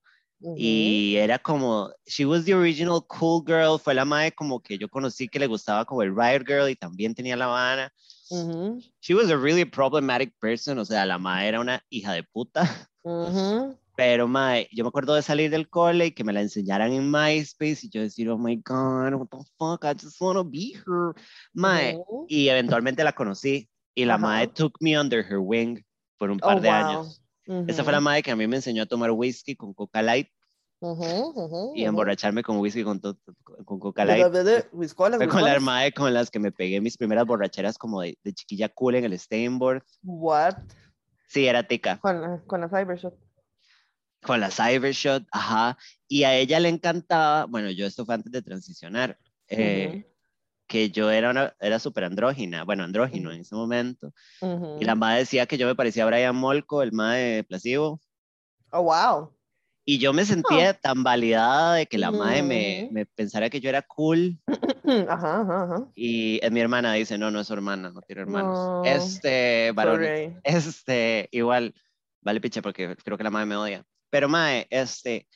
Y 0.56 1.16
era 1.16 1.40
como, 1.40 1.92
she 2.06 2.24
was 2.24 2.46
the 2.46 2.54
original 2.54 3.02
cool 3.08 3.44
girl, 3.44 3.80
fue 3.80 3.96
la 3.96 4.06
mae 4.06 4.32
como 4.32 4.62
que 4.62 4.78
yo 4.78 4.88
conocí 4.88 5.28
que 5.28 5.40
le 5.40 5.48
gustaba 5.48 5.86
como 5.86 6.04
el 6.04 6.16
Riot 6.16 6.46
Girl 6.46 6.70
y 6.70 6.76
también 6.76 7.16
tenía 7.16 7.36
la 7.36 7.46
Habana. 7.46 7.92
She 9.02 9.16
was 9.16 9.32
a 9.32 9.38
really 9.38 9.66
problematic 9.66 10.36
person, 10.40 10.78
o 10.78 10.86
sea, 10.86 11.04
la 11.04 11.18
mae 11.18 11.48
era 11.48 11.60
una 11.60 11.84
hija 11.90 12.14
de 12.14 12.22
puta. 12.22 12.88
Pero, 13.96 14.28
mae, 14.28 14.68
yo 14.72 14.84
me 14.84 14.90
acuerdo 14.90 15.16
de 15.16 15.24
salir 15.24 15.50
del 15.50 15.68
cole 15.68 16.08
y 16.08 16.12
que 16.12 16.24
me 16.24 16.34
la 16.34 16.42
enseñaran 16.42 16.92
en 16.92 17.10
MySpace 17.10 17.80
y 17.84 17.90
yo 17.90 18.02
decir, 18.02 18.30
oh 18.30 18.38
my 18.38 18.58
God, 18.58 19.14
what 19.16 19.30
the 19.32 19.38
fuck, 19.58 19.84
I 19.84 19.96
just 20.00 20.22
want 20.22 20.38
to 20.38 20.44
be 20.44 20.74
her. 20.86 21.16
Mae, 21.54 21.98
y 22.28 22.50
eventualmente 22.50 23.04
la 23.04 23.14
conocí 23.14 23.68
y 23.96 24.06
la 24.06 24.18
mae 24.18 24.48
took 24.48 24.76
me 24.82 25.00
under 25.00 25.26
her 25.26 25.40
wing 25.40 25.82
por 26.18 26.30
un 26.30 26.38
par 26.38 26.58
oh, 26.58 26.62
de 26.62 26.70
años. 26.70 27.22
Esa 27.68 27.84
fue 27.84 27.94
la 27.94 28.02
mae 28.02 28.22
que 28.22 28.32
a 28.32 28.36
mí 28.36 28.48
me 28.48 28.58
enseñó 28.58 28.84
a 28.84 28.86
tomar 28.86 29.12
whisky 29.12 29.56
con 29.56 29.74
Coca 29.74 30.02
Light. 30.02 30.28
y 31.74 31.84
emborracharme 31.86 32.44
con 32.44 32.58
whisky 32.58 32.84
con, 32.84 33.00
con 33.00 33.80
Coca 33.80 34.06
Light. 34.06 34.26
Fue 34.72 35.28
con 35.28 35.44
la 35.44 35.60
mae 35.60 35.92
con 35.94 36.14
las 36.14 36.30
que 36.30 36.40
me 36.40 36.52
pegué 36.52 36.82
mis 36.82 36.98
primeras 36.98 37.26
borracheras 37.26 37.78
como 37.78 38.02
de, 38.02 38.18
de 38.24 38.34
chiquilla 38.34 38.70
cool 38.70 38.96
en 38.96 39.06
el 39.06 39.18
Steinboard. 39.18 39.84
What? 40.04 40.58
Sí, 41.28 41.48
era 41.48 41.64
tica. 41.64 41.98
Con, 42.00 42.42
con 42.46 42.62
la 42.62 42.70
Cybershot 42.70 43.16
con 44.26 44.40
la 44.40 44.50
Cybershot, 44.50 45.24
ajá, 45.32 45.78
y 46.08 46.24
a 46.24 46.36
ella 46.36 46.60
le 46.60 46.70
encantaba, 46.70 47.46
bueno, 47.46 47.70
yo 47.70 47.86
esto 47.86 48.06
fue 48.06 48.16
antes 48.16 48.32
de 48.32 48.42
transicionar, 48.42 49.20
eh, 49.48 50.06
que 50.68 50.90
yo 50.90 51.12
era, 51.12 51.30
una, 51.32 51.56
era 51.60 51.80
súper 51.80 52.06
andrógina, 52.06 52.64
bueno, 52.64 52.84
andrógino 52.84 53.32
en 53.32 53.42
ese 53.42 53.56
momento, 53.56 54.14
y 54.80 54.84
la 54.84 54.96
madre 54.96 55.20
decía 55.20 55.46
que 55.46 55.58
yo 55.58 55.68
me 55.68 55.76
parecía 55.76 56.04
a 56.04 56.08
Brian 56.08 56.36
Molko, 56.36 56.82
el 56.82 56.92
madre 56.92 57.44
Placebo. 57.44 58.00
Oh, 58.72 58.84
wow. 58.84 59.32
Y 59.88 60.00
yo 60.00 60.14
me 60.14 60.26
sentía 60.26 60.74
tan 60.74 61.04
validada 61.04 61.76
de 61.76 61.86
que 61.86 62.00
la 62.00 62.10
madre 62.10 62.42
me, 62.42 62.90
me, 62.92 63.06
pensara 63.06 63.52
que 63.52 63.60
yo 63.60 63.70
era 63.70 63.84
cool. 63.84 64.40
Ajá, 65.08 65.42
ajá, 65.42 65.64
ajá. 65.64 65.88
Y 65.96 66.40
mi 66.52 66.60
hermana 66.60 66.94
dice, 66.94 67.18
no, 67.18 67.32
no 67.32 67.40
es 67.40 67.48
su 67.48 67.54
hermana, 67.54 67.92
no 67.92 68.02
tiene 68.02 68.24
hermanos. 68.24 68.86
este, 68.86 69.72
varón, 69.74 70.04
este, 70.44 71.28
igual, 71.32 71.74
vale 72.22 72.42
picha 72.42 72.62
porque 72.62 72.96
creo 73.04 73.18
que 73.18 73.24
la 73.24 73.32
madre 73.32 73.46
me 73.48 73.56
odia. 73.56 73.86
Pero, 74.10 74.30
Mae, 74.30 74.68
este, 74.70 75.28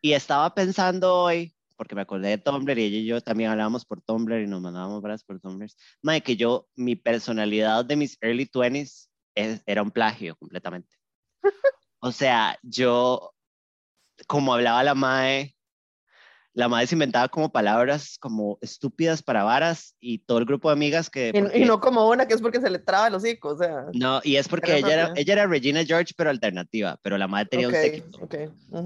y 0.00 0.12
estaba 0.12 0.54
pensando 0.54 1.14
hoy, 1.14 1.54
porque 1.80 1.94
me 1.94 2.02
acordé 2.02 2.28
de 2.28 2.36
Tumblr 2.36 2.78
y 2.78 2.84
ella 2.84 2.98
y 2.98 3.06
yo 3.06 3.22
también 3.22 3.48
hablábamos 3.48 3.86
por 3.86 4.02
Tumblr 4.02 4.42
y 4.42 4.46
nos 4.46 4.60
mandábamos 4.60 5.00
varias 5.00 5.24
por 5.24 5.40
Tumblr, 5.40 5.66
Mae, 6.02 6.20
que 6.20 6.36
yo, 6.36 6.68
mi 6.76 6.94
personalidad 6.94 7.86
de 7.86 7.96
mis 7.96 8.18
early 8.20 8.44
20s 8.44 9.08
era 9.64 9.80
un 9.80 9.90
plagio 9.90 10.36
completamente. 10.36 10.94
O 12.02 12.12
sea, 12.12 12.58
yo, 12.62 13.34
como 14.26 14.54
hablaba 14.54 14.82
la 14.82 14.94
Mae, 14.94 15.54
la 16.54 16.68
madre 16.68 16.86
se 16.86 16.94
inventaba 16.94 17.28
como 17.28 17.52
palabras 17.52 18.16
como 18.18 18.58
estúpidas 18.62 19.22
para 19.22 19.44
varas 19.44 19.96
y 20.00 20.18
todo 20.18 20.38
el 20.38 20.46
grupo 20.46 20.68
de 20.68 20.74
amigas 20.74 21.08
que... 21.08 21.30
Y, 21.54 21.64
no 21.64 21.80
como 21.80 22.08
una 22.08 22.26
que 22.26 22.34
es 22.34 22.42
porque 22.42 22.60
se 22.60 22.70
le 22.70 22.78
traba 22.78 23.08
el 23.08 23.14
hocico, 23.14 23.50
o 23.50 23.58
sea... 23.58 23.86
No, 23.94 24.20
y 24.22 24.36
es 24.36 24.48
porque 24.48 24.78
ella 24.78 24.92
era, 24.92 25.12
ella 25.14 25.32
era 25.32 25.46
Regina 25.46 25.84
George, 25.84 26.14
pero 26.16 26.28
alternativa, 26.28 26.98
pero 27.02 27.16
la 27.16 27.28
madre 27.28 27.48
tenía 27.50 27.68
un 27.68 27.74
séquito. 27.74 28.28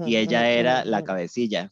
y 0.05 0.15
ella 0.15 0.49
era 0.49 0.85
la 0.85 1.03
cabecilla. 1.03 1.71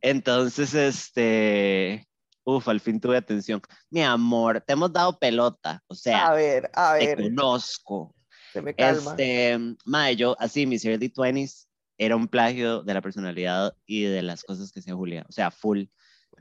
Entonces, 0.00 0.74
este... 0.74 2.08
Uf, 2.44 2.66
al 2.68 2.80
fin 2.80 3.00
tuve 3.00 3.16
atención. 3.16 3.60
Mi 3.88 4.02
amor, 4.02 4.60
te 4.60 4.72
hemos 4.72 4.92
dado 4.92 5.18
pelota, 5.18 5.82
o 5.86 5.94
sea... 5.94 6.26
A 6.26 6.34
ver, 6.34 6.70
a 6.74 6.94
ver. 6.94 7.16
Te 7.16 7.22
conozco. 7.22 8.14
Se 8.52 8.60
me 8.60 8.74
calma. 8.74 9.12
Este, 9.12 9.58
madre, 9.84 10.16
yo 10.16 10.36
así, 10.40 10.66
mis 10.66 10.84
early 10.84 11.08
20s, 11.08 11.66
era 11.98 12.16
un 12.16 12.26
plagio 12.28 12.82
de 12.82 12.94
la 12.94 13.00
personalidad 13.00 13.74
y 13.86 14.02
de 14.04 14.22
las 14.22 14.42
cosas 14.42 14.72
que 14.72 14.80
hacía 14.80 14.94
Julia. 14.94 15.24
O 15.28 15.32
sea, 15.32 15.50
full. 15.50 15.84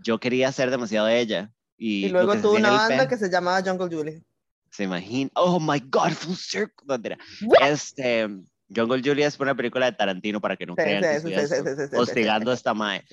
Yo 0.03 0.19
quería 0.19 0.51
ser 0.51 0.72
demasiado 0.72 1.07
ella. 1.07 1.51
Y, 1.78 2.09
luego 2.09 2.36
tuvo 2.38 2.55
una 2.55 2.72
banda 2.72 3.07
que 3.07 3.17
se 3.17 3.30
llamaba 3.30 3.61
Jungle 3.63 3.95
Julie. 3.95 4.24
Se 4.72 4.84
imagina. 4.84 5.30
Oh 5.36 5.59
my 5.59 5.80
God, 5.80 6.11
full 6.11 6.36
circle. 6.36 7.17
Este. 7.61 8.28
Jungle 8.74 9.01
Julie 9.03 9.26
es 9.26 9.39
una 9.39 9.55
película 9.55 9.88
de 9.88 9.91
Tarantino 9.93 10.39
para 10.39 10.55
que 10.55 10.65
no 10.65 10.76
crean 10.76 11.01
que 11.01 11.97
hostigando 11.97 12.51
a 12.51 12.53
esta 12.53 12.74
Mae. 12.74 13.03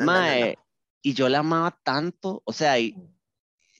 mae, 0.00 0.58
y 1.02 1.14
yo 1.14 1.28
la 1.28 1.38
amaba 1.38 1.78
tanto, 1.82 2.42
o 2.44 2.52
sea, 2.52 2.78
y 2.78 2.94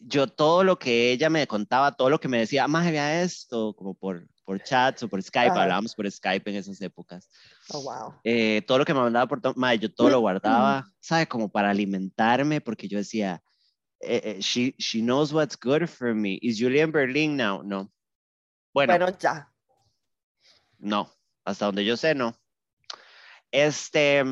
yo 0.01 0.27
todo 0.27 0.65
lo 0.65 0.79
que 0.79 1.13
ella 1.13 1.29
me 1.29 1.47
contaba, 1.47 1.93
todo 1.93 2.09
lo 2.09 2.19
que 2.19 2.29
me 2.29 2.39
decía, 2.39 2.67
Mae, 2.67 2.91
vea 2.91 3.23
esto, 3.23 3.75
como 3.75 3.95
por, 3.95 4.27
por 4.45 4.63
chats 4.63 5.03
o 5.03 5.09
por 5.09 5.23
Skype, 5.23 5.51
hablábamos 5.51 5.95
por 5.95 6.11
Skype 6.11 6.51
en 6.51 6.57
esas 6.57 6.81
épocas. 6.81 7.29
Oh, 7.69 7.83
wow. 7.83 8.15
Eh, 8.25 8.63
todo 8.67 8.79
lo 8.79 8.85
que 8.85 8.95
me 8.95 9.01
mandaba 9.01 9.27
por 9.27 9.57
Mae, 9.57 9.79
yo 9.79 9.93
todo 9.93 10.09
lo 10.09 10.21
guardaba, 10.21 10.91
¿sabe? 11.01 11.27
Como 11.27 11.51
para 11.51 11.71
alimentarme, 11.71 12.61
porque 12.61 12.89
yo 12.89 12.97
decía, 12.97 13.43
eh, 14.01 14.23
eh, 14.25 14.41
she, 14.41 14.75
she 14.79 15.01
knows 15.01 15.33
what's 15.33 15.59
good 15.63 15.87
for 15.87 16.15
me. 16.15 16.39
Is 16.41 16.59
Julia 16.59 16.85
in 16.85 16.93
Berlin 16.93 17.37
now? 17.37 17.63
No. 17.63 17.93
Bueno, 18.73 18.97
bueno, 18.97 19.19
ya. 19.19 19.50
No, 20.81 21.13
hasta 21.45 21.67
donde 21.67 21.85
yo 21.85 21.97
sé, 21.97 22.15
no. 22.15 22.35
Este, 23.53 24.25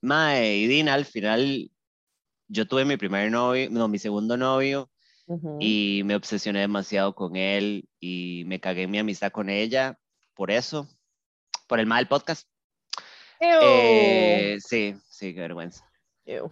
Mae 0.00 0.56
y 0.56 0.66
Dina, 0.66 0.94
al 0.94 1.04
final, 1.04 1.70
yo 2.48 2.66
tuve 2.66 2.84
mi 2.84 2.96
primer 2.96 3.30
novio, 3.30 3.68
no, 3.70 3.88
mi 3.88 3.98
segundo 3.98 4.36
novio, 4.36 4.90
y 5.58 6.02
me 6.04 6.14
obsesioné 6.14 6.60
demasiado 6.60 7.14
con 7.14 7.34
él 7.34 7.88
y 7.98 8.44
me 8.46 8.60
cagué 8.60 8.82
en 8.82 8.92
mi 8.92 8.98
amistad 8.98 9.32
con 9.32 9.50
ella 9.50 9.98
por 10.34 10.52
eso 10.52 10.88
por 11.66 11.80
el 11.80 11.86
mal 11.86 12.06
podcast. 12.06 12.48
Eh, 13.40 14.56
sí, 14.60 14.94
sí, 15.08 15.34
qué 15.34 15.40
vergüenza. 15.40 15.84
Ew. 16.24 16.50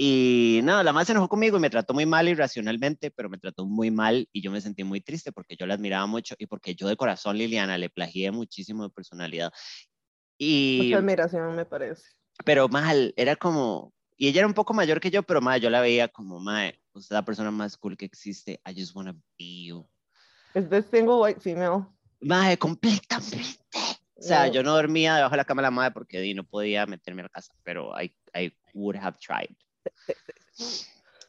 Y 0.00 0.60
no, 0.62 0.80
la 0.84 0.92
madre 0.92 1.06
se 1.06 1.12
enojó 1.12 1.28
conmigo 1.28 1.56
y 1.56 1.60
me 1.60 1.70
trató 1.70 1.92
muy 1.92 2.06
mal 2.06 2.28
irracionalmente, 2.28 3.10
pero 3.10 3.28
me 3.28 3.36
trató 3.36 3.66
muy 3.66 3.90
mal 3.90 4.28
y 4.32 4.42
yo 4.42 4.52
me 4.52 4.60
sentí 4.60 4.84
muy 4.84 5.00
triste 5.00 5.32
porque 5.32 5.56
yo 5.56 5.66
la 5.66 5.74
admiraba 5.74 6.06
mucho 6.06 6.36
y 6.38 6.46
porque 6.46 6.76
yo 6.76 6.86
de 6.86 6.96
corazón, 6.96 7.36
Liliana, 7.36 7.76
le 7.76 7.90
plagié 7.90 8.30
muchísimo 8.30 8.84
de 8.84 8.90
personalidad. 8.90 9.52
Y, 10.38 10.82
Mucha 10.84 10.98
admiración, 10.98 11.56
me 11.56 11.64
parece. 11.64 12.04
pero 12.44 12.68
mal, 12.68 13.12
era 13.16 13.34
como, 13.34 13.92
y 14.16 14.28
ella 14.28 14.42
era 14.42 14.46
un 14.46 14.54
poco 14.54 14.72
mayor 14.72 15.00
que 15.00 15.10
yo, 15.10 15.24
pero 15.24 15.40
madre, 15.40 15.62
yo 15.62 15.70
la 15.70 15.80
veía 15.80 16.06
como, 16.06 16.38
madre, 16.38 16.80
usted 16.92 17.16
es 17.16 17.18
la 17.18 17.24
persona 17.24 17.50
más 17.50 17.76
cool 17.76 17.96
que 17.96 18.04
existe, 18.04 18.60
I 18.64 18.80
just 18.80 18.94
wanna 18.94 19.14
be 19.36 19.64
you. 19.64 19.84
Es 20.54 20.70
de 20.70 20.80
single 20.80 21.16
white 21.16 21.40
female. 21.40 21.86
Madre, 22.20 22.56
completamente. 22.56 23.58
O 24.14 24.22
sea, 24.22 24.46
Ew. 24.46 24.52
yo 24.52 24.62
no 24.62 24.74
dormía 24.74 25.16
debajo 25.16 25.32
de 25.32 25.38
la 25.38 25.44
cama 25.44 25.62
de 25.62 25.66
la 25.66 25.70
madre 25.72 25.90
porque 25.90 26.34
no 26.34 26.44
podía 26.44 26.86
meterme 26.86 27.22
a 27.22 27.24
la 27.24 27.28
casa, 27.30 27.52
pero 27.64 27.92
I, 28.00 28.14
I 28.32 28.52
would 28.74 28.96
have 28.96 29.18
tried. 29.18 29.56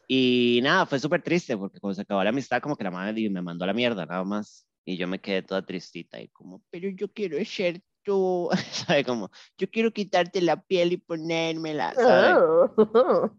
Y 0.08 0.60
nada, 0.64 0.88
fue 0.88 1.00
súper 1.00 1.22
triste 1.22 1.56
porque 1.56 1.80
cuando 1.80 1.96
se 1.96 2.02
acabó 2.02 2.24
la 2.24 2.32
amistad, 2.32 2.62
como 2.62 2.76
que 2.76 2.84
la 2.84 2.90
madre 2.90 3.30
me 3.30 3.44
mandó 3.44 3.64
a 3.64 3.68
la 3.68 3.74
mierda, 3.74 4.08
nada 4.08 4.24
más. 4.24 4.68
Y 4.84 4.98
yo 4.98 5.08
me 5.08 5.22
quedé 5.22 5.44
toda 5.44 5.64
tristita 5.64 6.20
y 6.20 6.30
como, 6.30 6.64
pero 6.72 6.90
yo 6.90 7.14
quiero 7.14 7.38
ser 7.46 7.82
tú, 8.04 8.50
¿sabe? 8.72 9.04
Como, 9.04 9.30
yo 9.58 9.70
quiero 9.70 9.94
quitarte 9.94 10.42
la 10.42 10.62
piel 10.62 10.94
y 10.94 10.98
ponérmela, 10.98 11.94
¿sabe? 11.94 12.42
Oh. 12.78 13.32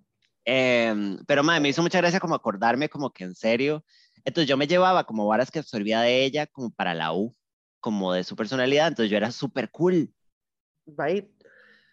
Em, 0.45 1.18
pero 1.27 1.43
madre, 1.43 1.61
me 1.61 1.68
hizo 1.71 1.83
mucha 1.83 1.99
gracia 1.99 2.21
como 2.21 2.35
acordarme 2.35 2.89
como 2.89 3.12
que 3.12 3.25
en 3.25 3.35
serio. 3.35 3.85
Entonces 4.25 4.49
yo 4.49 4.57
me 4.57 4.66
llevaba 4.66 5.05
como 5.05 5.27
varas 5.27 5.51
que 5.51 5.59
absorbía 5.59 6.01
de 6.03 6.25
ella 6.25 6.47
como 6.47 6.71
para 6.71 6.95
la 6.95 7.12
U, 7.12 7.35
como 7.81 8.12
de 8.12 8.23
su 8.23 8.37
personalidad. 8.37 8.89
Entonces 8.89 9.11
yo 9.11 9.16
era 9.16 9.33
súper 9.33 9.71
cool. 9.71 10.12
Right. 10.87 11.29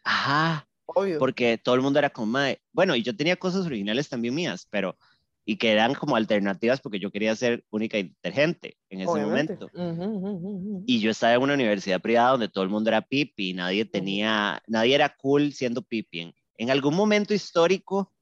Ajá, 0.03 0.67
Obvio. 0.87 1.19
porque 1.19 1.57
todo 1.57 1.75
el 1.75 1.81
mundo 1.81 1.99
era 1.99 2.09
como, 2.09 2.27
madre, 2.27 2.61
bueno, 2.71 2.95
y 2.95 3.03
yo 3.03 3.15
tenía 3.15 3.35
cosas 3.35 3.65
originales 3.65 4.09
también 4.09 4.33
mías, 4.33 4.67
pero, 4.69 4.97
y 5.45 5.57
que 5.57 5.71
eran 5.71 5.93
como 5.93 6.15
alternativas 6.15 6.81
porque 6.81 6.99
yo 6.99 7.11
quería 7.11 7.35
ser 7.35 7.63
única 7.69 7.97
y 7.97 8.03
detergente 8.03 8.77
en 8.89 9.01
ese 9.01 9.11
Obviamente. 9.11 9.57
momento. 9.57 10.83
Y 10.85 10.99
yo 10.99 11.11
estaba 11.11 11.33
en 11.33 11.41
una 11.41 11.53
universidad 11.53 12.01
privada 12.01 12.31
donde 12.31 12.49
todo 12.49 12.63
el 12.63 12.69
mundo 12.69 12.89
era 12.89 13.01
pipi, 13.01 13.49
y 13.49 13.53
nadie 13.53 13.85
tenía, 13.85 14.61
nadie 14.67 14.95
era 14.95 15.15
cool 15.15 15.53
siendo 15.53 15.81
pipi. 15.81 16.21
En, 16.21 16.35
en 16.57 16.71
algún 16.71 16.95
momento 16.95 17.33
histórico, 17.33 18.13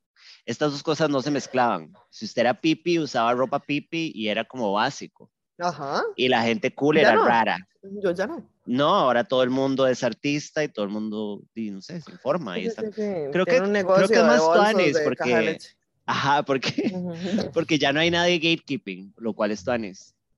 estas 0.45 0.71
dos 0.71 0.83
cosas 0.83 1.09
no 1.09 1.21
se 1.21 1.31
mezclaban. 1.31 1.93
Si 2.09 2.25
usted 2.25 2.41
era 2.41 2.59
pipi, 2.59 2.99
usaba 2.99 3.33
ropa 3.33 3.59
pipi 3.59 4.11
y 4.13 4.27
era 4.27 4.43
como 4.43 4.73
básico. 4.73 5.31
Ajá. 5.59 6.03
Y 6.15 6.27
la 6.27 6.41
gente 6.43 6.73
cool 6.73 6.95
Ya 6.95 7.01
era 7.01 7.15
no. 7.15 7.25
rara. 7.25 7.57
Yo 7.81 8.11
ya 8.11 8.27
no. 8.27 8.49
No, 8.65 8.87
ahora 8.95 9.23
todo 9.23 9.43
el 9.43 9.51
mundo 9.51 9.85
es 9.87 10.03
artista 10.03 10.63
y 10.63 10.69
todo 10.69 10.85
el 10.85 10.91
mundo, 10.91 11.43
y 11.53 11.69
no 11.69 11.81
sé, 11.81 12.01
se 12.01 12.11
informa. 12.11 12.55
Sí, 12.55 12.65
está. 12.65 12.81
sí, 12.81 12.87
sí. 12.93 13.01
Creo 13.31 13.45
que- 13.45 13.61
un 13.61 13.71
creo 13.73 14.07
que 14.07 14.15
es 14.15 14.23
más 14.23 14.41
de 14.93 15.03
porque-. 15.03 15.57
Ajá, 16.07 16.43
porque, 16.43 17.49
porque 17.53 17.79
ya 17.79 17.91
no 17.91 17.99
hay 17.99 18.11
nadie 18.11 18.37
gatekeeping, 18.37 19.13
lo 19.17 19.33
cual 19.33 19.51
es 19.51 19.63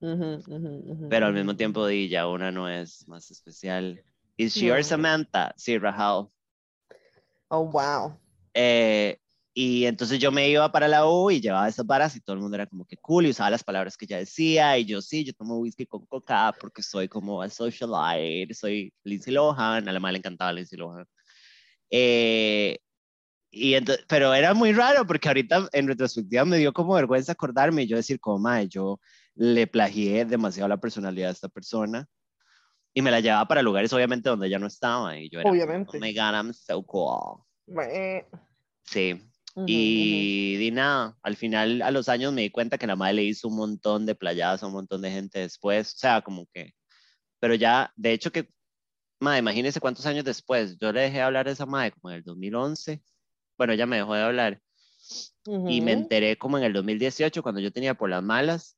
ujú, 0.00 0.34
ujú, 0.46 1.08
Pero 1.10 1.26
al 1.26 1.34
mismo 1.34 1.56
tiempo, 1.56 1.86
di, 1.86 2.08
ya 2.08 2.26
una 2.26 2.50
no 2.50 2.68
es 2.68 3.06
más 3.08 3.30
especial. 3.30 4.02
¿Is 4.36 4.54
she 4.54 4.70
or 4.70 4.82
Samantha? 4.84 5.52
Sí, 5.56 5.76
Rahal. 5.78 6.28
Oh, 7.48 7.62
wow. 7.64 8.16
Eh, 8.54 9.18
y 9.54 9.86
entonces 9.86 10.18
yo 10.18 10.30
me 10.30 10.48
iba 10.48 10.70
para 10.70 10.88
la 10.88 11.06
U 11.06 11.30
y 11.30 11.40
llevaba 11.40 11.68
esas 11.68 11.86
varas 11.86 12.14
y 12.14 12.20
todo 12.20 12.34
el 12.34 12.42
mundo 12.42 12.56
era 12.56 12.66
como 12.66 12.84
que 12.86 12.96
cool 12.96 13.26
y 13.26 13.30
usaba 13.30 13.50
las 13.50 13.64
palabras 13.64 13.96
que 13.96 14.04
ella 14.04 14.18
decía 14.18 14.78
y 14.78 14.84
yo 14.84 15.02
sí, 15.02 15.24
yo 15.24 15.32
tomo 15.32 15.58
whisky 15.58 15.86
con 15.86 16.06
coca 16.06 16.54
porque 16.60 16.82
soy 16.82 17.08
como 17.08 17.42
a 17.42 17.48
socialite, 17.48 18.54
soy 18.54 18.92
Lindsay 19.04 19.32
Lohan, 19.32 19.88
a 19.88 19.92
la 19.92 20.00
madre 20.00 20.12
le 20.12 20.18
encantaba 20.18 20.52
Lindsay 20.52 20.78
Lohan. 20.78 21.06
Eh, 21.90 22.78
y 23.50 23.74
entonces, 23.74 24.04
pero 24.08 24.34
era 24.34 24.54
muy 24.54 24.72
raro 24.72 25.06
porque 25.06 25.28
ahorita 25.28 25.68
en 25.72 25.88
retrospectiva 25.88 26.44
me 26.44 26.58
dio 26.58 26.72
como 26.72 26.94
vergüenza 26.94 27.32
acordarme 27.32 27.82
y 27.82 27.86
yo 27.88 27.96
decir 27.96 28.20
como, 28.20 28.38
mae, 28.38 28.68
yo 28.68 29.00
le 29.34 29.66
plagié 29.66 30.24
demasiado 30.24 30.68
la 30.68 30.76
personalidad 30.76 31.28
de 31.28 31.32
esta 31.32 31.48
persona 31.48 32.06
y 32.92 33.02
me 33.02 33.10
la 33.10 33.20
llevaba 33.20 33.48
para 33.48 33.62
lugares 33.62 33.92
obviamente 33.92 34.28
donde 34.28 34.48
ella 34.48 34.58
no 34.58 34.66
estaba 34.66 35.18
y 35.18 35.30
yo 35.30 35.40
era 35.40 35.50
Obviamente. 35.50 35.96
oh 35.96 36.00
my 36.00 36.12
god, 36.12 36.34
I'm 36.34 36.52
so 36.52 36.82
cool. 36.84 37.42
Sí, 38.84 39.20
Y 39.66 40.56
di 40.56 40.70
nada, 40.70 41.16
al 41.22 41.36
final 41.36 41.82
a 41.82 41.90
los 41.90 42.08
años 42.08 42.32
me 42.32 42.42
di 42.42 42.50
cuenta 42.50 42.78
que 42.78 42.86
la 42.86 42.96
madre 42.96 43.14
le 43.14 43.24
hizo 43.24 43.48
un 43.48 43.56
montón 43.56 44.06
de 44.06 44.14
playadas 44.14 44.62
a 44.62 44.66
un 44.66 44.72
montón 44.72 45.02
de 45.02 45.10
gente 45.10 45.40
después, 45.40 45.94
o 45.94 45.98
sea, 45.98 46.20
como 46.22 46.46
que, 46.52 46.74
pero 47.40 47.54
ya, 47.54 47.92
de 47.96 48.12
hecho 48.12 48.30
que, 48.30 48.50
madre, 49.20 49.40
imagínese 49.40 49.80
cuántos 49.80 50.06
años 50.06 50.24
después, 50.24 50.78
yo 50.78 50.92
le 50.92 51.00
dejé 51.02 51.16
de 51.16 51.22
hablar 51.22 51.48
a 51.48 51.50
esa 51.50 51.66
madre 51.66 51.92
como 51.92 52.10
en 52.10 52.16
el 52.16 52.22
2011, 52.22 53.02
bueno, 53.56 53.72
ella 53.72 53.86
me 53.86 53.96
dejó 53.96 54.14
de 54.14 54.22
hablar 54.22 54.60
y 55.66 55.80
me 55.80 55.92
enteré 55.92 56.36
como 56.36 56.58
en 56.58 56.64
el 56.64 56.72
2018 56.72 57.42
cuando 57.42 57.60
yo 57.60 57.72
tenía 57.72 57.94
por 57.94 58.10
las 58.10 58.22
malas 58.22 58.76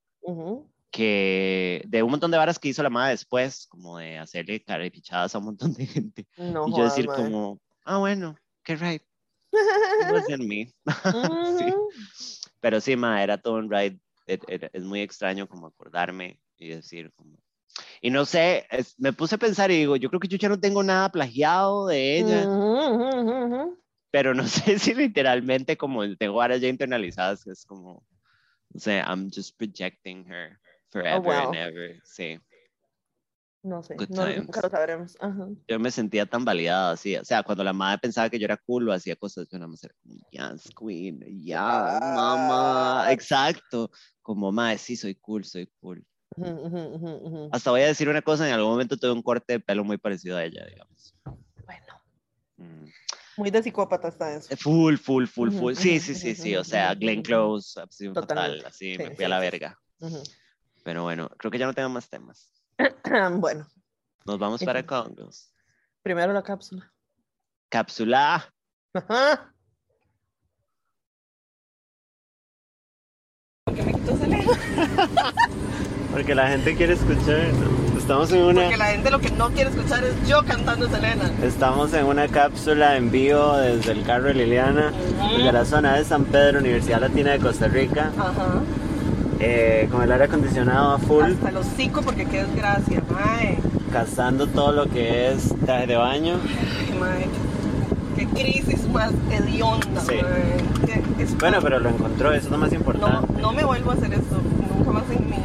que 0.90 1.82
de 1.86 2.02
un 2.02 2.10
montón 2.10 2.30
de 2.30 2.38
varas 2.38 2.58
que 2.58 2.68
hizo 2.68 2.82
la 2.82 2.90
madre 2.90 3.12
después, 3.12 3.66
como 3.68 3.98
de 3.98 4.18
hacerle 4.18 4.62
caripichadas 4.62 5.34
a 5.34 5.38
un 5.38 5.44
montón 5.44 5.74
de 5.74 5.86
gente 5.86 6.26
No 6.36 6.68
y 6.68 6.70
yo 6.70 6.76
jodas, 6.76 6.96
decir 6.96 7.10
como, 7.10 7.60
ah, 7.84 7.98
bueno, 7.98 8.36
qué 8.64 8.76
right, 8.76 9.02
it 9.52 10.08
wasn't 10.10 10.44
me. 10.46 10.72
Sí. 11.58 11.66
Ujú. 11.66 11.92
Pero 12.60 12.80
sí, 12.80 12.96
ma, 12.96 13.22
era 13.22 13.38
todo 13.38 13.54
un 13.54 13.70
ride. 13.70 13.98
It- 14.26 14.44
it- 14.48 14.70
es 14.72 14.82
muy 14.84 15.00
extraño 15.00 15.48
como 15.48 15.66
acordarme 15.66 16.40
y 16.58 16.68
decir 16.68 17.12
como... 17.14 17.38
Y 18.02 18.10
no 18.10 18.24
sé, 18.24 18.66
es- 18.70 18.98
me 18.98 19.12
puse 19.12 19.34
a 19.36 19.38
pensar 19.38 19.70
y 19.70 19.78
digo, 19.78 19.96
yo 19.96 20.08
creo 20.08 20.20
que 20.20 20.28
yo 20.28 20.36
ya 20.38 20.48
no 20.48 20.60
tengo 20.60 20.82
nada 20.82 21.10
plagiado 21.10 21.86
de 21.86 22.18
ella, 22.18 22.44
ujú, 22.44 23.44
ujú. 23.44 23.78
pero 24.10 24.34
no 24.34 24.44
sé 24.48 24.78
si 24.78 24.94
literalmente 24.94 25.76
como 25.76 26.02
tengo 26.16 26.34
varas 26.36 26.60
ya 26.60 26.68
internalizadas, 26.68 27.44
que 27.44 27.50
es 27.52 27.64
como, 27.64 28.04
o 28.74 28.78
sea, 28.78 29.04
I'm 29.08 29.30
just 29.32 29.56
projecting 29.58 30.24
her 30.26 30.58
forever 30.90 31.22
wow. 31.22 31.52
and 31.52 31.54
ever. 31.56 32.00
Sí, 32.04 32.38
No 33.62 33.82
sé, 33.82 33.94
no, 34.08 34.26
nunca 34.36 34.60
lo 34.62 34.70
sabremos. 34.70 35.16
Ajá. 35.20 35.48
yo 35.68 35.78
me 35.78 35.90
sentía 35.90 36.24
tan 36.24 36.44
validada 36.46 36.92
así, 36.92 37.14
o 37.16 37.24
sea, 37.24 37.42
cuando 37.42 37.62
la 37.62 37.74
madre 37.74 37.98
pensaba 37.98 38.30
que 38.30 38.38
yo 38.38 38.46
era 38.46 38.56
cool 38.56 38.88
o 38.88 38.92
hacía 38.92 39.16
cosas, 39.16 39.46
yo 39.50 39.58
nada 39.58 39.68
más 39.68 39.84
era 39.84 39.94
como, 40.02 40.18
yes, 40.30 40.70
queen, 40.78 41.20
yes, 41.42 41.56
mamá, 41.58 43.06
exacto, 43.10 43.90
como, 44.22 44.50
madre, 44.50 44.78
sí, 44.78 44.96
soy 44.96 45.14
cool, 45.16 45.44
soy 45.44 45.70
cool. 45.80 46.02
Hasta 47.52 47.70
voy 47.70 47.82
a 47.82 47.86
decir 47.86 48.08
una 48.08 48.22
cosa, 48.22 48.46
en 48.48 48.54
algún 48.54 48.70
momento 48.70 48.96
tuve 48.96 49.12
un 49.12 49.22
corte 49.22 49.54
de 49.54 49.60
pelo 49.60 49.84
muy 49.84 49.98
parecido 49.98 50.38
a 50.38 50.44
ella, 50.44 50.64
digamos. 50.64 51.14
Bueno, 51.66 52.00
Mm. 52.56 52.88
muy 53.36 53.50
de 53.50 53.62
psicópata 53.62 54.08
está 54.08 54.34
eso. 54.34 54.54
Full, 54.56 54.96
full, 54.96 55.26
full, 55.26 55.50
full. 55.50 55.74
Sí, 55.74 55.98
sí, 55.98 56.14
sí, 56.14 56.34
sí. 56.34 56.56
O 56.56 56.64
sea, 56.64 56.94
Glenn. 56.94 57.22
Close, 57.22 57.80
así 57.80 58.08
fatal, 58.10 58.62
así 58.66 58.94
Sí, 58.94 58.98
me 58.98 59.14
fui 59.16 59.24
a 59.24 59.28
la 59.28 59.38
verga. 59.38 59.78
Pero 60.84 61.02
bueno, 61.02 61.28
creo 61.38 61.50
que 61.50 61.58
ya 61.58 61.66
no 61.66 61.74
tengo 61.74 61.88
más 61.88 62.08
temas. 62.08 62.59
bueno, 63.38 63.66
Nos 64.26 64.38
vamos 64.38 64.62
para 64.64 64.84
Congos. 64.86 65.52
primero 66.02 66.32
la 66.32 66.42
cápsula. 66.42 66.92
Cápsula. 67.68 68.52
Ajá. 68.94 69.54
Porque 73.64 73.82
me 73.82 73.92
quitó 73.94 74.16
Selena. 74.16 74.44
Porque 76.12 76.34
la 76.34 76.48
gente 76.48 76.76
quiere 76.76 76.94
escuchar. 76.94 77.38
Estamos 77.96 78.32
en 78.32 78.54
Porque 78.54 78.76
la 78.76 78.86
gente 78.86 79.10
lo 79.12 79.20
que 79.20 79.30
no 79.30 79.50
quiere 79.50 79.70
escuchar 79.70 80.02
es 80.02 80.28
yo 80.28 80.44
cantando 80.44 80.88
Selena. 80.88 81.30
Estamos 81.42 81.92
en 81.94 82.06
una 82.06 82.26
cápsula 82.26 82.96
en 82.96 83.10
vivo 83.12 83.56
desde 83.58 83.92
el 83.92 84.02
carro 84.04 84.24
de 84.24 84.34
Liliana, 84.34 84.88
Ujú. 85.18 85.36
desde 85.36 85.52
la 85.52 85.64
zona 85.64 85.94
de 85.96 86.04
San 86.04 86.24
Pedro, 86.24 86.58
Universidad 86.58 87.00
Latina 87.00 87.32
de 87.32 87.38
Costa 87.38 87.68
Rica, 87.68 88.10
Ajá. 88.18 88.60
Eh, 89.40 89.88
con 89.90 90.02
el 90.02 90.12
aire 90.12 90.24
acondicionado 90.24 90.92
a 90.92 90.98
full, 90.98 91.24
Hasta 91.24 91.48
el 91.48 91.56
hocico 91.56 92.02
porque 92.02 92.26
qué 92.26 92.44
desgracia, 92.44 93.02
mae. 93.10 93.58
cazando 93.92 94.46
todo 94.46 94.72
lo 94.72 94.86
que 94.86 95.32
es 95.32 95.54
traje 95.64 95.86
de 95.86 95.96
baño. 95.96 96.36
Ay, 96.88 96.98
mae. 96.98 97.26
Qué 98.16 98.26
crisis 98.26 98.86
más 98.88 99.12
hedionda, 99.30 100.00
Sí. 100.02 100.14
mae. 100.22 100.86
Qué- 100.86 101.00
Bueno, 101.38 101.58
pero 101.62 101.78
lo 101.80 101.88
encontró, 101.88 102.32
eso 102.32 102.46
es 102.46 102.50
lo 102.50 102.58
más 102.58 102.70
no, 102.70 102.76
importante. 102.78 103.40
no 103.40 103.52
me 103.52 103.64
vuelvo 103.64 103.90
a 103.92 103.94
hacer 103.94 104.12
esto. 104.12 104.36
Nunca 104.76 104.90
más 104.92 105.04
en 105.10 105.30
mi 105.30 105.36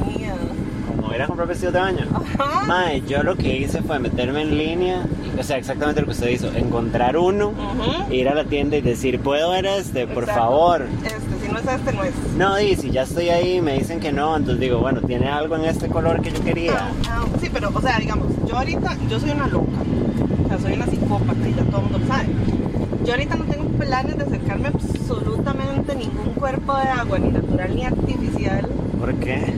vida. 1.16 1.26
Como 1.28 1.42
ir 1.42 1.44
a 1.44 1.46
comprar 1.46 1.48
vestidos 1.48 1.74
de 1.74 1.80
baño. 1.80 2.06
Ajá. 2.14 2.66
Mae, 2.68 3.02
yo 3.02 3.24
lo 3.24 3.36
que 3.36 3.58
hice 3.58 3.82
fue 3.82 4.00
meterme 4.00 4.42
en 4.42 4.58
línea, 4.58 5.06
o 5.40 5.44
sea, 5.44 5.58
exactamente 5.58 6.02
lo 6.02 6.08
que 6.08 6.14
usted 6.14 6.30
hizo, 6.30 6.52
encontrar 6.56 7.18
uno, 7.18 7.54
ir 8.10 8.30
a 8.30 8.36
la 8.36 8.46
tienda 8.46 8.78
y 8.78 8.82
decir, 8.82 9.20
¿puedo 9.20 9.52
ver 9.52 9.66
este? 9.66 10.08
Por 10.08 10.24
Exacto. 10.24 10.42
favor. 10.42 10.86
Este, 11.04 11.46
si 11.46 11.52
no 11.52 11.60
es 11.60 11.68
este, 11.68 11.94
no 11.94 12.04
es. 12.04 12.14
No, 12.38 12.60
y 12.60 12.76
si 12.76 12.92
ya 12.92 13.04
estoy 13.04 13.30
ahí 13.30 13.58
y 13.58 13.62
me 13.62 13.74
dicen 13.78 14.00
que 14.00 14.12
no, 14.12 14.36
entonces 14.36 14.60
digo, 14.60 14.80
bueno, 14.80 15.02
¿tiene 15.02 15.28
algo 15.28 15.56
en 15.56 15.66
este 15.66 15.88
color 15.88 16.22
que 16.22 16.32
yo 16.32 16.44
quería? 16.44 16.78
Ah, 16.78 16.92
ah, 17.10 17.26
sí, 17.42 17.50
pero, 17.52 17.70
o 17.74 17.82
sea, 17.82 17.98
digamos, 18.00 18.28
yo 18.48 18.58
ahorita, 18.58 18.98
yo 19.10 19.20
soy 19.20 19.32
una 19.32 19.48
loca. 19.48 19.68
O 20.46 20.48
sea, 20.50 20.60
soy 20.60 20.74
una 20.74 20.86
psicópata 20.88 21.48
y 21.48 21.54
ya 21.54 21.64
todo 21.64 21.78
el 21.78 21.84
mundo 21.84 22.00
lo 22.00 22.08
sabe. 22.08 22.28
Yo 23.06 23.12
ahorita 23.14 23.36
no 23.36 23.46
tengo 23.46 23.66
planes 23.78 24.18
de 24.18 24.24
acercarme 24.24 24.68
a 24.68 24.72
absolutamente 24.72 25.96
ningún 25.96 26.34
cuerpo 26.34 26.76
de 26.76 26.88
agua, 26.88 27.20
ni 27.20 27.30
natural 27.30 27.76
ni 27.76 27.86
artificial. 27.86 28.68
¿Por 29.00 29.14
qué? 29.16 29.54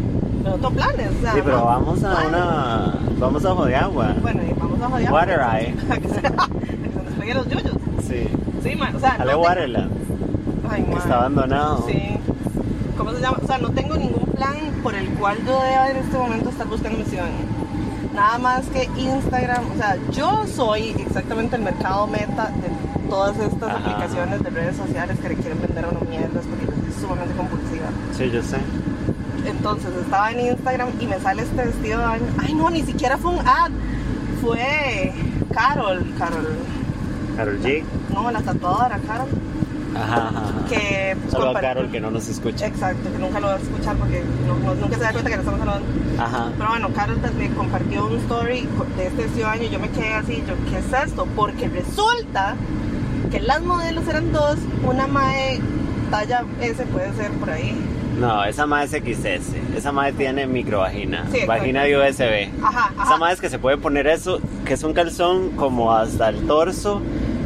No 0.48 0.53
tengo 0.56 0.69
planes, 0.72 1.10
o 1.18 1.22
sea. 1.22 1.34
Sí, 1.34 1.40
pero 1.44 1.65
vamos 1.65 2.03
a 2.03 2.19
Ay, 2.19 2.28
una... 2.28 2.94
Vamos 3.19 3.45
a 3.45 3.52
ojo 3.53 3.65
de 3.65 3.76
agua. 3.76 4.14
Bueno, 4.22 4.41
y 4.49 4.53
vamos 4.53 4.82
a 4.82 4.90
joder. 4.90 5.11
Water 5.11 5.40
Eye. 5.40 5.74
que 6.02 6.07
se 6.10 6.22
que 6.22 6.28
se 6.30 7.34
nos 7.34 7.36
los 7.36 7.49
Yuyos. 7.49 7.76
Sí. 8.07 8.28
Sí, 8.64 8.76
ma, 8.76 8.91
o 8.95 8.99
sea, 8.99 9.11
Ale 9.11 9.24
no 9.26 9.30
tengo- 9.32 9.41
Waterland, 9.44 9.91
Ay, 10.69 10.84
que 10.84 10.94
está 10.98 11.15
abandonado. 11.18 11.86
Sí. 11.88 12.18
¿Cómo 12.98 13.11
se 13.11 13.22
llama? 13.22 13.38
O 13.44 13.48
sea, 13.48 13.57
no 13.60 13.69
tengo 13.72 13.95
ningún 13.95 14.26
plan 14.34 14.56
por 14.84 14.95
el 14.95 15.07
cual 15.10 15.38
yo 15.45 15.61
deba 15.61 15.90
en 15.90 15.98
este 15.98 16.18
momento 16.18 16.49
estar 16.49 16.68
buscando 16.68 16.98
misión. 16.98 17.28
Nada 18.15 18.38
más 18.40 18.65
que 18.68 18.90
Instagram. 18.98 19.64
O 19.74 19.78
sea, 19.78 19.98
yo 20.11 20.45
soy 20.48 20.90
exactamente 20.99 21.56
el 21.56 21.61
mercado 21.61 22.07
meta 22.07 22.48
de 22.48 23.10
todas 23.10 23.38
estas 23.40 23.69
Ajá. 23.69 23.78
aplicaciones 23.80 24.44
de 24.44 24.49
redes 24.49 24.76
sociales 24.78 25.18
que 25.19 25.30
le 25.30 25.36
quieren 25.36 25.61
vender 25.61 25.86
a 25.86 25.90
uno 25.90 25.99
mierdas 26.10 26.44
porque 26.49 26.65
yo 26.65 26.72
soy 26.94 27.02
sumamente 27.02 27.36
compulsiva. 27.36 27.88
Sí, 28.14 28.30
yo 28.32 28.41
sé. 28.41 28.57
Entonces 29.45 29.89
estaba 30.01 30.31
en 30.31 30.39
Instagram 30.41 30.89
y 30.99 31.07
me 31.07 31.19
sale 31.19 31.43
este 31.43 31.64
vestido 31.65 31.99
de 31.99 32.05
baño. 32.05 32.26
Ay, 32.43 32.53
no, 32.53 32.69
ni 32.69 32.84
siquiera 32.84 33.18
fue 33.18 33.31
un 33.31 33.39
ad. 33.47 33.72
Fue 34.41 35.14
Carol, 35.53 36.05
Carol. 36.18 36.57
Carol 37.35 37.59
G. 37.61 37.84
No, 38.14 38.31
la 38.31 38.41
tatuadora, 38.41 38.99
Carol. 39.07 39.27
Ajá, 39.95 40.27
ajá. 40.27 40.43
Que 40.69 41.18
pues, 41.19 41.31
Solo 41.31 41.57
a 41.57 41.59
Carol 41.61 41.89
que 41.89 41.99
no 41.99 42.11
nos 42.11 42.27
escucha. 42.27 42.68
Exacto, 42.68 43.11
que 43.11 43.18
nunca 43.18 43.39
lo 43.39 43.47
va 43.47 43.53
a 43.55 43.57
escuchar 43.57 43.95
porque 43.95 44.23
no- 44.45 44.55
no- 44.59 44.76
nunca 44.76 44.95
se 44.97 45.03
da 45.03 45.11
cuenta 45.11 45.30
que 45.30 45.35
le 45.38 45.41
estamos 45.41 45.59
hablando. 45.61 45.85
Ajá. 46.19 46.51
Pero 46.57 46.69
bueno, 46.69 46.89
Carol 46.93 47.18
me 47.38 47.49
compartió 47.51 48.05
un 48.05 48.18
story 48.18 48.68
de 48.95 49.07
este 49.07 49.23
vestido 49.23 49.38
de 49.38 49.43
baño 49.57 49.64
y 49.64 49.69
yo 49.69 49.80
me 49.80 49.89
quedé 49.89 50.14
así, 50.14 50.43
yo, 50.47 50.53
¿qué 50.69 50.77
es 50.80 51.07
esto? 51.07 51.26
Porque 51.35 51.68
resulta 51.69 52.55
que 53.31 53.39
las 53.39 53.61
modelos 53.64 54.07
eran 54.07 54.31
dos, 54.31 54.57
una 54.84 55.07
mae 55.07 55.59
talla 56.11 56.43
S 56.61 56.84
puede 56.85 57.14
ser 57.15 57.31
por 57.31 57.49
ahí. 57.49 57.76
No, 58.19 58.44
esa 58.44 58.65
madre 58.65 58.85
es 58.85 59.18
XS. 59.18 59.53
Esa 59.77 59.91
madre 59.91 60.14
tiene 60.14 60.48
microvagina. 60.48 61.26
Sí, 61.31 61.39
vagina 61.45 61.84
de 61.84 61.98
USB. 61.98 62.49
Ajá, 62.64 62.91
Esa 63.03 63.18
madre 63.18 63.35
es 63.35 63.41
que 63.41 63.49
se 63.49 63.60
puede 63.60 63.77
poner 63.77 64.07
eso, 64.07 64.39
que 64.65 64.73
es 64.73 64.84
un 64.84 64.94
calzón 64.94 65.52
como 65.52 65.94
hasta 65.94 66.30
el 66.30 66.48
torso 66.48 67.02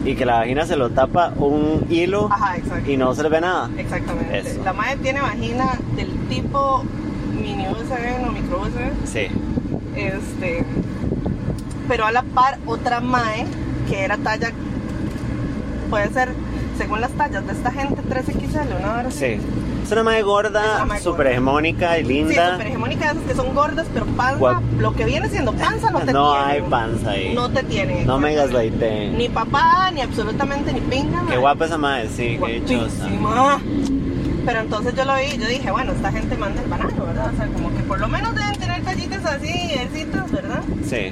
y 0.05 0.15
que 0.15 0.25
la 0.25 0.39
vagina 0.39 0.65
se 0.65 0.77
lo 0.77 0.89
tapa 0.91 1.33
un 1.35 1.85
hilo 1.89 2.29
Ajá, 2.31 2.55
y 2.87 2.97
no 2.97 3.13
se 3.13 3.23
le 3.23 3.29
ve 3.29 3.41
nada. 3.41 3.69
Exactamente. 3.77 4.39
Eso. 4.39 4.63
La 4.63 4.73
mae 4.73 4.95
tiene 4.97 5.21
vagina 5.21 5.77
del 5.95 6.09
tipo 6.29 6.83
mini 7.33 7.67
USB, 7.67 8.23
no 8.25 8.31
micro 8.31 8.61
USB. 8.61 9.05
Sí. 9.05 9.27
Este, 9.95 10.63
pero 11.87 12.05
a 12.05 12.11
la 12.11 12.23
par 12.23 12.59
otra 12.65 13.01
mae 13.01 13.45
que 13.89 13.99
era 14.05 14.15
talla, 14.17 14.51
puede 15.89 16.09
ser, 16.13 16.29
según 16.77 17.01
las 17.01 17.11
tallas 17.11 17.45
de 17.45 17.51
esta 17.53 17.71
gente, 17.71 18.01
3XL, 18.09 18.79
una 18.79 18.93
hora 18.99 19.11
Sí. 19.11 19.37
Es 19.83 19.91
una 19.91 20.03
madre 20.03 20.21
gorda, 20.21 20.85
súper 21.01 21.27
hegemónica 21.27 21.99
y 21.99 22.03
Sí, 22.05 22.07
linda. 22.13 22.51
super 22.53 22.67
hegemónica, 22.67 23.11
esas 23.11 23.23
que 23.23 23.35
son 23.35 23.53
gordas, 23.53 23.87
pero 23.93 24.05
panza, 24.05 24.61
lo 24.79 24.93
que 24.93 25.05
viene 25.05 25.27
siendo 25.29 25.51
panza 25.53 25.89
no 25.91 25.99
te 25.99 26.13
no 26.13 26.31
tiene. 26.33 26.45
hay 26.45 26.61
panza 26.61 27.11
ahí. 27.11 27.33
No 27.35 27.49
te 27.49 27.63
tiene. 27.63 28.05
No 28.05 28.17
me 28.19 28.33
gaslighten. 28.35 29.17
Ni 29.17 29.27
papá, 29.27 29.91
ni 29.93 30.01
absolutamente 30.01 30.71
ni 30.71 30.79
pinga. 30.81 31.19
Qué 31.21 31.25
mae. 31.25 31.37
guapa 31.37 31.65
esa 31.65 31.77
madre, 31.77 32.07
sí, 32.09 32.39
qué 32.43 32.53
dichosa. 32.61 33.07
Guapísima. 33.09 33.59
Pero 34.45 34.59
entonces 34.61 34.95
yo 34.95 35.05
lo 35.05 35.15
vi 35.15 35.35
y 35.35 35.37
yo 35.37 35.47
dije, 35.47 35.69
bueno, 35.71 35.91
esta 35.91 36.11
gente 36.11 36.35
manda 36.37 36.61
el 36.63 36.69
banano, 36.69 37.05
¿verdad? 37.05 37.31
O 37.33 37.37
sea, 37.37 37.47
como 37.47 37.69
que 37.75 37.83
por 37.83 37.99
lo 37.99 38.07
menos 38.07 38.33
deben 38.33 38.57
tener 38.57 38.81
tallitas 38.83 39.25
así, 39.25 39.71
ercitas, 39.73 40.31
¿verdad? 40.31 40.61
Sí. 40.89 41.11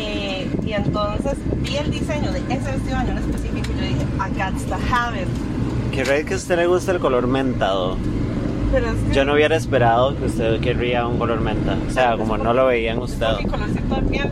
Y, 0.00 0.68
y 0.68 0.72
entonces 0.72 1.34
vi 1.56 1.76
el 1.76 1.90
diseño 1.90 2.32
de 2.32 2.38
ese 2.38 2.70
vestido 2.72 2.86
de 2.86 2.94
baño 2.94 3.10
en 3.12 3.18
específico 3.18 3.68
y 3.72 3.80
yo 3.80 3.82
dije, 3.88 4.06
I 4.16 4.30
got 4.38 4.68
to 4.68 4.74
have 4.94 5.20
it. 5.20 5.28
Qué 5.92 6.24
que 6.24 6.34
a 6.34 6.36
usted 6.36 6.56
le 6.56 6.66
gusta 6.66 6.92
el 6.92 6.98
color 6.98 7.26
mentado. 7.26 7.96
Pero 8.72 8.86
es 8.86 8.94
que 9.08 9.14
Yo 9.14 9.24
no 9.24 9.34
hubiera 9.34 9.56
esperado 9.56 10.16
que 10.16 10.24
usted 10.24 10.60
querría 10.60 11.06
un 11.06 11.18
color 11.18 11.40
menta. 11.40 11.76
O 11.88 11.92
sea, 11.92 12.16
como 12.16 12.38
no 12.38 12.52
lo 12.54 12.66
veía 12.66 12.92
en 12.92 12.98
usted. 12.98 13.26
mi 13.38 13.44
colorcito 13.46 13.94
de 13.96 14.02
piel, 14.02 14.30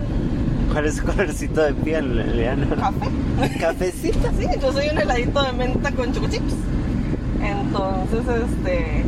¿Cuál 0.72 0.86
es 0.86 0.96
su 0.96 1.04
colorcito 1.04 1.60
de 1.62 1.74
piel, 1.74 2.16
Liliana? 2.16 2.66
café. 2.76 3.58
Cafecita. 3.58 4.30
Sí, 4.38 4.46
yo 4.62 4.72
soy 4.72 4.86
un 4.92 4.98
heladito 4.98 5.42
de 5.42 5.52
menta 5.52 5.92
con 5.92 6.12
choco 6.14 6.28
chips. 6.30 6.54
Entonces, 7.42 8.20
este, 8.50 9.04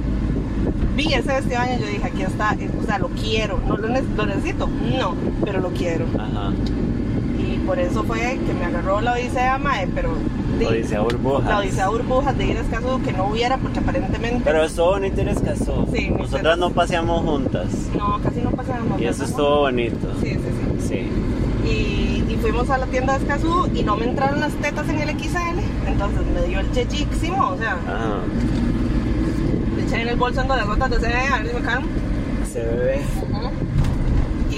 vi 0.96 1.06
ese 1.14 1.28
vestido 1.32 1.50
de 1.50 1.56
baño 1.56 1.76
y 1.76 1.80
yo 1.80 1.86
dije, 1.86 2.04
aquí 2.06 2.22
está, 2.22 2.52
eh, 2.54 2.70
o 2.82 2.84
sea, 2.86 2.98
lo 2.98 3.08
quiero, 3.08 3.58
no 3.66 3.76
lo, 3.76 3.88
ne- 3.88 4.02
lo 4.16 4.26
necesito, 4.26 4.68
no, 4.98 5.14
pero 5.44 5.60
lo 5.60 5.70
quiero. 5.70 6.04
Ajá. 6.18 6.50
Y 7.38 7.58
por 7.66 7.78
eso 7.78 8.04
fue 8.04 8.38
que 8.46 8.54
me 8.54 8.64
agarró 8.66 9.00
la 9.00 9.12
odisea, 9.14 9.58
mae, 9.58 9.86
pero... 9.94 10.10
di- 10.58 10.64
Odisea 10.66 11.00
burbujas. 11.00 11.48
La 11.48 11.58
odisea 11.58 11.88
burbujas 11.88 12.36
de 12.38 12.46
ir 12.46 12.56
a 12.56 12.60
Escazú, 12.60 13.00
que 13.02 13.12
no 13.12 13.26
hubiera, 13.26 13.58
porque 13.58 13.78
aparentemente... 13.80 14.40
Pero 14.44 14.64
estuvo 14.64 14.86
bonito 14.90 15.20
en 15.20 15.28
Escazú. 15.28 15.86
Sí, 15.94 16.10
muy 16.10 16.22
Nosotras 16.22 16.58
no 16.58 16.70
paseamos 16.70 17.22
juntas. 17.22 17.66
No, 17.96 18.20
casi 18.22 18.40
no 18.40 18.50
pasábamos. 18.50 19.00
Y 19.00 19.04
eso 19.06 19.24
estuvo 19.24 19.60
bonito. 19.60 20.08
Sí, 20.22 20.30
sí, 20.30 20.38
sí. 20.80 20.88
Sí. 20.88 21.68
Y, 21.68 22.32
y 22.32 22.38
fuimos 22.40 22.68
a 22.70 22.78
la 22.78 22.86
tienda 22.86 23.16
de 23.18 23.24
Escazú 23.24 23.68
y 23.74 23.82
no 23.82 23.96
me 23.96 24.06
entraron 24.06 24.40
las 24.40 24.52
tetas 24.54 24.88
en 24.88 25.00
el 25.00 25.10
XL, 25.10 25.58
entonces 25.86 26.20
me 26.34 26.46
dio 26.48 26.60
el 26.60 26.70
chechísimo, 26.72 27.50
o 27.50 27.56
sea, 27.56 27.72
Ajá. 27.72 28.18
le 29.76 29.82
eché 29.84 30.02
en 30.02 30.08
el 30.08 30.16
bolso 30.16 30.40
ando 30.40 30.56
las 30.56 30.66
gotas 30.66 30.90
de 30.90 30.96
CBD, 30.98 31.32
a 31.32 31.38
ver 31.38 31.48
si 31.48 31.54
me 31.54 31.60
calmo. 31.62 31.86
Bebe. 32.54 33.00
Y, 34.50 34.54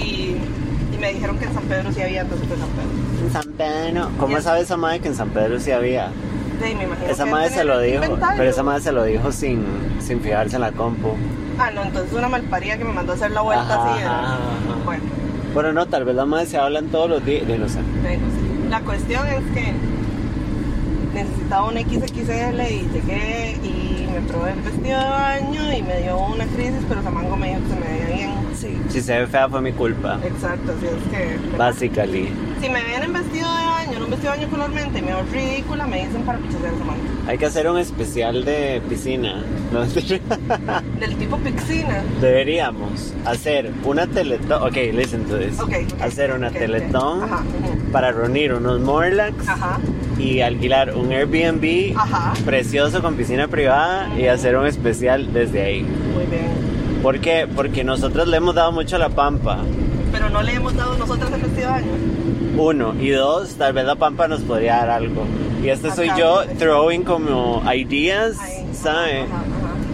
y 0.93 0.97
me 0.99 1.13
dijeron 1.13 1.37
que 1.37 1.45
en 1.45 1.53
San 1.53 1.63
Pedro 1.63 1.91
sí 1.93 2.01
había, 2.01 2.21
entonces 2.21 2.47
fue 2.47 2.57
San 2.57 2.67
Pedro. 2.69 2.89
En 3.23 3.31
San 3.31 3.51
Pedro. 3.53 4.09
¿Cómo 4.19 4.39
sabe 4.41 4.61
esa 4.61 4.77
madre 4.77 4.99
que 4.99 5.07
en 5.09 5.15
San 5.15 5.29
Pedro 5.29 5.59
sí 5.59 5.71
había? 5.71 6.07
Sí, 6.61 6.73
me 6.75 6.83
imagino 6.85 7.09
Esa 7.09 7.25
que 7.25 7.31
madre 7.31 7.49
se 7.49 7.63
lo 7.63 7.79
dijo. 7.79 8.03
inventario. 8.03 8.37
Pero 8.37 8.49
esa 8.49 8.63
madre 8.63 8.81
se 8.81 8.91
lo 8.91 9.03
dijo 9.03 9.31
sin, 9.31 9.63
sin 9.99 10.21
fijarse 10.21 10.55
en 10.55 10.61
la 10.61 10.71
compu. 10.71 11.09
Ah, 11.59 11.71
no, 11.71 11.83
entonces 11.83 12.11
una 12.13 12.27
malparida 12.29 12.77
que 12.77 12.85
me 12.85 12.93
mandó 12.93 13.13
a 13.13 13.15
hacer 13.15 13.31
la 13.31 13.41
vuelta 13.41 13.63
Ajá, 13.73 13.91
así. 13.93 14.01
era- 14.01 14.19
ajá, 14.19 14.33
ajá. 14.33 14.39
Bueno, 14.85 15.03
Bueno, 15.53 15.73
no, 15.73 15.85
tal 15.87 16.03
vez 16.05 16.15
la 16.15 16.25
madre 16.25 16.45
se 16.47 16.57
hablan 16.57 16.87
todos 16.87 17.09
los 17.09 17.25
días. 17.25 17.47
Yo 17.47 17.57
no 17.57 17.67
sé. 17.69 17.79
la 18.69 18.81
cuestión 18.81 19.25
es 19.27 19.41
que 19.53 19.73
necesitaba 21.13 21.67
un 21.69 21.75
XXL 21.77 22.61
y 22.69 22.89
llegué 22.93 23.57
y 23.63 24.07
me 24.13 24.19
probé 24.27 24.51
el 24.51 24.59
vestido 24.61 24.99
de 24.99 25.05
baño 25.09 25.73
y 25.77 25.81
me 25.81 26.01
dio 26.01 26.17
una 26.17 26.45
crisis, 26.45 26.81
pero 26.89 27.01
Samango 27.03 27.37
me 27.37 27.49
dijo 27.49 27.61
que 27.61 27.67
se 27.69 27.75
me 27.79 27.87
veía 27.87 28.15
bien. 28.15 28.31
Sí. 28.55 28.77
Si 28.89 29.01
se 29.01 29.19
ve 29.19 29.27
fea 29.27 29.47
fue 29.49 29.61
mi 29.61 29.71
culpa. 29.71 30.19
Exacto, 30.23 30.73
así 30.77 30.87
es 30.87 31.17
que... 31.17 31.57
Basically. 31.57 32.29
Si 32.61 32.69
me 32.69 32.81
ven 32.83 33.03
en 33.03 33.13
vestido 33.13 33.47
de 33.53 33.65
baño, 33.65 33.97
en 33.97 34.03
un 34.03 34.09
vestido 34.09 34.31
de 34.31 34.37
baño 34.39 34.49
color 34.49 34.69
mente 34.71 34.99
y 34.99 35.01
me 35.01 35.07
veo 35.09 35.23
ridícula, 35.31 35.85
me 35.85 36.05
dicen 36.05 36.21
para 36.23 36.39
pichasear 36.39 36.73
esa 36.73 36.83
mano. 36.83 36.99
Hay 37.27 37.37
que 37.37 37.45
hacer 37.45 37.69
un 37.69 37.77
especial 37.77 38.45
de 38.45 38.81
piscina. 38.87 39.43
¿no? 39.71 39.85
Del 40.99 41.15
tipo 41.17 41.37
pixina. 41.37 42.03
Deberíamos 42.21 43.13
hacer 43.25 43.71
una 43.83 44.07
teletón. 44.07 44.63
Ok, 44.63 44.75
listen 44.93 45.25
to 45.25 45.37
this. 45.37 45.59
Ok, 45.59 45.73
ok, 45.93 46.01
hacer 46.01 46.31
una 46.33 46.49
teletón 46.49 47.23
Ajá, 47.23 47.43
para 47.91 48.11
reunir 48.11 48.53
unos 48.53 48.79
Morlocks 48.79 49.47
Ajá, 49.47 49.79
y 50.17 50.41
alquilar 50.41 50.95
un 50.95 51.11
Airbnb 51.11 51.95
ajá. 51.97 52.33
precioso 52.45 53.01
con 53.01 53.15
piscina 53.15 53.47
privada 53.47 54.09
y 54.17 54.27
hacer 54.27 54.55
un 54.57 54.65
especial 54.65 55.33
desde 55.33 55.61
ahí. 55.61 55.81
Muy 55.81 56.25
bien. 56.25 57.01
¿Por 57.03 57.19
qué? 57.19 57.47
Porque 57.53 57.83
nosotros 57.83 58.27
le 58.27 58.37
hemos 58.37 58.55
dado 58.55 58.71
mucho 58.71 58.95
a 58.95 58.99
la 58.99 59.09
pampa. 59.09 59.59
Pero 60.11 60.29
no 60.29 60.41
le 60.41 60.53
hemos 60.53 60.75
dado 60.75 60.97
nosotras 60.97 61.31
el 61.33 61.41
vestido 61.41 61.67
de 61.67 61.73
baño. 61.73 61.91
Uno. 62.57 62.93
Y 62.99 63.09
dos, 63.09 63.55
tal 63.55 63.73
vez 63.73 63.85
la 63.85 63.95
pampa 63.95 64.27
nos 64.27 64.41
podría 64.41 64.77
dar 64.77 64.89
algo. 64.91 65.23
Y 65.63 65.69
este 65.69 65.91
soy 65.91 66.09
yo 66.17 66.43
throwing 66.57 67.03
como 67.03 67.61
ideas. 67.73 68.35
¿sabe? 68.73 69.25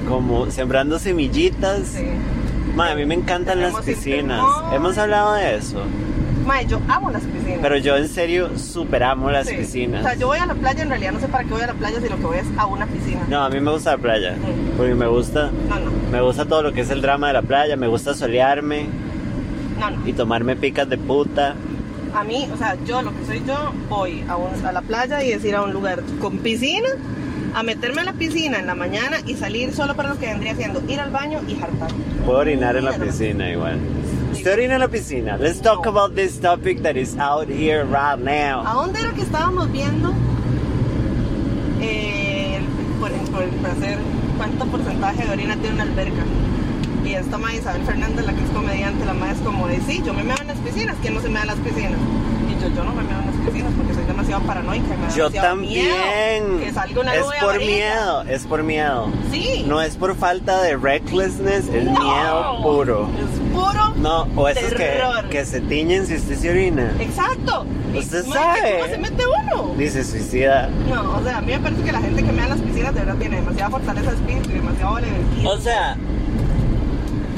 Como 0.08 0.50
sembrando 0.52 1.00
semillitas. 1.00 1.88
Sí. 1.88 2.06
Ma, 2.76 2.92
a 2.92 2.96
mí 2.96 3.06
me 3.06 3.16
encantan 3.16 3.62
las 3.62 3.76
piscinas. 3.82 4.42
Hemos 4.74 4.98
hablado 4.98 5.34
de 5.34 5.56
eso. 5.56 5.82
Mae, 6.46 6.66
yo 6.66 6.80
amo 6.88 7.12
las 7.12 7.22
piscinas. 7.22 7.60
Pero 7.62 7.78
yo 7.78 7.96
en 7.98 8.08
serio 8.10 8.50
superamo 8.58 9.30
las 9.30 9.48
Sí. 9.48 9.56
piscinas. 9.58 10.02
O 10.02 10.04
sea, 10.10 10.16
yo 10.16 10.28
voy 10.28 10.40
a 10.40 10.46
la 10.48 10.56
playa, 10.56 10.82
en 10.82 10.90
realidad 10.90 11.12
no 11.12 11.20
sé 11.20 11.28
para 11.28 11.44
qué 11.44 11.52
voy 11.52 11.62
a 11.62 11.68
la 11.68 11.74
playa 11.74 12.02
si 12.02 12.10
lo 12.10 12.16
que 12.18 12.24
voy 12.24 12.38
es 12.38 12.48
a 12.58 12.66
una 12.66 12.88
piscina. 12.88 13.22
No, 13.30 13.44
a 13.44 13.50
mí 13.50 13.60
me 13.60 13.72
gusta 13.72 13.92
la 13.92 13.98
playa. 13.98 14.34
Mm. 14.34 14.78
Porque 14.78 14.96
me 14.96 15.08
gusta, 15.08 15.52
No, 15.70 15.76
no, 15.80 15.92
me 16.12 16.22
gusta 16.22 16.46
todo 16.46 16.64
lo 16.64 16.74
que 16.74 16.82
es 16.82 16.90
el 16.90 17.02
drama 17.02 17.28
de 17.28 17.34
la 17.34 17.42
playa. 17.44 17.76
Me 17.78 17.88
gusta 17.88 18.14
solearme 18.16 18.88
no, 19.80 19.92
no. 19.92 20.08
y 20.08 20.14
tomarme 20.14 20.56
picas 20.56 20.90
de 20.90 20.98
puta. 20.98 21.56
A 22.14 22.24
mí, 22.24 22.48
o 22.54 22.58
sea, 22.58 22.76
yo 22.86 23.02
lo 23.02 23.16
que 23.18 23.26
soy 23.26 23.42
yo, 23.48 23.72
voy 23.90 24.24
a, 24.28 24.36
un- 24.36 24.66
a 24.66 24.72
la 24.72 24.82
playa 24.82 25.24
y 25.24 25.32
es 25.32 25.44
ir 25.46 25.56
a 25.56 25.62
un 25.64 25.72
lugar 25.74 26.02
con 26.20 26.40
piscina, 26.40 26.90
a 27.54 27.64
meterme 27.64 28.02
a 28.02 28.04
la 28.06 28.14
piscina 28.14 28.60
en 28.60 28.68
la 28.68 28.76
mañana 28.76 29.18
y 29.26 29.36
salir 29.36 29.74
solo 29.74 29.96
para 29.96 30.10
lo 30.10 30.20
que 30.20 30.28
vendría 30.28 30.56
siendo 30.56 30.82
ir 30.90 31.00
al 31.00 31.12
baño 31.12 31.40
y 31.48 31.56
jartar. 31.56 31.90
Puedo 32.26 32.40
orinar 32.40 32.76
en 32.76 32.86
la 32.86 32.94
piscina 32.94 33.50
igual. 33.50 33.80
¿Usted 34.32 34.54
orina 34.54 34.74
en 34.76 34.80
la 34.82 34.88
piscina? 34.88 35.38
Let's 35.38 35.62
talk 35.62 35.86
No. 35.86 35.92
about 35.92 36.16
this 36.16 36.40
topic 36.40 36.82
that 36.84 36.96
is 36.96 37.18
out 37.18 37.48
here 37.50 37.84
right 37.84 38.18
now. 38.20 38.66
¿A 38.66 38.74
dónde 38.74 39.00
era 39.00 39.12
que 39.14 39.22
estábamos 39.22 39.72
viendo? 39.72 40.14
Eh, 41.82 42.60
por, 43.00 43.12
por, 43.12 43.46
por 43.50 43.70
hacer 43.72 43.98
cuánto 44.38 44.66
porcentaje 44.66 45.26
de 45.26 45.32
orina 45.32 45.56
tiene 45.58 45.76
una 45.76 45.84
alberca. 45.84 46.24
Y 47.12 47.16
esta 47.16 47.38
ma 47.38 47.54
Isabel 47.54 47.84
Fernández, 47.84 48.26
la 48.26 48.32
que 48.34 48.42
es 48.42 48.50
comediante, 48.52 49.04
la 49.06 49.14
ma 49.14 49.32
es 49.32 49.40
como 49.40 49.68
de 49.68 49.82
sí, 49.82 50.02
yo 50.06 50.14
me 50.14 50.24
meo 50.24 50.38
en 50.40 50.48
las 50.48 50.58
piscinas, 50.60 50.96
¿quién 51.02 51.14
no 51.14 51.20
se 51.20 51.28
mea 51.28 51.42
en 51.42 51.48
las 51.48 51.58
piscinas? 51.58 52.00
Y 52.50 52.62
yo, 52.64 52.70
yo 52.74 52.84
no 52.86 52.94
me 52.94 53.04
meo 53.04 53.20
en 53.20 53.26
las 53.26 53.36
piscinas 53.46 53.74
porque 53.76 53.94
soy 53.94 54.04
demasiado 54.06 54.42
paranoica. 54.44 54.88
me 54.96 55.08
da 55.08 55.10
Yo 55.16 55.30
demasiado 55.30 55.56
miedo 55.58 55.90
también. 55.96 56.60
Que 56.62 56.72
salga 56.74 57.02
una 57.02 57.16
Es 57.16 57.24
por 57.24 57.34
amarilla. 57.34 57.66
miedo, 57.66 58.22
es 58.24 58.46
por 58.48 58.64
miedo. 58.64 59.10
Sí. 59.30 59.66
No 59.68 59.82
es 59.82 59.98
por 59.98 60.16
falta 60.16 60.62
de 60.62 60.78
recklessness, 60.78 61.68
es 61.68 61.84
No. 61.84 62.00
miedo 62.00 62.62
puro. 62.64 63.10
Es 63.20 63.40
puro. 63.54 63.94
No, 63.98 64.28
o 64.38 64.48
esos 64.48 64.74
que, 64.74 65.02
que 65.30 65.46
se 65.46 65.60
tiñen 65.62 66.08
si 66.08 66.16
usted 66.16 66.38
se 66.38 66.50
orina. 66.50 66.94
Exacto. 67.00 67.66
Usted 67.94 68.24
sabe. 68.26 68.78
¿Cómo 68.80 68.92
se 68.94 68.98
mete 69.00 69.24
uno? 69.28 69.74
Dice 69.78 70.04
suicida. 70.06 70.70
No, 70.90 71.18
o 71.18 71.24
sea, 71.24 71.40
a 71.40 71.42
mí 71.42 71.52
me 71.52 71.60
parece 71.60 71.84
que 71.84 71.92
la 71.92 72.00
gente 72.00 72.24
que 72.24 72.32
me 72.32 72.42
da 72.42 72.48
las 72.48 72.60
piscinas 72.62 72.94
de 72.94 73.02
verdad 73.02 73.16
tiene 73.20 73.36
demasiada 73.36 73.70
fortaleza 73.70 74.12
de 74.12 74.16
espíritu 74.16 74.50
y 74.50 74.54
demasiado 74.54 74.98
energía. 75.00 75.50
O 75.50 75.58
sea, 75.58 75.98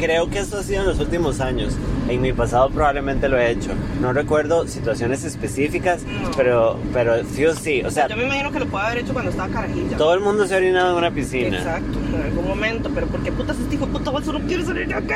creo 0.03 0.29
que 0.29 0.39
eso 0.39 0.57
ha 0.57 0.63
sido 0.63 0.81
en 0.81 0.87
los 0.87 0.99
últimos 0.99 1.39
años. 1.39 1.75
En 2.09 2.21
mi 2.21 2.33
pasado 2.33 2.69
probablemente 2.69 3.29
lo 3.29 3.37
he 3.37 3.51
hecho. 3.51 3.71
No 4.01 4.11
recuerdo 4.13 4.67
situaciones 4.67 5.23
específicas, 5.23 6.03
No. 6.03 6.31
pero, 6.35 6.77
pero 6.91 7.23
sí 7.25 7.45
o 7.45 7.55
sí. 7.55 7.81
O 7.83 7.89
sea, 7.91 8.07
Yo 8.07 8.17
me 8.17 8.23
imagino 8.25 8.51
que 8.51 8.59
lo 8.59 8.65
puede 8.67 8.85
haber 8.85 8.97
hecho 8.99 9.13
cuando 9.13 9.31
estaba 9.31 9.49
carajilla. 9.53 9.97
todo 9.97 10.13
el 10.13 10.19
mundo 10.19 10.45
se 10.45 10.53
ha 10.53 10.57
orinado 10.57 10.91
en 10.91 10.97
una 10.97 11.11
piscina. 11.11 11.57
Exacto, 11.57 11.99
en 12.15 12.21
algún 12.21 12.47
momento, 12.47 12.89
pero 12.93 13.07
¿por 13.07 13.21
qué 13.23 13.31
putas 13.31 13.57
este 13.57 13.75
hijo 13.75 13.85
de 13.85 13.91
puta 13.93 14.11
bolso 14.11 14.33
no 14.33 14.39
quiere 14.41 14.65
salir 14.65 14.87
de 14.87 14.93
aquí? 14.95 15.13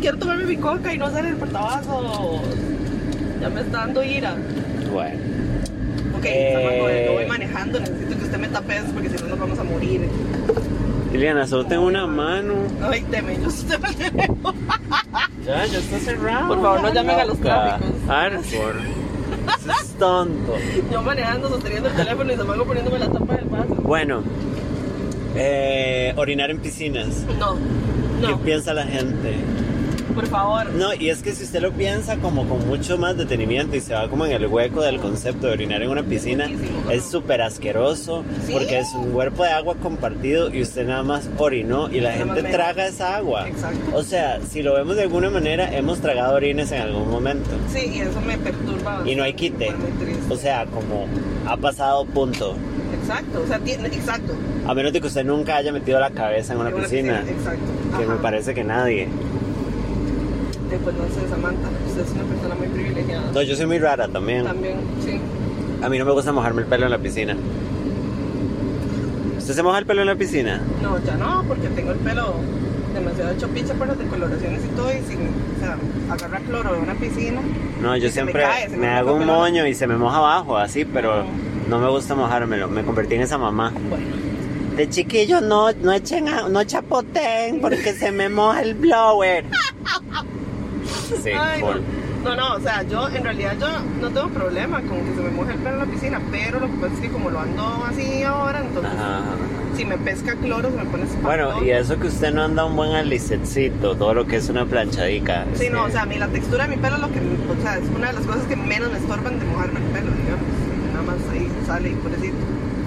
Quiero 0.00 0.18
tomarme 0.18 0.44
mi 0.44 0.56
coca 0.56 0.92
y 0.92 0.98
no 0.98 1.06
hacer 1.06 1.26
el 1.26 1.36
portavasos. 1.36 2.40
Ya 3.40 3.48
me 3.48 3.60
está 3.60 3.78
dando 3.78 4.02
ira. 4.04 4.34
Bueno. 4.92 5.20
Ok, 6.18 6.24
Eh. 6.24 7.04
Yo 7.06 7.12
voy 7.14 7.26
manejando, 7.26 7.78
necesito 7.80 8.18
que 8.18 8.24
usted 8.24 8.38
me 8.38 8.48
tape 8.48 8.76
eso 8.76 8.86
porque 8.92 9.08
si 9.08 9.16
no 9.22 9.28
nos 9.28 9.38
vamos 9.38 9.58
a 9.58 9.64
morir. 9.64 10.02
Liliana, 11.12 11.46
solo 11.46 11.66
tengo 11.66 11.86
una 11.86 12.06
mano. 12.06 12.54
Ay, 12.82 13.02
teme, 13.10 13.36
yo 13.40 13.48
estoy 13.48 13.76
Ya, 15.44 15.66
ya 15.66 15.78
está 15.78 15.98
cerrado. 15.98 16.48
Por 16.48 16.62
favor, 16.62 16.82
no 16.82 16.92
llamen 16.94 17.20
a 17.20 17.24
los 17.24 17.40
tráficos. 17.40 17.90
Arfor. 18.08 18.76
Eso 19.58 19.70
es 19.82 19.88
tonto. 19.98 20.56
Yo 20.92 21.02
manejando, 21.02 21.48
sosteniendo 21.48 21.88
el 21.88 21.96
teléfono 21.96 22.32
y 22.32 22.36
Samantha 22.36 22.64
poniéndome 22.64 22.98
la 22.98 23.10
tapa 23.10 23.34
del 23.34 23.44
vaso. 23.46 23.74
Bueno, 23.82 24.22
eh, 25.34 26.14
orinar 26.16 26.50
en 26.50 26.58
piscinas. 26.58 27.24
No, 27.38 27.56
¿Qué 28.20 28.28
no, 28.28 28.38
piensa 28.40 28.72
la 28.74 28.84
gente? 28.84 29.34
Por 30.14 30.26
favor. 30.26 30.70
No, 30.70 30.94
y 30.94 31.10
es 31.10 31.22
que 31.22 31.32
si 31.32 31.44
usted 31.44 31.60
lo 31.60 31.72
piensa 31.72 32.16
como 32.16 32.46
con 32.48 32.66
mucho 32.66 32.98
más 32.98 33.16
detenimiento 33.16 33.76
y 33.76 33.80
se 33.80 33.94
va 33.94 34.08
como 34.08 34.26
en 34.26 34.32
el 34.32 34.46
hueco 34.46 34.82
del 34.82 34.98
concepto 35.00 35.46
de 35.46 35.52
orinar 35.52 35.82
en 35.82 35.90
una 35.90 36.02
piscina, 36.02 36.48
es 36.90 37.04
súper 37.04 37.42
asqueroso 37.42 38.24
Sí. 38.46 38.52
porque 38.52 38.78
es 38.78 38.88
un 38.94 39.10
cuerpo 39.12 39.44
de 39.44 39.50
agua 39.50 39.74
compartido 39.82 40.52
y 40.54 40.62
usted 40.62 40.86
nada 40.86 41.02
más 41.02 41.28
orinó 41.38 41.88
y 41.90 42.00
la 42.00 42.12
gente 42.12 42.42
traga 42.44 42.86
esa 42.86 43.16
agua. 43.16 43.48
Exacto. 43.48 43.78
O 43.96 44.02
sea, 44.02 44.40
si 44.48 44.62
lo 44.62 44.74
vemos 44.74 44.96
de 44.96 45.02
alguna 45.02 45.30
manera, 45.30 45.74
hemos 45.76 46.00
tragado 46.00 46.34
orines 46.34 46.72
en 46.72 46.82
algún 46.82 47.10
momento. 47.10 47.50
Sí, 47.72 47.90
y 47.94 48.00
eso 48.00 48.20
me 48.20 48.36
perturba. 48.38 49.02
Y 49.04 49.14
no 49.14 49.22
hay 49.22 49.34
quite. 49.34 49.72
O 50.28 50.36
sea, 50.36 50.66
como 50.66 51.06
ha 51.46 51.56
pasado 51.56 52.04
punto. 52.06 52.56
Exacto, 53.00 53.42
o 53.44 53.46
sea, 53.46 53.58
tiene, 53.58 53.88
exacto. 53.88 54.34
A 54.66 54.74
menos 54.74 54.92
de 54.92 55.00
que 55.00 55.06
usted 55.06 55.24
nunca 55.24 55.56
haya 55.56 55.72
metido 55.72 55.98
la 55.98 56.10
cabeza 56.10 56.52
en 56.52 56.60
una, 56.60 56.70
piscina, 56.70 57.24
Exacto. 57.26 57.98
que 57.98 58.06
me 58.06 58.16
parece 58.16 58.54
que 58.54 58.62
nadie. 58.62 59.08
Pues 60.78 60.96
no 60.96 61.04
sé, 61.08 61.28
Samantha, 61.28 61.68
usted 61.86 62.02
es 62.02 62.10
una 62.12 62.22
persona 62.24 62.54
muy 62.54 62.68
privilegiada. 62.68 63.30
No, 63.32 63.42
yo 63.42 63.56
soy 63.56 63.66
muy 63.66 63.78
rara 63.78 64.08
también. 64.08 64.44
También, 64.44 64.76
sí. 65.04 65.20
A 65.82 65.88
mí 65.88 65.98
no 65.98 66.04
me 66.04 66.12
gusta 66.12 66.32
mojarme 66.32 66.62
el 66.62 66.68
pelo 66.68 66.84
en 66.86 66.90
la 66.90 66.98
piscina. 66.98 67.36
¿Usted 69.38 69.54
se 69.54 69.62
moja 69.62 69.78
el 69.78 69.86
pelo 69.86 70.00
en 70.02 70.06
la 70.06 70.14
piscina? 70.16 70.60
No, 70.82 70.98
ya 71.04 71.16
no, 71.16 71.42
porque 71.48 71.68
tengo 71.68 71.92
el 71.92 71.98
pelo 71.98 72.34
demasiado 72.94 73.30
hecho 73.32 73.48
picha 73.48 73.74
por 73.74 73.88
las 73.88 73.98
decoloraciones 73.98 74.60
y 74.64 74.68
todo. 74.76 74.90
Y 74.90 74.94
si, 75.08 75.14
o 75.16 75.60
sea, 75.60 75.76
agarra 76.10 76.38
cloro 76.40 76.72
de 76.74 76.78
una 76.80 76.94
piscina. 76.94 77.40
No, 77.80 77.96
yo 77.96 78.04
me 78.04 78.10
siempre 78.10 78.42
cae, 78.42 78.68
me 78.68 78.76
me 78.78 78.88
hago 78.88 79.14
un 79.14 79.26
moño 79.26 79.66
y 79.66 79.74
se 79.74 79.86
me 79.86 79.96
moja 79.96 80.18
abajo, 80.18 80.56
así, 80.56 80.84
pero 80.84 81.24
No. 81.24 81.28
no 81.68 81.78
me 81.78 81.88
gusta 81.90 82.14
mojármelo. 82.14 82.68
Me 82.68 82.82
convertí 82.84 83.14
en 83.16 83.22
esa 83.22 83.38
mamá. 83.38 83.72
Bueno, 83.88 84.06
De 84.76 84.88
chiquillo 84.88 85.40
no, 85.40 85.72
no 85.72 85.92
echen, 85.92 86.28
a- 86.28 86.48
no 86.48 86.62
chapoten 86.64 87.60
porque 87.60 87.92
se 87.92 88.12
me 88.12 88.28
moja 88.28 88.62
el 88.62 88.74
blower. 88.74 89.44
Sí, 91.22 91.30
Ay, 91.30 91.60
full. 91.60 91.76
no. 92.24 92.30
no, 92.30 92.36
no, 92.36 92.54
o 92.56 92.60
sea, 92.60 92.82
yo 92.84 93.08
en 93.08 93.22
realidad 93.24 93.54
yo 93.60 93.66
no 94.00 94.08
tengo 94.10 94.28
problema 94.28 94.80
con 94.82 94.98
que 95.04 95.14
se 95.14 95.20
me 95.22 95.30
moje 95.30 95.52
el 95.52 95.58
pelo 95.58 95.74
en 95.74 95.78
la 95.80 95.86
piscina, 95.86 96.20
pero 96.30 96.60
lo 96.60 96.66
que 96.66 96.74
pasa 96.74 96.94
es 96.94 97.00
que 97.00 97.08
como 97.08 97.30
lo 97.30 97.40
ando 97.40 97.84
así 97.88 98.22
ahora, 98.22 98.60
entonces 98.60 98.92
Ajá. 98.92 99.20
si 99.76 99.84
me 99.84 99.98
pesca 99.98 100.34
cloro 100.36 100.70
se 100.70 100.76
me 100.76 100.84
pone 100.84 101.04
Bueno, 101.22 101.44
espantón. 101.48 101.66
y 101.66 101.70
eso 101.70 101.98
que 101.98 102.06
usted 102.08 102.32
no 102.32 102.42
anda 102.44 102.64
un 102.64 102.76
buen 102.76 102.92
alicetcito, 102.92 103.96
todo 103.96 104.14
lo 104.14 104.26
que 104.26 104.36
es 104.36 104.48
una 104.48 104.66
planchadica. 104.66 105.46
Sí, 105.54 105.68
no, 105.70 105.82
o 105.82 105.86
que- 105.86 105.92
sea, 105.92 106.02
a 106.02 106.06
mí 106.06 106.16
la 106.16 106.28
textura 106.28 106.66
de 106.66 106.76
mi 106.76 106.82
pelo 106.82 106.96
es 106.96 107.02
lo 107.02 107.10
que, 107.10 107.18
o 107.18 107.62
sea, 107.62 107.76
es 107.78 107.84
una 107.96 108.08
de 108.08 108.12
las 108.14 108.26
cosas 108.26 108.42
que 108.44 108.56
menos 108.56 108.90
me 108.92 108.98
estorban 108.98 109.38
de 109.38 109.44
mojarme 109.46 109.80
el 109.80 109.86
pelo, 109.86 110.10
digamos. 110.12 110.46
Nada 110.92 111.04
más 111.06 111.16
ahí 111.32 111.48
sale 111.66 111.88
y 111.90 111.94
pobrecito. 111.94 112.36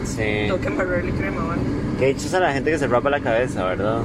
Sí. 0.06 0.18
Tengo 0.18 0.60
que 0.60 0.68
embarrarle 0.68 1.12
crema, 1.12 1.44
¿vale? 1.46 1.62
Que 1.98 2.08
dichos 2.08 2.34
a 2.34 2.40
la 2.40 2.52
gente 2.54 2.72
que 2.72 2.78
se 2.78 2.88
rapa 2.88 3.10
la 3.10 3.20
cabeza, 3.22 3.64
¿verdad? 3.64 4.00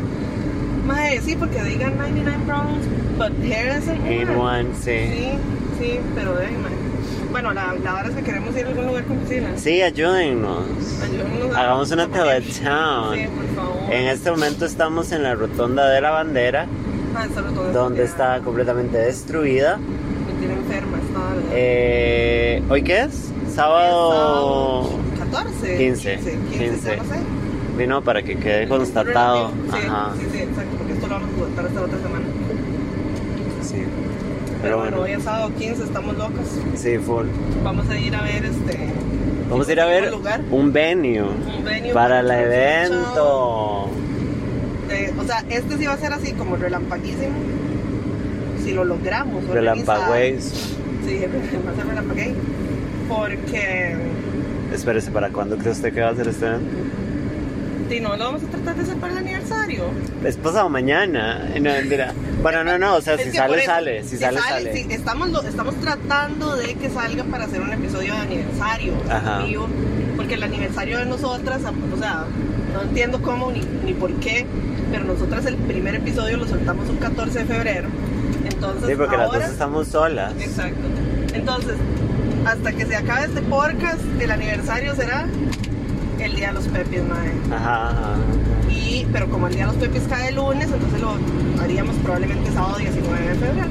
Mae, 0.89 1.21
sí, 1.21 1.37
porque 1.37 1.63
digan 1.63 1.97
99 1.99 2.39
problems, 2.47 2.87
but 3.19 3.33
hair 3.45 3.79
is 3.79 3.87
In 3.89 4.31
one, 4.37 4.69
sí. 4.75 5.07
Sí, 5.13 5.29
sí, 5.79 6.01
pero 6.15 6.33
mae. 6.35 6.79
Bueno, 7.31 7.53
la, 7.53 7.75
la 7.85 7.93
verdad 7.93 8.11
es 8.11 8.17
que 8.17 8.23
queremos 8.23 8.57
ir 8.57 8.65
a 8.65 8.69
algún 8.71 8.87
lugar 8.87 9.05
con 9.05 9.19
piscina. 9.19 9.51
Sí, 9.57 9.83
ayúdennos. 9.83 10.65
Ayúdennos 11.05 11.55
a- 11.55 11.61
Hagamos 11.61 11.91
una 11.91 12.07
teletown. 12.09 13.15
Sí, 13.15 13.27
por 13.27 13.47
favor. 13.55 13.93
En 13.93 14.09
este 14.09 14.31
momento 14.31 14.65
estamos 14.65 15.13
en 15.13 15.23
la 15.23 15.35
rotonda 15.35 15.89
de 15.91 16.01
la 16.01 16.11
bandera, 16.11 16.67
Ah, 17.15 17.27
esa 17.31 17.43
rotonda 17.43 17.71
donde 17.73 18.05
está 18.05 18.37
está 18.37 18.45
completamente 18.45 18.97
destruida. 18.97 19.77
Me 19.77 20.33
tiene 20.39 20.55
enferma, 20.55 20.97
está. 20.99 21.21
Eh, 21.53 22.63
¿Hoy 22.71 22.83
qué 22.83 23.01
es? 23.03 23.31
Sábado 23.55 24.89
14. 25.19 25.77
15, 25.77 26.15
15, 26.17 26.31
15, 26.31 26.59
15. 26.59 26.91
ya 26.91 26.97
no 26.97 27.05
sé. 27.05 27.17
vino 27.77 28.03
para 28.03 28.23
que 28.23 28.37
quede 28.37 28.69
constatado. 28.69 29.51
Sí, 29.71 29.87
Ajá, 29.87 30.13
sí, 30.19 30.27
sí, 30.33 30.39
exacto, 30.39 30.78
porque 31.39 31.53
esto 31.53 31.63
lo 31.63 31.63
vamos 31.63 31.63
a 31.63 31.63
contar 31.63 31.67
hasta 31.67 31.81
la 31.81 31.87
otra 31.87 31.99
semana. 31.99 32.25
sí. 33.63 33.77
Pero 34.61 34.63
Pero 34.63 34.79
bueno, 34.79 35.01
hoy 35.03 35.11
es 35.13 35.23
sábado 35.23 35.53
15, 35.57 35.85
estamos 35.85 36.17
locas. 36.19 36.47
sí, 36.75 36.99
full. 36.99 37.27
Vamos 37.63 37.89
a 37.89 37.99
ir 37.99 38.15
a 38.17 38.23
ver 38.23 38.45
este. 38.45 38.79
Vamos 39.49 39.69
a 39.69 39.73
ir 39.73 39.81
a 39.81 39.87
ver 39.87 40.05
un 40.05 40.11
lugar, 40.11 40.41
un 40.51 40.73
venue 40.73 41.23
un 41.23 41.65
venue 41.65 41.93
para 41.95 42.21
el 42.21 42.31
evento. 42.31 43.89
de- 44.89 45.13
o 45.19 45.25
sea, 45.25 45.45
este 45.49 45.79
sí 45.79 45.87
va 45.87 45.93
a 45.93 45.97
ser 45.99 46.13
así 46.13 46.33
como 46.33 46.57
relampaguísimo. 46.57 47.33
Si 48.65 48.73
lo 48.73 48.85
logramos. 48.85 49.45
Relampagueis. 49.47 50.75
Sí, 51.07 51.21
va 51.67 51.71
a 51.73 51.77
ser 51.77 51.87
relampaguey. 51.87 52.35
Porque. 53.09 53.97
Espérese, 54.75 55.11
¿para 55.13 55.31
cuándo 55.31 55.57
cree 55.57 55.73
usted 55.73 55.95
que 55.95 56.01
va 56.01 56.09
a 56.11 56.15
ser 56.17 56.29
este 56.29 56.47
evento? 56.47 56.67
Si 57.89 58.01
no, 58.01 58.17
lo 58.17 58.25
vamos 58.25 58.43
a 58.43 58.47
tratar 58.47 58.77
de 58.77 58.83
hacer 58.83 58.97
para 58.97 59.13
el 59.15 59.19
aniversario. 59.19 59.85
Es 60.25 60.37
pasado 60.37 60.69
mañana. 60.69 61.49
No, 61.61 61.71
mentira. 61.71 62.13
Bueno, 62.43 62.63
no, 62.63 62.79
no, 62.79 62.97
o 62.97 63.01
sea, 63.01 63.17
si 63.17 63.31
sale, 63.31 63.65
sale. 63.65 64.05
Si 64.05 64.17
sale, 64.19 64.39
sale. 64.41 64.87
estamos, 64.95 65.31
lo- 65.31 65.43
estamos 65.43 65.75
tratando 65.77 66.55
de 66.57 66.75
que 66.75 66.91
salga 66.91 67.25
para 67.25 67.45
hacer 67.45 67.61
un 67.63 67.73
episodio 67.73 68.13
de 68.15 68.21
aniversario 68.21 68.93
Ajá. 69.11 69.43
porque 70.17 70.35
el 70.35 70.43
aniversario 70.43 70.99
de 70.99 71.07
nosotras, 71.07 71.63
o 71.63 71.99
sea, 71.99 72.25
no 72.75 72.83
entiendo 72.83 73.23
cómo 73.23 73.51
ni, 73.51 73.61
ni 73.85 73.95
por 73.95 74.13
qué, 74.21 74.45
pero 74.93 75.05
nosotras 75.05 75.47
el 75.47 75.57
primer 75.57 75.95
episodio 75.95 76.37
lo 76.37 76.47
soltamos 76.47 76.89
un 76.91 76.97
14 76.99 77.39
de 77.41 77.45
febrero. 77.47 77.89
Entonces, 78.45 78.89
Sí, 78.89 78.95
porque 78.97 79.17
las 79.17 79.27
ahora, 79.27 79.39
dos 79.45 79.51
estamos 79.53 79.89
solas. 79.89 80.33
Exacto. 80.41 80.87
Entonces, 81.33 81.75
hasta 82.45 82.73
que 82.73 82.85
se 82.87 82.97
acabe 82.97 83.27
este 83.27 83.41
podcast, 83.43 84.01
el 84.21 84.31
aniversario 84.31 84.95
será 84.95 85.27
el 86.25 86.35
día 86.37 86.49
de 86.49 86.53
los 86.55 86.69
pepis, 86.69 87.03
madre. 87.05 87.33
Ajá, 87.55 87.91
ajá. 87.91 88.15
Y, 88.71 89.07
pero 89.13 89.29
como 89.29 89.47
el 89.49 89.55
día 89.55 89.67
de 89.67 89.73
los 89.73 89.83
pepis 89.83 90.03
cae 90.09 90.29
el 90.29 90.37
lunes, 90.37 90.69
entonces 90.73 91.01
lo 91.01 91.17
haríamos 91.63 91.97
probablemente 91.97 92.51
sábado 92.53 92.77
19 92.79 93.29
de 93.29 93.35
febrero. 93.35 93.69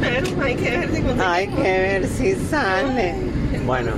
Pero 0.00 0.42
hay 0.42 0.54
que 0.56 0.70
ver 0.70 0.80
si 0.94 1.00
conseguimos. 1.02 1.26
Hay 1.26 1.48
que 1.48 1.62
ver 1.62 2.06
si 2.08 2.34
sale. 2.50 3.14
Bueno, 3.66 3.92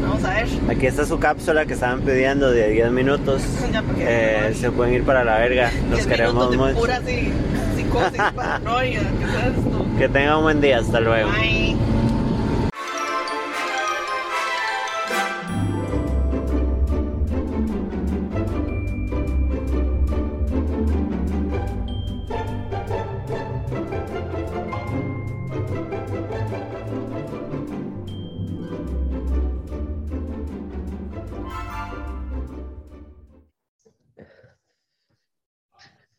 Vamos 0.00 0.24
a 0.24 0.30
ver. 0.34 0.48
aquí 0.70 0.86
está 0.86 1.04
su 1.04 1.18
cápsula 1.18 1.66
que 1.66 1.74
estaban 1.74 2.00
pidiendo 2.02 2.50
de 2.50 2.68
10 2.70 2.90
minutos. 2.92 3.42
Ya, 3.72 3.82
porque 3.82 4.04
Eh, 4.06 4.54
se 4.54 4.70
pueden 4.70 4.94
ir 4.94 5.02
para 5.04 5.24
la 5.24 5.38
verga. 5.38 5.70
Los 5.90 5.98
10 5.98 6.06
queremos 6.06 6.50
de 6.50 6.56
mucho. 6.56 6.74
pura 6.78 6.96
así, 6.96 7.30
psicosis, 7.76 8.22
paranoia, 8.34 9.00
¿qué 9.00 9.24
es 9.24 9.56
esto? 9.58 9.86
Que 9.98 10.08
tengan 10.08 10.36
un 10.38 10.42
buen 10.44 10.60
día. 10.60 10.78
Hasta 10.78 11.00
luego. 11.00 11.30
Bye. 11.32 11.76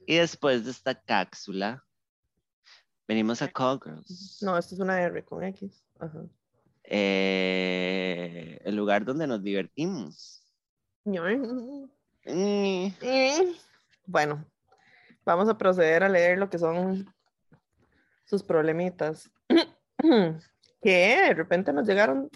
Y 0.10 0.16
después 0.16 0.64
de 0.64 0.72
esta 0.72 0.96
cápsula, 0.96 1.84
venimos 3.08 3.42
a 3.42 3.50
Call 3.50 3.80
Girls, 3.84 4.40
No, 4.42 4.58
esto 4.58 4.74
es 4.76 4.80
una 4.80 5.02
R 5.02 5.24
con 5.26 5.44
X. 5.44 5.84
Ajá. 6.00 6.24
eh, 6.86 8.60
el 8.64 8.76
lugar 8.76 9.04
donde 9.04 9.28
nos 9.28 9.44
divertimos. 9.44 10.42
Mm, 11.04 12.88
Bueno, 14.06 14.46
vamos 15.26 15.50
a 15.50 15.58
proceder 15.58 16.04
a 16.04 16.10
leer 16.10 16.38
lo 16.38 16.50
que 16.50 16.58
son 16.58 17.14
sus 18.24 18.44
problemitas. 18.44 19.30
que 20.82 21.18
de 21.28 21.34
repente 21.34 21.74
nos 21.74 21.86
llegaron 21.86 22.30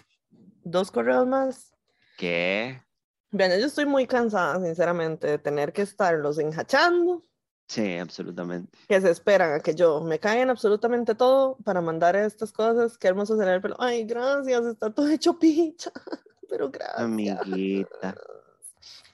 dos 0.62 0.90
correos 0.90 1.26
más. 1.26 1.72
¿Qué? 2.18 2.82
Vean, 3.30 3.58
yo 3.58 3.64
estoy 3.66 3.86
muy 3.86 4.06
cansada, 4.06 4.62
sinceramente, 4.62 5.26
de 5.26 5.38
tener 5.38 5.72
que 5.72 5.80
estarlos 5.80 6.38
enjachando, 6.38 7.24
Sí, 7.72 7.96
absolutamente. 7.96 8.70
que 8.86 9.00
se 9.00 9.10
esperan 9.10 9.54
a 9.54 9.60
que 9.60 9.74
yo 9.74 10.02
me 10.02 10.18
caigan 10.18 10.50
absolutamente 10.50 11.14
todo 11.14 11.56
para 11.64 11.80
mandar 11.80 12.16
estas 12.16 12.52
cosas. 12.52 12.98
Qué 12.98 13.08
hermoso 13.08 13.34
será 13.38 13.54
el 13.54 13.62
pelo. 13.62 13.76
Ay, 13.78 14.04
gracias, 14.04 14.66
está 14.66 14.92
todo 14.92 15.08
hecho 15.08 15.38
picha. 15.38 15.90
Pero 16.50 16.70
gracias. 16.70 17.00
Amiguita. 17.00 18.14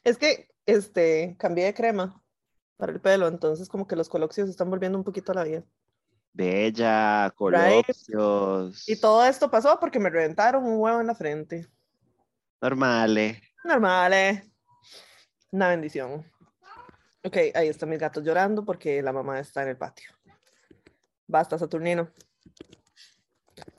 Es 0.02 0.18
que 0.18 0.48
este 0.66 1.36
cambié 1.39 1.66
de 1.66 1.74
crema 1.74 2.20
para 2.76 2.90
el 2.90 3.01
pelo, 3.01 3.28
entonces 3.28 3.68
como 3.68 3.86
que 3.86 3.94
los 3.94 4.09
coloxios 4.09 4.48
están 4.48 4.68
volviendo 4.70 4.98
un 4.98 5.05
poquito 5.05 5.30
a 5.30 5.36
la 5.36 5.44
vida. 5.44 5.62
Bella, 6.32 7.32
coloquios. 7.36 8.89
Y 8.89 9.01
todo 9.01 9.24
esto 9.24 9.48
pasó 9.52 9.78
porque 9.78 10.01
me 10.01 10.10
reventaron 10.10 10.64
un 10.64 10.80
huevo 10.80 11.01
en 11.01 11.06
la 11.06 11.14
frente. 11.14 11.68
Normales. 12.60 13.40
Normal, 13.62 14.12
¿eh? 14.14 14.52
Una 15.52 15.68
bendición. 15.68 16.26
Ok, 17.28 17.36
ahí 17.55 17.68
están 17.68 17.90
mis 17.90 17.98
gatos 17.98 18.24
llorando 18.24 18.64
porque 18.64 19.02
la 19.02 19.12
mamá 19.12 19.38
está 19.38 19.62
en 19.62 19.68
el 19.68 19.76
patio. 19.76 20.10
Basta, 21.26 21.59
Saturnino. 21.59 22.10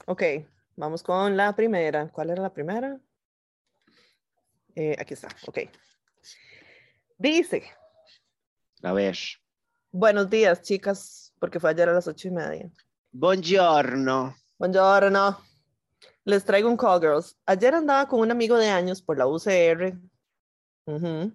Ok, 0.06 0.22
vamos 0.76 1.02
con 1.02 1.36
la 1.36 1.56
primera. 1.56 2.10
¿Cuál 2.12 2.30
era 2.30 2.44
la 2.44 2.54
primera? 2.54 3.00
Eh, 4.76 4.96
aquí 5.00 5.16
está, 5.16 5.30
ok. 5.48 5.62
Dice, 7.18 7.64
A 8.84 8.94
ver. 8.94 9.18
buenos 9.92 10.30
días, 10.30 10.62
chicas, 10.62 11.34
porque 11.40 11.60
fue 11.60 11.72
ayer 11.72 11.90
a 11.90 11.94
las 11.94 12.08
ocho 12.08 12.28
y 12.28 12.32
media. 12.32 12.70
Buongiorno. 13.12 14.36
Buongiorno. 14.60 15.44
Les 16.24 16.46
traigo 16.46 16.70
un 16.70 16.78
call, 16.78 17.02
girls. 17.02 17.36
Ayer 17.48 17.74
andaba 17.74 18.08
con 18.08 18.20
un 18.20 18.30
amigo 18.30 18.58
de 18.60 18.70
años 18.70 19.02
por 19.02 19.18
la 19.18 19.26
UCR. 19.26 19.98
Ujú. 20.86 21.34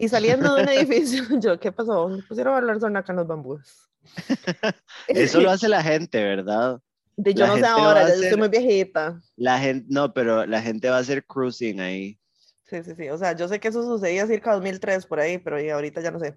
Y 0.00 0.08
saliendo 0.08 0.54
de 0.54 0.62
un 0.62 0.68
edificio, 0.70 1.24
yo, 1.40 1.60
¿qué 1.60 1.70
pasó? 1.70 2.08
Me 2.08 2.22
pusieron 2.22 2.54
a 2.54 2.56
hablar 2.56 2.80
sobre 2.80 2.98
acá 2.98 3.12
en 3.12 3.18
los 3.18 3.26
bambús. 3.26 3.90
Eso 5.08 5.42
lo 5.42 5.50
hace 5.50 5.68
la 5.68 5.82
gente, 5.82 6.24
¿verdad? 6.24 6.80
De 7.18 7.34
yo 7.34 7.46
la 7.46 7.48
no 7.48 7.56
sé 7.58 7.66
ahora, 7.66 8.08
yo 8.08 8.22
estoy 8.22 8.38
muy 8.38 8.48
viejita. 8.48 9.20
La 9.36 9.58
gente, 9.58 9.86
no, 9.90 10.14
pero 10.14 10.46
la 10.46 10.62
gente 10.62 10.88
va 10.88 10.96
a 10.96 11.00
hacer 11.00 11.26
cruising 11.26 11.80
ahí. 11.80 12.18
Sí, 12.64 12.82
sí, 12.82 12.94
sí. 12.96 13.10
O 13.10 13.18
sea, 13.18 13.36
yo 13.36 13.46
sé 13.46 13.60
que 13.60 13.68
eso 13.68 13.82
sucedía 13.82 14.26
cerca 14.26 14.50
de 14.52 14.56
2003 14.56 15.04
por 15.04 15.20
ahí, 15.20 15.36
pero 15.36 15.58
ahorita 15.58 16.00
ya 16.00 16.10
no 16.10 16.18
sé. 16.18 16.34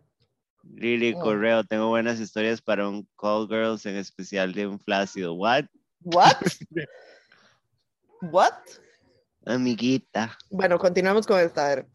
Lili 0.76 1.14
Oh. 1.16 1.22
Correo, 1.22 1.64
tengo 1.64 1.88
buenas 1.88 2.20
historias 2.20 2.62
para 2.62 2.90
un 2.90 3.08
Call 3.18 3.48
Girls, 3.48 3.86
en 3.86 3.96
especial 3.96 4.52
de 4.52 4.68
un 4.68 4.78
flácido. 4.78 5.36
What? 5.36 5.68
¿What? 6.02 6.36
¿What? 8.24 8.52
Amiguita. 9.46 10.38
Bueno, 10.50 10.78
continuamos 10.78 11.26
con 11.26 11.40
esta. 11.40 11.66
a 11.66 11.76
ver. 11.76 11.88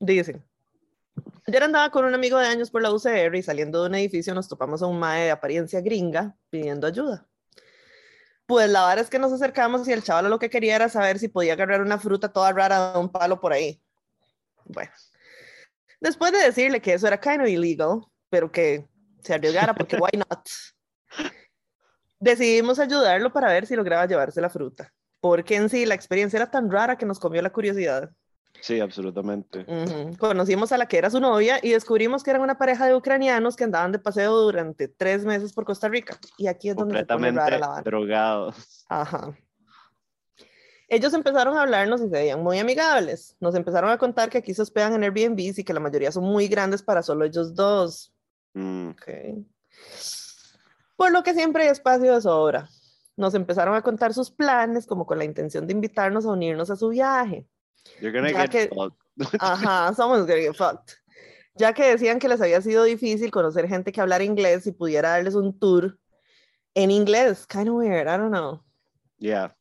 Dice. 0.00 0.42
Ayer 1.46 1.62
andaba 1.62 1.90
con 1.90 2.06
un 2.06 2.14
amigo 2.14 2.38
de 2.38 2.46
años 2.46 2.70
por 2.70 2.80
la 2.80 2.90
UCR 2.90 3.36
y 3.36 3.42
saliendo 3.42 3.82
de 3.82 3.88
un 3.88 3.94
edificio 3.96 4.34
nos 4.34 4.48
topamos 4.48 4.82
a 4.82 4.86
un 4.86 4.98
mae 4.98 5.24
de 5.24 5.30
apariencia 5.30 5.80
gringa 5.82 6.34
pidiendo 6.48 6.86
ayuda. 6.86 7.28
Pues 8.46 8.70
la 8.70 8.86
verdad 8.86 9.04
es 9.04 9.10
que 9.10 9.18
nos 9.18 9.32
acercamos 9.32 9.86
y 9.86 9.92
el 9.92 10.02
chaval 10.02 10.30
lo 10.30 10.38
que 10.38 10.50
quería 10.50 10.76
era 10.76 10.88
saber 10.88 11.18
si 11.18 11.28
podía 11.28 11.52
agarrar 11.52 11.82
una 11.82 11.98
fruta 11.98 12.32
toda 12.32 12.52
rara 12.52 12.92
de 12.92 12.98
un 12.98 13.10
palo 13.10 13.40
por 13.40 13.52
ahí. 13.52 13.82
Bueno, 14.64 14.90
después 16.00 16.32
de 16.32 16.38
decirle 16.38 16.80
que 16.80 16.94
eso 16.94 17.06
era 17.06 17.20
kind 17.20 17.42
of 17.42 17.48
illegal, 17.48 18.00
pero 18.30 18.50
que 18.50 18.88
se 19.22 19.34
arriesgara 19.34 19.74
porque 19.74 19.96
why 19.96 20.18
not, 20.18 20.48
decidimos 22.18 22.78
ayudarlo 22.78 23.32
para 23.32 23.48
ver 23.48 23.66
si 23.66 23.76
lograba 23.76 24.06
llevarse 24.06 24.40
la 24.40 24.48
fruta, 24.48 24.92
porque 25.20 25.56
en 25.56 25.68
sí 25.68 25.84
la 25.84 25.94
experiencia 25.94 26.38
era 26.38 26.50
tan 26.50 26.70
rara 26.70 26.96
que 26.96 27.06
nos 27.06 27.18
comió 27.18 27.42
la 27.42 27.52
curiosidad. 27.52 28.10
Sí, 28.64 28.80
absolutamente. 28.80 29.66
Conocimos 30.18 30.72
a 30.72 30.78
la 30.78 30.86
que 30.86 30.96
era 30.96 31.10
su 31.10 31.20
novia 31.20 31.58
y 31.62 31.72
descubrimos 31.72 32.22
que 32.22 32.30
eran 32.30 32.40
una 32.40 32.56
pareja 32.56 32.86
de 32.86 32.94
ucranianos 32.94 33.56
que 33.56 33.64
andaban 33.64 33.92
de 33.92 33.98
paseo 33.98 34.34
durante 34.38 34.88
tres 34.88 35.26
meses 35.26 35.52
por 35.52 35.66
Costa 35.66 35.86
Rica. 35.86 36.18
Y 36.38 36.46
aquí 36.46 36.70
es 36.70 36.76
donde 36.76 37.00
se 37.00 37.04
pone 37.04 37.30
rara 37.30 37.58
la 37.58 37.82
drogados. 37.82 38.86
Ajá. 38.88 39.36
Ellos 40.88 41.12
empezaron 41.12 41.58
a 41.58 41.60
hablarnos 41.60 42.00
y 42.00 42.04
se 42.04 42.08
veían 42.08 42.42
muy 42.42 42.58
amigables. 42.58 43.36
Nos 43.38 43.54
empezaron 43.54 43.90
a 43.90 43.98
contar 43.98 44.30
que 44.30 44.38
aquí 44.38 44.54
se 44.54 44.62
hospedan 44.62 44.94
en 44.94 45.02
Airbnb 45.04 45.38
y 45.38 45.62
que 45.62 45.74
la 45.74 45.80
mayoría 45.80 46.10
son 46.10 46.24
muy 46.24 46.48
grandes 46.48 46.82
para 46.82 47.02
solo 47.02 47.26
ellos 47.26 47.54
dos. 47.54 48.14
Mm, 48.54 48.88
Ok. 48.92 49.08
Por 50.96 51.12
lo 51.12 51.22
que 51.22 51.34
siempre 51.34 51.64
hay 51.64 51.68
espacio 51.68 52.14
de 52.14 52.22
sobra. 52.22 52.70
Nos 53.14 53.34
empezaron 53.34 53.74
a 53.74 53.82
contar 53.82 54.14
sus 54.14 54.30
planes, 54.30 54.86
como 54.86 55.04
con 55.04 55.18
la 55.18 55.24
intención 55.26 55.66
de 55.66 55.74
invitarnos 55.74 56.24
a 56.24 56.30
unirnos 56.30 56.70
a 56.70 56.76
su 56.76 56.88
viaje. 56.88 57.46
You're 58.00 58.12
gonna 58.12 58.30
Ya 58.32 58.46
get 58.46 58.50
que- 58.50 58.68
fucked. 58.74 58.96
Ajá, 59.40 59.94
somos 59.94 60.26
gonna 60.26 60.40
get 60.40 60.54
fucked. 60.56 60.94
Ya 61.56 61.72
que 61.72 61.84
decían 61.84 62.18
que 62.18 62.28
les 62.28 62.40
había 62.40 62.60
sido 62.60 62.82
difícil 62.84 63.30
conocer 63.30 63.68
gente 63.68 63.92
que 63.92 64.00
hablara 64.00 64.24
inglés 64.24 64.66
y 64.66 64.72
pudiera 64.72 65.10
darles 65.10 65.34
un 65.34 65.56
tour 65.58 65.98
en 66.74 66.90
inglés. 66.90 67.46
Kind 67.46 67.68
of 67.68 67.76
weird, 67.76 68.08
I 68.08 68.16
don't 68.18 68.30
know. 68.32 68.60
Yeah. 69.18 69.56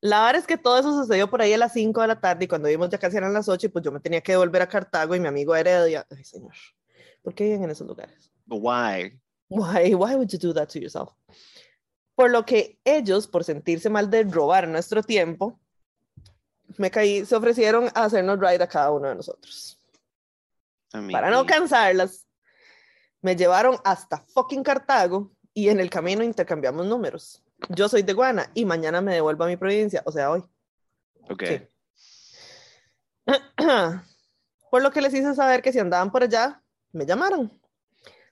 La 0.00 0.24
verdad 0.26 0.40
es 0.40 0.46
que 0.46 0.58
todo 0.58 0.78
eso 0.78 0.92
sucedió 0.92 1.30
por 1.30 1.40
ahí 1.40 1.52
a 1.52 1.58
las 1.58 1.72
5 1.72 2.00
de 2.02 2.08
la 2.08 2.20
tarde 2.20 2.44
y 2.44 2.48
cuando 2.48 2.68
vimos 2.68 2.90
ya 2.90 2.98
casi 2.98 3.16
eran 3.16 3.32
las 3.32 3.48
8 3.48 3.66
y 3.66 3.68
pues 3.70 3.84
yo 3.84 3.92
me 3.92 4.00
tenía 4.00 4.20
que 4.20 4.36
volver 4.36 4.62
a 4.62 4.68
Cartago 4.68 5.14
y 5.14 5.20
mi 5.20 5.28
amigo 5.28 5.54
Heredia. 5.54 6.04
Ay, 6.10 6.24
señor, 6.24 6.52
¿por 7.22 7.34
qué 7.34 7.44
viven 7.44 7.64
en 7.64 7.70
esos 7.70 7.86
lugares? 7.86 8.30
Why? 8.48 9.18
Why, 9.48 9.94
why 9.94 10.16
would 10.16 10.28
you 10.30 10.38
do 10.38 10.52
that 10.54 10.68
to 10.70 10.78
yourself? 10.80 11.10
Por 12.16 12.30
lo 12.30 12.44
que 12.44 12.78
ellos, 12.84 13.28
por 13.28 13.44
sentirse 13.44 13.88
mal 13.88 14.10
de 14.10 14.24
robar 14.24 14.66
nuestro 14.68 15.02
tiempo, 15.02 15.60
me 16.76 16.90
caí, 16.90 17.24
se 17.24 17.36
ofrecieron 17.36 17.88
a 17.94 18.04
hacernos 18.04 18.38
ride 18.38 18.62
a 18.62 18.68
cada 18.68 18.90
uno 18.90 19.08
de 19.08 19.14
nosotros. 19.16 19.78
Para 21.12 21.30
no 21.30 21.44
cansarlas, 21.44 22.26
me 23.20 23.36
llevaron 23.36 23.76
hasta 23.84 24.24
fucking 24.28 24.62
Cartago 24.62 25.32
y 25.52 25.68
en 25.68 25.80
el 25.80 25.90
camino 25.90 26.22
intercambiamos 26.22 26.86
números. 26.86 27.42
Yo 27.70 27.88
soy 27.88 28.02
de 28.02 28.12
Guana 28.12 28.50
y 28.54 28.64
mañana 28.64 29.00
me 29.00 29.14
devuelvo 29.14 29.44
a 29.44 29.48
mi 29.48 29.56
provincia, 29.56 30.02
o 30.04 30.12
sea, 30.12 30.30
hoy. 30.30 30.44
Ok. 31.28 31.44
Sí. 31.46 31.60
Por 34.70 34.82
lo 34.82 34.90
que 34.90 35.00
les 35.00 35.14
hice 35.14 35.34
saber 35.34 35.62
que 35.62 35.72
si 35.72 35.78
andaban 35.78 36.10
por 36.12 36.22
allá, 36.22 36.62
me 36.92 37.06
llamaron. 37.06 37.50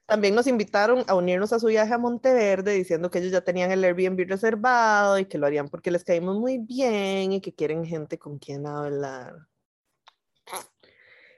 También 0.07 0.35
nos 0.35 0.47
invitaron 0.47 1.03
a 1.07 1.15
unirnos 1.15 1.53
a 1.55 1.59
su 1.59 1.67
viaje 1.69 1.95
a 1.95 1.99
Monteverde 1.99 2.75
diciendo 2.75 3.11
que 3.11 3.21
ellos 3.21 3.33
ya 3.33 3.41
tenían 3.41 3.71
el 3.71 3.83
Airbnb 3.83 4.29
reservado 4.29 5.19
y 5.19 5.25
que 5.25 5.39
lo 5.39 5.47
harían 5.47 5.69
porque 5.69 5.91
les 5.91 6.05
caímos 6.05 6.39
muy 6.39 6.59
bien 6.59 7.33
y 7.33 7.41
que 7.41 7.55
quieren 7.55 7.87
gente 7.87 8.19
con 8.19 8.39
quien 8.39 8.67
hablar. 8.67 9.35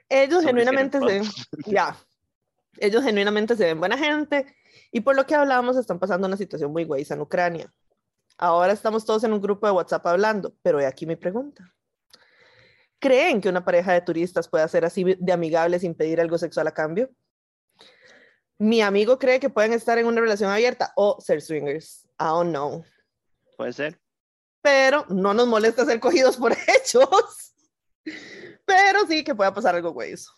Ellos 0.08 0.42
genuinamente 0.44 0.98
se 1.00 1.22
ya, 1.70 1.96
ellos 2.78 3.04
genuinamente 3.04 3.56
se 3.56 3.64
ven 3.66 3.78
buena 3.78 3.96
gente 3.96 4.46
y 4.90 5.00
por 5.00 5.14
lo 5.14 5.26
que 5.26 5.36
hablamos 5.36 5.76
están 5.76 6.00
pasando 6.00 6.26
una 6.26 6.36
situación 6.36 6.72
muy 6.72 6.84
güeyza 6.84 7.14
en 7.14 7.20
Ucrania. 7.20 7.72
Ahora 8.36 8.72
estamos 8.72 9.04
todos 9.04 9.22
en 9.24 9.32
un 9.32 9.40
grupo 9.40 9.66
de 9.66 9.72
WhatsApp 9.72 10.06
hablando, 10.06 10.54
pero 10.62 10.80
he 10.80 10.86
aquí 10.86 11.06
mi 11.06 11.16
pregunta. 11.16 11.72
¿Creen 12.98 13.40
que 13.40 13.48
una 13.48 13.64
pareja 13.64 13.92
de 13.92 14.00
turistas 14.00 14.48
puede 14.48 14.68
ser 14.68 14.84
así 14.84 15.04
de 15.04 15.32
amigable 15.32 15.78
sin 15.78 15.94
pedir 15.94 16.20
algo 16.20 16.36
sexual 16.36 16.66
a 16.66 16.74
cambio? 16.74 17.10
Mi 18.58 18.80
amigo 18.80 19.18
cree 19.18 19.38
que 19.38 19.50
pueden 19.50 19.72
estar 19.72 19.98
en 19.98 20.06
una 20.06 20.20
relación 20.20 20.50
abierta 20.50 20.92
o 20.96 21.20
ser 21.20 21.42
swingers. 21.42 22.06
I 22.18 22.24
don't 22.24 22.50
know. 22.50 22.84
Puede 23.56 23.72
ser. 23.72 24.00
Pero 24.62 25.04
no 25.08 25.34
nos 25.34 25.46
molesta 25.46 25.84
ser 25.84 26.00
cogidos 26.00 26.36
por 26.36 26.52
hechos. 26.66 27.54
Pero 28.64 29.06
sí 29.06 29.22
que 29.22 29.34
pueda 29.34 29.52
pasar 29.52 29.74
algo 29.74 29.92
güey. 29.92 30.12
eso. 30.12 30.30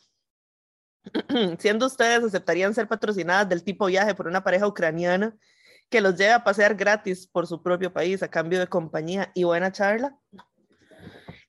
Siendo 1.58 1.86
ustedes, 1.86 2.24
¿aceptarían 2.24 2.74
ser 2.74 2.88
patrocinadas 2.88 3.48
del 3.48 3.62
tipo 3.62 3.86
viaje 3.86 4.14
por 4.14 4.26
una 4.26 4.42
pareja 4.42 4.66
ucraniana 4.66 5.36
que 5.88 6.00
los 6.00 6.16
lleve 6.16 6.32
a 6.32 6.44
pasear 6.44 6.74
gratis 6.74 7.26
por 7.26 7.46
su 7.46 7.62
propio 7.62 7.92
país 7.92 8.22
a 8.22 8.28
cambio 8.28 8.58
de 8.58 8.66
compañía 8.66 9.30
y 9.34 9.44
buena 9.44 9.72
charla? 9.72 10.18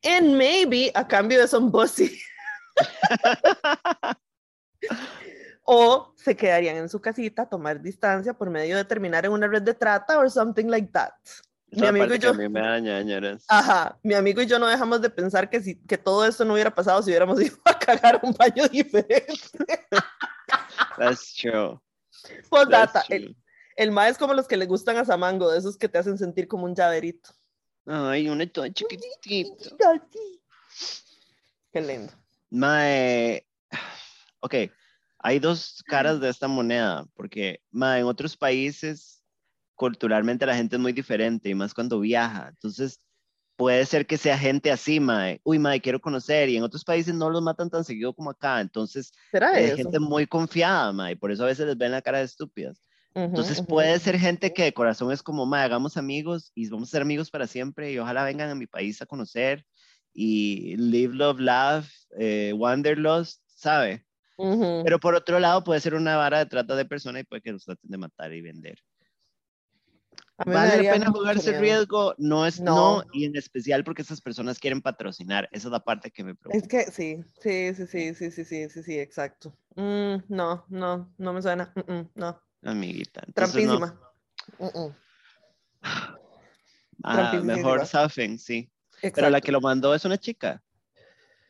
And 0.04 0.38
maybe 0.38 0.92
a 0.96 1.06
cambio 1.06 1.42
de 1.42 1.48
some 1.48 1.72
pussy. 1.72 2.22
o 5.72 6.16
se 6.16 6.36
quedarían 6.36 6.78
en 6.78 6.90
su 6.90 7.00
casita 7.00 7.44
a 7.44 7.48
tomar 7.48 7.80
distancia 7.80 8.34
por 8.34 8.50
medio 8.50 8.76
de 8.76 8.84
terminar 8.86 9.24
en 9.28 9.32
una 9.32 9.48
red 9.48 9.62
de 9.62 9.76
trata 9.76 10.18
or 10.18 10.32
something 10.32 10.66
like 10.66 10.88
that. 10.92 11.12
Mi 11.70 11.86
amigo 11.86 12.12
y 12.12 12.18
yo- 12.18 12.34
me. 12.34 12.50
Ajá, 13.48 14.00
mi 14.02 14.16
amigo 14.16 14.42
y 14.42 14.48
yo 14.48 14.58
no 14.58 14.66
dejamos 14.66 15.00
de 15.00 15.12
pensar 15.12 15.48
que, 15.48 15.62
si, 15.62 15.76
que 15.76 16.00
todo 16.00 16.26
esto 16.26 16.44
no 16.44 16.54
hubiera 16.54 16.74
pasado 16.74 17.04
si 17.04 17.12
hubiéramos 17.12 17.40
ido 17.42 17.56
a 17.66 17.78
cagar 17.78 18.20
un 18.24 18.34
baño 18.34 18.68
diferente. 18.68 19.36
That's 20.98 21.36
true. 21.36 21.80
Postdata, 22.50 22.94
That's 22.94 23.12
el, 23.12 23.26
true. 23.26 23.36
el 23.76 23.92
ma 23.92 24.10
es 24.10 24.18
como 24.18 24.34
los 24.34 24.48
que 24.48 24.58
le 24.58 24.66
gustan 24.66 24.98
a 24.98 25.06
Samango, 25.06 25.52
de 25.52 25.60
esos 25.60 25.78
que 25.78 25.88
te 25.88 26.00
hacen 26.00 26.18
sentir 26.18 26.48
como 26.48 26.66
un 26.66 26.74
llaverito. 26.74 27.30
Ay, 27.86 28.28
uno 28.28 28.50
todo 28.50 28.68
chiquitito. 28.70 29.78
Qué 31.72 31.82
lindo. 31.82 32.12
Mae, 32.50 33.46
ok, 34.40 34.56
hay 35.20 35.40
dos 35.40 35.84
caras 35.88 36.20
de 36.22 36.30
esta 36.30 36.48
moneda, 36.48 37.06
porque 37.16 37.62
mae, 37.72 38.02
en 38.02 38.06
otros 38.08 38.38
países 38.38 39.24
culturalmente 39.76 40.46
la 40.46 40.56
gente 40.56 40.76
es 40.78 40.82
muy 40.82 40.94
diferente 40.94 41.50
y 41.50 41.56
más 41.56 41.74
cuando 41.74 42.00
viaja. 42.00 42.50
Entonces, 42.50 43.00
puede 43.56 43.86
ser 43.86 44.08
que 44.08 44.18
sea 44.18 44.38
gente 44.38 44.72
así, 44.72 45.00
mae. 45.00 45.42
Uy, 45.44 45.60
mae, 45.60 45.82
quiero 45.82 46.00
conocer. 46.02 46.50
Y 46.50 46.58
en 46.58 46.64
otros 46.64 46.84
países 46.86 47.14
no 47.16 47.30
los 47.30 47.42
matan 47.42 47.70
tan 47.70 47.84
seguido 47.86 48.14
como 48.14 48.30
acá. 48.32 48.62
Entonces, 48.62 49.12
¿Será 49.32 49.52
es 49.54 49.74
eso? 49.74 49.76
gente 49.76 50.00
muy 50.00 50.28
confiada, 50.28 50.92
mae. 50.94 51.16
Por 51.18 51.32
eso 51.32 51.44
a 51.44 51.48
veces 51.48 51.68
les 51.68 51.78
ven 51.78 51.92
la 51.92 52.02
cara 52.02 52.20
de 52.20 52.26
estúpidas. 52.26 52.84
Ujú, 53.16 53.26
Entonces, 53.30 53.62
ujú, 53.62 53.62
puede 53.62 53.98
ujú. 53.98 54.00
ser 54.00 54.18
gente 54.20 54.54
que 54.54 54.64
de 54.64 54.74
corazón 54.74 55.12
es 55.12 55.24
como, 55.24 55.46
mae, 55.46 55.64
hagamos 55.66 55.98
amigos 55.98 56.52
y 56.56 56.70
vamos 56.70 56.90
a 56.90 56.92
ser 56.94 57.02
amigos 57.04 57.30
para 57.32 57.48
siempre. 57.48 57.92
Y 57.92 58.00
ojalá 58.00 58.24
vengan 58.26 58.50
a 58.50 58.56
mi 58.56 58.68
país 58.68 59.02
a 59.02 59.06
conocer. 59.06 59.66
Y 60.14 60.76
live, 60.78 61.14
love, 61.16 61.40
laugh, 61.40 61.86
eh, 62.20 62.54
wanderlust, 62.56 63.42
¿sabe? 63.48 64.06
Ujú. 64.40 64.84
Pero 64.86 65.00
por 65.02 65.16
otro 65.16 65.38
lado, 65.38 65.66
puede 65.66 65.82
ser 65.82 65.96
una 65.96 66.16
vara 66.16 66.40
de 66.40 66.46
trata 66.46 66.74
de 66.74 66.86
persona 66.86 67.20
y 67.20 67.26
puede 67.26 67.42
que 67.42 67.52
los 67.52 67.66
traten 67.66 67.92
de 67.92 67.98
matar 67.98 68.34
y 68.34 68.42
vender. 68.42 68.80
¿Vale 70.46 70.82
la 70.82 70.94
pena 70.94 71.12
jugarse 71.12 71.50
el 71.50 71.60
miedo. 71.60 71.76
riesgo? 71.76 72.16
No 72.18 72.46
es 72.46 72.62
no. 72.62 73.00
No. 73.00 73.04
y 73.12 73.26
en 73.26 73.36
especial 73.36 73.84
porque 73.84 74.02
esas 74.02 74.22
personas 74.22 74.58
quieren 74.58 74.82
patrocinar. 74.82 75.50
Esa 75.52 75.68
es 75.68 75.72
la 75.74 75.82
parte 75.82 76.10
que 76.10 76.24
me 76.24 76.36
preocupa. 76.36 76.58
Es 76.58 76.70
que 76.70 76.90
sí, 76.90 77.22
sí, 77.42 77.76
sí, 77.76 77.86
sí, 77.86 78.14
sí, 78.14 78.32
sí, 78.32 78.46
sí, 78.46 78.70
sí, 78.70 78.84
sí, 78.84 78.98
exacto. 78.98 79.54
Mm, 79.76 80.24
no, 80.30 80.66
no, 80.70 81.14
no 81.18 81.34
me 81.34 81.42
suena. 81.42 81.74
mm, 81.76 81.94
mm, 81.94 82.10
no, 82.16 82.42
Amiguita. 82.64 83.22
Entonces, 83.28 83.66
trampísima. 83.66 84.00
Ah, 87.04 87.42
mejor 87.44 87.86
safen, 87.86 88.40
sí. 88.40 88.72
Pero 89.02 89.30
la 89.30 89.42
que 89.42 89.52
lo 89.52 89.60
mandó 89.60 89.94
es 89.94 90.06
una 90.06 90.18
chica. 90.18 90.64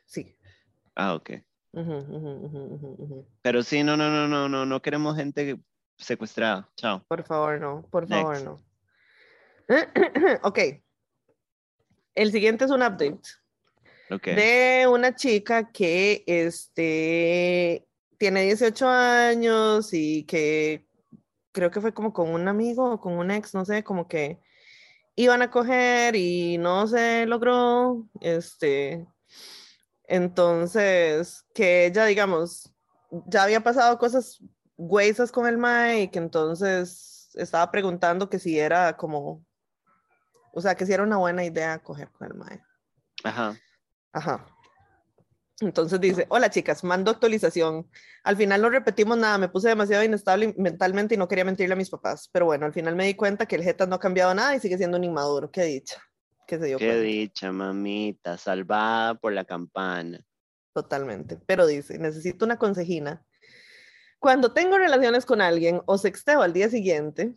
Sí. 0.05 0.35
Ah, 0.95 1.13
ok. 1.13 1.31
Pero 3.41 3.63
sí, 3.63 3.83
no, 3.83 3.95
no, 3.95 4.09
no, 4.09 4.27
no, 4.27 4.49
no, 4.49 4.65
no 4.65 4.81
queremos 4.81 5.15
gente 5.15 5.59
secuestrada. 5.97 6.69
Chao. 6.75 7.03
Por 7.07 7.23
favor, 7.23 7.59
no, 7.59 7.87
por 7.89 8.07
favor, 8.07 8.33
Next. 8.33 8.45
no. 8.45 8.63
Ok. 10.43 10.59
El 12.15 12.31
siguiente 12.31 12.65
es 12.65 12.71
un 12.71 12.81
update 12.81 13.21
Ok. 14.09 14.23
de 14.23 14.87
una 14.91 15.15
chica 15.15 15.71
que 15.71 16.23
este, 16.25 17.87
tiene 18.17 18.43
18 18.43 18.87
años 18.87 19.93
y 19.93 20.23
que 20.25 20.87
creo 21.51 21.69
que 21.71 21.81
fue 21.81 21.93
como 21.93 22.11
con 22.13 22.29
un 22.29 22.47
amigo 22.47 22.93
o 22.93 22.99
con 22.99 23.13
un 23.13 23.31
ex, 23.31 23.53
no 23.53 23.63
sé, 23.63 23.83
como 23.83 24.07
que 24.07 24.39
iban 25.15 25.41
a 25.41 25.51
coger 25.51 26.15
y 26.15 26.57
no 26.57 26.87
se 26.87 27.25
logró. 27.27 28.07
Este, 28.21 29.05
entonces, 30.10 31.45
que 31.53 31.86
ella, 31.86 32.06
digamos, 32.06 32.73
ya 33.27 33.44
había 33.44 33.61
pasado 33.61 33.99
cosas 33.99 34.40
güeyes 34.76 35.31
con 35.31 35.45
el 35.45 35.60
mae 35.60 36.02
y 36.02 36.07
que 36.07 36.18
entonces 36.18 37.30
estaba 37.36 37.69
preguntando 37.69 38.27
que 38.27 38.40
si 38.40 38.57
era 38.57 38.98
como, 38.98 39.45
o 40.52 40.61
sea, 40.61 40.73
que 40.73 40.88
si 40.88 40.94
era 40.94 41.03
una 41.03 41.18
buena 41.18 41.45
idea 41.45 41.77
coger 41.77 42.10
con 42.10 42.27
el 42.27 42.34
mae. 42.34 42.60
Ajá. 43.23 43.56
Ajá. 44.11 44.48
Entonces 45.61 46.02
dice, 46.02 46.26
hola 46.30 46.49
chicas, 46.49 46.84
mando 46.84 47.11
actualización. 47.11 47.88
Al 48.23 48.36
final 48.36 48.64
no 48.64 48.72
repetimos 48.72 49.15
nada, 49.15 49.38
me 49.38 49.49
puse 49.49 49.68
demasiado 49.68 50.03
inestable 50.03 50.56
mentalmente 50.57 51.14
y 51.14 51.18
no 51.19 51.27
quería 51.27 51.45
mentirle 51.45 51.73
a 51.73 51.77
mis 51.77 51.91
papás. 51.91 52.30
Pero 52.34 52.45
bueno, 52.45 52.65
al 52.65 52.73
final 52.73 52.95
me 52.95 53.06
di 53.06 53.14
cuenta 53.14 53.45
que 53.45 53.57
el 53.57 53.64
Jeta 53.64 53.86
no 53.86 53.98
ha 53.98 53.99
cambiado 53.99 54.34
nada 54.34 54.56
y 54.56 54.60
sigue 54.60 54.77
siendo 54.77 54.98
un 54.98 55.03
inmaduro. 55.03 55.52
Qué 55.52 55.61
dicha. 55.65 56.02
Que 56.49 56.57
se 56.57 56.65
dio 56.65 56.80
Qué 56.80 56.88
cuenta. 56.88 57.03
dicha, 57.03 57.51
mamita. 57.51 58.35
Salvada 58.35 59.13
por 59.13 59.34
la 59.34 59.45
campana. 59.45 60.26
Totalmente. 60.73 61.38
Pero 61.45 61.67
dice, 61.67 61.99
necesito 61.99 62.43
una 62.43 62.57
consejina. 62.57 63.23
Cuando 64.17 64.51
tengo 64.51 64.80
relaciones 64.80 65.27
con 65.27 65.41
alguien 65.41 65.81
o 65.85 65.99
sexteo 65.99 66.41
al 66.41 66.51
día 66.51 66.67
siguiente, 66.67 67.35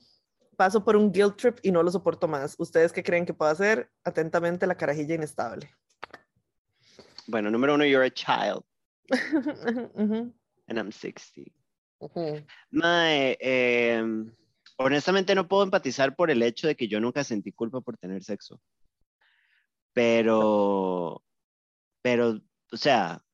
paso 0.57 0.83
por 0.83 0.97
un 0.97 1.13
guilt 1.13 1.37
trip 1.37 1.59
y 1.63 1.71
no 1.73 1.83
lo 1.83 1.91
soporto 1.91 2.27
más. 2.27 2.55
¿Ustedes 2.59 2.91
qué 2.91 3.03
creen 3.03 3.27
que 3.27 3.35
puedo 3.35 3.51
hacer? 3.51 3.91
Atentamente, 4.03 4.67
la 4.67 4.79
carajilla 4.79 5.15
inestable. 5.15 5.71
Bueno, 7.27 7.51
número 7.51 7.75
uno, 7.75 7.85
you're 7.85 8.07
a 8.07 8.11
child. 8.11 8.65
And 10.69 10.79
I'm 10.79 10.91
60. 10.91 11.53
ujú. 11.99 12.47
Mae, 12.71 13.37
em, 13.41 14.35
honestamente 14.79 15.35
no 15.35 15.47
puedo 15.47 15.65
empatizar 15.65 16.17
por 16.17 16.31
el 16.31 16.43
hecho 16.43 16.67
de 16.67 16.77
que 16.77 16.89
yo 16.89 16.99
nunca 16.99 17.23
sentí 17.25 17.53
culpa 17.53 17.83
por 17.83 17.99
tener 17.99 18.25
sexo. 18.25 18.59
Pero, 19.95 21.23
pero, 22.03 22.41
o 22.73 22.77
sea, 22.77 23.25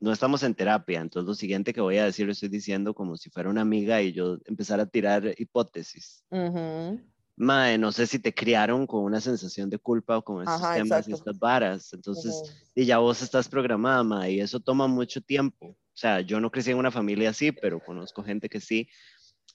no 0.00 0.12
estamos 0.12 0.42
en 0.42 0.54
terapia, 0.54 1.00
entonces 1.00 1.26
lo 1.26 1.34
siguiente 1.34 1.72
que 1.72 1.80
voy 1.80 1.96
a 1.98 2.04
decir 2.04 2.26
lo 2.26 2.32
estoy 2.32 2.48
diciendo 2.48 2.94
como 2.94 3.16
si 3.16 3.30
fuera 3.30 3.48
una 3.48 3.62
amiga 3.62 4.02
y 4.02 4.12
yo 4.12 4.38
empezar 4.44 4.80
a 4.80 4.86
tirar 4.86 5.34
hipótesis. 5.38 6.24
Ujú. 6.30 7.00
Mae, 7.36 7.78
no 7.78 7.90
sé 7.90 8.06
si 8.06 8.20
te 8.20 8.32
criaron 8.32 8.86
con 8.86 9.02
una 9.02 9.20
sensación 9.20 9.68
de 9.68 9.78
culpa 9.78 10.18
o 10.18 10.22
con 10.24 10.42
estos 10.44 10.60
Ajá, 10.60 10.72
temas 10.72 11.08
y 11.08 11.10
exacto. 11.10 11.16
estas 11.16 11.38
varas, 11.38 11.92
entonces, 11.92 12.42
Ujú. 12.42 12.54
y 12.76 12.84
ya 12.84 12.98
vos 12.98 13.22
estás 13.22 13.48
programada, 13.48 14.04
mae, 14.04 14.32
y 14.32 14.40
eso 14.40 14.60
toma 14.60 14.86
mucho 14.86 15.20
tiempo. 15.20 15.66
O 15.70 15.96
sea, 15.96 16.20
yo 16.20 16.40
no 16.40 16.50
crecí 16.50 16.70
en 16.70 16.78
una 16.78 16.90
familia 16.92 17.30
así, 17.30 17.50
pero 17.50 17.80
conozco 17.80 18.22
gente 18.22 18.48
que 18.48 18.60
sí. 18.60 18.88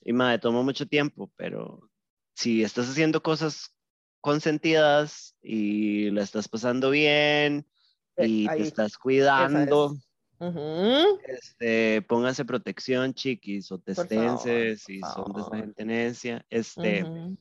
Y 0.02 0.12
mae, 0.12 0.38
toma 0.38 0.62
mucho 0.62 0.86
tiempo, 0.86 1.32
pero 1.36 1.90
si 2.34 2.62
estás 2.62 2.88
haciendo 2.90 3.22
cosas 3.22 3.74
consentidas 4.20 5.34
y 5.42 6.10
la 6.10 6.22
estás 6.22 6.48
pasando 6.48 6.90
bien 6.90 7.66
Eh, 8.16 8.26
y 8.28 8.48
ahí, 8.48 8.56
te 8.58 8.62
estás 8.64 8.98
cuidando, 8.98 9.94
Ujú. 10.38 11.20
este, 11.26 12.02
pónganse 12.02 12.44
protección, 12.44 13.14
chiquis, 13.14 13.70
o 13.72 13.78
Por 13.78 13.94
favor, 13.94 14.06
testense 14.08 14.68
por 14.68 14.78
si 14.78 15.00
son 15.00 15.24
de 15.32 15.40
favor. 15.42 15.56
gente 15.56 15.84
necia. 15.84 16.44
Este, 16.50 17.04
Ujú. 17.04 17.36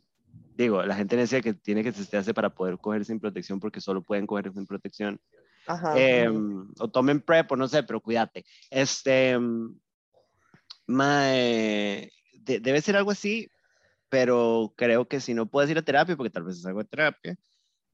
digo, 0.56 0.84
la 0.84 0.96
gente 0.96 1.16
necia 1.18 1.42
que 1.42 1.54
tiene 1.54 1.84
que 1.84 1.92
testearse 1.92 2.34
para 2.34 2.50
poder 2.54 2.78
coger 2.78 3.04
sin 3.06 3.20
protección 3.20 3.60
porque 3.60 3.82
solo 3.82 4.02
pueden 4.04 4.26
coger 4.28 4.52
sin 4.54 4.66
protección. 4.66 5.20
Ajá. 5.68 5.96
Ujú. 6.32 6.74
o 6.80 6.88
tomen 6.90 7.22
prep 7.22 7.52
o 7.52 7.56
no 7.56 7.68
sé, 7.68 7.84
pero 7.84 8.00
cuídate. 8.02 8.46
Este, 8.72 9.32
em, 9.32 9.78
mae, 10.88 12.12
de- 12.34 12.60
debe 12.60 12.82
ser 12.82 12.96
algo 12.96 13.12
así, 13.12 13.50
pero 14.10 14.74
creo 14.76 15.08
que 15.08 15.20
si 15.22 15.34
no 15.34 15.48
puedes 15.48 15.70
ir 15.70 15.78
a 15.78 15.84
terapia, 15.84 16.18
porque 16.18 16.32
tal 16.32 16.44
vez 16.44 16.58
es 16.58 16.66
algo 16.66 16.80
de 16.80 16.90
terapia, 16.90 17.38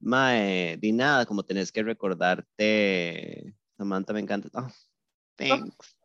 mae, 0.00 0.76
di 0.78 0.92
nada, 0.92 1.26
como 1.26 1.44
tenés 1.44 1.70
que 1.70 1.82
recordarte, 1.82 3.54
Samantha 3.76 4.12
me 4.12 4.20
encanta, 4.20 4.48
oh, 4.54 4.68
thanks. 5.36 5.96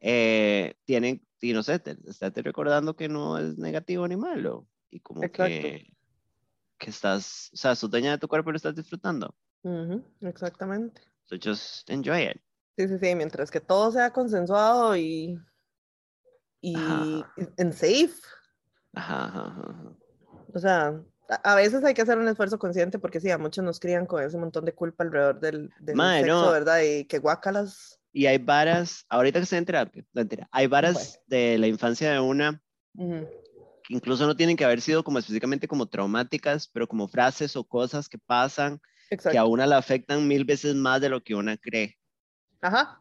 Eh, 0.00 0.74
tienen, 0.84 1.26
y 1.40 1.52
no 1.52 1.62
sé, 1.62 1.78
te, 1.78 1.96
estate 2.06 2.42
recordando 2.42 2.94
que 2.94 3.08
no 3.08 3.38
es 3.38 3.56
negativo 3.58 4.06
ni 4.06 4.16
malo, 4.16 4.68
y 4.90 5.00
como 5.00 5.22
Exacto. 5.22 5.42
que, 5.44 5.92
que 6.78 6.90
estás, 6.90 7.50
o 7.54 7.56
sea, 7.56 7.74
sos 7.74 7.90
dueña 7.90 8.12
de 8.12 8.18
tu 8.18 8.28
cuerpo 8.28 8.50
y 8.50 8.52
lo 8.52 8.56
estás 8.58 8.74
disfrutando. 8.74 9.34
Exactamente. 10.20 11.02
So 11.24 11.36
just 11.36 11.88
enjoy 11.90 12.22
it. 12.22 12.40
Sí, 12.76 12.88
sí, 12.88 12.98
sí, 12.98 13.14
mientras 13.14 13.50
que 13.50 13.60
todo 13.60 13.90
sea 13.90 14.12
consensuado 14.12 14.96
y, 14.96 15.38
y 16.60 16.76
Ajá. 16.76 17.34
en 17.56 17.72
safe. 17.72 18.14
Ajá, 18.98 19.26
ajá, 19.26 19.54
ajá. 19.56 19.92
O 20.52 20.58
sea, 20.58 21.00
a, 21.44 21.54
veces 21.54 21.84
hay 21.84 21.94
que 21.94 22.02
hacer 22.02 22.18
un 22.18 22.26
esfuerzo 22.26 22.58
consciente 22.58 22.98
porque 22.98 23.20
sí, 23.20 23.30
a 23.30 23.38
muchos 23.38 23.64
nos 23.64 23.78
crían 23.78 24.06
con 24.06 24.22
ese 24.22 24.38
montón 24.38 24.64
de 24.64 24.74
culpa 24.74 25.04
alrededor 25.04 25.38
del, 25.40 25.72
del 25.78 25.96
Mae, 25.96 26.22
sexo, 26.22 26.46
no. 26.46 26.50
¿verdad? 26.50 26.80
Y 26.80 27.04
que 27.04 27.18
guácalas. 27.18 28.00
Y 28.12 28.26
hay 28.26 28.38
varas, 28.38 29.04
ahorita 29.08 29.38
que 29.38 29.44
estoy 29.44 29.58
en 29.58 29.66
terapia, 29.66 30.02
no, 30.12 30.20
mentira, 30.22 30.48
hay 30.50 30.66
varas 30.66 31.20
de 31.26 31.58
la 31.58 31.68
infancia 31.68 32.10
de 32.10 32.18
una 32.18 32.60
Ujú, 32.94 33.28
que 33.84 33.94
incluso 33.94 34.26
no 34.26 34.34
tienen 34.34 34.56
que 34.56 34.64
haber 34.64 34.80
sido 34.80 35.04
como 35.04 35.18
específicamente 35.18 35.68
como 35.68 35.86
traumáticas, 35.86 36.66
pero 36.66 36.88
como 36.88 37.06
frases 37.06 37.54
o 37.54 37.62
cosas 37.62 38.08
que 38.08 38.18
pasan 38.18 38.80
que 39.08 39.14
a 39.14 39.14
Exacto. 39.14 39.48
una 39.48 39.66
la 39.66 39.78
afectan 39.78 40.26
mil 40.26 40.44
veces 40.44 40.74
más 40.74 41.00
de 41.00 41.10
lo 41.10 41.22
que 41.22 41.34
una 41.34 41.56
cree. 41.56 41.96
Ajá. 42.60 43.00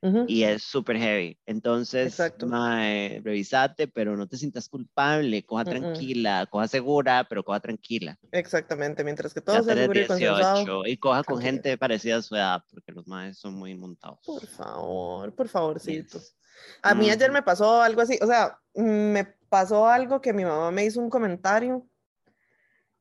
Ujú, 0.00 0.26
Y 0.28 0.44
es 0.44 0.62
súper 0.62 0.96
heavy. 0.96 1.38
Entonces, 1.44 2.16
mae, 2.46 3.20
revisate, 3.24 3.88
pero 3.88 4.16
no 4.16 4.28
te 4.28 4.36
sientas 4.36 4.68
culpable, 4.68 5.44
coja 5.44 5.64
mm. 5.64 5.68
tranquila, 5.68 6.46
coja 6.50 6.68
segura, 6.68 7.26
pero 7.28 7.42
coja 7.42 7.60
tranquila. 7.60 8.16
Exactamente, 8.30 9.02
mientras 9.02 9.34
que 9.34 9.40
todo 9.40 9.56
Ya 9.56 9.62
sea 9.62 9.74
tenés 9.74 9.84
seguro 9.86 10.00
y 10.00 10.06
consensuado. 10.06 10.54
18 10.54 10.86
y 10.86 10.96
coja 10.98 11.24
con 11.24 11.40
gente 11.40 11.76
parecida 11.78 12.16
a 12.18 12.22
su 12.22 12.36
edad, 12.36 12.62
porque 12.70 12.92
los 12.92 13.06
maes 13.08 13.38
son 13.38 13.54
muy 13.54 13.74
montados. 13.74 14.20
Por 14.24 14.46
favor, 14.46 15.34
por 15.34 15.48
favorcito. 15.48 16.18
Yes. 16.18 16.36
A 16.82 16.94
mí 16.94 17.10
ayer 17.10 17.30
Ujú. 17.30 17.34
me 17.34 17.42
pasó 17.42 17.82
algo 17.82 18.00
así, 18.00 18.18
o 18.22 18.26
sea, 18.26 18.58
me 18.74 19.24
pasó 19.48 19.88
algo 19.88 20.20
que 20.20 20.32
mi 20.32 20.44
mamá 20.44 20.70
me 20.70 20.84
hizo 20.84 21.00
un 21.00 21.10
comentario 21.10 21.86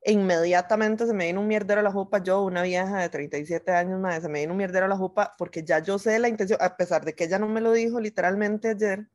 e 0.08 0.14
inmediatamente 0.14 1.06
se 1.06 1.14
me 1.14 1.26
vino 1.26 1.42
un 1.42 1.48
mierdero 1.48 1.82
a 1.82 1.84
la 1.84 1.92
jupa, 1.92 2.24
yo, 2.24 2.42
una 2.42 2.62
vieja 2.64 2.98
de 3.02 3.10
37 3.10 3.74
años, 3.74 4.00
madre, 4.00 4.22
se 4.22 4.30
me 4.30 4.40
vino 4.40 4.54
un 4.54 4.58
mierdero 4.58 4.86
a 4.86 4.88
la 4.88 4.96
jupa 4.96 5.36
porque 5.38 5.66
ya 5.66 5.80
yo 5.80 6.00
sé 6.00 6.18
la 6.18 6.30
intención, 6.30 6.58
a 6.62 6.78
pesar 6.78 7.04
de 7.04 7.14
que 7.14 7.26
ella 7.26 7.40
no 7.40 7.50
me 7.50 7.60
lo 7.60 7.74
dijo 7.74 8.00
literalmente 8.00 8.70
ayer, 8.70 9.10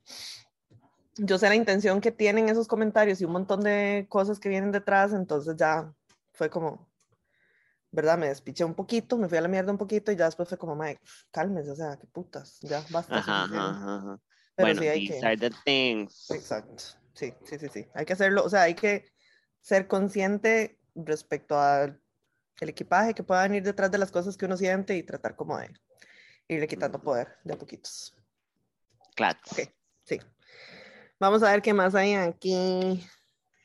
yo 1.17 1.39
sé 1.39 1.49
la 1.49 1.55
intención 1.55 2.03
que 2.03 2.13
tienen 2.13 2.51
esos 2.51 2.69
comentarios 2.69 3.23
y 3.23 3.25
un 3.25 3.33
montón 3.33 3.61
de 3.61 4.05
cosas 4.11 4.39
que 4.39 4.51
vienen 4.51 4.71
detrás, 4.71 5.15
entonces 5.15 5.57
ya 5.57 5.91
fue 6.35 6.51
como, 6.51 6.87
¿verdad? 7.91 8.19
Me 8.19 8.29
despiché 8.29 8.63
un 8.63 8.75
poquito, 8.75 9.17
me 9.17 9.31
fui 9.31 9.39
a 9.39 9.41
la 9.41 9.49
mierda 9.49 9.73
un 9.73 9.79
poquito 9.79 10.13
y 10.13 10.17
ya 10.17 10.27
después 10.27 10.47
fue 10.47 10.59
como, 10.59 10.77
madre, 10.77 10.99
cálmese, 11.31 11.71
o 11.71 11.75
sea, 11.75 11.97
qué 11.97 12.07
putas, 12.07 12.59
ya 12.61 12.85
basta. 12.91 13.17
Ajá, 13.17 13.47
suficiente". 13.47 13.57
ajá, 13.57 13.71
ajá, 13.71 13.97
ajá. 13.97 14.21
Pero 14.57 14.67
Bueno, 14.67 14.83
sí 14.83 14.89
hay 14.89 15.07
these 15.07 15.21
que... 15.21 15.27
are 15.27 15.37
the 15.39 15.51
things. 15.65 16.31
Exacto. 16.31 16.85
sí, 17.15 17.33
sí, 17.45 17.59
sí, 17.59 17.69
sí. 17.73 17.87
Hay 17.95 18.05
que 18.05 18.13
hacerlo, 18.13 18.45
o 18.45 18.51
sea, 18.51 18.65
hay 18.65 18.75
que 18.75 19.11
ser 19.63 19.87
consciente 19.87 20.82
respecto 20.95 21.59
al 21.59 21.99
equipaje 22.61 23.15
que 23.15 23.23
pueda 23.23 23.43
venir 23.43 23.63
detrás 23.63 23.91
de 23.91 23.99
las 23.99 24.11
cosas 24.11 24.37
que 24.37 24.45
uno 24.47 24.57
siente 24.57 24.97
y 24.97 25.03
tratar 25.03 25.35
como 25.37 25.59
de 25.59 25.71
irle 26.49 26.69
quitando 26.69 27.01
poder 27.01 27.37
de 27.45 27.55
a 27.55 27.59
poquitos. 27.59 28.15
Claro. 29.15 29.39
Ok, 29.51 29.61
sí. 30.05 30.21
Vamos 31.19 31.43
a 31.43 31.51
ver 31.53 31.63
qué 31.63 31.73
más 31.73 31.95
hay 31.95 32.15
aquí. 32.15 33.05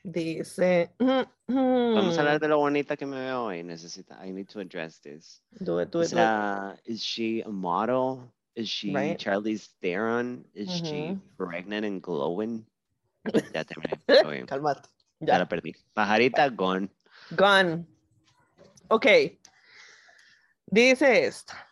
Dice. 0.04 0.94
Vamos 0.98 2.16
a 2.16 2.20
hablar 2.20 2.40
de 2.40 2.48
lo 2.48 2.58
bonita 2.58 2.96
que 2.96 3.04
me 3.06 3.16
veo 3.20 3.44
hoy. 3.46 3.62
Necesita. 3.62 4.24
I 4.26 4.32
need 4.32 4.46
to 4.48 4.60
address 4.60 5.00
this. 5.00 5.42
Do 5.60 5.80
it, 5.80 5.90
do 5.90 6.02
it, 6.02 6.02
do 6.02 6.02
it. 6.02 6.08
sea, 6.10 6.76
is 6.84 7.02
she 7.02 7.42
a 7.44 7.48
model? 7.50 8.32
Is 8.54 8.68
she 8.68 8.92
Right. 8.92 9.18
Charlize 9.18 9.68
Theron? 9.80 10.44
Is 10.54 10.68
she 10.70 11.12
Ujú. 11.12 11.20
pregnant 11.36 11.84
and 11.84 12.02
glowing? 12.02 12.64
Ya 13.54 13.64
terminé. 13.64 14.46
Calmate. 14.46 14.88
Ya 15.20 15.34
Ya. 15.34 15.38
la 15.40 15.48
perdí. 15.48 15.74
Pajarita 15.94 16.48
gone. 16.50 16.88
Gone. 17.30 17.86
Ok. 18.88 19.06
Dice 20.66 21.26
esta. 21.26 21.66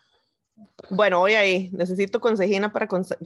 Bueno, 0.90 1.20
voy 1.20 1.34
ahí. 1.34 1.70
Necesito 1.72 2.20
consejina 2.20 2.72
para 2.72 2.88
conse- 2.88 3.18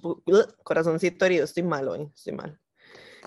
corazoncito 0.63 1.25
herido. 1.25 1.45
Estoy 1.45 1.63
mal 1.63 1.89
hoy. 1.89 2.11
Estoy 2.15 2.33
mal. 2.35 2.59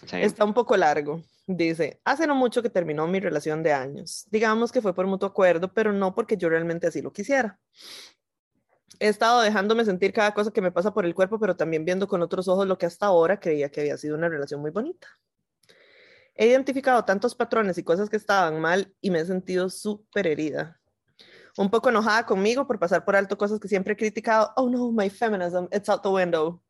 Sí. 0.06 0.18
Está 0.18 0.44
un 0.46 0.54
poco 0.54 0.76
largo. 0.76 1.22
Dice, 1.46 2.00
hace 2.06 2.26
no 2.26 2.36
mucho 2.36 2.62
que 2.62 2.70
terminó 2.70 3.06
mi 3.08 3.20
relación 3.20 3.64
de 3.64 3.74
años. 3.74 4.26
Digamos 4.32 4.72
que 4.72 4.82
fue 4.82 4.94
por 4.96 5.06
mutuo 5.08 5.28
acuerdo, 5.28 5.74
pero 5.74 5.92
no 5.92 6.16
porque 6.16 6.38
yo 6.38 6.50
realmente 6.50 6.88
así 6.88 7.02
lo 7.02 7.12
quisiera. 7.12 7.60
He 9.00 9.08
estado 9.10 9.42
dejándome 9.42 9.84
sentir 9.84 10.14
cada 10.14 10.34
cosa 10.34 10.52
que 10.52 10.62
me 10.62 10.72
pasa 10.72 10.94
por 10.94 11.06
el 11.06 11.14
cuerpo, 11.14 11.40
pero 11.40 11.56
también 11.58 11.84
viendo 11.84 12.08
con 12.08 12.22
otros 12.22 12.48
ojos 12.48 12.66
lo 12.68 12.78
que 12.78 12.86
hasta 12.86 13.08
ahora 13.08 13.40
creía 13.40 13.70
que 13.70 13.82
había 13.82 13.98
sido 13.98 14.16
una 14.16 14.30
relación 14.30 14.62
muy 14.62 14.72
bonita. 14.72 15.08
He 16.36 16.48
identificado 16.48 17.04
tantos 17.06 17.36
patrones 17.36 17.78
y 17.78 17.84
cosas 17.84 18.10
que 18.10 18.18
estaban 18.18 18.60
mal 18.60 18.94
y 19.02 19.12
me 19.12 19.20
he 19.20 19.26
sentido 19.26 19.70
súper 19.70 20.28
herida. 20.28 20.80
Un 21.58 21.70
poco 21.70 21.90
enojada 21.90 22.26
conmigo 22.26 22.66
por 22.66 22.80
pasar 22.80 23.06
por 23.06 23.16
alto 23.16 23.38
cosas 23.38 23.60
que 23.60 23.68
siempre 23.68 23.94
he 23.94 23.98
criticado. 23.98 24.52
Oh 24.56 24.70
no, 24.70 24.92
my 24.92 25.10
feminism, 25.10 25.66
it's 25.72 25.88
out 25.90 26.02
the 26.02 26.10
window 26.10 26.62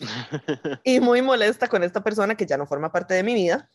y 0.84 1.00
muy 1.00 1.22
molesta 1.22 1.68
con 1.68 1.82
esta 1.82 2.02
persona 2.02 2.34
que 2.34 2.46
ya 2.46 2.56
no 2.56 2.66
forma 2.66 2.90
parte 2.90 3.14
de 3.14 3.22
mi 3.22 3.34
vida. 3.34 3.70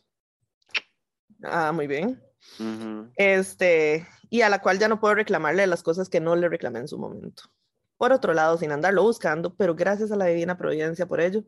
Ah, 1.42 1.72
muy 1.72 1.86
bien. 1.86 2.22
Ujú. 2.58 3.10
Este, 3.16 4.06
y 4.28 4.42
a 4.42 4.48
la 4.48 4.60
cual 4.60 4.78
ya 4.78 4.88
no 4.88 5.00
puedo 5.00 5.14
reclamarle 5.14 5.66
las 5.66 5.82
cosas 5.82 6.08
que 6.08 6.20
no 6.20 6.36
le 6.36 6.48
reclamé 6.48 6.80
en 6.80 6.88
su 6.88 6.98
momento. 6.98 7.44
Por 7.96 8.12
otro 8.12 8.32
lado, 8.32 8.56
sin 8.58 8.70
andarlo 8.70 9.02
buscando, 9.02 9.54
pero 9.56 9.74
gracias 9.74 10.12
a 10.12 10.16
la 10.16 10.26
divina 10.26 10.56
providencia 10.56 11.06
por 11.06 11.20
ello, 11.20 11.44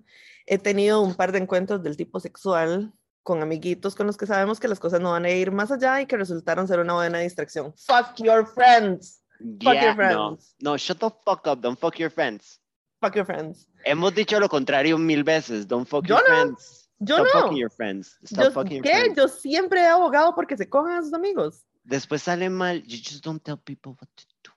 he 0.46 0.58
tenido 0.58 1.00
un 1.00 1.14
par 1.14 1.32
de 1.32 1.38
encuentros 1.38 1.82
del 1.82 1.96
tipo 1.96 2.18
sexual 2.18 2.92
con 3.22 3.42
amiguitos 3.42 3.94
con 3.94 4.06
los 4.06 4.16
que 4.16 4.26
sabemos 4.26 4.58
que 4.60 4.68
las 4.68 4.80
cosas 4.80 5.00
no 5.00 5.12
van 5.12 5.24
a 5.24 5.30
ir 5.30 5.52
más 5.52 5.70
allá 5.70 6.00
y 6.00 6.06
que 6.06 6.16
resultaron 6.16 6.66
ser 6.66 6.80
una 6.80 6.94
buena 6.94 7.18
distracción. 7.18 7.72
Fuck 7.86 8.16
your 8.16 8.46
friends. 8.46 9.22
Fuck 9.38 9.72
Yeah, 9.74 9.82
your 9.82 9.96
no. 9.96 9.96
friends. 10.36 10.54
No, 10.60 10.76
shut 10.76 10.98
the 10.98 11.10
fuck 11.24 11.46
up. 11.46 11.60
Don't 11.60 11.78
fuck 11.78 11.96
your 11.98 12.10
friends. 12.10 12.60
Fuck 13.00 13.14
your 13.16 13.24
friends. 13.24 13.66
Hemos 13.84 14.14
dicho 14.14 14.38
lo 14.38 14.48
contrario 14.48 14.98
mil 14.98 15.24
veces. 15.24 15.66
Don't 15.66 15.86
fuck 15.88 16.04
Yo 16.06 16.16
your 16.16 16.28
no. 16.28 16.34
friends. 16.34 16.88
Yo 16.98 17.16
Stop 17.16 17.26
no. 17.34 17.40
fucking 17.40 17.56
your 17.56 17.70
friends. 17.70 18.18
Stop 18.24 18.44
Yo, 18.44 18.50
fucking 18.50 18.72
your 18.76 18.82
¿Qué? 18.82 18.90
friends. 18.90 19.16
Yo 19.16 19.28
siempre 19.28 19.80
he 19.80 19.86
abogado 19.86 20.34
porque 20.34 20.56
se 20.58 20.68
cojan 20.68 20.98
a 20.98 21.02
sus 21.02 21.14
amigos. 21.14 21.64
Después 21.84 22.22
sale 22.22 22.50
mal. 22.50 22.82
You 22.82 22.98
just 22.98 23.24
don't 23.24 23.42
tell 23.42 23.56
people 23.56 23.92
what 23.92 24.08
to 24.16 24.24
do. 24.44 24.50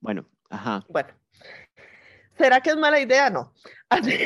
Bueno, 0.00 0.26
ajá. 0.50 0.84
Bueno, 0.90 1.08
¿será 2.36 2.60
que 2.60 2.70
es 2.70 2.76
mala 2.76 3.00
idea? 3.00 3.30
No. 3.30 3.52
Así, 3.88 4.18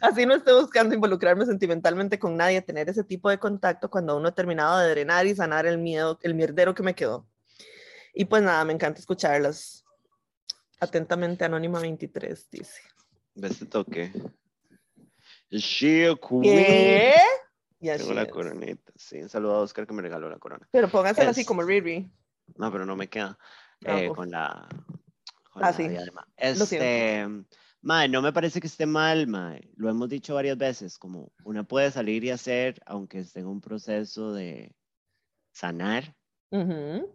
así 0.00 0.26
no 0.26 0.34
estoy 0.34 0.60
buscando 0.60 0.92
involucrarme 0.92 1.46
sentimentalmente 1.46 2.18
con 2.18 2.36
nadie, 2.36 2.60
tener 2.62 2.88
ese 2.88 3.04
tipo 3.04 3.30
de 3.30 3.38
contacto 3.38 3.88
cuando 3.88 4.16
uno 4.16 4.26
ha 4.26 4.34
terminado 4.34 4.80
de 4.80 4.90
drenar 4.90 5.24
y 5.28 5.36
sanar 5.36 5.66
el 5.66 5.78
miedo, 5.78 6.18
el 6.22 6.34
mierdero 6.34 6.74
que 6.74 6.82
me 6.82 6.96
quedó. 6.96 7.28
Y 8.12 8.24
pues 8.24 8.42
nada, 8.42 8.64
me 8.64 8.72
encanta 8.72 8.98
escucharlas. 8.98 9.84
Atentamente, 10.80 11.44
Anónima 11.44 11.78
23 11.78 12.50
dice. 12.50 12.80
Ve 13.36 13.46
este 13.46 13.66
toque. 13.66 14.12
She? 15.50 16.12
¿Qué? 16.42 17.14
Y 17.78 17.88
así 17.88 18.02
Tengo 18.02 18.14
la 18.14 18.26
coronita. 18.26 18.92
Sí, 18.96 19.22
un 19.22 19.28
saludo 19.28 19.54
a 19.54 19.60
Oscar 19.60 19.86
que 19.86 19.94
me 19.94 20.02
regaló 20.02 20.28
la 20.28 20.40
corona. 20.40 20.66
Pero 20.72 20.88
póngasela 20.88 21.30
así 21.30 21.44
como 21.44 21.62
Riri. 21.62 22.10
No, 22.56 22.72
pero 22.72 22.84
no 22.84 22.96
me 22.96 23.08
queda. 23.08 23.38
Ah, 23.84 24.00
eh, 24.00 24.08
con 24.08 24.30
la, 24.30 24.66
con 25.56 25.66
Ah, 25.66 25.72
la 25.72 25.76
sí. 25.76 25.88
Este, 26.36 27.26
mae, 27.82 28.08
no 28.08 28.22
me 28.22 28.32
parece 28.32 28.60
que 28.60 28.66
esté 28.66 28.86
mal, 28.86 29.26
mae. 29.26 29.70
Lo 29.76 29.88
hemos 29.88 30.08
dicho 30.08 30.34
varias 30.34 30.58
veces, 30.58 30.98
como 30.98 31.32
una 31.44 31.64
puede 31.64 31.90
salir 31.90 32.24
y 32.24 32.30
hacer, 32.30 32.80
aunque 32.86 33.20
esté 33.20 33.40
en 33.40 33.46
un 33.46 33.60
proceso 33.60 34.32
de 34.32 34.76
sanar. 35.52 36.16
Ujú, 36.50 37.14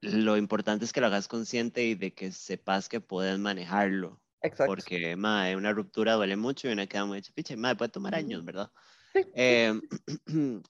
Lo 0.00 0.36
importante 0.36 0.84
es 0.84 0.92
que 0.92 1.00
lo 1.00 1.06
hagas 1.06 1.28
consciente 1.28 1.84
y 1.84 1.94
de 1.94 2.12
que 2.12 2.32
sepas 2.32 2.88
que 2.88 3.00
puedes 3.00 3.38
manejarlo. 3.38 4.20
Exacto. 4.42 4.74
Porque, 4.74 5.16
mae, 5.16 5.56
una 5.56 5.72
ruptura 5.72 6.14
duele 6.14 6.36
mucho 6.36 6.68
y 6.68 6.72
una 6.72 6.86
queda 6.86 7.04
muy 7.04 7.18
hecha 7.18 7.32
piche. 7.34 7.56
Mae, 7.56 7.76
puede 7.76 7.90
tomar 7.90 8.14
años, 8.14 8.44
¿verdad? 8.44 8.70
Sí. 9.14 9.22
Eh, 9.34 9.80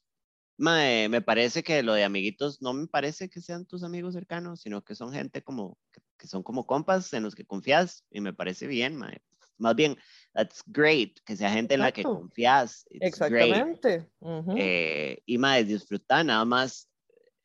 mae, 0.58 1.08
me 1.08 1.22
parece 1.22 1.62
que 1.62 1.82
lo 1.82 1.94
de 1.94 2.04
amiguitos 2.04 2.62
no 2.62 2.72
me 2.74 2.86
parece 2.88 3.28
que 3.30 3.40
sean 3.40 3.66
tus 3.66 3.84
amigos 3.84 4.14
cercanos, 4.14 4.60
sino 4.62 4.82
que 4.84 4.94
son 4.94 5.12
gente 5.12 5.42
como, 5.42 5.78
que, 5.92 6.00
que 6.22 6.28
son 6.28 6.44
como 6.44 6.64
compas 6.64 7.12
en 7.14 7.24
los 7.24 7.34
que 7.34 7.44
confías 7.44 8.04
y 8.08 8.20
me 8.20 8.32
parece 8.32 8.68
bien, 8.68 8.94
mae. 8.96 9.20
Más 9.58 9.74
bien, 9.74 9.96
that's 10.32 10.62
great, 10.66 11.18
que 11.26 11.36
sea 11.36 11.50
gente 11.50 11.74
en 11.74 11.80
la 11.80 11.90
que 11.90 12.02
Exacto. 12.02 12.20
confías. 12.20 12.86
It's. 12.90 13.08
Exactamente. 13.08 14.08
ujú. 14.20 14.54
Eh, 14.56 15.18
y 15.26 15.36
mae, 15.36 15.64
disfrutar 15.64 16.24
nada 16.24 16.44
más, 16.44 16.88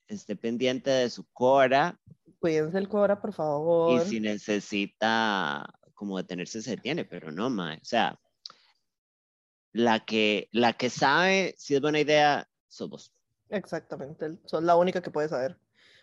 esté 0.07 0.35
pendiente 0.35 0.91
de 0.91 1.09
su 1.09 1.25
cora 1.33 1.99
Cuídense 2.39 2.77
el 2.77 2.87
cora, 2.87 3.19
por 3.19 3.33
favor. 3.33 3.99
y 3.99 4.05
si 4.05 4.19
necesita 4.19 5.65
como 5.95 6.17
detenerse, 6.17 6.61
se 6.61 6.75
detiene, 6.75 7.03
pero 7.03 7.31
no, 7.31 7.49
mae. 7.49 7.77
O 7.77 7.85
sea, 7.85 8.19
la 9.73 10.05
que, 10.05 10.49
la 10.51 10.73
que 10.73 10.91
sabe 10.91 11.55
si 11.57 11.73
es 11.73 11.81
buena 11.81 11.99
idea, 11.99 12.47
sos 12.67 12.89
vos. 12.91 13.11
Exactamente, 13.49 14.37
sos 14.45 14.61
la 14.61 14.75
única 14.75 15.01
que 15.01 15.09
puede 15.09 15.29
saber. 15.29 15.57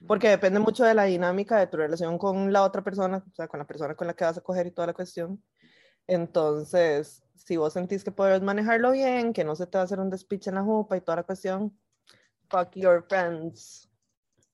Porque 0.06 0.28
depende 0.28 0.60
mucho 0.60 0.84
de 0.84 0.94
la 0.94 1.04
dinámica 1.04 1.58
de 1.58 1.66
tu 1.66 1.76
relación 1.76 2.18
con 2.18 2.52
la 2.52 2.62
otra 2.62 2.82
persona, 2.82 3.24
o 3.26 3.34
sea, 3.34 3.48
con 3.48 3.58
la 3.58 3.66
persona 3.66 3.94
con 3.94 4.06
la 4.06 4.14
que 4.14 4.24
vas 4.24 4.36
a 4.38 4.42
coger 4.42 4.66
y 4.66 4.70
toda 4.70 4.88
la 4.88 4.92
cuestión. 4.94 5.42
Entonces, 6.06 7.22
si 7.34 7.56
vos 7.56 7.72
sentís 7.72 8.04
que 8.04 8.10
puedes 8.10 8.42
manejarlo 8.42 8.92
bien, 8.92 9.32
que 9.32 9.44
no 9.44 9.56
se 9.56 9.66
te 9.66 9.78
va 9.78 9.82
a 9.82 9.84
hacer 9.84 10.00
un 10.00 10.10
despiche 10.10 10.50
en 10.50 10.56
la 10.56 10.62
jupa 10.62 10.96
y 10.96 11.00
toda 11.00 11.16
la 11.16 11.22
cuestión, 11.22 11.78
fuck 12.50 12.74
your 12.74 13.04
friends. 13.08 13.88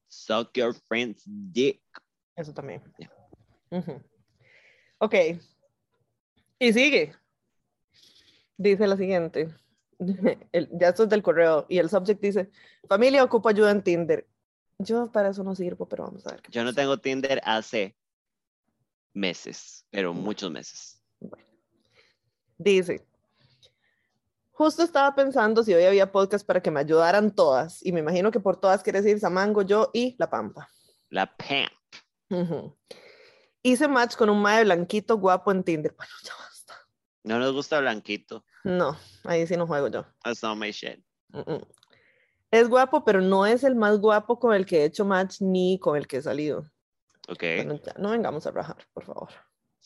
Suck 0.09 0.53
your 0.55 0.75
friend's 0.75 1.25
dick. 1.27 1.83
Eso 2.37 2.53
también. 2.53 2.83
Ya. 2.99 3.11
Ujú. 3.71 4.01
Ok. 4.99 5.15
Y 6.59 6.73
sigue. 6.73 7.15
Dice 8.57 8.87
la 8.87 8.97
siguiente. 8.97 9.49
El- 10.53 10.69
ya 10.79 10.89
esto 10.89 11.05
es 11.05 11.09
del 11.09 11.23
correo. 11.23 11.67
Y 11.69 11.79
el 11.79 11.89
subject 11.89 12.21
dice: 12.21 12.51
Familia 12.89 13.25
ocupa 13.25 13.51
ayuda 13.51 13.71
en 13.71 13.83
Tinder. 13.83 14.27
Yo 14.83 15.13
para 15.13 15.29
eso 15.29 15.45
no 15.45 15.55
sirvo, 15.55 15.87
pero 15.87 16.05
vamos 16.05 16.27
a 16.27 16.31
ver. 16.31 16.41
qué 16.41 16.51
Yo 16.51 16.65
no 16.65 16.73
tengo 16.73 16.99
Tinder 16.99 17.39
hace 17.45 17.95
meses, 19.13 19.85
pero 19.91 20.15
muchos 20.15 20.51
meses. 20.51 21.03
Dice: 22.57 23.07
Justo 24.53 24.83
estaba 24.83 25.15
pensando 25.15 25.63
si 25.63 25.75
hoy 25.75 25.85
había 25.85 26.11
podcast 26.11 26.47
para 26.47 26.63
que 26.63 26.71
me 26.71 26.81
ayudaran 26.81 27.35
todas. 27.35 27.85
Y 27.85 27.93
me 27.93 28.01
imagino 28.01 28.31
que 28.31 28.41
por 28.41 28.59
todas 28.59 28.83
quiere 28.83 29.03
decir 29.03 29.21
Samango, 29.21 29.61
yo 29.61 29.91
y 29.93 30.17
La 30.19 30.31
Pampa. 30.31 30.71
La 31.11 31.27
Pam. 31.27 31.69
Ujú. 32.31 32.75
Hice 33.63 33.87
match 33.87 34.17
con 34.17 34.31
un 34.31 34.41
mae 34.41 34.65
blanquito 34.65 35.19
guapo 35.19 35.53
en 35.53 35.63
Tinder. 35.63 35.95
Bueno, 35.95 36.13
ya 36.25 36.33
basta. 36.39 36.75
No 37.25 37.39
nos 37.39 37.53
gusta 37.53 37.81
Blanquito. 37.81 38.47
No, 38.65 38.97
ahí 39.25 39.47
sí 39.47 39.59
no 39.59 39.67
juego 39.67 39.89
yo. 39.89 40.07
That's 40.25 40.43
not 40.43 40.57
my 40.57 40.71
shit. 40.71 41.05
Mm, 41.33 41.41
mm. 41.41 41.67
Es 42.51 42.69
guapo, 42.69 43.05
pero 43.05 43.21
no 43.21 43.47
es 43.47 43.65
el 43.65 43.77
más 43.77 43.99
guapo 43.99 44.39
con 44.39 44.55
el 44.55 44.67
que 44.67 44.81
he 44.81 44.85
hecho 44.85 45.05
match 45.05 45.41
ni 45.41 45.79
con 45.79 45.97
el 45.97 46.07
que 46.07 46.19
he 46.19 46.23
salido. 46.23 46.71
Ok. 47.29 47.43
Bueno, 47.57 47.81
ya, 47.85 47.95
no 47.97 48.11
vengamos 48.11 48.47
a 48.47 48.51
rajar, 48.51 48.77
por 48.93 49.05
favor. 49.05 49.29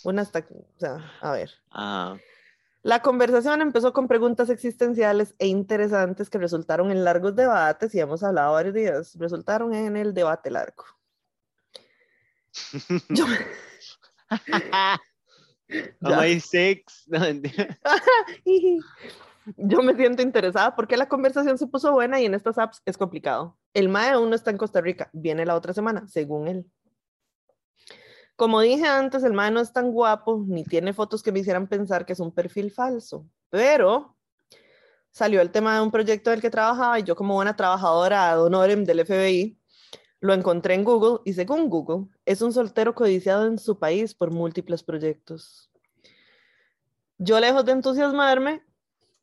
Una 0.04 0.22
hasta, 0.22 0.40
o 0.40 0.78
sea, 0.78 1.12
a 1.20 1.32
ver. 1.32 1.50
Ajá. 1.70 2.18
La 2.82 3.00
conversación 3.00 3.62
empezó 3.62 3.94
con 3.94 4.08
preguntas 4.08 4.50
existenciales 4.50 5.34
e 5.38 5.46
interesantes 5.46 6.28
que 6.28 6.36
resultaron 6.36 6.90
en 6.90 7.02
largos 7.02 7.34
debates 7.34 7.94
y 7.94 8.00
hemos 8.00 8.22
hablado 8.22 8.52
varios 8.52 8.74
días. 8.74 9.16
Resultaron 9.18 9.72
en 9.72 9.96
el 9.96 10.12
debate 10.12 10.50
largo. 10.50 10.84
Yo, 13.08 13.24
Oh 16.02 16.16
my 16.20 16.38
six. 16.40 17.06
Yo 19.56 19.82
me 19.82 19.94
siento 19.94 20.22
interesada 20.22 20.74
porque 20.74 20.96
la 20.96 21.08
conversación 21.08 21.58
se 21.58 21.66
puso 21.66 21.92
buena 21.92 22.20
y 22.20 22.26
en 22.26 22.34
estas 22.34 22.58
apps 22.58 22.80
es 22.84 22.96
complicado. 22.96 23.58
El 23.74 23.88
MAE 23.88 24.10
aún 24.10 24.30
no 24.30 24.36
está 24.36 24.50
en 24.50 24.56
Costa 24.56 24.80
Rica, 24.80 25.10
viene 25.12 25.44
la 25.44 25.54
otra 25.54 25.74
semana, 25.74 26.06
según 26.08 26.48
él. 26.48 26.66
Como 28.36 28.60
dije 28.60 28.86
antes, 28.86 29.22
el 29.22 29.32
MAE 29.32 29.50
no 29.50 29.60
es 29.60 29.72
tan 29.72 29.92
guapo 29.92 30.44
ni 30.46 30.64
tiene 30.64 30.92
fotos 30.92 31.22
que 31.22 31.30
me 31.30 31.40
hicieran 31.40 31.68
pensar 31.68 32.04
que 32.06 32.14
es 32.14 32.20
un 32.20 32.32
perfil 32.32 32.70
falso, 32.70 33.26
pero 33.50 34.16
salió 35.10 35.40
el 35.40 35.50
tema 35.50 35.76
de 35.76 35.82
un 35.82 35.90
proyecto 35.90 36.30
del 36.30 36.40
que 36.40 36.50
trabajaba 36.50 36.98
y 36.98 37.04
yo 37.04 37.14
como 37.14 37.34
buena 37.34 37.54
trabajadora 37.54 38.32
ad 38.32 38.42
honorem 38.42 38.84
del 38.84 39.06
FBI, 39.06 39.58
lo 40.20 40.32
encontré 40.32 40.74
en 40.74 40.84
Google 40.84 41.20
y 41.24 41.34
según 41.34 41.68
Google, 41.68 42.08
es 42.24 42.40
un 42.40 42.52
soltero 42.52 42.94
codiciado 42.94 43.46
en 43.46 43.58
su 43.58 43.78
país 43.78 44.14
por 44.14 44.30
múltiples 44.30 44.82
proyectos. 44.82 45.70
Yo 47.18 47.38
lejos 47.38 47.64
de 47.64 47.72
entusiasmarme, 47.72 48.64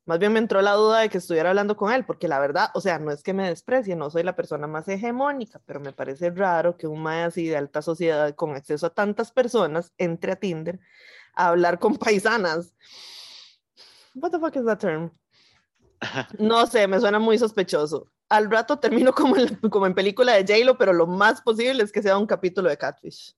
más 0.05 0.19
bien 0.19 0.33
me 0.33 0.39
entró 0.39 0.61
la 0.61 0.73
duda 0.73 0.99
de 0.99 1.09
que 1.09 1.19
estuviera 1.19 1.49
hablando 1.49 1.77
con 1.77 1.93
él, 1.93 2.05
porque 2.05 2.27
la 2.27 2.39
verdad, 2.39 2.69
o 2.73 2.81
sea, 2.81 2.97
no 2.97 3.11
es 3.11 3.21
que 3.21 3.33
me 3.33 3.47
desprecie, 3.47 3.95
no 3.95 4.09
soy 4.09 4.23
la 4.23 4.35
persona 4.35 4.67
más 4.67 4.87
hegemónica, 4.87 5.61
pero 5.65 5.79
me 5.79 5.93
parece 5.93 6.31
raro 6.31 6.75
que 6.75 6.87
un 6.87 7.01
mae 7.01 7.23
así 7.23 7.47
de 7.47 7.57
alta 7.57 7.81
sociedad 7.81 8.33
con 8.35 8.55
acceso 8.55 8.87
a 8.87 8.93
tantas 8.93 9.31
personas 9.31 9.93
entre 9.97 10.31
a 10.31 10.35
Tinder 10.35 10.79
a 11.35 11.49
hablar 11.49 11.79
con 11.79 11.95
paisanas. 11.97 12.73
What 14.15 14.31
the 14.31 14.39
fuck 14.39 14.55
is 14.55 14.65
that 14.65 14.79
term? 14.79 15.11
No 16.39 16.65
sé, 16.65 16.87
me 16.87 16.99
suena 16.99 17.19
muy 17.19 17.37
sospechoso. 17.37 18.11
Al 18.27 18.49
rato 18.49 18.79
termino 18.79 19.13
como 19.13 19.35
en, 19.85 19.93
película 19.93 20.33
de 20.33 20.41
J-Lo, 20.41 20.77
pero 20.77 20.93
lo 20.93 21.05
más 21.05 21.41
posible 21.41 21.83
es 21.83 21.91
que 21.91 22.01
sea 22.01 22.17
un 22.17 22.25
capítulo 22.25 22.69
de 22.69 22.77
Catfish. 22.77 23.35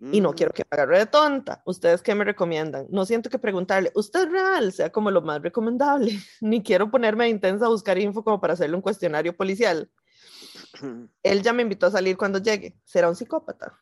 Y 0.00 0.20
no 0.20 0.30
Mm, 0.30 0.34
quiero 0.34 0.52
que 0.52 0.62
me 0.62 0.76
agarre 0.76 0.98
de 0.98 1.06
tonta. 1.06 1.62
¿Ustedes 1.64 2.02
qué 2.02 2.14
me 2.14 2.24
recomiendan? 2.24 2.86
No 2.90 3.04
siento 3.04 3.28
que 3.30 3.38
preguntarle, 3.38 3.90
¿usted 3.94 4.28
real? 4.28 4.72
Sea 4.72 4.90
como 4.90 5.10
lo 5.10 5.22
más 5.22 5.42
recomendable. 5.42 6.12
Ni 6.40 6.62
quiero 6.62 6.90
ponerme 6.90 7.28
intensa 7.28 7.66
a 7.66 7.68
buscar 7.68 7.98
info 7.98 8.22
como 8.22 8.40
para 8.40 8.52
hacerle 8.52 8.76
un 8.76 8.82
cuestionario 8.82 9.36
policial. 9.36 9.90
Él 11.22 11.42
ya 11.42 11.52
me 11.52 11.62
invitó 11.62 11.86
a 11.86 11.90
salir 11.90 12.16
cuando 12.16 12.38
llegue. 12.38 12.78
¿Será 12.84 13.08
un 13.08 13.16
psicópata? 13.16 13.76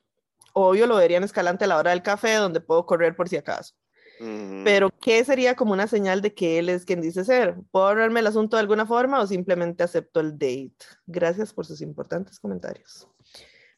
Obvio 0.55 0.87
lo 0.87 0.97
vería 0.97 1.19
en 1.19 1.25
Escalante 1.25 1.65
a 1.65 1.69
la 1.69 1.77
hora 1.77 1.91
del 1.91 2.03
café, 2.03 2.35
donde 2.35 2.61
puedo 2.61 2.87
correr 2.87 3.15
por 3.15 3.29
si 3.29 3.37
acaso. 3.37 3.75
mm. 4.19 4.65
Pero, 4.65 4.89
¿qué 5.03 5.23
sería 5.23 5.55
como 5.55 5.75
una 5.75 5.87
señal 5.87 6.23
de 6.23 6.33
que 6.33 6.59
él 6.59 6.71
es 6.71 6.87
quien 6.87 7.03
dice 7.03 7.27
ser? 7.27 7.57
¿Puedo 7.71 7.89
ahorrarme 7.89 8.21
el 8.21 8.27
asunto 8.27 8.57
de 8.57 8.63
alguna 8.63 8.87
forma 8.87 9.21
o 9.21 9.27
simplemente 9.27 9.85
acepto 9.85 10.21
el 10.21 10.33
date? 10.33 10.77
Gracias 11.07 11.53
por 11.53 11.67
sus 11.67 11.83
importantes 11.83 12.41
comentarios. 12.41 13.07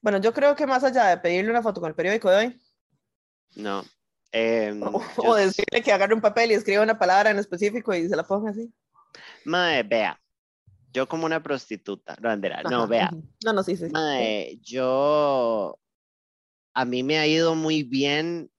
Bueno, 0.01 0.19
yo 0.21 0.33
creo 0.33 0.55
que 0.55 0.67
más 0.67 0.85
allá 0.85 1.07
de 1.07 1.19
pedirle 1.19 1.51
una 1.51 1.63
foto 1.63 1.81
con 1.81 1.89
el 1.89 1.95
periódico 1.95 2.31
de 2.31 2.37
hoy, 2.37 2.61
No. 3.57 3.85
em, 4.33 4.83
o, 4.83 5.01
yo 5.01 5.31
o 5.31 5.35
decirle 5.35 5.83
que 5.83 5.93
agarre 5.93 6.15
un 6.15 6.21
papel 6.21 6.51
y 6.51 6.55
escriba 6.55 6.83
una 6.83 6.99
palabra 6.99 7.31
en 7.31 7.39
específico 7.39 7.95
y 7.95 8.09
se 8.09 8.17
la 8.17 8.23
ponga 8.25 8.51
así. 8.51 8.73
Mae, 9.45 9.83
vea, 9.83 10.21
yo 10.93 11.09
como 11.09 11.27
una 11.27 11.43
prostituta, 11.43 12.17
no, 12.21 12.31
Andrea, 12.31 12.63
no, 12.63 12.87
vea. 12.87 13.11
No, 13.45 13.53
no, 13.53 13.63
sí, 13.63 13.77
sí. 13.77 13.87
sí. 13.87 13.93
mae, 13.93 14.59
yo, 14.63 15.79
a 16.75 16.85
mí 16.85 17.03
me 17.03 17.19
ha 17.19 17.27
ido 17.27 17.55
muy 17.55 17.83
bien 17.83 18.51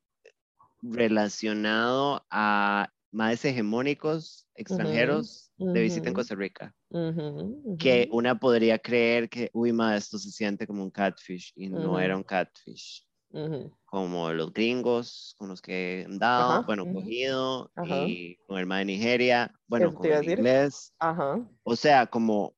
relacionado 0.82 2.26
a 2.30 2.92
maes 3.12 3.44
hegemónicos 3.46 4.48
extranjeros 4.56 5.49
de 5.60 5.82
visita 5.82 6.08
en. 6.08 6.14
Costa 6.16 6.36
Rica, 6.36 6.74
que 7.78 8.08
una 8.12 8.40
podría 8.40 8.80
creer 8.80 9.30
que, 9.30 9.50
uy, 9.54 9.74
ma, 9.74 9.96
esto 9.96 10.18
se 10.18 10.32
siente 10.32 10.66
como 10.66 10.84
un 10.84 10.90
catfish, 10.90 11.54
y 11.56 11.70
no 11.70 12.00
era 12.00 12.16
un 12.16 12.24
catfish, 12.24 13.06
como 13.86 14.32
los 14.34 14.52
gringos 14.52 15.36
con 15.38 15.50
los 15.50 15.62
que 15.62 16.02
he 16.02 16.06
andado, 16.06 16.64
bueno, 16.64 16.92
cogido, 16.92 17.72
y 17.86 18.38
con 18.48 18.58
el 18.58 18.66
ma 18.66 18.80
de 18.80 18.86
Nigeria, 18.86 19.54
bueno, 19.68 19.94
con 19.94 20.12
el 20.12 20.30
inglés. 20.30 20.94
O 21.64 21.76
sea, 21.76 22.08
como 22.08 22.56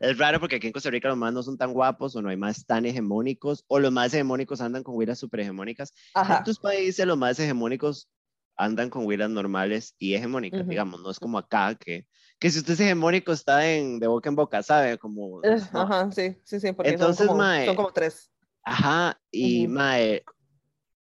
es 0.00 0.18
raro 0.18 0.40
porque 0.40 0.56
aquí 0.56 0.66
en 0.66 0.72
Costa 0.72 0.90
Rica 0.90 1.08
los 1.08 1.16
más 1.16 1.32
no 1.32 1.42
son 1.42 1.56
tan 1.56 1.72
guapos 1.72 2.14
o 2.16 2.20
no 2.20 2.28
hay 2.28 2.36
más 2.36 2.66
tan 2.66 2.84
hegemónicos 2.84 3.64
o 3.68 3.78
los 3.78 3.92
más 3.92 4.12
hegemónicos 4.12 4.60
andan 4.60 4.82
con 4.82 4.96
huilas 4.96 5.18
súper 5.18 5.40
hegemónicas. 5.40 5.94
En 6.14 6.32
otros 6.32 6.58
países 6.58 7.06
los 7.06 7.16
más 7.16 7.38
hegemónicos 7.38 8.08
andan 8.56 8.90
con 8.90 9.06
huilas 9.06 9.30
normales 9.30 9.94
y 9.98 10.14
hegemónicas, 10.14 10.60
Ujú. 10.60 10.70
digamos, 10.70 11.00
no 11.00 11.10
es 11.10 11.18
como 11.18 11.38
acá 11.38 11.74
que, 11.74 12.06
que 12.38 12.50
si 12.50 12.58
usted 12.58 12.74
es 12.74 12.80
hegemónico 12.80 13.32
está 13.32 13.68
en, 13.68 13.98
de 13.98 14.06
boca 14.06 14.28
en 14.28 14.36
boca, 14.36 14.62
¿sabe? 14.62 14.98
Como, 14.98 15.42
Eh, 15.42 15.56
no. 15.72 15.80
Ajá, 15.80 16.10
sí, 16.12 16.36
sí, 16.44 16.60
sí, 16.60 16.72
porque 16.72 16.92
Entonces, 16.92 17.26
son, 17.26 17.28
como, 17.28 17.38
mae, 17.40 17.66
son 17.66 17.76
como 17.76 17.92
tres. 17.92 18.30
Ajá, 18.62 19.20
y 19.30 19.66
Ujú. 19.66 19.74
mae, 19.74 20.24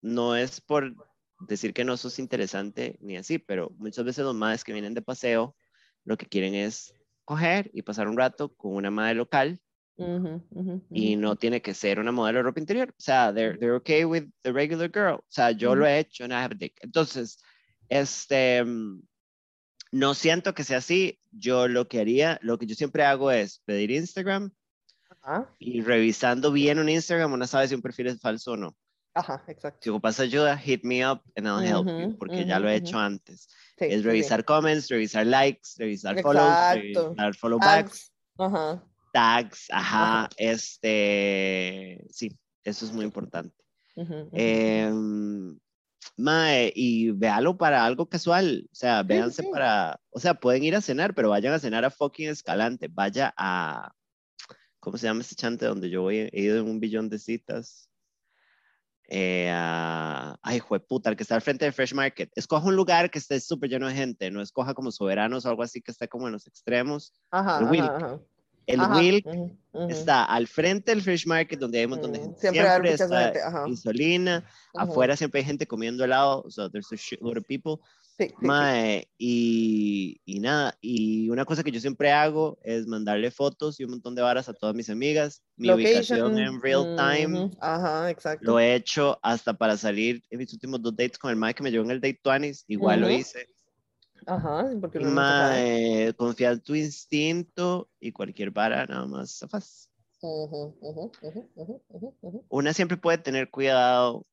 no 0.02 0.36
es 0.36 0.62
por 0.62 0.96
decir 1.48 1.74
que 1.74 1.84
no 1.84 1.98
sos 1.98 2.20
interesante 2.20 2.98
ni 3.02 3.18
así, 3.18 3.40
pero 3.40 3.72
muchas 3.78 4.06
veces 4.06 4.24
los 4.26 4.36
maes 4.36 4.64
que 4.64 4.74
vienen 4.74 4.94
de 4.94 5.02
paseo 5.02 5.56
lo 6.04 6.18
que 6.18 6.26
quieren 6.26 6.56
es 6.56 6.94
coger 7.26 7.70
y 7.74 7.84
pasar 7.84 8.08
un 8.08 8.18
rato 8.18 8.54
con 8.56 8.74
una 8.76 8.92
madre 8.92 9.16
local 9.16 9.62
Ujú, 10.02 10.42
ujú, 10.52 10.82
y 10.94 11.14
ujú. 11.14 11.22
no 11.22 11.36
tiene 11.36 11.62
que 11.62 11.74
ser 11.74 12.00
una 12.00 12.12
modelo 12.12 12.40
de 12.40 12.44
ropa 12.44 12.60
interior. 12.60 12.90
O 12.90 13.02
sea, 13.02 13.32
they're, 13.32 13.58
they're 13.58 13.76
okay 13.76 14.04
with 14.04 14.26
the 14.42 14.52
regular 14.52 14.90
girl. 14.92 15.16
O 15.16 15.26
sea, 15.30 15.52
yo 15.52 15.76
lo 15.76 15.86
he 15.86 16.00
hecho 16.00 16.24
and 16.24 16.34
I 16.34 16.38
have 16.38 16.54
a 16.54 16.58
dick. 16.58 16.78
Entonces, 16.82 17.38
este, 17.90 18.64
mm, 18.64 19.02
no 19.92 20.14
siento 20.14 20.54
que 20.54 20.64
sea 20.64 20.78
así. 20.78 21.20
Yo 21.32 21.68
lo 21.68 21.88
que 21.88 22.00
haría, 22.00 22.40
lo 22.42 22.58
que 22.58 22.66
yo 22.66 22.76
siempre 22.76 23.04
hago 23.04 23.32
es 23.32 23.62
pedir 23.66 23.92
Instagram 23.92 24.52
y 25.60 25.82
revisando 25.82 26.52
bien 26.52 26.80
un 26.80 26.90
Instagram, 26.90 27.34
uno 27.34 27.46
sabe 27.46 27.68
si 27.68 27.76
un 27.76 27.82
perfil 27.82 28.08
es 28.08 28.20
falso 28.20 28.54
o 28.54 28.58
no. 28.58 28.76
ajá, 29.14 29.44
exacto. 29.48 29.80
Si 29.82 29.90
ocupas 29.90 30.20
ayuda, 30.20 30.58
hit 30.58 30.84
me 30.84 31.06
up 31.06 31.22
and 31.36 31.48
I'll 31.48 31.60
help 31.60 31.88
you, 31.88 32.08
Ujú, 32.08 32.18
porque 32.18 32.46
ya 32.46 32.56
ujú, 32.56 32.64
lo 32.64 32.70
he 32.70 32.78
ujú. 32.78 32.88
hecho 32.88 32.98
antes. 32.98 33.48
Sí, 33.78 33.86
es 33.86 33.92
sí, 33.92 33.98
sí. 34.00 34.04
revisar 34.04 34.44
comments, 34.44 34.90
revisar 34.90 35.26
likes, 35.26 35.76
revisar 35.78 36.22
follows, 36.22 36.58
revisar 36.72 37.36
follow 37.36 37.60
backs. 37.60 38.12
Ajá. 38.38 38.84
Tags, 39.12 39.68
ajá, 39.72 40.26
Ajá. 40.26 40.30
este, 40.38 42.06
sí, 42.10 42.30
eso 42.64 42.86
es 42.86 42.92
muy 42.94 43.06
importante. 43.06 43.56
ujú. 43.96 44.30
Em, 44.34 45.60
mae, 46.18 46.72
y 46.76 47.12
véalo 47.12 47.58
para 47.58 47.86
algo 47.86 48.10
casual, 48.10 48.68
o 48.72 48.76
sea, 48.76 49.04
Sí, 49.08 49.08
véanse 49.10 49.44
sí. 49.44 49.50
para, 49.52 50.00
o 50.12 50.20
sea, 50.20 50.36
pueden 50.36 50.64
ir 50.64 50.76
a 50.76 50.82
cenar, 50.82 51.14
pero 51.16 51.30
vayan 51.32 51.54
a 51.54 51.60
cenar 51.60 51.86
a 51.86 51.92
fucking 51.92 52.30
Escalante, 52.30 52.88
vaya 52.90 53.34
a, 53.38 53.94
¿cómo 54.80 54.98
se 54.98 55.08
llama 55.08 55.22
este 55.22 55.36
chante 55.36 55.66
donde 55.66 55.90
yo 55.90 56.04
voy? 56.04 56.18
he 56.32 56.42
ido 56.42 56.60
en 56.60 56.70
un 56.70 56.80
billón 56.80 57.10
de 57.10 57.20
citas? 57.20 57.90
Eh, 59.14 59.50
a- 59.52 60.38
ay, 60.42 60.60
jueputa, 60.60 61.10
el 61.10 61.18
que 61.18 61.24
está 61.24 61.36
al 61.36 61.42
frente 61.42 61.66
de 61.66 61.72
Fresh 61.74 61.94
Market. 61.94 62.32
Escoja 62.36 62.66
un 62.68 62.76
lugar 62.78 63.12
que 63.12 63.20
esté 63.20 63.40
súper 63.42 63.70
lleno 63.70 63.88
de 63.88 63.94
gente, 63.94 64.32
no 64.32 64.42
escoja 64.42 64.74
como 64.74 64.92
soberanos 64.92 65.46
o 65.46 65.50
algo 65.50 65.64
así 65.64 65.82
que 65.82 65.92
esté 65.92 66.08
como 66.08 66.28
en 66.28 66.34
los 66.34 66.48
extremos. 66.48 67.14
Ajá, 67.30 67.60
ajá, 67.60 67.98
ajá. 67.98 68.20
El 68.72 68.80
Ajá, 68.80 68.98
Wilk 69.00 69.26
ujú, 69.28 69.58
ujú. 69.74 69.90
está 69.92 70.24
al 70.26 70.48
frente 70.48 70.92
del 70.92 71.02
Fresh 71.02 71.28
Market 71.28 71.60
donde 71.60 71.80
hay 71.80 71.86
un 71.86 71.92
montón 71.92 72.12
de 72.14 72.20
Mm, 72.20 72.22
gente. 72.24 72.40
siempre 72.40 72.62
hay 72.62 72.70
Siempre 72.72 72.92
mucha 72.92 73.04
está 73.04 73.24
gente, 73.24 73.42
ajá. 73.42 73.68
insulina. 73.68 74.46
Ujú. 74.74 74.84
Afuera 74.92 75.16
siempre 75.18 75.40
hay 75.42 75.46
gente 75.46 75.68
comiendo 75.68 76.04
helado. 76.04 76.46
So 76.50 76.70
there's 76.70 76.92
a 76.92 76.96
shitload 76.96 77.38
of 77.38 77.46
people. 77.48 77.78
Sí, 78.18 78.28
sí, 78.28 78.36
sí. 78.40 78.46
Mae, 78.46 79.08
y, 79.18 80.22
y 80.26 80.40
nada, 80.40 80.78
y 80.80 81.30
una 81.30 81.44
cosa 81.44 81.64
que 81.64 81.72
yo 81.72 81.80
siempre 81.80 82.12
hago 82.12 82.60
es 82.64 82.86
mandarle 82.86 83.32
fotos 83.32 83.80
y 83.80 83.84
un 83.84 83.92
montón 83.92 84.14
de 84.16 84.22
varas 84.22 84.48
a 84.48 84.54
todas 84.54 84.76
mis 84.76 84.90
amigas. 84.90 85.44
Mi 85.56 85.72
ubicación 85.72 86.20
Location, 86.38 86.38
en 86.38 86.62
real 86.62 86.86
time. 86.96 87.46
ujú, 87.46 87.58
Ajá, 87.60 88.10
exacto. 88.12 88.46
Lo 88.46 88.60
he 88.60 88.76
hecho 88.76 89.20
hasta 89.24 89.54
para 89.54 89.76
salir 89.78 90.22
en 90.30 90.38
mis 90.40 90.54
últimos 90.54 90.82
dos 90.82 90.96
dates 90.96 91.18
con 91.18 91.32
el 91.32 91.36
Mae 91.38 91.54
que 91.54 91.64
me 91.64 91.72
llevó 91.72 91.86
en 91.86 91.92
el 91.92 92.02
date 92.02 92.20
20 92.24 92.60
Igual 92.68 93.02
lo 93.02 93.10
hice. 93.10 93.48
Ajá, 94.26 94.70
porque 94.80 95.00
sabe. 95.00 95.14
Mae, 95.14 96.14
confía 96.16 96.52
en 96.52 96.62
tu 96.62 96.76
instinto 96.76 97.90
y 98.00 98.12
cualquier 98.12 98.52
vara 98.52 98.86
nada 98.86 99.06
más. 99.08 99.44
Una 102.50 102.74
siempre 102.74 102.98
puede 102.98 103.18
tener 103.18 103.50
cuidado. 103.50 104.26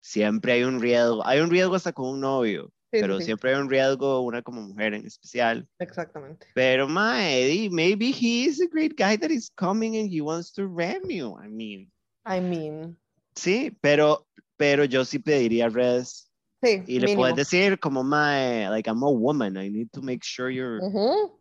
Siempre 0.00 0.52
hay 0.52 0.64
un 0.64 0.80
riesgo. 0.80 1.24
Hay 1.26 1.40
un 1.40 1.50
riesgo 1.50 1.74
hasta 1.74 1.92
con 1.92 2.08
un 2.08 2.20
novio, 2.20 2.72
Sí, 2.92 3.00
pero 3.00 3.18
sí, 3.18 3.26
siempre 3.26 3.54
hay 3.54 3.60
un 3.60 3.70
riesgo, 3.70 4.20
una 4.20 4.42
como 4.42 4.60
mujer 4.60 4.94
en 4.94 5.06
especial. 5.06 5.66
Exactamente. 5.78 6.48
Pero 6.54 6.88
mae, 6.88 7.68
maybe 7.70 8.10
he 8.10 8.44
is 8.44 8.60
a 8.60 8.66
great 8.66 8.96
guy 8.96 9.16
that 9.16 9.30
is 9.30 9.50
coming 9.56 9.96
and 9.96 10.10
he 10.10 10.20
wants 10.20 10.52
to 10.52 10.66
ram 10.66 11.08
you. 11.08 11.36
I 11.38 11.48
mean, 11.48 11.90
I 12.26 12.40
mean, 12.40 12.98
sí, 13.34 13.76
pero, 13.80 14.26
pero 14.56 14.84
yo 14.84 15.04
sí 15.04 15.18
pediría 15.18 15.68
redes 15.68 16.31
sí, 16.62 16.82
y 16.86 17.00
le 17.00 17.06
mínimo. 17.06 17.22
puedes 17.22 17.36
decir 17.36 17.78
como 17.80 18.02
mae, 18.02 18.68
like 18.70 18.88
I'm 18.88 19.02
a 19.02 19.10
woman, 19.10 19.56
I 19.56 19.68
need 19.70 19.88
to 19.92 20.00
make 20.02 20.20
sure 20.24 20.50
you're 20.50 20.80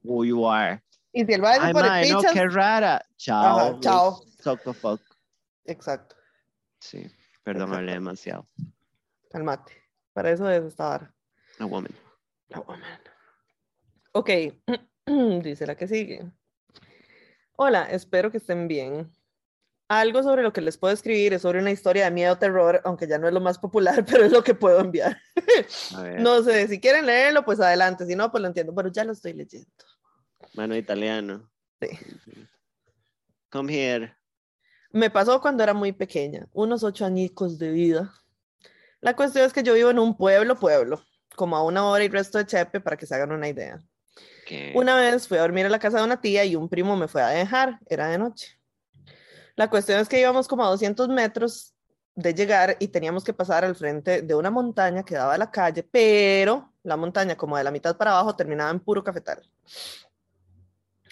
who 0.03 0.23
you 0.25 0.45
are. 0.47 0.81
Y 1.13 1.25
si 1.25 1.33
el 1.33 1.43
va 1.43 1.51
a 1.51 1.53
Ay, 1.53 1.59
decir 1.59 1.73
por 1.73 1.83
mae, 1.83 2.09
no, 2.09 2.21
qué 2.33 2.47
rara. 2.49 3.05
Chao. 3.17 3.59
Ajá, 3.59 3.79
chao. 3.81 4.21
Suck 4.41 4.63
the 4.63 4.73
fuck. 4.73 5.01
exacto, 5.65 6.15
Sí, 6.79 7.05
perdón, 7.43 7.73
hablé 7.73 7.93
demasiado. 7.93 8.47
calmate. 9.29 9.73
Para 10.13 10.31
eso 10.31 10.49
es 10.49 10.63
esta 10.65 10.85
vara. 10.89 11.13
A 11.59 11.65
woman. 11.65 11.93
La 12.49 12.59
woman. 12.61 12.81
Ok, 14.13 14.29
dice 15.43 15.65
la 15.65 15.75
que 15.75 15.87
sigue. 15.87 16.29
Hola, 17.55 17.83
espero 17.91 18.31
que 18.31 18.37
estén 18.37 18.67
bien. 18.67 19.11
Algo 19.91 20.23
sobre 20.23 20.41
lo 20.41 20.53
que 20.53 20.61
les 20.61 20.77
puedo 20.77 20.93
escribir 20.93 21.33
es 21.33 21.41
sobre 21.41 21.59
una 21.59 21.69
historia 21.69 22.05
de 22.05 22.11
miedo 22.11 22.37
terror, 22.37 22.79
aunque 22.85 23.07
ya 23.07 23.17
no 23.17 23.27
es 23.27 23.33
lo 23.33 23.41
más 23.41 23.59
popular, 23.59 24.05
pero 24.09 24.23
es 24.23 24.31
lo 24.31 24.41
que 24.41 24.55
puedo 24.55 24.79
enviar. 24.79 25.17
No 26.17 26.41
sé, 26.43 26.69
si 26.69 26.79
quieren 26.79 27.05
leerlo, 27.05 27.43
pues 27.43 27.59
adelante, 27.59 28.05
si 28.05 28.15
no, 28.15 28.31
pues 28.31 28.41
lo 28.41 28.47
entiendo, 28.47 28.73
pero 28.73 28.89
ya 28.89 29.03
lo 29.03 29.11
estoy 29.11 29.33
leyendo. 29.33 29.67
mano 30.53 30.77
italiano. 30.77 31.51
Sí. 31.81 31.89
Come 33.49 33.73
here. 33.73 34.15
Me 34.91 35.09
pasó 35.09 35.41
cuando 35.41 35.61
era 35.61 35.73
muy 35.73 35.91
pequeña, 35.91 36.47
unos 36.53 36.83
ocho 36.83 37.03
añicos 37.03 37.59
de 37.59 37.71
vida. 37.71 38.13
La 39.01 39.17
cuestión 39.17 39.43
es 39.43 39.51
que 39.51 39.61
yo 39.61 39.73
vivo 39.73 39.89
en 39.89 39.99
un 39.99 40.15
pueblo, 40.15 40.57
pueblo, 40.57 41.03
como 41.35 41.57
a 41.57 41.65
una 41.65 41.85
hora 41.85 42.01
y 42.01 42.07
resto 42.07 42.37
de 42.37 42.45
Chepe, 42.45 42.79
para 42.79 42.95
que 42.95 43.05
se 43.05 43.15
hagan 43.15 43.33
una 43.33 43.49
idea. 43.49 43.83
¿Qué? 44.47 44.71
Una 44.73 44.95
vez 44.95 45.27
fui 45.27 45.37
a 45.37 45.41
dormir 45.41 45.65
a 45.65 45.69
la 45.69 45.79
casa 45.79 45.97
de 45.97 46.05
una 46.05 46.21
tía 46.21 46.45
y 46.45 46.55
un 46.55 46.69
primo 46.69 46.95
me 46.95 47.09
fue 47.09 47.21
a 47.21 47.27
dejar, 47.27 47.77
era 47.89 48.07
de 48.07 48.17
noche. 48.17 48.60
La 49.55 49.69
cuestión 49.69 49.99
es 49.99 50.09
que 50.09 50.19
íbamos 50.19 50.47
como 50.47 50.63
a 50.65 50.69
200 50.69 51.09
metros 51.09 51.73
de 52.15 52.33
llegar 52.33 52.77
y 52.79 52.89
teníamos 52.89 53.23
que 53.23 53.33
pasar 53.33 53.63
al 53.63 53.75
frente 53.75 54.21
de 54.21 54.35
una 54.35 54.51
montaña 54.51 55.03
que 55.03 55.15
daba 55.15 55.35
a 55.35 55.37
la 55.37 55.51
calle, 55.51 55.83
pero 55.83 56.73
la 56.83 56.97
montaña 56.97 57.35
como 57.35 57.57
de 57.57 57.63
la 57.63 57.71
mitad 57.71 57.95
para 57.97 58.11
abajo 58.11 58.35
terminaba 58.35 58.69
en 58.71 58.79
puro 58.79 59.03
cafetal. 59.03 59.41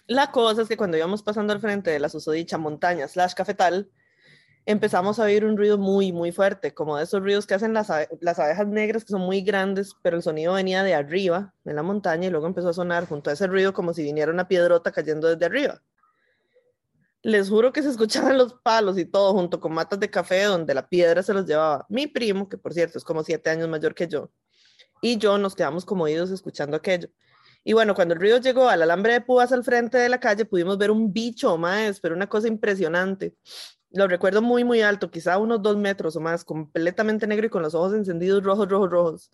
La 0.08 0.32
cosa 0.32 0.64
es 0.64 0.68
que 0.68 0.78
cuando 0.78 0.98
íbamos 0.98 1.22
pasando 1.24 1.54
al 1.54 1.60
frente 1.60 1.92
de 1.92 2.00
la 2.00 2.10
susodicha 2.10 2.58
montaña 2.58 3.08
slash 3.08 3.34
cafetal, 3.34 3.90
empezamos 4.66 5.20
a 5.20 5.24
oír 5.24 5.46
un 5.46 5.56
ruido 5.56 5.78
muy, 5.78 6.12
muy 6.12 6.32
fuerte, 6.32 6.74
como 6.74 6.98
de 6.98 7.04
esos 7.04 7.22
ruidos 7.22 7.46
que 7.46 7.54
hacen 7.54 7.74
las, 7.74 7.90
abe- 7.90 8.10
las 8.20 8.40
abejas 8.40 8.68
negras, 8.68 9.04
que 9.06 9.12
son 9.12 9.22
muy 9.22 9.42
grandes, 9.42 9.96
pero 10.02 10.18
el 10.18 10.24
sonido 10.24 10.54
venía 10.54 10.84
de 10.84 10.96
arriba, 10.96 11.54
de 11.64 11.74
la 11.74 11.84
montaña, 11.84 12.28
y 12.28 12.30
luego 12.32 12.48
empezó 12.48 12.70
a 12.70 12.74
sonar 12.74 13.08
junto 13.08 13.30
a 13.30 13.34
ese 13.34 13.48
ruido 13.48 13.74
como 13.74 13.94
si 13.94 14.04
viniera 14.04 14.32
una 14.32 14.48
piedrota 14.48 14.92
cayendo 14.92 15.28
desde 15.28 15.46
arriba. 15.46 15.82
Les 17.22 17.50
juro 17.50 17.74
que 17.74 17.84
se 17.84 17.90
escuchaban 17.90 18.38
los 18.38 18.54
palos 18.54 18.98
y 18.98 19.06
todo 19.06 19.34
junto 19.34 19.60
con 19.60 19.74
matas 19.74 20.00
de 20.00 20.10
café 20.10 20.44
donde 20.44 20.74
la 20.74 20.88
piedra 20.88 21.22
se 21.22 21.34
los 21.34 21.46
llevaba. 21.46 21.86
Mi 21.90 22.08
primo, 22.08 22.48
que 22.48 22.58
por 22.58 22.74
cierto 22.74 22.98
es 22.98 23.04
como 23.04 23.24
siete 23.24 23.50
años 23.50 23.68
mayor 23.68 23.94
que 23.94 24.08
yo, 24.08 24.32
y 25.02 25.18
yo 25.18 25.38
nos 25.38 25.56
quedamos 25.56 25.86
como 25.86 26.06
oídos 26.06 26.32
escuchando 26.32 26.78
aquello. 26.78 27.10
Y 27.64 27.74
bueno, 27.74 27.94
cuando 27.94 28.14
el 28.14 28.20
ruido 28.20 28.38
llegó 28.40 28.70
al 28.70 28.82
alambre 28.82 29.14
de 29.14 29.22
púas 29.22 29.52
al 29.52 29.64
frente 29.64 29.98
de 29.98 30.10
la 30.10 30.20
calle, 30.20 30.46
pudimos 30.46 30.78
ver 30.78 30.92
un 30.92 31.12
bicho 31.12 31.58
más, 31.58 32.00
pero 32.00 32.16
una 32.16 32.28
cosa 32.28 32.48
impresionante. 32.48 33.36
Lo 33.92 34.08
recuerdo 34.08 34.42
muy, 34.42 34.64
muy 34.64 34.82
alto, 34.82 35.12
quizá 35.12 35.38
unos 35.38 35.62
dos 35.62 35.76
metros 35.76 36.16
o 36.16 36.22
más, 36.22 36.46
completamente 36.46 37.28
negro 37.28 37.48
y 37.48 37.50
con 37.50 37.64
los 37.64 37.76
ojos 37.76 37.94
encendidos 37.94 38.44
rojos, 38.44 38.70
rojos, 38.70 38.90
rojos. 38.90 39.32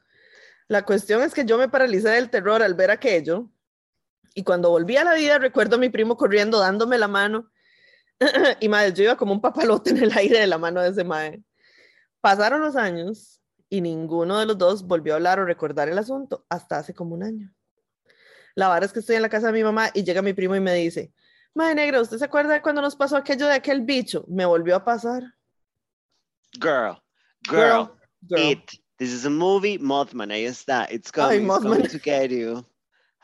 La 0.67 0.83
cuestión 0.83 1.21
es 1.21 1.33
que 1.33 1.45
yo 1.45 1.57
me 1.57 1.69
paralicé 1.69 2.09
del 2.09 2.29
terror 2.29 2.63
al 2.63 2.73
ver 2.73 2.89
aquello. 2.89 3.49
Y 4.33 4.43
cuando 4.43 4.69
volví 4.69 4.97
a 4.97 5.03
la 5.03 5.13
vida, 5.13 5.37
recuerdo 5.37 5.75
a 5.75 5.79
mi 5.79 5.89
primo 5.89 6.17
corriendo, 6.17 6.59
dándome 6.59 6.97
la 6.97 7.07
mano. 7.07 7.51
y 8.59 8.69
madre, 8.69 8.93
yo 8.93 9.03
iba 9.03 9.17
como 9.17 9.33
un 9.33 9.41
papalote 9.41 9.91
en 9.91 9.97
el 9.97 10.17
aire 10.17 10.39
de 10.39 10.47
la 10.47 10.57
mano 10.57 10.81
de 10.81 10.89
ese 10.89 11.03
mae. 11.03 11.43
Pasaron 12.21 12.61
los 12.61 12.75
años 12.75 13.41
y 13.69 13.81
ninguno 13.81 14.39
de 14.39 14.45
los 14.45 14.57
dos 14.57 14.83
volvió 14.83 15.13
a 15.13 15.15
hablar 15.17 15.39
o 15.39 15.45
recordar 15.45 15.89
el 15.89 15.97
asunto 15.97 16.45
hasta 16.49 16.77
hace 16.77 16.93
como 16.93 17.15
un 17.15 17.23
año. 17.23 17.53
La 18.55 18.69
verdad 18.69 18.85
es 18.85 18.93
que 18.93 18.99
estoy 18.99 19.17
en 19.17 19.21
la 19.21 19.29
casa 19.29 19.47
de 19.47 19.53
mi 19.53 19.63
mamá 19.63 19.91
y 19.93 20.03
llega 20.03 20.21
mi 20.21 20.33
primo 20.33 20.55
y 20.55 20.61
me 20.61 20.73
dice, 20.73 21.13
Madre 21.55 21.75
negra, 21.75 22.01
¿usted 22.01 22.17
se 22.17 22.25
acuerda 22.25 22.53
de 22.53 22.61
cuando 22.61 22.81
nos 22.81 22.97
pasó 22.97 23.15
aquello 23.15 23.47
de 23.47 23.53
aquel 23.53 23.81
bicho? 23.81 24.25
Me 24.27 24.45
volvió 24.45 24.75
a 24.75 24.83
pasar. 24.83 25.23
Girl, 26.59 27.01
girl, 27.49 27.91
girl. 28.21 28.51
It. 28.51 28.71
This 28.97 29.13
is 29.13 29.25
a 29.25 29.29
movie, 29.29 29.77
Mothman. 29.79 30.31
Ahí 30.31 30.45
está. 30.45 30.85
It's 30.91 31.11
coming. 31.11 31.31
Ay, 31.31 31.37
it's 31.37 31.47
Mothman. 31.47 31.73
coming 31.75 31.87
to 31.87 31.99
get 31.99 32.29
you. 32.31 32.65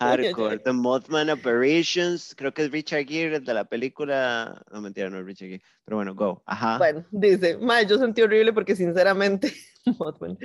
Hardcore. 0.02 0.60
The 0.60 0.74
Mothman 0.74 1.30
Operations. 1.30 2.34
Creo 2.36 2.54
que 2.54 2.64
es 2.64 2.72
Richard 2.72 3.06
Gere 3.06 3.38
el 3.38 3.46
de 3.46 3.54
la 3.54 3.66
película. 3.66 4.64
No, 4.72 4.82
mentira, 4.82 5.10
no 5.10 5.20
es 5.20 5.26
Richard 5.26 5.50
Gere. 5.50 5.64
Pero 5.86 5.98
bueno, 5.98 6.16
go. 6.16 6.44
Ajá. 6.46 6.78
Bueno, 6.78 7.06
dice, 7.12 7.58
Madre, 7.58 7.88
yo 7.88 7.98
sentí 7.98 8.22
horrible 8.22 8.54
porque 8.54 8.76
sinceramente, 8.76 9.54
Mothman, 10.00 10.38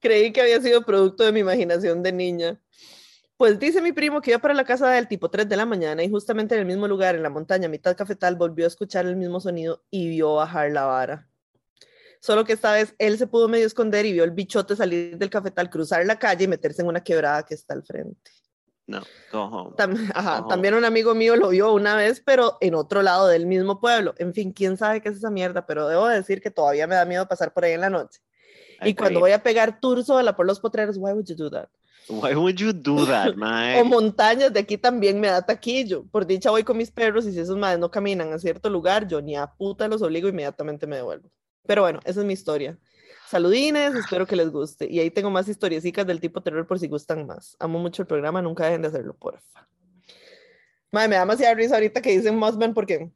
creí 0.00 0.32
que 0.32 0.42
había 0.42 0.60
sido 0.60 0.84
producto 0.84 1.24
de 1.24 1.32
mi 1.32 1.40
imaginación 1.40 2.02
de 2.02 2.12
niña. 2.12 2.60
Pues 3.36 3.58
dice 3.58 3.80
mi 3.80 3.92
primo 3.92 4.20
que 4.20 4.30
iba 4.30 4.38
para 4.38 4.54
la 4.54 4.64
casa 4.64 4.88
del 4.90 5.08
tipo 5.08 5.28
3 5.28 5.48
de 5.48 5.56
la 5.56 5.66
mañana 5.66 6.04
y 6.04 6.10
justamente 6.10 6.54
en 6.54 6.60
el 6.60 6.66
mismo 6.66 6.86
lugar, 6.86 7.16
en 7.16 7.22
la 7.22 7.30
montaña, 7.30 7.68
mitad 7.68 7.96
cafetal, 7.96 8.36
volvió 8.36 8.66
a 8.66 8.68
escuchar 8.68 9.06
el 9.06 9.16
mismo 9.16 9.40
sonido 9.40 9.82
y 9.90 10.08
vio 10.10 10.34
bajar 10.34 10.70
la 10.70 10.84
vara. 10.84 11.28
Solo 12.20 12.44
que 12.44 12.52
esta 12.52 12.72
vez 12.72 12.94
él 12.98 13.18
se 13.18 13.26
pudo 13.26 13.48
medio 13.48 13.66
esconder 13.66 14.06
y 14.06 14.12
vio 14.12 14.22
el 14.22 14.30
bichote 14.30 14.76
salir 14.76 15.18
del 15.18 15.28
cafetal, 15.28 15.68
cruzar 15.68 16.06
la 16.06 16.20
calle 16.20 16.44
y 16.44 16.48
meterse 16.48 16.82
en 16.82 16.88
una 16.88 17.02
quebrada 17.02 17.42
que 17.42 17.54
está 17.54 17.74
al 17.74 17.82
frente. 17.82 18.30
No, 18.86 19.00
go 19.30 19.44
home. 19.44 19.76
Tam- 19.76 20.10
ajá. 20.14 20.46
También 20.48 20.74
un 20.74 20.84
amigo 20.84 21.14
mío 21.14 21.36
lo 21.36 21.48
vio 21.50 21.72
una 21.72 21.94
vez, 21.96 22.20
pero 22.24 22.58
en 22.60 22.74
otro 22.74 23.02
lado 23.02 23.28
del 23.28 23.46
mismo 23.46 23.80
pueblo. 23.80 24.14
En 24.18 24.34
fin, 24.34 24.52
quién 24.52 24.76
sabe 24.76 25.00
qué 25.00 25.08
es 25.08 25.16
esa 25.16 25.30
mierda, 25.30 25.66
pero 25.66 25.88
debo 25.88 26.08
decir 26.08 26.42
que 26.42 26.50
todavía 26.50 26.86
me 26.86 26.96
da 26.96 27.04
miedo 27.04 27.26
pasar 27.28 27.52
por 27.52 27.64
ahí 27.64 27.72
en 27.72 27.80
la 27.80 27.90
noche. 27.90 28.20
Y 28.84 28.94
cuando 28.94 29.20
voy 29.20 29.30
a 29.32 29.42
pegar 29.42 29.80
tour 29.80 30.04
sola 30.04 30.34
por 30.34 30.44
los 30.46 30.58
potreros, 30.58 30.96
why 30.98 31.12
would 31.12 31.26
you 31.26 31.36
do 31.36 31.48
that? 31.50 31.68
Why 32.08 32.34
would 32.34 32.56
you 32.56 32.72
do 32.72 33.06
that, 33.06 33.34
man? 33.36 33.78
O 33.78 33.84
montañas 33.84 34.52
de 34.52 34.58
aquí 34.60 34.76
también 34.76 35.20
me 35.20 35.28
da 35.28 35.40
taquillo. 35.42 36.04
Por 36.10 36.26
dicha 36.26 36.50
voy 36.50 36.64
con 36.64 36.76
mis 36.76 36.90
perros 36.90 37.24
y 37.26 37.32
si 37.32 37.38
esos 37.38 37.56
madres 37.56 37.78
no 37.78 37.90
caminan 37.92 38.32
a 38.32 38.38
cierto 38.40 38.68
lugar, 38.68 39.06
yo 39.06 39.22
ni 39.22 39.36
a 39.36 39.46
puta 39.46 39.86
los 39.86 40.02
obligo, 40.02 40.28
inmediatamente 40.28 40.88
me 40.88 40.96
devuelvo. 40.96 41.30
Pero 41.64 41.82
bueno, 41.82 42.00
esa 42.04 42.20
es 42.20 42.26
mi 42.26 42.32
historia. 42.32 42.76
Saludines, 43.32 43.94
espero 43.94 44.26
que 44.26 44.36
les 44.36 44.50
guste. 44.50 44.86
Y 44.90 45.00
ahí 45.00 45.10
tengo 45.10 45.30
más 45.30 45.48
historiecitas 45.48 46.06
del 46.06 46.20
tipo 46.20 46.42
terror 46.42 46.66
por 46.66 46.78
si 46.78 46.86
gustan 46.86 47.26
más. 47.26 47.56
Amo 47.60 47.78
mucho 47.78 48.02
el 48.02 48.06
programa, 48.06 48.42
nunca 48.42 48.66
dejen 48.66 48.82
de 48.82 48.88
hacerlo, 48.88 49.14
porfa. 49.14 49.66
Madre, 50.90 51.08
me 51.08 51.14
da 51.14 51.22
demasiada 51.22 51.54
risa 51.54 51.76
ahorita 51.76 52.02
que 52.02 52.10
dicen 52.10 52.36
Mothman 52.36 52.74
porque 52.74 53.10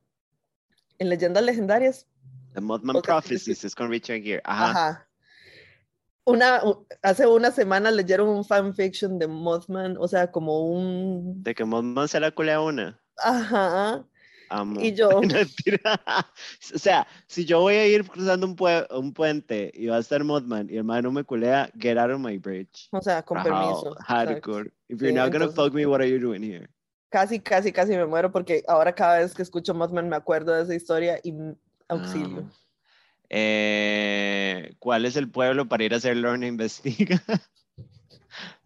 en 0.99 1.09
leyendas 1.11 1.45
legendarias, 1.45 2.07
The 2.55 2.63
Mothman 2.63 3.03
Prophecies 3.03 3.63
es 3.63 3.75
con 3.75 3.91
Richard 3.91 4.23
Gere. 4.23 4.41
Ajá. 4.47 4.71
ajá. 4.71 5.09
Una, 6.25 6.63
hace 7.03 7.27
una 7.27 7.51
semana 7.51 7.91
leyeron 7.91 8.27
un 8.27 8.43
fanfiction 8.43 9.19
de 9.19 9.27
Mothman, 9.27 9.99
o 9.99 10.09
sea, 10.09 10.33
como 10.33 10.67
un... 10.67 11.43
De 11.43 11.55
que 11.55 11.67
Mothman 11.67 12.09
se 12.09 12.21
la 12.21 12.31
culea 12.31 12.63
una. 12.63 12.99
Ajá. 13.19 14.03
Amo. 14.49 14.81
Y 14.81 14.95
yo, 14.95 15.09
o 16.75 16.79
sea, 16.79 17.07
si 17.27 17.45
yo 17.45 17.61
voy 17.61 17.75
a 17.75 17.87
ir 17.87 18.05
cruzando 18.09 18.47
un, 18.47 18.57
un 18.97 19.13
puente 19.13 19.71
y 19.75 19.87
va 19.87 19.97
a 19.97 20.01
estar 20.01 20.23
Mothman 20.25 20.69
y 20.71 20.77
el 20.77 20.85
man 20.85 21.03
no 21.05 21.13
me 21.13 21.25
culea, 21.25 21.71
get 21.79 21.97
out 21.99 22.11
of 22.11 22.21
my 22.21 22.39
bridge. 22.39 22.89
o 22.93 23.01
sea, 23.01 23.23
con 23.23 23.43
permiso. 23.43 23.95
Hardcore. 24.07 24.71
If 24.89 25.01
you're 25.01 25.11
Sí, 25.11 25.15
not 25.15 25.33
gonna 25.33 25.47
entonces- 25.47 25.55
fuck 25.57 25.75
me, 25.75 25.87
what 25.87 26.01
are 26.01 26.09
you 26.11 26.19
doing 26.19 26.43
here? 26.43 26.69
Casi, 27.09 27.39
casi, 27.41 27.73
casi 27.73 27.93
me 27.97 28.05
muero 28.05 28.31
porque 28.33 28.63
ahora 28.69 28.93
cada 28.95 29.19
vez 29.19 29.33
que 29.35 29.43
escucho 29.43 29.73
Mothman 29.75 30.09
me 30.09 30.17
acuerdo 30.17 30.53
de 30.53 30.63
esa 30.65 30.75
historia 30.75 31.19
y 31.23 31.33
auxilio. 31.89 32.49
Eh, 33.29 34.75
¿Cuál 34.79 35.05
es 35.05 35.17
el 35.17 35.31
pueblo 35.31 35.69
para 35.69 35.85
ir 35.85 35.95
a 35.95 35.97
hacer 35.99 36.17
Lorna 36.17 36.47
Investiga? 36.47 37.23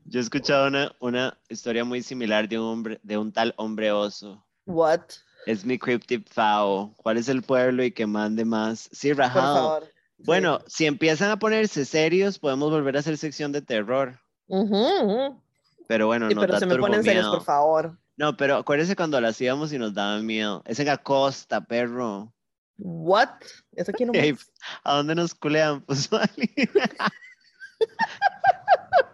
Yo 0.05 0.19
he 0.19 0.23
escuchado 0.23 0.67
una, 0.69 0.93
una 1.01 1.39
historia 1.49 1.85
muy 1.85 2.03
similar 2.03 2.49
de 2.49 2.59
un 2.59 2.65
hombre, 2.67 3.01
de 3.03 3.17
un 3.19 3.31
tal 3.33 3.55
hombre 3.57 3.93
oso. 3.93 4.45
What? 4.67 5.01
Es 5.47 5.65
mi 5.65 5.79
cryptid 5.79 6.23
Fao. 6.31 6.95
¿Cuál 6.97 7.17
es 7.17 7.29
el 7.29 7.43
pueblo 7.43 7.83
y 7.83 7.93
que 7.93 8.07
mande 8.07 8.45
más? 8.45 8.89
Sí, 8.93 9.13
rajado. 9.13 9.81
Sí. 9.81 10.25
Bueno, 10.27 10.61
si 10.67 10.87
empiezan 10.87 11.31
a 11.31 11.39
ponerse 11.39 11.85
serios, 11.85 12.39
podemos 12.39 12.71
volver 12.71 12.97
a 12.97 13.01
hacer 13.01 13.17
sección 13.17 13.53
de 13.53 13.63
terror. 13.63 14.21
Ujú, 14.49 14.77
ujú. 14.77 15.43
Pero 15.87 16.07
bueno, 16.07 16.29
Sí, 16.29 16.35
no 16.35 16.43
pero 16.43 16.59
se 16.59 16.67
me 16.67 16.77
ponen 16.77 17.03
serios, 17.03 17.29
por 17.29 17.43
favor. 17.43 17.99
No, 18.17 18.37
pero 18.37 18.57
acuérdese 18.57 18.97
cuando 18.97 19.21
lo 19.21 19.29
hacíamos 19.29 19.73
y 19.73 19.79
nos 19.79 19.95
daban 19.95 20.27
miedo. 20.27 20.63
Es 20.67 20.79
en 20.79 20.91
Acosta, 20.91 21.65
perro. 21.65 22.33
What? 22.77 23.31
Eso 23.73 23.93
aquí 23.93 24.05
no 24.05 24.13
Ey, 24.13 24.37
¿A 24.85 24.97
dónde 24.97 25.15
nos 25.15 25.35
culean? 25.35 25.81
Pues 25.83 26.11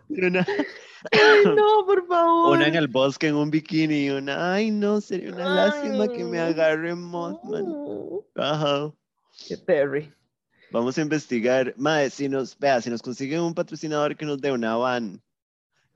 una, 0.09 0.47
Ay, 1.13 1.45
no, 1.57 1.85
por 1.87 2.07
favor. 2.07 2.57
una 2.57 2.67
en 2.67 2.75
el 2.75 2.89
bosque 2.89 3.29
en 3.29 3.35
un 3.35 3.51
bikini 3.51 4.07
y 4.07 4.11
una, 4.11 4.55
ay 4.55 4.71
no, 4.71 5.01
sería 5.01 5.33
una 5.33 5.49
lástima 5.49 6.09
que 6.09 6.25
me 6.25 6.41
Ay. 6.41 6.53
agarre 6.53 6.95
Mothman. 6.95 7.67
Ajá. 8.35 8.93
Qué 9.47 9.57
Terry. 9.57 10.13
Vamos 10.73 10.99
a 10.99 11.03
investigar. 11.03 11.75
Mae, 11.77 12.11
si 12.11 12.29
nos, 12.29 12.59
vea, 12.59 12.81
si 12.81 12.91
nos 12.91 13.03
consiguen 13.03 13.41
un 13.41 13.55
patrocinador 13.55 14.17
que 14.17 14.27
nos 14.27 14.41
dé 14.41 14.51
una 14.51 14.77
van 14.77 15.23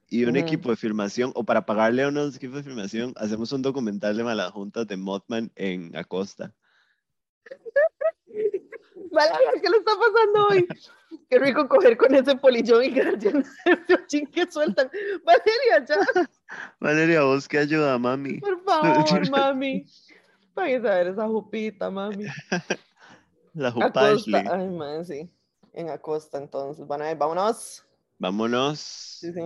y 0.09 0.25
un 0.25 0.37
equipo 0.37 0.71
de 0.71 0.77
filmación, 0.77 1.33
o 1.35 1.45
para 1.45 1.65
pagarle 1.65 2.03
a 2.03 2.09
unos 2.09 2.37
equipos 2.37 2.57
de 2.57 2.63
filmación, 2.65 3.13
hacemos 3.17 3.53
un 3.53 3.63
documental 3.63 4.17
de 4.17 4.25
malas 4.25 4.51
juntas 4.51 4.87
de 4.87 4.97
Mothman 4.97 5.53
en 5.55 5.97
Acosta. 5.97 6.53
Valeria, 9.11 9.53
¿qué 9.63 9.69
le 9.69 9.77
está 9.79 9.93
pasando 9.93 10.47
hoy? 10.49 10.69
Qué 11.29 11.39
rico 11.39 11.69
coger 11.69 11.97
con 11.97 12.15
ese 12.15 12.37
polillón 12.37 12.85
y 12.85 12.93
quedar 12.93 13.19
lleno 13.19 13.43
de 13.65 13.77
piojín 13.79 14.27
que 14.27 14.51
sueltan. 14.51 14.91
Valeria, 15.25 15.85
ya, 15.87 16.25
Valeria, 16.81 17.23
vos 17.23 17.49
que 17.49 17.59
ayuda, 17.59 17.99
mami. 17.99 18.39
por 18.39 18.63
favor, 18.65 19.31
mami. 19.31 19.85
Váyase 20.55 20.89
a 20.89 20.95
ver 20.97 21.07
esa 21.09 21.27
jupita, 21.27 21.91
mami. 21.91 22.27
La 23.55 23.69
Acosta. 23.69 23.89
Jupashli. 23.89 24.35
Ay, 24.37 24.69
man, 24.69 25.05
sí. 25.05 25.29
En 25.73 25.89
Acosta, 25.91 26.39
entonces. 26.39 26.87
Van 26.87 27.03
a 27.03 27.07
ver, 27.07 27.17
vámonos. 27.17 27.85
Vámonos. 28.19 28.79
Sí, 28.81 29.33
sí. 29.33 29.41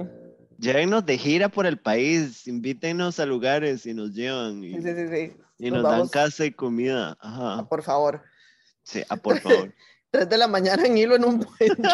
Llévennos 0.59 1.05
de 1.07 1.17
gira 1.19 1.49
por 1.49 1.65
el 1.67 1.79
país, 1.79 2.47
invítenos 2.47 3.21
a 3.21 3.27
lugares 3.27 3.87
y 3.87 3.95
nos 3.95 4.13
llevan 4.15 4.63
y, 4.65 4.81
Sí, 4.81 4.95
sí, 4.95 5.09
sí. 5.09 5.37
y 5.59 5.71
Nos 5.71 5.83
nos 5.83 5.91
dan 5.93 6.09
casa 6.09 6.45
y 6.45 6.51
comida. 6.53 7.17
Ajá. 7.21 7.67
Por 7.69 7.83
favor. 7.83 8.23
Sí, 8.85 9.03
ah, 9.09 9.17
por 9.17 9.41
favor. 9.41 9.73
Tres 10.11 10.29
de 10.29 10.39
la 10.39 10.47
mañana 10.47 10.87
en 10.87 10.97
hilo 10.97 11.17
en 11.17 11.25
un 11.25 11.41
puente. 11.41 11.89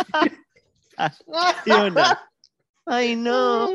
Ay, 2.86 3.16
no. 3.16 3.70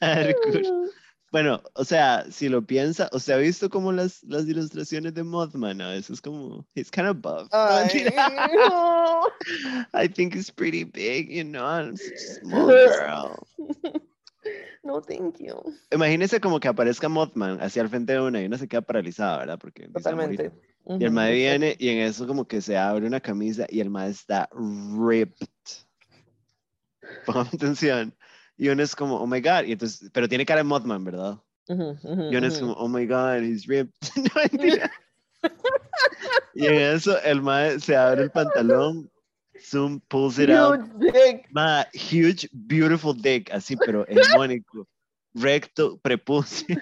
Bueno, 1.32 1.60
o 1.74 1.84
sea, 1.84 2.24
si 2.30 2.48
lo 2.48 2.64
piensa, 2.64 3.10
o 3.12 3.18
sea, 3.18 3.34
ha 3.34 3.38
visto 3.38 3.68
como 3.68 3.92
las, 3.92 4.22
las 4.22 4.46
ilustraciones 4.46 5.12
de 5.12 5.24
Mothman, 5.24 5.80
a 5.82 5.90
veces 5.90 6.20
como, 6.20 6.64
he's 6.74 6.90
kind 6.90 7.08
of 7.08 7.16
buff. 7.20 7.52
No, 7.52 7.58
Ay, 7.58 8.06
no. 8.54 9.22
I 9.92 10.08
think 10.08 10.34
he's 10.34 10.50
pretty 10.50 10.84
big, 10.84 11.28
you 11.28 11.42
know, 11.42 11.66
I'm 11.66 11.96
such 11.96 12.14
a 12.14 12.40
small 12.40 12.68
girl. 12.68 13.46
No, 14.82 15.02
thank 15.02 15.38
you. 15.40 15.60
Imagínese 15.90 16.40
como 16.40 16.60
que 16.60 16.68
aparezca 16.68 17.08
Mothman 17.08 17.60
hacia 17.60 17.82
el 17.82 17.88
frente 17.88 18.12
de 18.12 18.20
una 18.20 18.40
y 18.40 18.46
una 18.46 18.56
se 18.56 18.68
queda 18.68 18.82
paralizada, 18.82 19.38
¿verdad? 19.38 19.58
Porque 19.58 19.88
dice, 19.88 20.52
Totalmente. 20.86 21.04
Y 21.04 21.06
el 21.06 21.12
mae 21.12 21.34
viene 21.34 21.76
y 21.80 21.88
en 21.88 21.98
eso 21.98 22.28
como 22.28 22.46
que 22.46 22.60
se 22.60 22.76
abre 22.76 23.06
una 23.08 23.20
camisa 23.20 23.66
y 23.68 23.80
el 23.80 23.90
mae 23.90 24.10
está 24.10 24.48
ripped. 24.52 25.48
Pongan 27.26 27.48
atención. 27.48 28.14
Y 28.56 28.68
uno 28.68 28.82
es 28.84 28.94
como, 28.94 29.16
oh 29.16 29.26
my 29.26 29.40
god. 29.40 29.64
Y 29.66 29.72
entonces, 29.72 30.08
pero 30.12 30.28
tiene 30.28 30.46
cara 30.46 30.58
de 30.58 30.64
Mothman, 30.64 31.04
¿verdad? 31.04 31.40
Ujú, 31.68 31.98
ujú, 32.02 32.32
Y 32.32 32.36
uno 32.36 32.46
es 32.46 32.58
como, 32.58 32.72
oh 32.74 32.86
my 32.86 33.04
god, 33.04 33.42
he's 33.42 33.66
ripped. 33.66 33.94
no, 34.16 34.42
mentira. 34.52 34.92
y 36.54 36.66
en 36.66 36.74
eso 36.74 37.20
el 37.22 37.42
mae 37.42 37.80
se 37.80 37.96
abre 37.96 38.22
el 38.22 38.30
pantalón, 38.30 39.10
zoom, 39.60 39.98
pulls 40.08 40.38
it 40.38 40.50
out. 40.50 40.78
Huge 40.78 41.12
dick. 41.12 41.46
Ma, 41.50 41.84
huge, 41.92 42.48
beautiful 42.52 43.12
dick, 43.12 43.50
así, 43.52 43.76
pero 43.76 44.06
hegemónico. 44.06 44.86
Recto, 45.34 45.98
prepucio. 45.98 46.76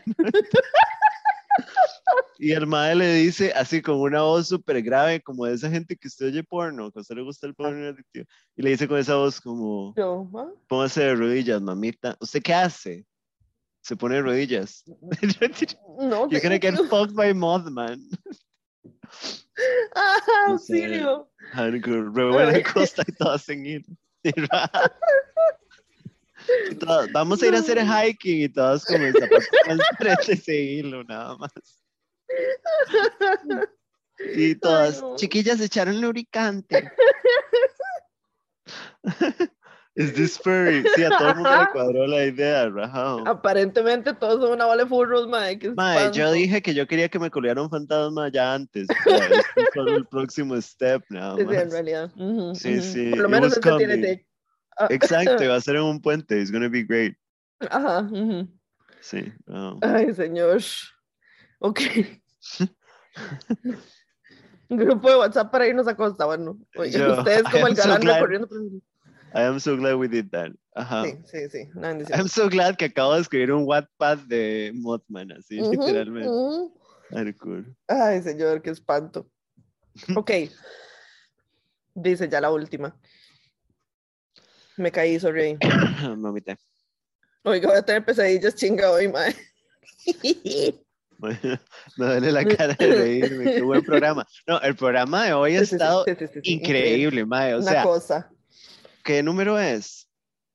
Y 2.38 2.52
el 2.52 2.66
mae 2.66 2.94
le 2.94 3.14
dice, 3.14 3.52
así 3.52 3.80
con 3.82 4.00
una 4.00 4.22
voz 4.22 4.48
súper 4.48 4.82
grave, 4.82 5.20
como 5.22 5.46
de 5.46 5.54
esa 5.54 5.70
gente 5.70 5.96
que 5.96 6.08
usted 6.08 6.26
oye 6.26 6.42
porno, 6.42 6.90
que 6.90 6.98
a 6.98 7.02
usted 7.02 7.14
le 7.16 7.22
gusta 7.22 7.46
el 7.46 7.54
porno 7.54 7.86
adictivo. 7.88 8.26
Y 8.56 8.62
le 8.62 8.70
dice 8.70 8.88
con 8.88 8.98
esa 8.98 9.16
voz 9.16 9.40
como, 9.40 9.94
¿ah? 10.36 10.50
póngase 10.68 11.02
de 11.02 11.14
rodillas, 11.14 11.62
mamita. 11.62 12.16
¿Usted 12.20 12.42
qué 12.42 12.54
hace? 12.54 13.06
Se 13.82 13.96
pone 13.96 14.16
de 14.16 14.22
rodillas. 14.22 14.84
No, 15.98 16.28
You're 16.28 16.40
gonna 16.40 16.58
get 16.58 16.74
fucked 16.88 17.14
by 17.14 17.32
Mothman. 17.32 18.00
Ah, 19.94 20.18
auxilio. 20.48 21.28
Costa 22.72 23.04
y 23.06 23.12
todas 23.12 23.48
en 23.48 23.66
ir. 23.66 23.84
Y 24.24 24.30
ra- 24.40 24.70
y 26.70 26.74
todas, 26.74 27.12
vamos 27.12 27.42
a 27.42 27.46
ir 27.46 27.54
a 27.54 27.58
hacer 27.58 27.78
hiking 27.78 28.42
y 28.42 28.48
todas 28.48 28.84
como 28.84 29.04
en 29.04 29.12
zapatos 29.12 29.48
más 29.66 29.78
estrechos 29.92 30.48
y 30.48 30.52
hilo, 30.52 31.04
nada 31.04 31.36
más. 31.36 31.52
Y 34.36 34.54
todas, 34.54 35.02
no. 35.02 35.16
chiquillas, 35.16 35.60
echaron 35.60 36.00
lubricante. 36.00 36.88
Is 39.96 40.12
this 40.14 40.38
furry? 40.38 40.84
Sí, 40.94 41.04
a 41.04 41.10
todo 41.16 41.28
el 41.30 41.34
mundo 41.36 41.56
le 41.56 41.68
cuadró 41.70 42.06
la 42.06 42.24
idea, 42.24 42.68
rajado. 42.68 43.26
Aparentemente 43.28 44.12
todos 44.14 44.40
son 44.40 44.52
una 44.52 44.66
bola 44.66 44.82
de 44.82 44.88
furros, 44.88 45.28
mae. 45.28 45.56
qué 45.58 45.70
Mae, 45.70 46.10
yo 46.12 46.32
dije 46.32 46.62
que 46.62 46.74
yo 46.74 46.86
quería 46.86 47.08
que 47.08 47.18
me 47.20 47.30
coliera 47.30 47.62
un 47.62 47.70
fantasma 47.70 48.28
ya 48.28 48.54
antes. 48.54 48.88
este 48.88 49.60
es 49.62 49.68
solo 49.72 49.96
el 49.96 50.06
próximo 50.06 50.60
step, 50.60 51.04
nada 51.10 51.36
Sí, 51.36 51.42
sí, 51.42 51.48
en 51.54 51.56
más. 51.64 51.72
realidad. 51.72 52.10
Ujú, 52.16 52.54
Sí, 52.56 52.72
ujú. 52.78 52.82
sí, 52.82 53.10
Por 53.10 53.18
lo 53.20 53.28
it 53.28 53.30
menos 53.32 53.52
este 53.56 53.76
tiene 53.76 53.96
dick. 53.96 54.26
Ah, 54.76 54.88
Exacto, 54.90 55.44
y 55.44 55.46
va 55.46 55.54
a 55.56 55.60
ser 55.60 55.76
en 55.76 55.82
un 55.82 56.00
puente. 56.00 56.40
It's 56.40 56.50
gonna 56.50 56.68
be 56.68 56.82
great. 56.82 57.16
Ajá. 57.70 58.00
ujú. 58.00 58.48
Sí. 59.00 59.32
um, 59.46 59.78
Ay, 59.82 60.12
señor. 60.14 60.60
Ok. 61.64 61.80
Grupo 64.68 65.08
de 65.08 65.16
WhatsApp 65.16 65.50
para 65.50 65.66
irnos 65.66 65.88
a 65.88 65.96
Costa, 65.96 66.26
bueno. 66.26 66.58
Yo, 66.90 67.18
ustedes 67.18 67.44
como 67.44 67.66
el 67.68 67.74
so 67.76 67.82
galán 67.82 68.00
glad. 68.02 68.14
recorriendo. 68.16 68.48
por- 68.48 68.60
I 69.36 69.42
am 69.46 69.58
so 69.58 69.74
glad 69.76 69.94
we 69.96 70.06
did 70.06 70.28
that. 70.30 70.52
Ajá. 70.74 71.04
Sí, 71.04 71.16
sí, 71.24 71.48
sí. 71.48 71.70
Bendición. 71.74 72.18
I'm 72.18 72.28
so 72.28 72.50
glad 72.50 72.76
que 72.76 72.84
acabo 72.84 73.14
de 73.14 73.22
escribir 73.22 73.50
un 73.52 73.64
Wattpad 73.64 74.18
de 74.26 74.72
Mothman, 74.74 75.32
así, 75.32 75.58
literalmente. 75.60 76.30
Hardcore. 77.10 77.64
Ay, 77.88 78.22
señor, 78.22 78.60
qué 78.60 78.70
espanto. 78.70 79.26
Ok. 80.16 80.30
Dice 81.94 82.28
ya 82.28 82.40
la 82.42 82.50
última. 82.50 82.94
Me 84.76 84.92
caí, 84.92 85.18
sorry. 85.18 85.56
Mamita. 86.16 86.58
Oiga, 87.44 87.68
voy 87.68 87.78
a 87.78 87.82
tener 87.82 88.04
pesadillas 88.04 88.54
chinga 88.54 88.90
hoy, 88.90 89.08
mae. 89.08 89.34
Me 91.96 92.06
duele 92.06 92.32
la 92.32 92.44
cara 92.56 92.74
de 92.74 92.86
reírme. 92.86 93.44
Qué 93.54 93.62
buen 93.62 93.82
programa. 93.82 94.26
No, 94.46 94.60
el 94.60 94.76
programa 94.76 95.24
de 95.24 95.32
hoy 95.32 95.56
ha 95.56 95.60
estado 95.60 96.04
sí, 96.04 96.14
sí, 96.18 96.26
sí, 96.26 96.40
increíble, 96.44 97.24
mae. 97.24 97.54
O 97.54 97.58
Una 97.58 97.70
sea, 97.70 97.82
cosa. 97.82 98.30
¿qué 99.04 99.22
número 99.22 99.58
es? 99.58 100.08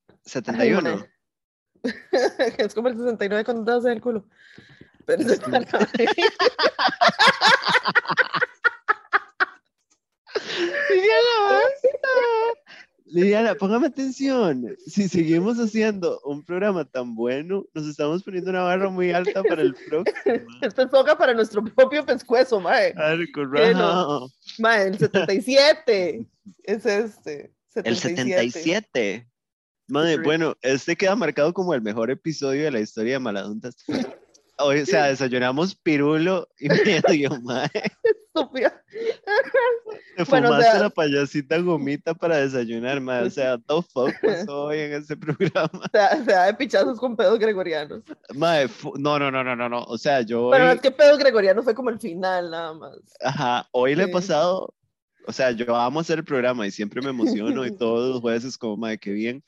Ay, 0.08 0.16
71. 0.26 0.82
mae. 0.82 1.10
es 2.58 2.74
como 2.74 2.90
el 2.90 2.98
69 2.98 3.46
cuando 3.46 3.66
te 3.66 3.72
das 3.72 3.86
en 3.86 3.92
el 3.92 4.02
culo. 4.02 4.26
Pero 5.06 5.24
Sí. 5.24 5.40
para. 5.40 5.66
Liliana, 13.12 13.56
póngame 13.56 13.88
atención. 13.88 14.76
Si 14.86 15.08
seguimos 15.10 15.58
haciendo 15.58 16.20
un 16.24 16.44
programa 16.44 16.86
tan 16.86 17.16
bueno, 17.16 17.66
nos 17.74 17.88
estamos 17.88 18.24
poniendo 18.24 18.52
una 18.52 18.62
barra 18.62 18.90
muy 18.90 19.12
alta 19.12 19.44
para 19.44 19.62
el 19.62 19.74
próximo. 19.74 20.06
Esto 20.62 20.84
es 20.84 20.92
soga 20.92 21.18
para 21.18 21.34
nuestro 21.34 21.64
propio 21.64 22.06
pescuezo, 22.06 22.60
mae. 22.60 22.94
Rajao. 22.94 24.30
Mae, 24.60 24.88
el 24.88 24.98
77 24.98 26.26
es 26.64 26.86
este. 26.86 27.54
El 27.76 27.96
77. 27.96 29.28
Madre, 29.88 30.12
Correcto. 30.12 30.28
bueno, 30.28 30.58
este 30.62 30.96
queda 30.96 31.16
marcado 31.16 31.54
como 31.54 31.74
el 31.74 31.82
mejor 31.82 32.12
episodio 32.12 32.64
de 32.64 32.72
la 32.72 32.80
historia 32.80 33.14
de 33.14 33.20
Maladuntas. 33.20 33.76
Hoy, 34.60 34.82
o 34.82 34.86
sea, 34.86 35.06
desayunamos 35.08 35.76
pirulo 35.76 36.48
y 36.60 36.68
medio, 36.70 37.40
madre. 37.42 37.92
Estúpida. 38.04 38.84
Te 40.18 40.24
Bueno, 40.26 40.50
o 40.50 40.52
fumaste 40.54 40.72
sea- 40.72 40.80
la 40.82 40.90
payasita 40.90 41.58
gomita 41.60 42.14
para 42.14 42.38
desayunar, 42.38 43.00
madre. 43.02 43.28
O 43.28 43.30
sea, 43.30 43.58
the 43.58 43.82
fuck 43.94 44.12
pasó 44.22 44.64
hoy 44.66 44.80
en 44.80 44.94
ese 44.94 45.16
programa. 45.18 45.70
Se 45.92 45.98
da, 45.98 46.10
se 46.18 46.32
da 46.32 46.46
de 46.46 46.54
pichazos 46.54 47.00
con 47.00 47.16
pedos 47.16 47.40
gregorianos. 47.40 48.02
Madre, 48.36 48.68
fu- 48.68 48.94
no, 48.98 49.18
no, 49.20 49.32
no, 49.32 49.44
no, 49.44 49.56
no, 49.56 49.70
no. 49.70 49.84
O 49.84 49.98
sea, 49.98 50.22
yo 50.22 50.48
hoy, 50.48 50.52
Pero 50.58 50.72
es 50.72 50.82
que 50.82 50.92
pedos 50.92 51.18
gregorianos 51.20 51.64
fue 51.64 51.74
como 51.76 51.90
el 51.90 52.00
final, 52.00 52.52
nada 52.52 52.74
más. 52.74 52.98
ajá, 53.22 53.68
hoy 53.72 53.96
le 53.96 54.04
he 54.04 54.08
Sí. 54.08 54.12
pasado, 54.14 54.74
o 55.28 55.32
sea, 55.34 55.52
yo 55.52 55.76
amo 55.76 56.00
hacer 56.00 56.20
el 56.20 56.26
programa 56.26 56.66
y 56.68 56.72
siempre 56.72 57.02
me 57.02 57.10
emociono 57.10 57.66
y 57.66 57.76
todos 57.76 58.10
los 58.14 58.22
jueves 58.22 58.44
es 58.44 58.58
como, 58.58 58.78
madre, 58.78 58.98
qué 58.98 59.12
bien. 59.12 59.44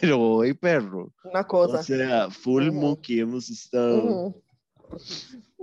Pero 0.00 0.20
hoy, 0.20 0.54
perro, 0.54 1.12
Una 1.24 1.44
cosa. 1.44 1.80
o 1.80 1.82
sea, 1.82 2.30
full 2.30 2.68
Ujú. 2.68 2.78
Mookie 2.80 3.20
hemos 3.20 3.50
estado. 3.50 3.98
Ujú. 4.04 4.41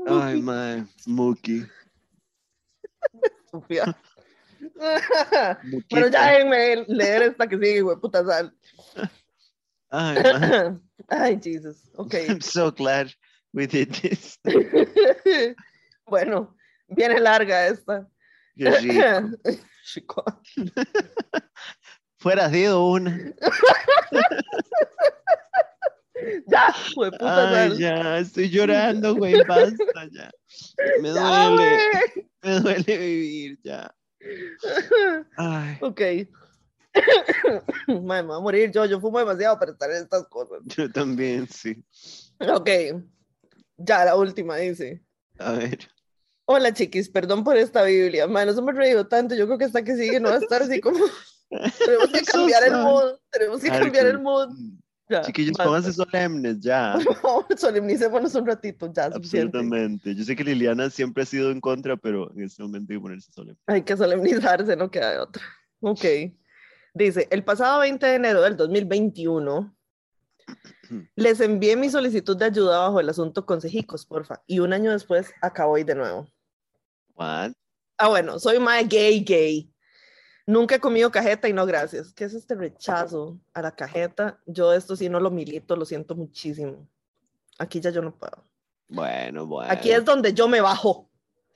Ay, 0.08 0.42
madre, 0.42 0.86
Mookie. 1.06 1.68
Mookie. 3.54 3.82
Pero 5.90 6.08
ya 6.10 6.32
déjenme 6.32 6.86
leer 6.88 7.22
esta 7.24 7.48
que 7.48 7.58
sigue, 7.58 7.82
güey, 7.82 7.98
puta 7.98 8.24
sal. 8.26 8.54
Ay. 9.92 10.18
Ay, 11.10 11.40
Jesus. 11.42 11.90
Ok. 11.96 12.14
I'm 12.30 12.42
so 12.42 12.72
glad 12.72 13.14
we 13.54 13.66
did 13.66 13.92
this. 13.94 14.38
bueno, 16.08 16.56
viene 16.88 17.20
larga 17.20 17.68
esta. 17.68 18.08
Qué 18.56 18.70
rico. 18.80 19.38
Chico. 19.84 20.24
Fuera 22.20 22.50
sido 22.50 22.84
una. 22.84 23.34
Ya, 26.48 26.74
güey, 26.96 27.12
puta 27.12 27.62
Ay, 27.64 27.78
ya, 27.78 28.18
estoy 28.20 28.50
llorando, 28.50 29.16
güey, 29.16 29.36
basta 29.48 30.08
ya. 30.12 30.30
Me 31.02 31.14
Ya, 31.14 31.50
duele, 31.50 31.80
güey. 32.14 32.30
me 32.42 32.60
duele 32.60 32.98
vivir 32.98 33.60
ya. 33.64 33.94
Ay, 35.38 35.78
Ok. 35.82 36.02
Madre, 37.88 38.24
me 38.24 38.28
voy 38.28 38.38
a 38.38 38.40
morir 38.40 38.72
yo. 38.72 38.86
Yo 38.86 39.00
fumo 39.00 39.20
demasiado 39.20 39.58
para 39.60 39.72
estar 39.72 39.90
en 39.92 39.98
estas 40.04 40.28
cosas. 40.28 40.60
yo 40.66 40.92
también, 40.92 41.48
sí. 41.48 41.84
Ok. 42.40 42.70
Ya, 43.78 44.06
la 44.06 44.16
última 44.16 44.58
dice. 44.58 45.02
A 45.38 45.54
ver. 45.54 45.80
Hola, 46.46 46.74
chiquis, 46.74 47.08
perdón 47.10 47.44
por 47.44 47.56
esta 47.58 47.84
Biblia. 47.84 48.28
Man, 48.28 48.48
nos 48.48 48.58
hemos 48.58 48.76
reído 48.76 49.08
tanto. 49.08 49.36
Yo 49.36 49.46
creo 49.46 49.58
que 49.58 49.66
hasta 49.66 49.84
que 49.84 49.96
sigue 49.96 50.20
no 50.20 50.30
va 50.30 50.36
a 50.36 50.40
estar 50.40 50.62
así 50.64 50.82
como. 50.82 51.00
Tenemos 51.86 52.10
que 52.12 52.22
cambiar 52.24 52.64
el 52.64 52.74
mood. 52.74 53.14
Tenemos 53.32 53.62
que 53.62 53.70
cambiar 53.70 54.08
el 54.08 54.20
mood. 54.20 54.50
Ya, 55.10 55.22
Chiquillos, 55.22 55.58
pónganse 55.58 55.92
solemnes 55.92 56.60
ya. 56.60 56.94
Por 57.04 57.16
favor, 57.16 57.46
solemnicémonos 57.58 58.36
un 58.36 58.46
ratito. 58.46 58.92
Ya. 58.94 59.06
Absolutamente. 59.06 60.14
Yo 60.14 60.24
sé 60.24 60.36
que 60.36 60.44
Liliana 60.44 60.92
siempre 60.92 61.24
ha 61.24 61.26
sido 61.26 61.50
en 61.50 61.60
contra, 61.60 61.98
pero 61.98 62.32
en 62.34 62.44
este 62.44 62.62
momento 62.62 62.94
hay 62.94 62.98
que 62.98 63.02
ponerse 63.02 63.32
solemne. 63.32 63.60
Hay 63.66 63.82
que 63.82 63.98
solemnizarse, 63.98 64.76
no 64.76 64.92
queda 64.92 65.12
de 65.14 65.20
otra. 65.20 65.44
Ok. 65.82 66.06
Dice, 66.94 67.28
el 67.32 67.44
pasado 67.44 67.80
20 67.80 68.06
de 68.06 68.16
enero 68.16 68.42
del 68.42 68.56
2021 68.56 69.76
les 71.16 71.40
envié 71.40 71.76
mi 71.76 71.90
solicitud 71.90 72.38
de 72.38 72.46
ayuda 72.46 72.80
bajo 72.80 73.00
el 73.00 73.10
asunto 73.10 73.48
consejicos, 73.48 74.06
porfa. 74.06 74.44
Y 74.46 74.60
un 74.60 74.74
año 74.74 74.92
después 74.92 75.34
acabo 75.42 75.74
hoy 75.74 75.84
de 75.84 75.96
nuevo. 75.96 76.28
What? 77.16 77.54
Ah, 77.98 78.10
bueno, 78.10 78.38
soy 78.40 78.60
más 78.60 78.88
gay, 78.88 79.24
gay. 79.24 79.69
Nunca 80.50 80.74
he 80.74 80.80
comido 80.80 81.12
cajeta 81.12 81.48
y 81.48 81.54
no 81.54 81.64
gracias. 81.68 82.12
¿Qué 82.12 82.24
es 82.24 82.34
este 82.34 82.56
rechazo 82.56 83.40
a 83.54 83.62
la 83.62 83.76
cajeta? 83.76 84.40
Yo 84.48 84.74
esto 84.74 84.96
sí 84.96 85.08
no 85.08 85.20
lo 85.20 85.30
milito, 85.30 85.76
lo 85.76 85.86
siento 85.86 86.16
muchísimo. 86.16 86.90
Aquí 87.60 87.80
ya 87.80 87.92
yo 87.92 88.02
no 88.02 88.16
puedo. 88.16 88.44
Bueno, 88.88 89.46
bueno. 89.46 89.72
Aquí 89.72 89.92
es 89.92 90.04
donde 90.04 90.34
yo 90.34 90.48
me 90.48 90.60
bajo. 90.60 91.08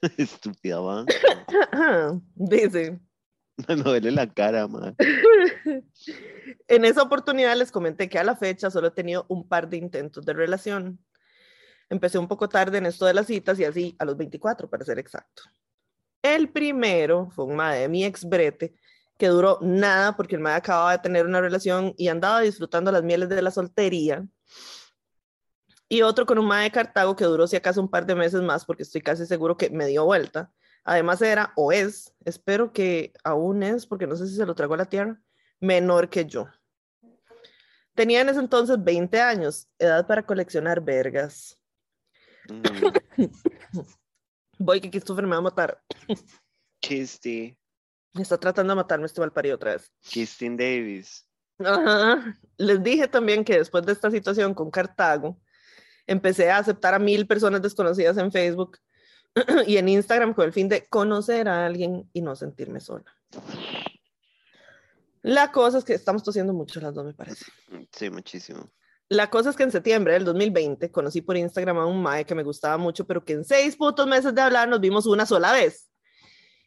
Estúpida, 0.18 0.80
¿va? 0.80 1.06
Dice, 2.36 3.00
Me 3.68 3.76
duele 3.78 4.12
la 4.12 4.32
cara, 4.32 4.68
man. 4.68 4.96
en 6.68 6.86
esa 6.86 7.02
oportunidad 7.02 7.58
les 7.58 7.72
comenté 7.72 8.08
que 8.08 8.20
a 8.20 8.24
la 8.24 8.36
fecha 8.36 8.70
solo 8.70 8.90
he 8.90 8.92
tenido 8.92 9.26
un 9.28 9.48
par 9.48 9.68
de 9.70 9.78
intentos 9.78 10.24
de 10.24 10.34
relación. 10.34 11.04
Empecé 11.90 12.20
un 12.20 12.28
poco 12.28 12.48
tarde 12.48 12.78
en 12.78 12.86
esto 12.86 13.08
de 13.08 13.16
las 13.16 13.26
citas 13.26 13.60
y 13.60 13.66
así 13.66 13.96
a 13.98 14.06
los 14.06 14.18
24, 14.18 14.70
para 14.70 14.86
ser 14.86 15.00
exacto. 15.00 15.42
El 16.22 16.50
primero 16.50 17.32
fue 17.32 17.46
un 17.46 17.56
madre 17.56 17.80
de 17.80 17.90
mi 17.90 18.06
ex 18.06 18.24
brete 18.24 18.76
que 19.24 19.30
duró 19.30 19.58
nada 19.62 20.18
porque 20.18 20.36
el 20.36 20.42
madre 20.42 20.58
acababa 20.58 20.92
de 20.92 20.98
tener 20.98 21.26
una 21.26 21.40
relación 21.40 21.94
y 21.96 22.10
andaba 22.10 22.42
disfrutando 22.42 22.92
las 22.92 23.04
mieles 23.04 23.30
de 23.30 23.42
la 23.42 23.52
soltería. 23.52 24.28
Y 25.88 26.02
otro 26.02 26.26
con 26.26 26.40
un 26.40 26.46
madre 26.46 26.66
de 26.66 26.72
Cartago 26.72 27.16
que 27.16 27.24
duró 27.24 27.48
si 27.48 27.56
acaso 27.56 27.80
un 27.80 27.90
par 27.90 28.06
de 28.06 28.16
meses 28.16 28.42
más 28.42 28.66
porque 28.66 28.84
estoy 28.84 29.00
casi 29.00 29.26
seguro 29.26 29.56
que 29.56 29.70
me 29.70 29.88
dio 29.88 30.04
vuelta. 30.04 30.52
Además 30.84 31.22
era 31.22 31.54
o 31.56 31.72
es, 31.72 32.14
espero 32.26 32.74
que 32.74 33.14
aún 33.24 33.64
es, 33.64 33.88
porque 33.88 34.08
no 34.08 34.18
sé 34.18 34.28
si 34.28 34.36
se 34.36 34.46
lo 34.46 34.56
tragó 34.56 34.74
a 34.74 34.80
la 34.80 34.90
tierra, 34.90 35.18
menor 35.62 36.10
que 36.10 36.26
yo. 36.26 36.50
Tenía 37.96 38.20
en 38.20 38.28
ese 38.28 38.42
entonces 38.42 38.84
20 38.84 39.22
años, 39.22 39.70
edad 39.80 40.06
para 40.06 40.26
coleccionar 40.26 40.82
vergas. 40.82 41.58
Mm, 42.50 43.22
Voy 44.60 44.82
que 44.82 44.92
Christopher 44.92 45.24
me 45.24 45.32
va 45.32 45.38
a 45.38 45.42
matar. 45.42 45.82
Kisty. 46.82 47.58
Está 48.16 48.38
tratando 48.38 48.72
de 48.72 48.76
matarme 48.76 49.06
este 49.06 49.22
malparido 49.22 49.56
otra 49.56 49.72
vez. 49.72 49.92
Kistin 50.02 50.56
Davis. 50.56 51.26
Ajá. 51.60 52.38
Les 52.58 52.82
dije 52.84 53.08
también 53.08 53.44
que 53.44 53.58
después 53.58 53.86
de 53.86 53.94
esta 53.94 54.12
situación 54.12 54.54
con 54.54 54.70
Cartago, 54.70 55.40
empecé 56.06 56.52
a 56.52 56.58
aceptar 56.58 56.94
a 56.94 57.00
mil 57.00 57.26
personas 57.26 57.62
desconocidas 57.62 58.18
en 58.18 58.32
Facebook 58.32 58.78
y 59.68 59.78
en 59.78 59.90
Instagram 59.90 60.34
con 60.34 60.46
el 60.46 60.54
fin 60.54 60.70
de 60.70 60.86
conocer 60.88 61.48
a 61.48 61.66
alguien 61.66 62.10
y 62.14 62.22
no 62.22 62.36
sentirme 62.36 62.80
sola. 62.80 63.06
La 65.22 65.52
cosa 65.52 65.78
es 65.78 65.84
que 65.84 65.94
estamos 65.94 66.24
tosiendo 66.24 66.54
mucho 66.54 66.82
las 66.82 66.94
dos, 66.94 67.06
me 67.06 67.14
parece. 67.14 67.46
Sí, 67.92 68.10
muchísimo. 68.10 68.70
La 69.10 69.30
cosa 69.30 69.50
es 69.52 69.56
que 69.56 69.64
en 69.64 69.72
septiembre 69.72 70.14
del 70.14 70.26
2020 70.26 70.92
conocí 70.92 71.22
por 71.22 71.38
Instagram 71.38 71.78
a 71.78 71.86
un 71.86 72.02
mae 72.02 72.26
que 72.26 72.36
me 72.36 72.44
gustaba 72.44 72.78
mucho, 72.78 73.06
pero 73.06 73.24
que 73.24 73.34
en 73.34 73.46
seis 73.46 73.76
putos 73.76 74.08
meses 74.08 74.36
de 74.36 74.42
hablar 74.42 74.68
nos 74.68 74.82
vimos 74.82 75.06
una 75.06 75.26
sola 75.26 75.52
vez. 75.52 75.88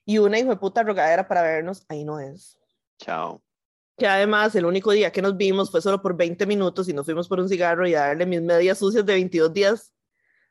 Y 0.07 0.19
una 0.19 0.39
hijo 0.39 0.51
de 0.51 0.57
puta 0.57 0.83
rogadera 0.83 1.29
para 1.29 1.43
vernos, 1.43 1.85
ahí 1.89 2.05
no 2.05 2.19
es. 2.21 2.59
Chao. 2.99 3.43
Que 3.99 4.07
además 4.07 4.55
el 4.55 4.65
único 4.65 4.93
día 4.93 5.11
que 5.11 5.21
nos 5.21 5.37
vimos 5.37 5.71
fue 5.71 5.83
solo 5.83 6.01
por 6.01 6.17
20 6.17 6.47
minutos 6.47 6.89
y 6.89 6.93
nos 6.95 7.05
fuimos 7.05 7.29
por 7.29 7.41
un 7.41 7.49
cigarro 7.49 7.87
y 7.89 7.95
a 7.95 8.07
darle 8.09 8.25
mis 8.25 8.41
medias 8.41 8.79
sucias 8.79 9.05
de 9.05 9.13
22 9.15 9.53
días 9.53 9.93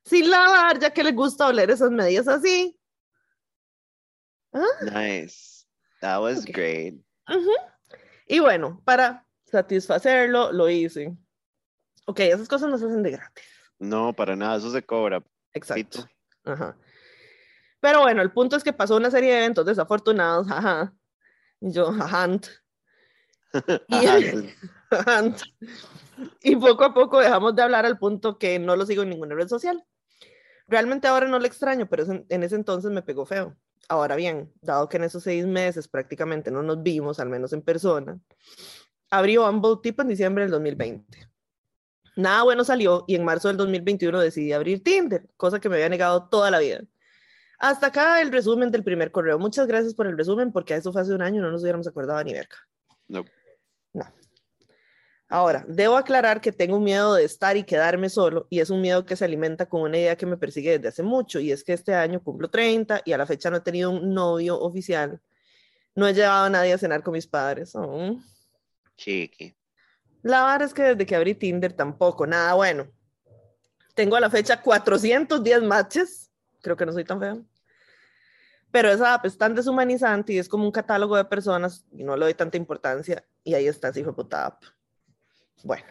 sin 0.03 0.30
lavar, 0.30 0.77
ya 0.80 0.91
que 0.91 1.03
le 1.03 1.14
gusta 1.14 1.48
oler 1.48 1.72
esas 1.72 1.90
medias 1.90 2.27
así. 2.27 2.77
Nice. 4.82 5.65
That 6.02 6.22
was 6.22 6.40
Ok. 6.40 6.52
great. 6.53 6.95
Ujú. 7.30 7.52
Y 8.27 8.40
bueno, 8.40 8.82
para 8.86 9.26
satisfacerlo, 9.45 10.52
lo 10.52 10.69
hice. 10.69 11.15
Ok, 12.07 12.19
esas 12.22 12.48
cosas 12.48 12.69
no 12.69 12.77
se 12.77 12.86
hacen 12.86 13.03
de 13.03 13.11
gratis. 13.11 13.44
No, 13.80 14.14
para 14.14 14.36
nada, 14.36 14.57
eso 14.57 14.72
se 14.72 14.84
cobra. 14.84 15.23
Exacto. 15.53 16.07
Ajá. 16.44 16.77
Pero 17.86 18.02
bueno, 18.02 18.24
el 18.24 18.32
punto 18.32 18.56
es 18.56 18.64
que 18.64 18.74
pasó 18.74 18.98
una 18.98 19.12
serie 19.12 19.32
de 19.32 19.38
eventos 19.38 19.64
desafortunados, 19.64 20.49
ajá. 20.49 20.91
Y 21.62 21.72
yo, 21.72 21.90
ajant. 21.90 22.48
Y, 23.90 24.07
ajant. 24.90 25.40
Y 26.41 26.56
poco 26.56 26.84
a 26.84 26.95
poco 26.95 27.20
dejamos 27.20 27.56
de 27.56 27.62
hablar 27.62 27.86
al 27.86 27.99
punto 27.99 28.40
que 28.40 28.57
no 28.57 28.76
lo 28.76 28.88
sigo 28.88 29.03
en 29.03 29.12
ninguna 29.12 29.36
red 29.36 29.48
social. 29.48 29.86
Realmente 30.68 31.07
ahora 31.07 31.28
no 31.28 31.38
lo 31.38 31.45
extraño, 31.45 31.88
pero 31.88 32.06
en, 32.28 32.44
ese 32.44 32.56
entonces 32.56 32.90
me 32.90 33.03
pegó 33.03 33.24
feo. 33.24 33.56
Ahora 33.88 34.16
bien, 34.16 34.52
dado 34.64 34.90
que 34.90 34.98
en 34.98 35.03
esos 35.03 35.22
seis 35.22 35.45
meses 35.45 35.88
prácticamente 35.88 36.49
no 36.49 36.64
nos 36.64 36.82
vimos, 36.82 37.20
al 37.20 37.30
menos 37.30 37.53
en 37.53 37.62
persona, 37.62 38.20
abrí 39.12 39.38
Bumble 39.38 39.78
tipo 39.84 40.02
en 40.02 40.07
diciembre 40.07 40.45
del 40.45 40.52
2020. 40.53 41.30
Nada 42.16 42.41
bueno 42.41 42.64
salió 42.64 43.06
y 43.07 43.14
en 43.14 43.24
marzo 43.24 43.48
del 43.49 43.57
2021 43.57 44.20
decidí 44.22 44.53
abrir 44.53 44.84
Tinder, 44.84 45.30
cosa 45.38 45.60
que 45.60 45.70
me 45.70 45.76
había 45.76 45.90
negado 45.90 46.30
toda 46.30 46.49
la 46.49 46.57
vida. 46.57 46.82
Hasta 47.60 47.88
acá 47.88 48.22
el 48.22 48.32
resumen 48.32 48.72
del 48.72 48.84
primer 48.84 49.11
correo. 49.11 49.40
Muchas 49.40 49.68
gracias 49.68 49.94
por 49.94 50.07
el 50.07 50.18
resumen, 50.18 50.52
porque 50.52 50.73
a 50.73 50.77
eso 50.77 50.91
fue 50.91 51.02
hace 51.02 51.14
un 51.14 51.22
año 51.22 51.41
no 51.41 51.52
nos 51.52 51.61
hubiéramos 51.61 51.88
acordado 51.88 52.23
ni 52.23 52.34
verga. 52.34 52.56
No. 53.07 53.23
No. 53.94 54.06
Ahora, 55.27 55.65
debo 55.68 55.98
aclarar 55.98 56.40
que 56.40 56.52
tengo 56.52 56.77
un 56.77 56.84
miedo 56.84 57.15
de 57.15 57.23
estar 57.23 57.57
y 57.57 57.64
quedarme 57.64 58.10
solo, 58.10 58.45
y 58.49 58.60
es 58.60 58.69
un 58.69 58.82
miedo 58.82 59.06
que 59.06 59.15
se 59.15 59.26
alimenta 59.26 59.65
con 59.68 59.82
una 59.82 59.98
idea 59.98 60.15
que 60.15 60.26
me 60.26 60.38
persigue 60.38 60.77
desde 60.77 60.90
hace 60.90 61.03
mucho, 61.03 61.40
y 61.40 61.52
es 61.52 61.64
que 61.64 61.73
este 61.73 61.95
año 61.95 62.22
cumplo 62.22 62.49
30 62.49 63.02
y 63.06 63.14
a 63.14 63.18
la 63.18 63.26
fecha 63.26 63.49
no 63.49 63.57
he 63.57 63.61
tenido 63.61 63.90
un 63.90 64.14
novio 64.14 64.60
oficial. 64.60 65.19
No 65.95 66.07
he 66.07 66.14
llevado 66.14 66.45
a 66.45 66.49
nadie 66.49 66.73
a 66.73 66.77
cenar 66.77 67.03
con 67.03 67.14
mis 67.14 67.26
padres. 67.26 67.72
Oh. 67.73 68.19
Chiqui. 68.98 69.56
La 70.22 70.44
verdad 70.44 70.64
es 70.64 70.73
que 70.73 70.84
desde 70.84 71.06
que 71.06 71.15
abrí 71.15 71.36
Tinder 71.36 71.73
tampoco, 71.73 72.27
nada 72.27 72.53
bueno. 72.53 72.88
Tengo 73.94 74.15
a 74.15 74.19
la 74.19 74.30
fecha 74.30 74.61
410 74.61 75.64
matches. 75.64 76.24
Creo 76.66 76.76
que 76.76 76.86
no 76.88 76.92
soy 76.94 77.06
tan 77.06 77.20
feo. 77.20 77.46
Pero 78.72 78.90
esa 78.90 79.14
app 79.14 79.26
es 79.28 79.38
tan 79.38 79.54
deshumanizante 79.54 80.34
y 80.34 80.40
es 80.40 80.50
como 80.50 80.66
un 80.66 80.72
catálogo 80.72 81.16
de 81.16 81.26
personas 81.26 81.86
y 81.92 82.04
no 82.04 82.18
le 82.18 82.26
doy 82.26 82.34
tanta 82.34 82.58
importancia. 82.58 83.24
Y 83.44 83.54
ahí 83.54 83.68
está 83.68 83.90
esa 83.90 84.12
puta 84.12 84.48
app. 84.48 84.64
Bueno. 85.64 85.86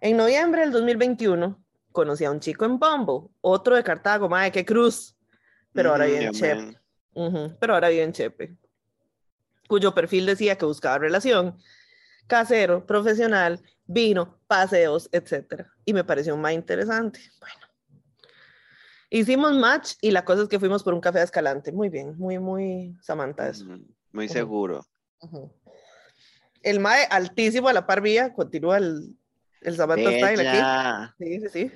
En 0.00 0.16
noviembre 0.16 0.62
del 0.62 0.72
2021 0.72 1.64
conocí 1.92 2.24
a 2.24 2.32
un 2.32 2.40
chico 2.40 2.64
en 2.64 2.80
Bumble, 2.80 3.30
otro 3.40 3.76
de 3.76 3.84
Cartago, 3.84 4.28
madre, 4.28 4.50
qué 4.50 4.64
cruz. 4.64 5.16
Pero 5.72 5.92
ahora 5.92 6.06
Ujú, 6.06 6.12
vive 6.14 6.24
en 6.24 6.32
Chepe. 6.32 6.80
pero 7.60 7.74
ahora 7.74 7.90
vive 7.90 8.02
en 8.02 8.12
Chepe. 8.12 8.56
Cuyo 9.68 9.94
perfil 9.94 10.26
decía 10.26 10.58
que 10.58 10.64
buscaba 10.64 10.98
relación, 10.98 11.56
casero, 12.26 12.84
profesional, 12.84 13.62
vino, 13.86 14.40
paseos, 14.48 15.08
etc. 15.12 15.64
Y 15.84 15.92
me 15.92 16.02
pareció 16.02 16.36
más 16.36 16.54
interesante. 16.54 17.20
Bueno. 17.38 17.67
Hicimos 19.10 19.54
match 19.54 19.94
y 20.00 20.10
la 20.10 20.24
cosa 20.24 20.42
es 20.42 20.48
que 20.48 20.58
fuimos 20.58 20.82
por 20.82 20.94
un 20.94 21.00
café 21.00 21.20
a 21.20 21.22
Escalante. 21.22 21.72
Muy 21.72 21.88
bien, 21.88 22.16
muy, 22.18 22.38
muy 22.38 22.96
Samantha 23.00 23.48
eso. 23.48 23.64
Muy 24.12 24.28
seguro. 24.28 24.84
El 26.62 26.80
mae 26.80 27.04
altísimo 27.04 27.68
a 27.68 27.72
la 27.72 27.86
par 27.86 28.00
vía, 28.00 28.32
continúa 28.34 28.78
el, 28.78 29.16
el 29.62 29.76
Samantha 29.76 30.10
Style 30.10 30.40
aquí. 30.40 30.56
Bella. 30.56 31.14
Sí, 31.18 31.40
sí, 31.40 31.48
sí. 31.48 31.72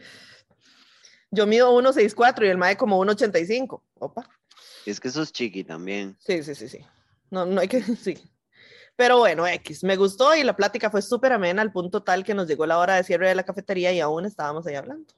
Yo 1.31 1.47
mido 1.47 1.73
1.64 1.81 2.45
y 2.45 2.49
el 2.49 2.59
mae 2.59 2.77
como 2.77 3.03
1.85. 3.03 3.83
Opa. 3.99 4.29
Es 4.85 5.01
que 5.01 5.11
sos 5.11 5.33
chiqui 5.33 5.65
también. 5.65 6.17
Sí, 6.21 6.43
sí, 6.43 6.55
sí, 6.55 6.69
sí. 6.69 6.85
No, 7.31 7.47
no 7.47 7.61
hay 7.61 7.69
que, 7.69 7.81
sí. 7.97 8.19
Pero 8.97 9.19
bueno, 9.19 9.47
X, 9.47 9.85
me 9.85 9.97
gustó 9.97 10.35
y 10.35 10.45
la 10.45 10.55
plática 10.55 10.91
fue 10.91 11.01
súper 11.01 11.33
amena 11.33 11.63
al 11.63 11.73
punto 11.73 12.03
tal 12.03 12.25
que 12.25 12.35
nos 12.35 12.47
llegó 12.47 12.67
la 12.67 12.79
hora 12.79 12.97
de 12.97 13.05
cierre 13.05 13.29
de 13.29 13.35
la 13.35 13.45
cafetería 13.45 13.93
y 13.93 14.01
aún 14.01 14.27
estábamos 14.27 14.67
ahí 14.67 14.75
hablando. 14.75 15.15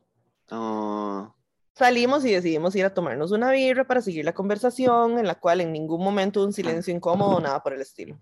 Oh, 0.51 1.35
Salimos 1.74 2.24
y 2.24 2.30
decidimos 2.32 2.74
ir 2.76 2.84
a 2.84 2.94
tomarnos 2.94 3.32
una 3.32 3.51
birra 3.51 3.84
para 3.84 4.01
seguir 4.01 4.24
la 4.24 4.32
conversación, 4.32 5.18
en 5.18 5.26
la 5.26 5.34
cual 5.34 5.60
en 5.60 5.72
ningún 5.72 6.02
momento 6.02 6.44
un 6.44 6.52
silencio 6.52 6.94
incómodo 6.94 7.40
nada 7.40 7.62
por 7.62 7.72
el 7.72 7.80
estilo. 7.80 8.18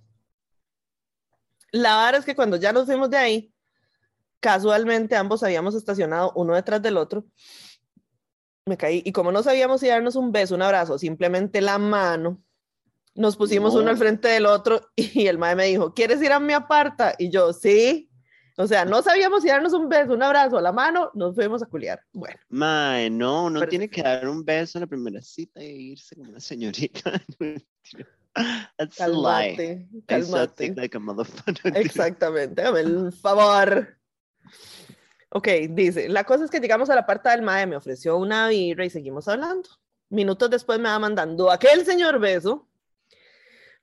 La 1.70 2.04
verdad 2.04 2.20
es 2.20 2.24
que 2.24 2.34
cuando 2.34 2.56
ya 2.56 2.72
nos 2.72 2.86
fuimos 2.86 3.10
de 3.10 3.18
ahí, 3.18 3.54
casualmente 4.40 5.16
ambos 5.16 5.42
habíamos 5.42 5.74
estacionado 5.74 6.32
uno 6.34 6.54
detrás 6.54 6.80
del 6.80 6.96
otro. 6.96 7.24
Me 8.66 8.76
caí 8.76 9.02
y 9.04 9.12
como 9.12 9.32
no 9.32 9.42
sabíamos 9.42 9.80
si 9.80 9.88
darnos 9.88 10.16
un 10.16 10.32
beso, 10.32 10.54
un 10.54 10.62
abrazo, 10.62 10.98
simplemente 10.98 11.60
la 11.60 11.78
mano, 11.78 12.42
nos 13.14 13.36
pusimos 13.36 13.74
uno 13.74 13.84
No. 13.84 13.90
al 13.90 13.98
frente 13.98 14.28
del 14.28 14.46
otro 14.46 14.80
y 14.96 15.26
el 15.26 15.36
mae 15.36 15.54
me 15.56 15.66
dijo, 15.66 15.92
¿quieres 15.92 16.22
ir 16.22 16.32
a 16.32 16.40
mi 16.40 16.54
aparta? 16.54 17.14
Y 17.18 17.30
yo, 17.30 17.52
sí. 17.52 18.08
O 18.56 18.66
sea, 18.66 18.84
no 18.84 19.02
sabíamos 19.02 19.42
si 19.42 19.48
darnos 19.48 19.72
un 19.72 19.88
beso, 19.88 20.12
un 20.12 20.22
abrazo, 20.22 20.60
la 20.60 20.72
mano, 20.72 21.10
nos 21.14 21.34
fuimos 21.34 21.62
a 21.62 21.66
culiar. 21.66 22.00
Bueno. 22.12 22.38
mae, 22.50 23.08
no, 23.08 23.50
Pero 23.52 23.68
tiene 23.68 23.88
que 23.88 24.02
dar 24.02 24.28
un 24.28 24.44
beso 24.44 24.78
en 24.78 24.82
la 24.82 24.86
primera 24.86 25.22
cita 25.22 25.60
e 25.60 25.72
irse 25.72 26.14
como 26.16 26.30
una 26.30 26.40
señorita. 26.40 27.12
That's 28.78 29.00
a 29.00 29.08
lie. 29.08 29.86
Dick 30.06 30.76
like 30.76 30.96
a. 30.96 31.78
Exactamente, 31.78 32.62
dame 32.62 32.80
el 32.80 33.12
favor. 33.12 33.96
Ok, 35.30 35.48
dice, 35.70 36.08
la 36.08 36.24
cosa 36.24 36.44
es 36.44 36.50
que 36.50 36.60
llegamos 36.60 36.90
a 36.90 36.94
la 36.94 37.06
parte 37.06 37.30
del 37.30 37.42
MAE, 37.42 37.66
me 37.66 37.76
ofreció 37.76 38.18
una 38.18 38.48
birra 38.48 38.84
y 38.84 38.90
seguimos 38.90 39.28
hablando. 39.28 39.68
Minutos 40.10 40.50
después 40.50 40.78
me 40.78 40.90
va 40.90 40.98
mandando 40.98 41.50
aquel 41.50 41.86
señor 41.86 42.18
beso. 42.18 42.68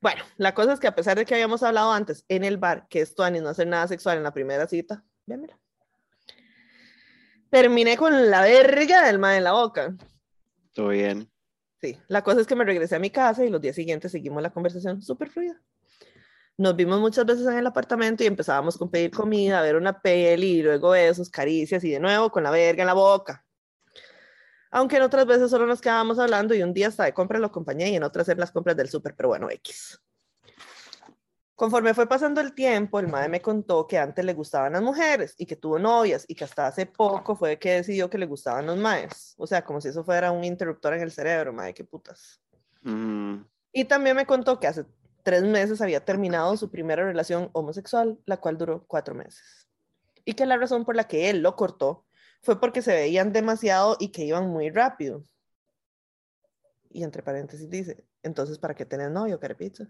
Bueno, 0.01 0.23
la 0.37 0.53
cosa 0.53 0.73
es 0.73 0.79
que 0.79 0.87
a 0.87 0.95
pesar 0.95 1.17
de 1.17 1.25
que 1.25 1.33
habíamos 1.33 1.61
hablado 1.61 1.91
antes 1.91 2.23
en 2.29 2.43
el 2.43 2.57
bar, 2.57 2.87
que 2.89 3.01
esto 3.01 3.29
ni 3.29 3.41
no 3.41 3.49
hacer 3.49 3.67
nada 3.67 3.87
sexual 3.87 4.17
en 4.17 4.23
la 4.23 4.33
primera 4.33 4.67
cita, 4.67 5.03
véanmela. 5.25 5.59
Terminé 7.49 7.97
con 7.97 8.29
la 8.29 8.41
verga 8.41 9.05
del 9.05 9.19
MAE 9.19 9.37
en 9.37 9.43
la 9.43 9.53
boca. 9.53 9.95
Todo 10.73 10.89
bien. 10.89 11.29
Sí, 11.81 11.97
la 12.07 12.23
cosa 12.23 12.41
es 12.41 12.47
que 12.47 12.55
me 12.55 12.63
regresé 12.63 12.95
a 12.95 12.99
mi 12.99 13.09
casa 13.09 13.43
y 13.43 13.49
los 13.49 13.59
días 13.59 13.75
siguientes 13.75 14.11
seguimos 14.11 14.43
la 14.43 14.51
conversación 14.51 15.01
súper 15.01 15.29
fluida. 15.29 15.59
Nos 16.57 16.75
vimos 16.75 16.99
muchas 16.99 17.25
veces 17.25 17.47
en 17.47 17.57
el 17.57 17.67
apartamento 17.67 18.23
y 18.23 18.27
empezábamos 18.27 18.77
con 18.77 18.91
pedir 18.91 19.11
comida, 19.11 19.61
ver 19.61 19.77
una 19.77 20.01
peli 20.01 20.59
y 20.59 20.61
luego 20.61 20.91
besos, 20.91 21.29
caricias 21.29 21.83
y 21.83 21.91
de 21.91 21.99
nuevo 21.99 22.29
con 22.29 22.43
la 22.43 22.51
verga 22.51 22.83
en 22.83 22.87
la 22.87 22.93
boca. 22.93 23.45
Aunque 24.71 24.97
en 24.97 25.03
otras 25.03 25.25
veces 25.25 25.49
solo 25.49 25.65
nos 25.65 25.81
quedábamos 25.81 26.19
hablando 26.19 26.53
y 26.53 26.61
un 26.61 26.73
día 26.73 26.89
hasta 26.89 27.05
de 27.05 27.13
compras 27.13 27.41
lo 27.41 27.47
acompañé 27.47 27.89
y 27.89 27.95
en 27.95 28.03
otras 28.03 28.29
en 28.29 28.39
las 28.39 28.51
compras 28.51 28.77
del 28.77 28.89
súper, 28.89 29.15
pero 29.15 29.29
bueno, 29.29 29.49
X. 29.49 29.99
Conforme 31.59 31.93
fue 31.93 32.07
pasando 32.07 32.39
el 32.39 32.53
tiempo, 32.53 32.99
el 33.01 33.09
madre 33.09 33.27
me 33.27 33.41
contó 33.41 33.85
que 33.85 33.97
antes 33.97 34.23
le 34.23 34.33
gustaban 34.33 34.71
las 34.71 34.81
mujeres 34.81 35.35
y 35.37 35.45
que 35.45 35.57
tuvo 35.57 35.77
novias 35.77 36.23
y 36.27 36.33
que 36.33 36.45
hasta 36.45 36.67
hace 36.67 36.85
poco 36.85 37.35
fue 37.35 37.59
que 37.59 37.73
decidió 37.73 38.09
que 38.09 38.17
le 38.17 38.27
gustaban 38.27 38.65
los 38.65 38.77
maes. 38.77 39.33
O 39.37 39.45
sea, 39.45 39.61
como 39.65 39.81
si 39.81 39.89
eso 39.89 40.03
fuera 40.03 40.31
un 40.31 40.45
interruptor 40.45 40.93
en 40.93 41.01
el 41.01 41.11
cerebro, 41.11 41.51
madre, 41.51 41.73
qué 41.73 41.83
putas. 41.83 42.39
Mm, 42.83 43.41
Y 43.73 43.83
también 43.85 44.15
me 44.15 44.25
contó 44.25 44.57
que 44.57 44.67
hace 44.67 44.85
tres 45.23 45.43
meses 45.43 45.81
había 45.81 46.05
terminado 46.05 46.55
su 46.55 46.71
primera 46.71 47.03
relación 47.03 47.49
homosexual, 47.51 48.17
la 48.25 48.37
cual 48.37 48.57
duró 48.57 48.85
cuatro 48.87 49.13
meses. 49.13 49.67
Y 50.23 50.35
que 50.35 50.45
la 50.45 50.55
razón 50.55 50.85
por 50.85 50.95
la 50.95 51.09
que 51.09 51.29
él 51.29 51.41
lo 51.41 51.57
cortó 51.57 52.05
fue 52.41 52.59
porque 52.59 52.81
se 52.81 52.93
veían 52.93 53.31
demasiado 53.33 53.97
y 53.99 54.11
que 54.11 54.23
iban 54.23 54.49
muy 54.49 54.69
rápido. 54.69 55.25
Y 56.89 57.03
entre 57.03 57.21
paréntesis 57.21 57.69
dice, 57.69 58.05
entonces, 58.23 58.57
¿para 58.57 58.73
qué 58.73 58.85
tener 58.85 59.11
novio, 59.11 59.39
carepizza? 59.39 59.85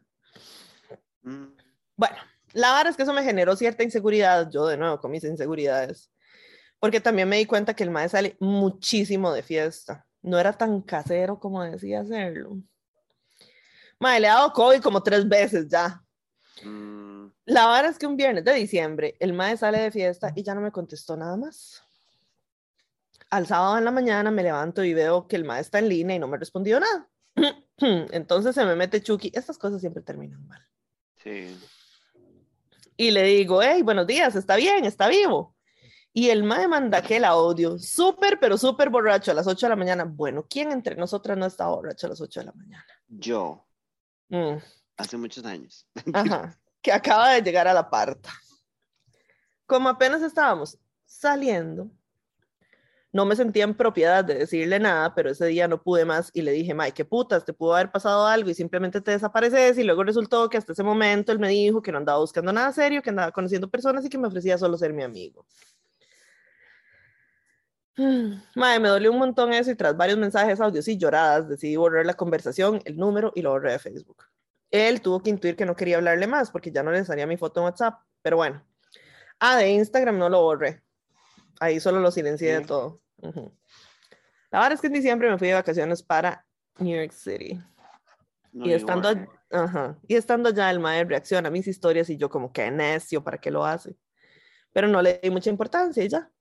mm. 1.24 1.48
Bueno, 1.96 2.18
la 2.54 2.74
verdad 2.74 2.92
es 2.92 2.98
que 2.98 3.04
eso 3.04 3.14
me 3.14 3.24
generó 3.24 3.56
cierta 3.56 3.84
inseguridad, 3.84 4.50
yo 4.50 4.66
de 4.68 4.78
nuevo 4.78 5.00
con 5.00 5.12
mis 5.12 5.24
inseguridades, 5.24 6.12
porque 6.80 7.00
también 7.02 7.28
me 7.28 7.38
di 7.38 7.46
cuenta 7.46 7.74
que 7.74 7.84
el 7.84 7.92
mae 7.92 8.08
sale 8.10 8.38
muchísimo 8.40 9.34
de 9.34 9.44
fiesta. 9.44 10.06
No 10.22 10.40
era 10.40 10.54
tan 10.54 10.82
casero 10.82 11.40
como 11.40 11.64
decía 11.64 12.02
hacerlo. 12.02 12.58
Mae, 14.00 14.20
le 14.20 14.28
ha 14.30 14.36
dado 14.36 14.54
COVID 14.54 14.82
como 14.82 15.04
tres 15.04 15.28
veces 15.28 15.68
ya. 15.68 16.02
Mm, 16.64 17.28
La 17.46 17.68
verdad 17.68 17.92
es 17.92 18.00
que 18.00 18.08
un 18.08 18.16
viernes 18.16 18.44
de 18.46 18.54
diciembre 18.54 19.16
el 19.20 19.34
mae 19.34 19.58
sale 19.58 19.80
de 19.80 19.92
fiesta 19.92 20.32
y 20.36 20.44
ya 20.44 20.56
no 20.56 20.62
me 20.62 20.72
contestó 20.72 21.18
nada 21.18 21.36
más. 21.36 21.84
Al 23.30 23.46
sábado 23.48 23.78
en 23.78 23.86
la 23.86 23.92
mañana 23.92 24.32
me 24.32 24.44
levanto 24.44 24.84
y 24.84 24.94
veo 24.94 25.28
que 25.28 25.36
el 25.36 25.46
mae 25.46 25.62
está 25.62 25.80
en 25.80 25.90
línea 25.90 26.16
y 26.16 26.20
no 26.20 26.28
me 26.28 26.38
respondió 26.38 26.80
nada. 26.80 27.10
Entonces 27.78 28.56
se 28.56 28.66
me 28.66 28.76
mete 28.76 29.02
Chucky. 29.04 29.32
Estas 29.34 29.58
cosas 29.58 29.82
siempre 29.82 30.02
terminan 30.04 30.46
mal. 30.48 30.62
sí. 31.24 31.58
Y 32.98 33.12
le 33.12 33.24
digo, 33.24 33.62
hey, 33.64 33.82
buenos 33.82 34.06
días, 34.08 34.36
está 34.36 34.58
bien, 34.58 34.84
está 34.84 35.08
vivo. 35.08 35.56
Y 36.12 36.32
el 36.32 36.44
mae 36.44 36.68
manda 36.68 36.98
aquel 36.98 37.24
audio, 37.24 37.80
súper, 37.80 38.42
pero 38.42 38.58
súper 38.58 38.90
borracho 38.90 39.32
a 39.32 39.34
las 39.34 39.48
8 39.48 39.68
de 39.68 39.70
la 39.70 39.76
mañana. 39.78 40.04
Bueno, 40.04 40.46
¿quién 40.50 40.70
entre 40.74 40.98
nosotras 40.98 41.38
no 41.38 41.46
está 41.46 41.68
borracho 41.68 42.08
a 42.08 42.10
las 42.10 42.20
8 42.20 42.42
de 42.42 42.46
la 42.48 42.52
mañana? 42.52 42.86
Yo, 43.08 43.66
Mm, 44.28 44.58
hace 44.98 45.16
muchos 45.18 45.46
años. 45.46 45.88
ajá, 46.14 46.60
que 46.82 46.92
acaba 46.92 47.32
de 47.32 47.42
llegar 47.42 47.70
a 47.70 47.74
la 47.74 47.90
parta. 47.90 48.32
Como 49.66 49.88
apenas 49.88 50.22
estábamos 50.22 50.78
saliendo, 51.06 51.90
no 53.12 53.26
me 53.26 53.36
sentía 53.36 53.64
en 53.64 53.74
propiedad 53.74 54.24
de 54.24 54.36
decirle 54.36 54.80
nada, 54.80 55.16
pero 55.16 55.32
ese 55.32 55.48
día 55.48 55.68
no 55.68 55.82
pude 55.82 56.06
más 56.06 56.30
y 56.34 56.44
le 56.44 56.52
dije, 56.52 56.74
Mae, 56.74 56.92
qué 56.92 57.06
putas, 57.06 57.44
te 57.44 57.54
pudo 57.54 57.74
haber 57.76 57.92
pasado 57.92 58.28
algo 58.28 58.50
y 58.50 58.54
simplemente 58.54 59.02
te 59.02 59.12
desapareces. 59.12 59.78
Y 59.78 59.84
luego 59.84 60.04
resultó 60.04 60.50
que 60.50 60.58
hasta 60.58 60.74
ese 60.74 60.84
momento 60.84 61.32
él 61.32 61.40
me 61.40 61.50
dijo 61.50 61.82
que 61.82 61.92
no 61.92 61.98
andaba 61.98 62.20
buscando 62.20 62.54
nada 62.54 62.72
serio, 62.72 63.02
que 63.02 63.10
andaba 63.10 63.32
conociendo 63.32 63.70
personas 63.70 64.06
y 64.06 64.10
que 64.10 64.18
me 64.18 64.28
ofrecía 64.28 64.58
solo 64.58 64.78
ser 64.78 64.94
mi 64.94 65.04
amigo. 65.04 65.46
Mae, 68.56 68.80
me 68.80 68.90
dolió 68.90 69.12
un 69.12 69.20
montón 69.20 69.54
eso 69.54 69.72
y 69.72 69.76
tras 69.76 69.98
varios 69.98 70.18
mensajes, 70.20 70.62
audios 70.62 70.88
y 70.88 70.98
lloradas, 70.98 71.50
decidí 71.50 71.76
borrar 71.76 72.06
la 72.06 72.14
conversación, 72.14 72.82
el 72.86 72.98
número 72.98 73.32
y 73.36 73.42
lo 73.42 73.52
borré 73.52 73.72
de 73.74 73.80
Facebook. 73.80 74.24
Él 74.72 75.02
tuvo 75.02 75.22
que 75.22 75.32
intuir 75.32 75.56
que 75.56 75.66
no 75.66 75.76
quería 75.76 75.98
hablarle 75.98 76.28
más 76.28 76.52
porque 76.52 76.72
ya 76.72 76.84
no 76.84 76.92
le 76.92 77.04
salía 77.04 77.26
mi 77.26 77.38
foto 77.38 77.60
en 77.62 77.66
WhatsApp, 77.66 78.02
pero 78.22 78.38
bueno. 78.38 78.64
Ah, 79.40 79.58
de 79.58 79.72
Instagram 79.72 80.18
no 80.20 80.30
lo 80.30 80.42
borré. 80.44 80.84
Ahí 81.60 81.80
solo 81.80 82.00
lo 82.00 82.12
silencié 82.12 82.60
de 82.60 82.66
todo. 82.66 83.02
Ujú. 83.18 83.52
La 84.52 84.60
verdad 84.60 84.74
es 84.74 84.82
que 84.82 84.88
en 84.88 84.94
diciembre 84.94 85.30
me 85.30 85.38
fui 85.38 85.50
de 85.50 85.54
vacaciones 85.54 86.02
para 86.02 86.46
New 86.80 86.96
York 86.96 87.12
City. 87.12 87.62
No, 88.52 88.66
y, 88.66 88.74
estando, 88.74 89.10
ajá, 89.52 90.00
y 90.08 90.16
estando 90.16 90.50
allá, 90.50 90.72
el 90.72 90.80
mae 90.80 91.04
reacciona 91.04 91.50
a 91.50 91.52
mis 91.52 91.68
historias 91.68 92.10
y 92.10 92.18
yo 92.18 92.30
como 92.30 92.52
que 92.52 92.72
necio, 92.72 93.24
¿para 93.24 93.38
qué 93.38 93.52
lo 93.52 93.64
hace? 93.64 93.96
Pero 94.74 94.88
no 94.88 95.02
le 95.02 95.20
di 95.22 95.30
mucha 95.30 95.52
importancia 95.52 96.04
y 96.04 96.10
ya. 96.10 96.32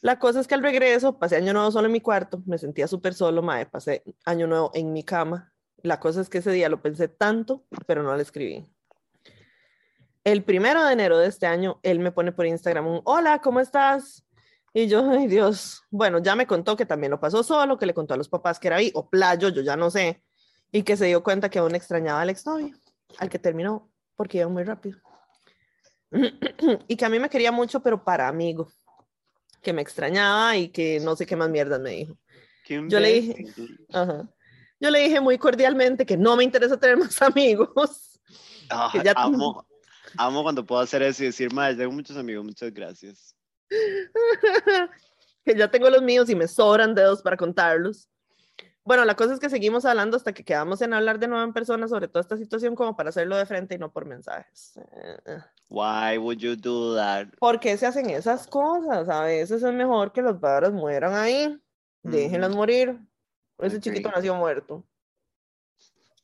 La 0.00 0.18
cosa 0.18 0.40
es 0.40 0.46
que 0.46 0.54
al 0.54 0.62
regreso 0.62 1.18
pasé 1.18 1.36
año 1.36 1.52
nuevo 1.52 1.70
solo 1.70 1.86
en 1.86 1.92
mi 1.92 2.00
cuarto, 2.00 2.42
me 2.46 2.58
sentía 2.58 2.88
súper 2.88 3.14
solo, 3.14 3.42
mae, 3.42 3.66
pasé 3.66 4.02
año 4.24 4.46
nuevo 4.46 4.70
en 4.74 4.92
mi 4.92 5.04
cama. 5.04 5.52
La 5.82 6.00
cosa 6.00 6.20
es 6.20 6.28
que 6.28 6.38
ese 6.38 6.50
día 6.50 6.68
lo 6.68 6.82
pensé 6.82 7.08
tanto, 7.08 7.66
pero 7.86 8.02
no 8.02 8.16
le 8.16 8.22
escribí. 8.22 8.66
El 10.26 10.42
primero 10.42 10.82
de 10.82 10.92
enero 10.92 11.18
de 11.18 11.28
este 11.28 11.46
año, 11.46 11.78
él 11.84 12.00
me 12.00 12.10
pone 12.10 12.32
por 12.32 12.46
Instagram 12.46 12.84
un, 12.88 13.00
hola, 13.04 13.40
¿cómo 13.40 13.60
estás? 13.60 14.26
Y 14.74 14.88
yo, 14.88 15.08
ay 15.08 15.28
Dios, 15.28 15.84
bueno, 15.88 16.18
ya 16.18 16.34
me 16.34 16.48
contó 16.48 16.76
que 16.76 16.84
también 16.84 17.12
lo 17.12 17.20
pasó 17.20 17.44
solo, 17.44 17.78
que 17.78 17.86
le 17.86 17.94
contó 17.94 18.14
a 18.14 18.16
los 18.16 18.28
papás 18.28 18.58
que 18.58 18.66
era 18.66 18.78
ahí, 18.78 18.90
o 18.96 19.08
playo, 19.08 19.50
yo 19.50 19.62
ya 19.62 19.76
no 19.76 19.88
sé, 19.88 20.24
y 20.72 20.82
que 20.82 20.96
se 20.96 21.04
dio 21.06 21.22
cuenta 21.22 21.48
que 21.48 21.60
aún 21.60 21.76
extrañaba 21.76 22.22
al 22.22 22.30
exnovio, 22.30 22.76
al 23.18 23.28
que 23.28 23.38
terminó, 23.38 23.88
porque 24.16 24.38
iba 24.38 24.48
muy 24.48 24.64
rápido. 24.64 24.98
y 26.88 26.96
que 26.96 27.04
a 27.04 27.08
mí 27.08 27.20
me 27.20 27.30
quería 27.30 27.52
mucho, 27.52 27.78
pero 27.78 28.02
para 28.02 28.26
amigo, 28.26 28.68
que 29.62 29.72
me 29.72 29.80
extrañaba 29.80 30.56
y 30.56 30.70
que 30.70 30.98
no 30.98 31.14
sé 31.14 31.24
qué 31.24 31.36
más 31.36 31.50
mierdas 31.50 31.78
me 31.78 31.90
dijo. 31.90 32.18
Yo 32.88 32.98
le 32.98 33.12
dije-. 33.12 33.44
Ajá. 33.92 34.28
Yo 34.80 34.90
le 34.90 34.98
dije 34.98 35.20
muy 35.20 35.38
cordialmente 35.38 36.04
que 36.04 36.16
no 36.16 36.34
me 36.34 36.42
interesa 36.42 36.76
tener 36.80 36.96
más 36.96 37.22
amigos. 37.22 38.20
Ah, 38.68 38.88
que 38.90 39.04
ya- 39.04 39.12
amo, 39.14 39.64
amo 40.18 40.42
cuando 40.42 40.64
puedo 40.64 40.80
hacer 40.80 41.02
eso 41.02 41.22
y 41.22 41.26
decir, 41.26 41.52
madre, 41.52 41.76
tengo 41.76 41.92
muchos 41.92 42.16
amigos, 42.16 42.44
muchas 42.44 42.72
gracias. 42.72 43.34
que 45.44 45.56
ya 45.56 45.70
tengo 45.70 45.88
los 45.90 46.02
míos 46.02 46.28
y 46.28 46.34
me 46.34 46.48
sobran 46.48 46.94
dedos 46.94 47.22
para 47.22 47.36
contarlos. 47.36 48.08
Bueno, 48.84 49.04
la 49.04 49.16
cosa 49.16 49.34
es 49.34 49.40
que 49.40 49.50
seguimos 49.50 49.84
hablando 49.84 50.16
hasta 50.16 50.32
que 50.32 50.44
quedamos 50.44 50.80
en 50.80 50.94
hablar 50.94 51.18
de 51.18 51.26
nuevo 51.26 51.42
en 51.42 51.52
persona 51.52 51.88
sobre 51.88 52.06
toda 52.06 52.20
esta 52.20 52.36
situación 52.36 52.76
como 52.76 52.96
para 52.96 53.08
hacerlo 53.08 53.36
de 53.36 53.44
frente 53.44 53.74
y 53.74 53.78
no 53.78 53.92
por 53.92 54.06
mensajes. 54.06 54.74
Why 55.68 56.18
would 56.18 56.38
you 56.38 56.54
do 56.54 56.94
that? 56.94 57.26
¿Por 57.40 57.58
qué 57.58 57.76
se 57.76 57.86
hacen 57.86 58.10
esas 58.10 58.46
cosas? 58.46 59.08
A 59.08 59.22
veces 59.22 59.60
es 59.60 59.74
mejor 59.74 60.12
que 60.12 60.22
los 60.22 60.38
padres 60.38 60.70
mueran 60.70 61.14
ahí. 61.14 61.60
Déjenlos 62.04 62.50
Ujú. 62.50 62.58
morir. 62.58 63.00
Ese 63.58 63.80
chiquito 63.80 64.08
nació 64.08 64.36
muerto. 64.36 64.84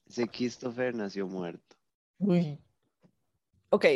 Ese 0.06 0.28
Christopher 0.28 0.94
nació 0.94 1.27
muerto. 1.27 1.77
Ok. 3.73 3.86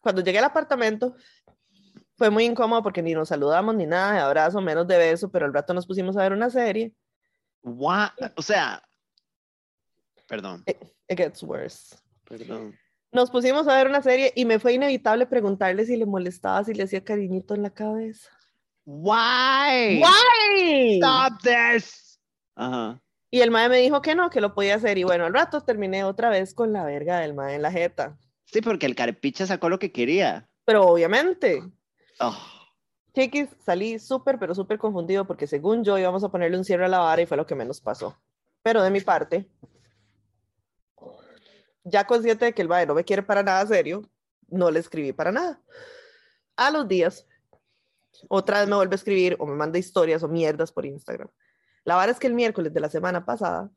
Cuando 0.00 0.22
llegué 0.22 0.38
al 0.38 0.44
apartamento, 0.44 1.14
fue 2.16 2.30
muy 2.30 2.44
incómodo 2.44 2.82
porque 2.82 3.02
ni 3.02 3.12
nos 3.12 3.28
saludamos 3.28 3.74
ni 3.74 3.86
nada 3.86 4.14
de 4.14 4.18
abrazo, 4.20 4.60
menos 4.60 4.86
de 4.88 4.96
beso, 4.96 5.30
pero 5.30 5.44
al 5.44 5.52
rato 5.52 5.74
nos 5.74 5.86
pusimos 5.86 6.16
a 6.16 6.22
ver 6.22 6.32
una 6.32 6.48
serie. 6.48 6.94
What? 7.62 8.10
O 8.36 8.42
sea, 8.42 8.82
perdón, 10.26 10.64
It 10.66 11.16
gets 11.18 11.42
worse. 11.42 11.96
perdón. 12.24 12.74
Nos 13.12 13.30
pusimos 13.30 13.68
a 13.68 13.76
ver 13.76 13.86
una 13.86 14.02
serie 14.02 14.32
y 14.34 14.44
me 14.44 14.58
fue 14.58 14.72
inevitable 14.72 15.26
preguntarle 15.26 15.84
si 15.84 15.96
le 15.96 16.06
molestaba, 16.06 16.64
si 16.64 16.72
le 16.74 16.84
hacía 16.84 17.04
cariñito 17.04 17.54
en 17.54 17.62
la 17.62 17.70
cabeza. 17.70 18.30
Why? 18.84 20.00
¡Guay! 20.00 21.00
Stop 21.00 21.42
this. 21.42 22.20
Ajá. 22.54 23.00
Y 23.30 23.40
el 23.40 23.50
mae 23.50 23.68
me 23.68 23.78
dijo 23.78 24.00
que 24.00 24.14
no, 24.14 24.30
que 24.30 24.40
lo 24.40 24.54
podía 24.54 24.76
hacer. 24.76 24.96
Y 24.96 25.04
bueno, 25.04 25.26
al 25.26 25.34
rato 25.34 25.60
terminé 25.62 26.04
otra 26.04 26.30
vez 26.30 26.54
con 26.54 26.72
la 26.72 26.84
verga 26.84 27.18
del 27.18 27.34
mae 27.34 27.56
en 27.56 27.62
la 27.62 27.70
jeta. 27.72 28.16
Sí, 28.46 28.60
porque 28.60 28.86
el 28.86 28.94
carpicha 28.94 29.46
sacó 29.46 29.68
lo 29.68 29.78
que 29.78 29.92
quería. 29.92 30.48
Pero 30.64 30.86
obviamente, 30.86 31.62
Oh, 32.18 32.36
Chiquis, 33.14 33.48
salí 33.62 33.98
súper, 33.98 34.38
pero 34.38 34.54
súper 34.54 34.78
confundido 34.78 35.26
porque 35.26 35.46
según 35.46 35.84
yo 35.84 35.98
íbamos 35.98 36.24
a 36.24 36.30
ponerle 36.30 36.56
un 36.56 36.64
cierre 36.64 36.86
a 36.86 36.88
la 36.88 36.98
vara 36.98 37.22
y 37.22 37.26
fue 37.26 37.36
lo 37.36 37.46
que 37.46 37.54
menos 37.54 37.80
pasó. 37.80 38.16
Pero 38.62 38.82
de 38.82 38.90
mi 38.90 39.00
parte, 39.00 39.48
ya 41.84 42.06
consciente 42.06 42.46
de 42.46 42.52
que 42.54 42.62
el 42.62 42.68
mae 42.68 42.86
no 42.86 42.94
me 42.94 43.04
quiere 43.04 43.22
para 43.22 43.42
nada 43.42 43.66
serio, 43.66 44.08
no 44.48 44.70
le 44.70 44.80
escribí 44.80 45.12
para 45.12 45.30
nada. 45.30 45.60
A 46.56 46.70
los 46.70 46.88
días, 46.88 47.26
otra 48.28 48.60
vez 48.60 48.68
me 48.68 48.76
vuelve 48.76 48.94
a 48.94 48.96
escribir 48.96 49.36
o 49.38 49.46
me 49.46 49.54
manda 49.54 49.78
historias 49.78 50.22
o 50.22 50.28
mierdas 50.28 50.72
por 50.72 50.86
Instagram. 50.86 51.28
La 51.84 51.96
vara 51.96 52.12
es 52.12 52.18
que 52.18 52.26
el 52.26 52.34
miércoles 52.34 52.72
de 52.72 52.80
la 52.80 52.88
semana 52.88 53.24
pasada 53.26 53.70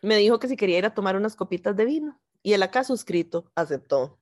me 0.00 0.16
dijo 0.16 0.38
que 0.38 0.48
si 0.48 0.56
quería 0.56 0.78
ir 0.78 0.86
a 0.86 0.94
tomar 0.94 1.16
unas 1.16 1.34
copitas 1.34 1.76
de 1.76 1.84
vino 1.84 2.20
y 2.42 2.52
el 2.52 2.62
acá 2.62 2.84
suscrito 2.84 3.50
aceptó. 3.54 4.18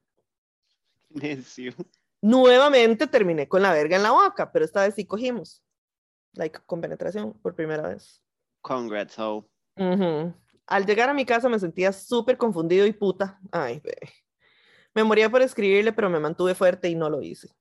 necio. 1.10 1.72
Nuevamente 2.20 3.06
terminé 3.06 3.48
con 3.48 3.62
la 3.62 3.72
verga 3.72 3.96
en 3.96 4.02
la 4.02 4.10
boca, 4.10 4.50
pero 4.52 4.64
esta 4.64 4.82
vez 4.82 4.94
sí 4.94 5.04
cogimos. 5.04 5.62
Like, 6.32 6.60
con 6.66 6.80
penetración 6.80 7.32
por 7.34 7.54
primera 7.54 7.88
vez. 7.88 8.22
Congrats, 8.60 9.18
ho. 9.18 9.48
Ujú. 9.76 10.34
Al 10.66 10.84
llegar 10.84 11.08
a 11.08 11.14
mi 11.14 11.24
casa 11.24 11.48
me 11.48 11.58
sentía 11.58 11.92
súper 11.92 12.36
confundido 12.36 12.86
y 12.86 12.92
puta. 12.92 13.40
Ay, 13.50 13.80
bebé. 13.80 14.12
Me 14.94 15.04
moría 15.04 15.30
por 15.30 15.42
escribirle, 15.42 15.92
pero 15.92 16.10
me 16.10 16.18
mantuve 16.18 16.54
fuerte 16.54 16.88
y 16.88 16.94
no 16.94 17.08
lo 17.08 17.22
hice. 17.22 17.54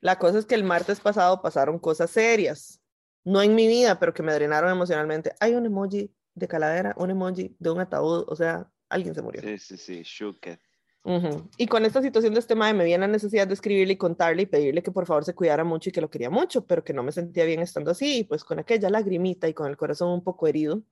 La 0.00 0.18
cosa 0.18 0.38
es 0.38 0.46
que 0.46 0.54
el 0.54 0.64
martes 0.64 1.00
pasado 1.00 1.40
pasaron 1.40 1.78
cosas 1.78 2.10
serias. 2.10 2.80
No 3.24 3.40
en 3.40 3.54
mi 3.54 3.66
vida, 3.68 3.98
pero 3.98 4.12
que 4.12 4.22
me 4.22 4.34
drenaron 4.34 4.70
emocionalmente. 4.70 5.34
Hay 5.40 5.54
un 5.54 5.64
emoji 5.64 6.14
de 6.34 6.48
calavera, 6.48 6.94
un 6.96 7.10
emoji 7.10 7.56
de 7.58 7.70
un 7.70 7.80
ataúd, 7.80 8.24
o 8.28 8.36
sea, 8.36 8.71
alguien 8.92 9.14
se 9.14 9.22
murió. 9.22 9.42
Sí, 9.42 9.58
sí, 9.58 9.76
sí, 9.76 10.02
shook 10.02 10.46
it. 10.46 10.60
Ujú. 11.04 11.50
Y 11.56 11.66
con 11.66 11.84
esta 11.84 12.00
situación 12.00 12.32
de 12.32 12.40
este 12.40 12.54
mae 12.54 12.74
me 12.74 12.84
viene 12.84 13.06
la 13.06 13.12
necesidad 13.12 13.48
de 13.48 13.54
escribirle 13.54 13.94
y 13.94 13.96
contarle 13.96 14.42
y 14.42 14.46
pedirle 14.46 14.82
que 14.82 14.92
por 14.92 15.04
favor 15.04 15.24
se 15.24 15.34
cuidara 15.34 15.64
mucho 15.64 15.88
y 15.88 15.92
que 15.92 16.00
lo 16.00 16.08
quería 16.08 16.30
mucho, 16.30 16.64
pero 16.64 16.84
que 16.84 16.92
no 16.92 17.02
me 17.02 17.10
sentía 17.10 17.44
bien 17.44 17.60
estando 17.60 17.90
así. 17.90 18.18
Y 18.18 18.24
pues 18.24 18.44
con 18.44 18.60
aquella 18.60 18.88
lagrimita 18.88 19.48
y 19.48 19.54
con 19.54 19.68
el 19.68 19.76
corazón 19.76 20.10
un 20.10 20.22
poco 20.22 20.46
herido, 20.46 20.82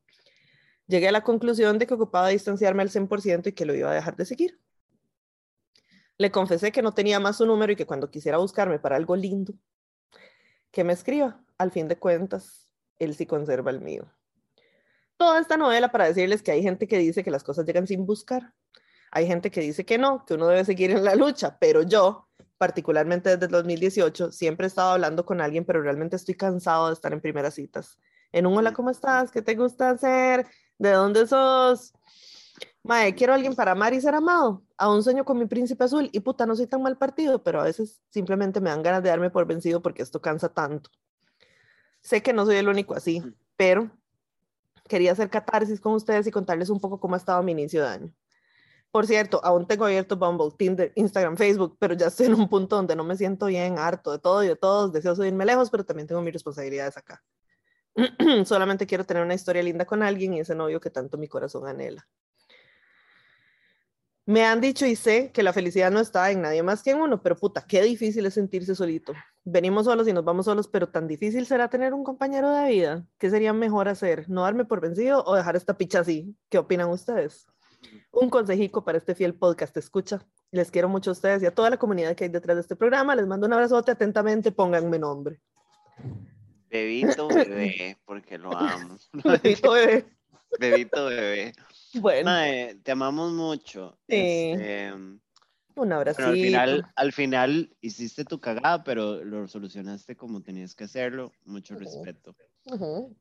llegué 0.89 1.09
a 1.09 1.12
la 1.12 1.22
conclusión 1.22 1.78
de 1.78 1.86
que 1.86 1.94
ocupaba 1.94 2.28
distanciarme 2.28 2.82
al 2.82 2.90
100% 2.90 3.48
y 3.48 3.52
que 3.52 3.64
lo 3.64 3.74
iba 3.74 3.90
a 3.90 3.94
dejar 3.94 4.16
de 4.16 4.24
seguir. 4.24 4.59
Le 6.18 6.31
confesé 6.31 6.72
que 6.72 6.82
no 6.82 6.93
tenía 6.93 7.20
más 7.20 7.36
su 7.36 7.47
número 7.47 7.72
y 7.72 7.77
que 7.77 7.86
cuando 7.86 8.10
quisiera 8.10 8.39
buscarme 8.39 8.81
para 8.81 8.97
algo 8.97 9.14
lindo, 9.14 9.55
que 10.72 10.82
me 10.85 10.93
escriba. 10.93 11.43
Al 11.56 11.70
fin 11.70 11.89
de 11.89 11.98
cuentas, 11.98 12.68
él 12.98 13.14
sí 13.14 13.27
conserva 13.27 13.70
el 13.70 13.81
mío. 13.81 14.10
Toda 15.20 15.38
esta 15.38 15.59
novela 15.59 15.92
para 15.92 16.06
decirles 16.06 16.40
que 16.40 16.51
hay 16.51 16.62
gente 16.62 16.88
que 16.88 16.97
dice 16.97 17.22
que 17.22 17.30
las 17.30 17.44
cosas 17.44 17.66
llegan 17.66 17.86
sin 17.86 18.06
buscar. 18.06 18.55
Hay 19.10 19.26
gente 19.26 19.51
que 19.51 19.60
dice 19.60 19.84
que 19.84 19.98
no, 19.98 20.24
que 20.24 20.32
uno 20.32 20.47
debe 20.47 20.64
seguir 20.64 20.92
en 20.92 21.05
la 21.05 21.14
lucha, 21.14 21.59
pero 21.60 21.82
yo, 21.82 22.26
particularmente 22.56 23.28
desde 23.28 23.44
el 23.44 23.52
2018, 23.52 24.32
siempre 24.32 24.64
he 24.64 24.68
estado 24.68 24.92
hablando 24.92 25.26
con 25.26 25.42
alguien, 25.42 25.66
pero 25.66 25.82
realmente 25.82 26.16
estoy 26.16 26.36
cansado 26.36 26.86
de 26.86 26.94
estar 26.94 27.12
en 27.12 27.20
primeras 27.20 27.52
citas. 27.52 27.98
En 28.32 28.47
un 28.47 28.56
hola, 28.56 28.72
¿cómo 28.72 28.88
estás? 28.88 29.30
¿Qué 29.30 29.42
te 29.42 29.56
gusta 29.56 29.90
hacer? 29.90 30.47
¿De 30.78 30.92
dónde 30.92 31.26
sos? 31.26 31.92
Mae, 32.82 33.14
quiero 33.14 33.34
a 33.34 33.36
alguien 33.36 33.55
para 33.55 33.72
amar 33.72 33.92
y 33.92 34.01
ser 34.01 34.14
amado. 34.14 34.62
A 34.78 34.90
un 34.90 35.02
sueño 35.02 35.26
con 35.26 35.38
mi 35.38 35.44
príncipe 35.44 35.84
azul. 35.84 36.09
Y 36.14 36.20
puta, 36.20 36.47
no 36.47 36.56
soy 36.56 36.66
tan 36.66 36.80
mal 36.80 36.97
partido, 36.97 37.42
pero 37.42 37.60
a 37.60 37.64
veces 37.64 38.01
simplemente 38.09 38.59
me 38.62 38.70
dan 38.70 38.82
ganas 38.82 39.02
de 39.02 39.10
darme 39.10 39.28
por 39.28 39.47
vencido 39.47 39.82
porque 39.82 40.01
esto 40.01 40.22
cansa 40.22 40.48
tanto. 40.48 40.88
Sé 42.01 42.22
que 42.22 42.32
no 42.32 42.47
soy 42.47 42.56
el 42.56 42.70
único 42.70 42.94
así, 42.94 43.22
pero 43.56 43.90
quería 44.91 45.12
hacer 45.12 45.31
catarsis 45.31 45.81
con 45.81 45.95
ustedes 45.95 46.27
y 46.27 46.31
contarles 46.33 46.69
un 46.69 46.81
poco 46.81 46.99
cómo 46.99 47.15
ha 47.15 47.19
estado 47.19 47.43
mi 47.43 47.53
inicio 47.53 47.83
de 47.83 47.89
año. 47.89 48.15
Por 48.91 49.07
cierto, 49.07 49.41
aún 49.45 49.69
tengo 49.69 49.85
abierto 49.85 50.17
Bumble, 50.17 50.51
Tinder, 50.59 50.93
Instagram, 50.97 51.37
Facebook, 51.37 51.77
pero 51.79 51.95
ya 51.95 52.09
estoy 52.09 52.27
en 52.27 52.35
un 52.35 52.49
punto 52.49 52.75
donde 52.75 52.97
no 52.97 53.05
me 53.05 53.17
siento 53.17 53.47
bien, 53.47 53.79
harto 53.79 54.11
de 54.11 54.19
todo 54.19 54.43
y 54.43 54.49
de 54.49 54.57
todos, 54.57 54.93
deseo 54.93 55.25
irme 55.25 55.47
lejos, 55.47 55.71
pero 55.71 55.85
también 55.85 56.09
tengo 56.09 56.21
mis 56.23 56.33
responsabilidades 56.33 56.97
acá. 56.97 57.23
Solamente 58.45 58.87
quiero 58.87 59.05
tener 59.05 59.23
una 59.23 59.35
historia 59.35 59.62
linda 59.62 59.85
con 59.85 60.03
alguien 60.03 60.35
y 60.35 60.41
ese 60.41 60.57
novio 60.57 60.81
que 60.81 60.91
tanto 60.91 61.17
mi 61.19 61.29
corazón 61.29 61.69
anhela. 61.69 62.09
Me 64.27 64.45
han 64.45 64.61
dicho 64.61 64.87
y 64.87 64.97
sé 64.97 65.31
que 65.31 65.45
la 65.45 65.53
felicidad 65.53 65.93
no 65.93 66.01
está 66.01 66.29
en 66.33 66.43
nadie 66.43 66.65
más 66.65 66.83
que 66.83 66.91
en 66.91 66.99
uno, 66.99 67.23
pero 67.23 67.37
puta, 67.37 67.65
qué 67.67 67.83
difícil 67.83 68.27
es 68.27 68.35
sentirse 68.35 68.75
solito. 68.75 69.12
Venimos 69.45 69.87
solos 69.87 70.07
y 70.07 70.12
nos 70.12 70.25
vamos 70.25 70.45
solos, 70.45 70.69
pero 70.69 70.89
tan 70.89 71.09
difícil 71.09 71.47
será 71.47 71.69
tener 71.69 71.95
un 71.95 72.05
compañero 72.05 72.51
de 72.51 72.69
vida. 72.69 73.07
¿Qué 73.19 73.31
sería 73.31 73.53
mejor 73.53 73.89
hacer? 73.89 74.29
¿No 74.29 74.43
darme 74.43 74.67
por 74.67 74.81
vencido 74.81 75.25
o 75.25 75.35
dejar 75.35 75.57
esta 75.57 75.79
picha 75.79 76.01
así? 76.01 76.37
¿Qué 76.51 76.59
opinan 76.59 76.91
ustedes? 76.91 77.47
Un 78.12 78.29
consejico 78.29 78.85
para 78.85 78.99
este 78.99 79.15
fiel 79.15 79.35
podcast, 79.35 79.75
escucha. 79.79 80.27
Les 80.51 80.71
quiero 80.71 80.89
mucho 80.89 81.11
a 81.11 81.12
ustedes 81.12 81.43
y 81.43 81.47
a 81.47 81.55
toda 81.55 81.71
la 81.71 81.79
comunidad 81.79 82.15
que 82.15 82.25
hay 82.25 82.31
detrás 82.31 82.57
de 82.57 82.62
este 82.62 82.77
programa. 82.77 83.17
Les 83.17 83.27
mando 83.27 83.47
un 83.47 83.53
abrazote 83.55 83.93
atentamente, 83.93 84.53
pónganme 84.53 84.99
nombre. 84.99 85.41
Bebito 86.69 87.29
bebé, 87.29 87.99
porque 88.05 88.37
lo 88.37 88.57
amo. 88.57 88.97
Bebito 89.43 89.73
bebé. 89.73 90.05
Bebito 90.59 91.07
bebé. 91.07 91.53
Bueno, 91.95 92.31
Mae, 92.31 92.77
te 92.83 92.93
amamos 92.93 93.33
mucho. 93.33 93.99
Sí. 94.09 94.17
Este, 94.17 94.93
un 95.76 95.92
abracito. 95.92 96.28
al 96.28 96.38
final, 96.38 96.92
al 96.97 97.12
final 97.12 97.76
hiciste 97.80 98.24
tu 98.24 98.40
cagada, 98.40 98.84
pero 98.84 99.24
lo 99.24 99.48
solucionaste 99.48 100.16
como 100.16 100.42
tenías 100.42 100.74
que 100.74 100.84
hacerlo. 100.84 101.32
Mucho 101.44 101.74
respeto. 101.74 102.36
Ujú. 102.66 103.16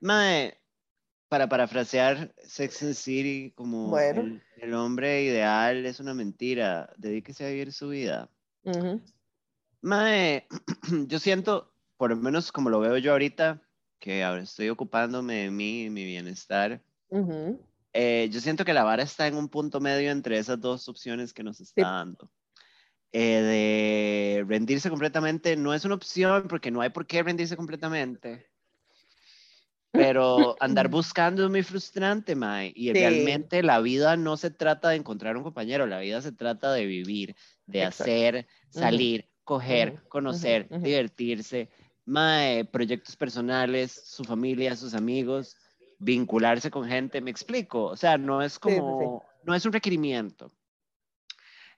Mae, 0.00 0.58
para 1.28 1.48
parafrasear 1.48 2.34
Sex 2.38 2.82
and 2.82 2.94
City, 2.94 3.52
como 3.54 3.88
Bueno. 3.90 4.22
el, 4.22 4.42
el 4.56 4.74
hombre 4.74 5.22
ideal 5.24 5.84
es 5.86 6.00
una 6.00 6.14
mentira, 6.14 6.92
dedíquese 6.96 7.46
a 7.46 7.48
vivir 7.48 7.72
su 7.72 7.88
vida. 7.88 8.30
Ujú. 8.64 9.00
Mae, 9.80 10.46
yo 11.08 11.18
siento, 11.18 11.72
por 11.96 12.10
lo 12.10 12.16
menos 12.16 12.52
como 12.52 12.70
lo 12.70 12.80
veo 12.80 12.96
yo 12.98 13.12
ahorita, 13.12 13.62
que 13.98 14.22
ahora 14.22 14.42
estoy 14.42 14.68
ocupándome 14.68 15.44
de 15.44 15.50
mí 15.50 15.84
y 15.84 15.90
mi 15.90 16.04
bienestar. 16.04 16.80
Eh, 18.00 18.28
yo 18.30 18.40
siento 18.40 18.64
que 18.64 18.72
la 18.72 18.84
vara 18.84 19.02
está 19.02 19.26
en 19.26 19.34
un 19.34 19.48
punto 19.48 19.80
medio 19.80 20.12
entre 20.12 20.38
esas 20.38 20.60
dos 20.60 20.88
opciones 20.88 21.32
que 21.32 21.42
nos 21.42 21.60
está 21.60 21.82
Sí. 21.82 21.82
dando. 21.82 22.30
Eh, 23.10 24.38
de 24.38 24.44
rendirse 24.46 24.88
completamente 24.88 25.56
no 25.56 25.74
es 25.74 25.84
una 25.84 25.96
opción 25.96 26.46
porque 26.48 26.70
no 26.70 26.80
hay 26.80 26.90
por 26.90 27.08
qué 27.08 27.24
rendirse 27.24 27.56
completamente. 27.56 28.46
Pero 29.90 30.54
andar 30.60 30.88
buscando 30.88 31.44
es 31.44 31.50
muy 31.50 31.64
frustrante, 31.64 32.36
Mae. 32.36 32.72
Y 32.76 32.92
Sí. 32.92 33.00
realmente 33.00 33.64
la 33.64 33.80
vida 33.80 34.16
no 34.16 34.36
se 34.36 34.50
trata 34.50 34.90
de 34.90 34.96
encontrar 34.96 35.36
un 35.36 35.42
compañero, 35.42 35.84
la 35.88 35.98
vida 35.98 36.22
se 36.22 36.30
trata 36.30 36.72
de 36.72 36.86
vivir, 36.86 37.34
de 37.66 37.82
Exacto. 37.82 38.12
hacer, 38.12 38.46
salir, 38.70 39.28
coger, 39.42 39.88
Ujú, 39.88 39.96
ujú, 39.96 40.08
conocer, 40.08 40.66
ujú. 40.70 40.84
divertirse, 40.84 41.68
Mae, 42.04 42.64
proyectos 42.64 43.16
personales, 43.16 43.90
su 43.90 44.22
familia, 44.22 44.76
sus 44.76 44.94
amigos, 44.94 45.56
vincularse 45.98 46.70
con 46.70 46.86
gente, 46.88 47.20
me 47.20 47.30
explico. 47.30 47.84
O 47.86 47.96
sea, 47.96 48.18
no 48.18 48.42
es 48.42 48.58
Sí, 48.64 48.72
sí, 48.74 48.94
sí. 48.98 49.04
como, 49.04 49.24
no 49.42 49.54
es 49.54 49.64
un 49.66 49.72
requerimiento. 49.72 50.52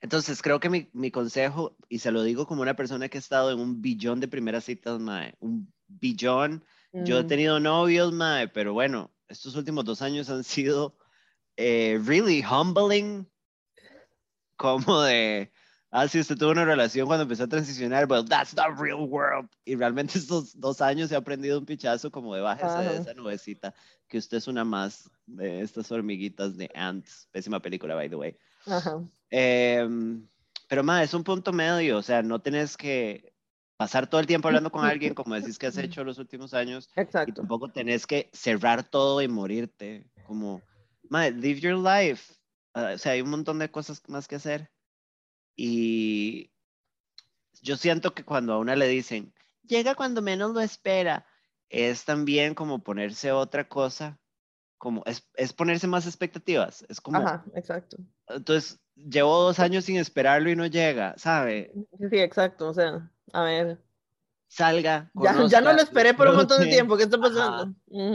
Entonces, 0.00 0.40
creo 0.42 0.60
que 0.60 0.70
mi, 0.70 0.88
mi 0.92 1.10
consejo, 1.10 1.76
y 1.88 1.98
se 1.98 2.10
lo 2.10 2.22
digo 2.22 2.46
como 2.46 2.62
una 2.62 2.74
persona 2.76 3.08
que 3.08 3.18
ha 3.18 3.20
estado 3.20 3.50
en 3.50 3.60
un 3.60 3.82
billón 3.82 4.20
de 4.20 4.28
primeras 4.28 4.64
citas, 4.64 4.98
mae, 4.98 5.34
un 5.40 5.72
billón. 5.88 6.64
Yo 6.92 7.18
he 7.18 7.24
Mm. 7.24 7.28
tenido 7.28 7.60
novios, 7.60 8.12
mae, 8.12 8.48
pero 8.48 8.72
bueno, 8.72 9.10
estos 9.28 9.56
últimos 9.56 9.84
dos 9.84 10.02
años 10.02 10.30
han 10.30 10.44
sido 10.44 10.96
eh, 11.56 12.00
really 12.04 12.42
humbling, 12.42 13.28
como 14.56 15.02
de, 15.02 15.52
ah, 15.90 16.08
sí, 16.08 16.20
usted 16.20 16.36
tuvo 16.36 16.50
una 16.50 16.64
relación 16.64 17.06
cuando 17.06 17.22
empezó 17.22 17.44
a 17.44 17.48
transicionar, 17.48 18.06
but 18.06 18.28
that's 18.28 18.54
the 18.54 18.62
real 18.78 19.08
world. 19.08 19.48
Y 19.64 19.76
realmente 19.76 20.14
estos 20.18 20.58
dos 20.58 20.80
años 20.80 21.10
he 21.12 21.16
aprendido 21.16 21.58
un 21.58 21.66
pichazo 21.66 22.10
como 22.10 22.34
de 22.34 22.40
bájese 22.40 22.78
de 22.78 22.88
Ajá. 22.88 22.94
esa 22.94 23.14
nubecita, 23.14 23.74
que 24.08 24.18
usted 24.18 24.38
es 24.38 24.48
una 24.48 24.64
más 24.64 25.10
de 25.26 25.60
estas 25.60 25.90
hormiguitas 25.92 26.56
de 26.56 26.70
Ants, 26.74 27.28
pésima 27.32 27.60
película, 27.60 27.94
by 27.94 28.08
the 28.08 28.16
way. 28.16 28.36
Ajá. 28.66 29.02
Em, 29.30 30.26
pero 30.68 30.82
más, 30.82 31.04
es 31.04 31.14
un 31.14 31.24
punto 31.24 31.52
medio, 31.52 31.98
o 31.98 32.02
sea, 32.02 32.22
no 32.22 32.40
tenés 32.40 32.76
que 32.76 33.32
pasar 33.76 34.06
todo 34.06 34.20
el 34.20 34.26
tiempo 34.26 34.46
hablando 34.48 34.70
con 34.70 34.84
alguien 34.84 35.14
como 35.14 35.34
decís 35.34 35.58
que 35.58 35.66
has 35.66 35.76
hecho 35.98 36.04
los 36.04 36.18
últimos 36.18 36.52
años 36.52 36.90
y 36.96 37.00
Exacto. 37.00 37.32
tampoco 37.34 37.72
tenés 37.72 38.06
que 38.06 38.28
cerrar 38.32 38.84
todo 38.84 39.22
y 39.22 39.28
morirte, 39.28 40.06
como, 40.26 40.62
madre, 41.08 41.32
live 41.32 41.60
your 41.60 41.78
life. 41.78 42.34
Ah, 42.74 42.92
o 42.94 42.98
sea, 42.98 43.12
hay 43.12 43.22
un 43.22 43.30
montón 43.30 43.58
de 43.58 43.70
cosas 43.70 44.02
más 44.08 44.28
que 44.28 44.36
hacer. 44.36 44.70
Y 45.56 46.50
yo 47.62 47.76
siento 47.76 48.14
que 48.14 48.24
cuando 48.24 48.52
a 48.52 48.58
una 48.58 48.76
le 48.76 48.88
dicen, 48.88 49.32
llega 49.66 49.94
cuando 49.94 50.22
menos 50.22 50.52
lo 50.52 50.60
espera, 50.60 51.26
es 51.68 52.04
también 52.04 52.54
como 52.54 52.82
ponerse 52.82 53.32
otra 53.32 53.68
cosa, 53.68 54.18
como 54.78 55.02
es, 55.06 55.28
es 55.34 55.52
ponerse 55.52 55.86
más 55.86 56.06
expectativas, 56.06 56.84
es 56.88 57.00
como, 57.00 57.18
Ajá, 57.18 57.44
exacto. 57.54 57.98
entonces, 58.28 58.80
llevo 58.94 59.42
dos 59.42 59.58
años 59.58 59.84
sin 59.84 59.96
esperarlo 59.96 60.50
y 60.50 60.56
no 60.56 60.66
llega, 60.66 61.14
¿sabe? 61.18 61.72
Sí, 61.98 62.08
sí, 62.10 62.18
exacto. 62.18 62.68
O 62.68 62.74
sea, 62.74 63.10
a 63.32 63.42
ver. 63.44 63.78
Salga. 64.50 65.08
Ya, 65.14 65.46
ya 65.46 65.60
no 65.60 65.72
lo 65.72 65.80
esperé 65.80 66.12
por 66.12 66.26
un 66.26 66.34
montón 66.34 66.60
de 66.60 66.66
tiempo. 66.66 66.96
¿Qué 66.96 67.04
está 67.04 67.20
pasando? 67.20 67.72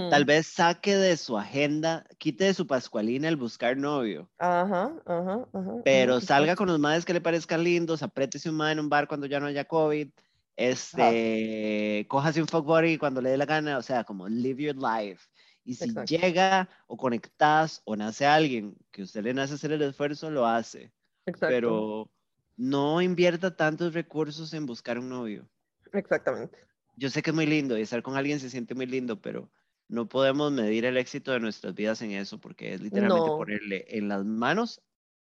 Tal 0.09 0.25
vez 0.25 0.45
saque 0.47 0.97
de 0.97 1.15
su 1.15 1.37
agenda, 1.37 2.05
quite 2.17 2.43
de 2.43 2.53
su 2.53 2.67
pascualina 2.67 3.29
el 3.29 3.37
buscar 3.37 3.77
novio, 3.77 4.29
Ajá, 4.37 4.91
ajá, 5.05 5.47
ajá. 5.53 5.71
pero 5.85 6.19
salga 6.19 6.57
con 6.57 6.67
los 6.67 6.77
madres 6.77 7.05
que 7.05 7.13
le 7.13 7.21
parezcan 7.21 7.63
lindos, 7.63 8.03
apriétese 8.03 8.49
un 8.49 8.57
madre 8.57 8.73
en 8.73 8.79
un 8.81 8.89
bar 8.89 9.07
cuando 9.07 9.27
ya 9.27 9.39
no 9.39 9.45
haya 9.45 9.63
COVID, 9.63 10.09
este, 10.57 12.05
cójase 12.09 12.41
un 12.41 12.49
fuck 12.49 12.65
buddy 12.65 12.97
cuando 12.97 13.21
le 13.21 13.29
dé 13.29 13.37
la 13.37 13.45
gana, 13.45 13.77
o 13.77 13.81
sea, 13.81 14.03
como 14.03 14.27
live 14.27 14.61
your 14.61 14.75
life. 14.75 15.23
Y 15.63 15.75
si 15.75 15.85
Exacto. 15.85 16.13
llega 16.13 16.67
o 16.87 16.97
conectas 16.97 17.81
o 17.85 17.95
nace 17.95 18.25
alguien 18.25 18.75
que 18.91 19.03
usted 19.03 19.23
le 19.23 19.33
nace 19.33 19.53
hacer 19.53 19.71
el 19.71 19.81
esfuerzo, 19.83 20.29
lo 20.29 20.45
hace. 20.45 20.91
Exacto. 21.25 21.47
pero 21.47 22.11
no 22.57 23.01
invierta 23.01 23.55
tantos 23.55 23.93
recursos 23.93 24.53
en 24.53 24.65
buscar 24.65 24.99
un 24.99 25.09
novio. 25.09 25.49
Exactamente. 25.97 26.57
Yo 26.95 27.09
sé 27.09 27.21
que 27.21 27.31
es 27.31 27.35
muy 27.35 27.45
lindo 27.45 27.77
y 27.77 27.81
estar 27.81 28.01
con 28.03 28.15
alguien 28.15 28.39
se 28.39 28.49
siente 28.49 28.73
muy 28.75 28.85
lindo, 28.85 29.21
pero 29.21 29.49
no 29.87 30.07
podemos 30.07 30.51
medir 30.51 30.85
el 30.85 30.97
éxito 30.97 31.31
de 31.31 31.39
nuestras 31.39 31.75
vidas 31.75 32.01
en 32.01 32.11
eso 32.11 32.39
porque 32.39 32.73
es 32.73 32.81
literalmente 32.81 33.29
No. 33.29 33.37
ponerle 33.37 33.85
en 33.89 34.07
las 34.07 34.23
manos 34.25 34.81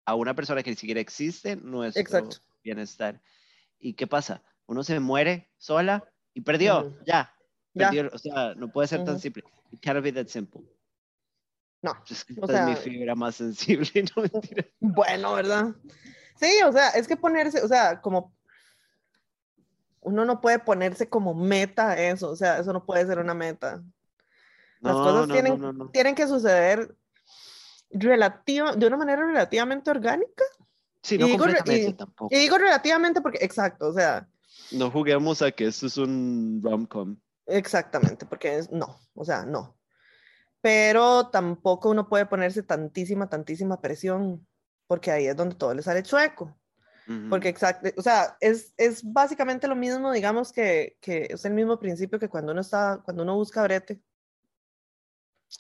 a 0.06 0.16
una 0.16 0.34
persona 0.36 0.64
que 0.64 0.70
ni 0.72 0.76
siquiera 0.76 1.02
existe 1.02 1.56
nuestro 1.58 2.02
Exacto. 2.02 2.38
bienestar. 2.64 3.22
¿Y 3.78 3.94
qué 3.94 4.08
pasa? 4.08 4.42
Uno 4.66 4.84
se 4.84 5.00
muere 5.00 5.52
sola 5.58 6.04
y 6.34 6.42
perdió, 6.42 6.80
Ujú. 6.88 6.98
ya. 7.06 7.34
Ya. 7.74 7.90
perdió, 7.90 8.10
o 8.12 8.18
sea, 8.18 8.56
no 8.56 8.72
puede 8.72 8.88
ser 8.88 9.04
tan 9.04 9.16
Ujú. 9.16 9.22
simple. 9.22 9.44
It 9.72 9.80
cannot 9.82 10.04
be 10.04 10.12
that 10.14 10.28
simple. 10.28 10.62
No. 11.82 11.94
Es 12.10 12.26
que 12.26 12.34
O 12.40 12.46
esta 12.46 12.62
es 12.62 12.66
mi 12.68 12.74
sea- 12.74 12.82
fibra 12.84 13.16
más 13.16 13.36
sensible, 13.36 13.90
no 14.16 14.24
mentira. 14.24 14.66
Bueno, 14.80 15.34
¿verdad? 15.34 15.76
Sí, 16.36 16.48
o 16.66 16.72
sea, 16.72 16.90
es 16.90 17.08
que 17.08 17.18
ponerse, 17.18 17.62
o 17.62 17.68
sea, 17.68 18.02
como 18.02 18.34
uno 20.02 20.26
no 20.26 20.42
puede 20.42 20.60
ponerse 20.60 21.10
como 21.10 21.34
meta 21.34 22.00
eso, 22.00 22.30
o 22.32 22.36
sea, 22.36 22.60
eso 22.60 22.74
no 22.74 22.86
puede 22.86 23.06
ser 23.06 23.20
una 23.20 23.34
meta. 23.34 23.84
Las 24.82 24.96
No, 24.96 25.04
cosas 25.04 25.28
no, 25.28 25.34
tienen, 25.34 25.60
no, 25.60 25.90
tienen 25.92 26.16
que 26.16 26.28
suceder 26.28 26.96
relativa, 27.92 28.76
de 28.76 28.88
una 28.88 28.98
manera 28.98 29.26
relativamente 29.26 29.90
orgánica 29.92 30.44
Sí, 31.02 31.16
Y 31.16 31.18
no 31.18 31.26
digo 31.28 31.46
re- 31.46 31.54
completamente 31.56 31.90
y- 31.90 31.94
tampoco. 31.94 32.36
Y 32.36 32.40
digo 32.40 32.58
relativamente 32.58 33.22
porque, 33.22 33.40
exacto, 33.44 33.88
o 33.88 33.94
sea, 33.94 34.28
No 34.72 34.92
juguemos 34.92 35.42
a 35.42 35.52
que 35.52 35.68
esto 35.68 35.88
es 35.88 35.98
un 35.98 36.60
rom-com. 36.64 37.18
exactamente, 37.48 38.26
porque 38.26 38.58
es, 38.58 38.72
no, 38.72 38.98
o 39.16 39.24
sea, 39.26 39.46
no. 39.46 39.78
Pero 40.62 41.30
tampoco 41.30 41.90
uno 41.90 42.10
puede 42.10 42.26
ponerse 42.26 42.64
tantísima, 42.64 43.30
tantísima 43.30 43.80
presión, 43.80 44.46
porque 44.88 45.10
ahí 45.12 45.26
es 45.28 45.36
donde 45.38 45.56
todo 45.56 45.74
le 45.74 45.82
sale 45.82 46.04
chueco. 46.04 46.54
Porque 47.28 47.50
exacto, 47.50 47.90
o 47.98 48.04
sea, 48.04 48.38
es, 48.40 48.72
es 48.78 49.02
básicamente 49.04 49.68
lo 49.68 49.76
mismo, 49.76 50.12
digamos 50.12 50.52
que, 50.52 50.96
que 51.02 51.26
es 51.32 51.44
el 51.44 51.54
mismo 51.54 51.80
principio 51.80 52.20
que 52.20 52.30
cuando 52.30 52.52
uno 52.52 52.62
está, 52.62 53.02
cuando 53.04 53.24
uno 53.24 53.36
busca 53.36 53.64
brete. 53.64 54.00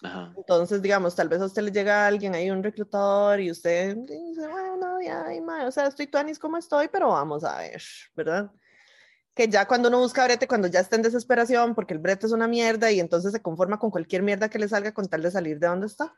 Ajá. 0.03 0.31
Entonces, 0.37 0.79
digamos, 0.79 1.15
tal 1.15 1.27
vez 1.27 1.41
a 1.41 1.45
usted 1.45 1.63
le 1.63 1.71
llega 1.71 2.05
alguien 2.05 2.35
ahí, 2.35 2.51
un 2.51 2.61
reclutador, 2.61 3.39
y 3.39 3.49
usted 3.49 3.95
dice, 3.95 4.47
bueno, 4.47 5.01
ya, 5.01 5.25
mae, 5.41 5.65
o 5.65 5.71
sea, 5.71 5.87
estoy 5.87 6.05
tuanis 6.05 6.37
como 6.37 6.57
estoy, 6.57 6.87
pero 6.87 7.09
vamos 7.09 7.43
a 7.43 7.57
ver, 7.57 7.81
¿verdad? 8.15 8.51
Que 9.33 9.47
ya 9.47 9.67
cuando 9.67 9.89
uno 9.89 9.97
busca 9.97 10.25
brete, 10.25 10.47
cuando 10.47 10.67
ya 10.67 10.81
está 10.81 10.97
en 10.97 11.01
desesperación, 11.01 11.73
porque 11.73 11.95
el 11.95 11.99
brete 11.99 12.27
es 12.27 12.31
una 12.31 12.47
mierda, 12.47 12.91
y 12.91 12.99
entonces 12.99 13.31
se 13.31 13.41
conforma 13.41 13.79
con 13.79 13.89
cualquier 13.89 14.21
mierda 14.21 14.49
que 14.49 14.59
le 14.59 14.67
salga 14.67 14.91
con 14.91 15.07
tal 15.07 15.23
de 15.23 15.31
salir 15.31 15.57
de 15.57 15.65
donde 15.65 15.87
está. 15.87 16.13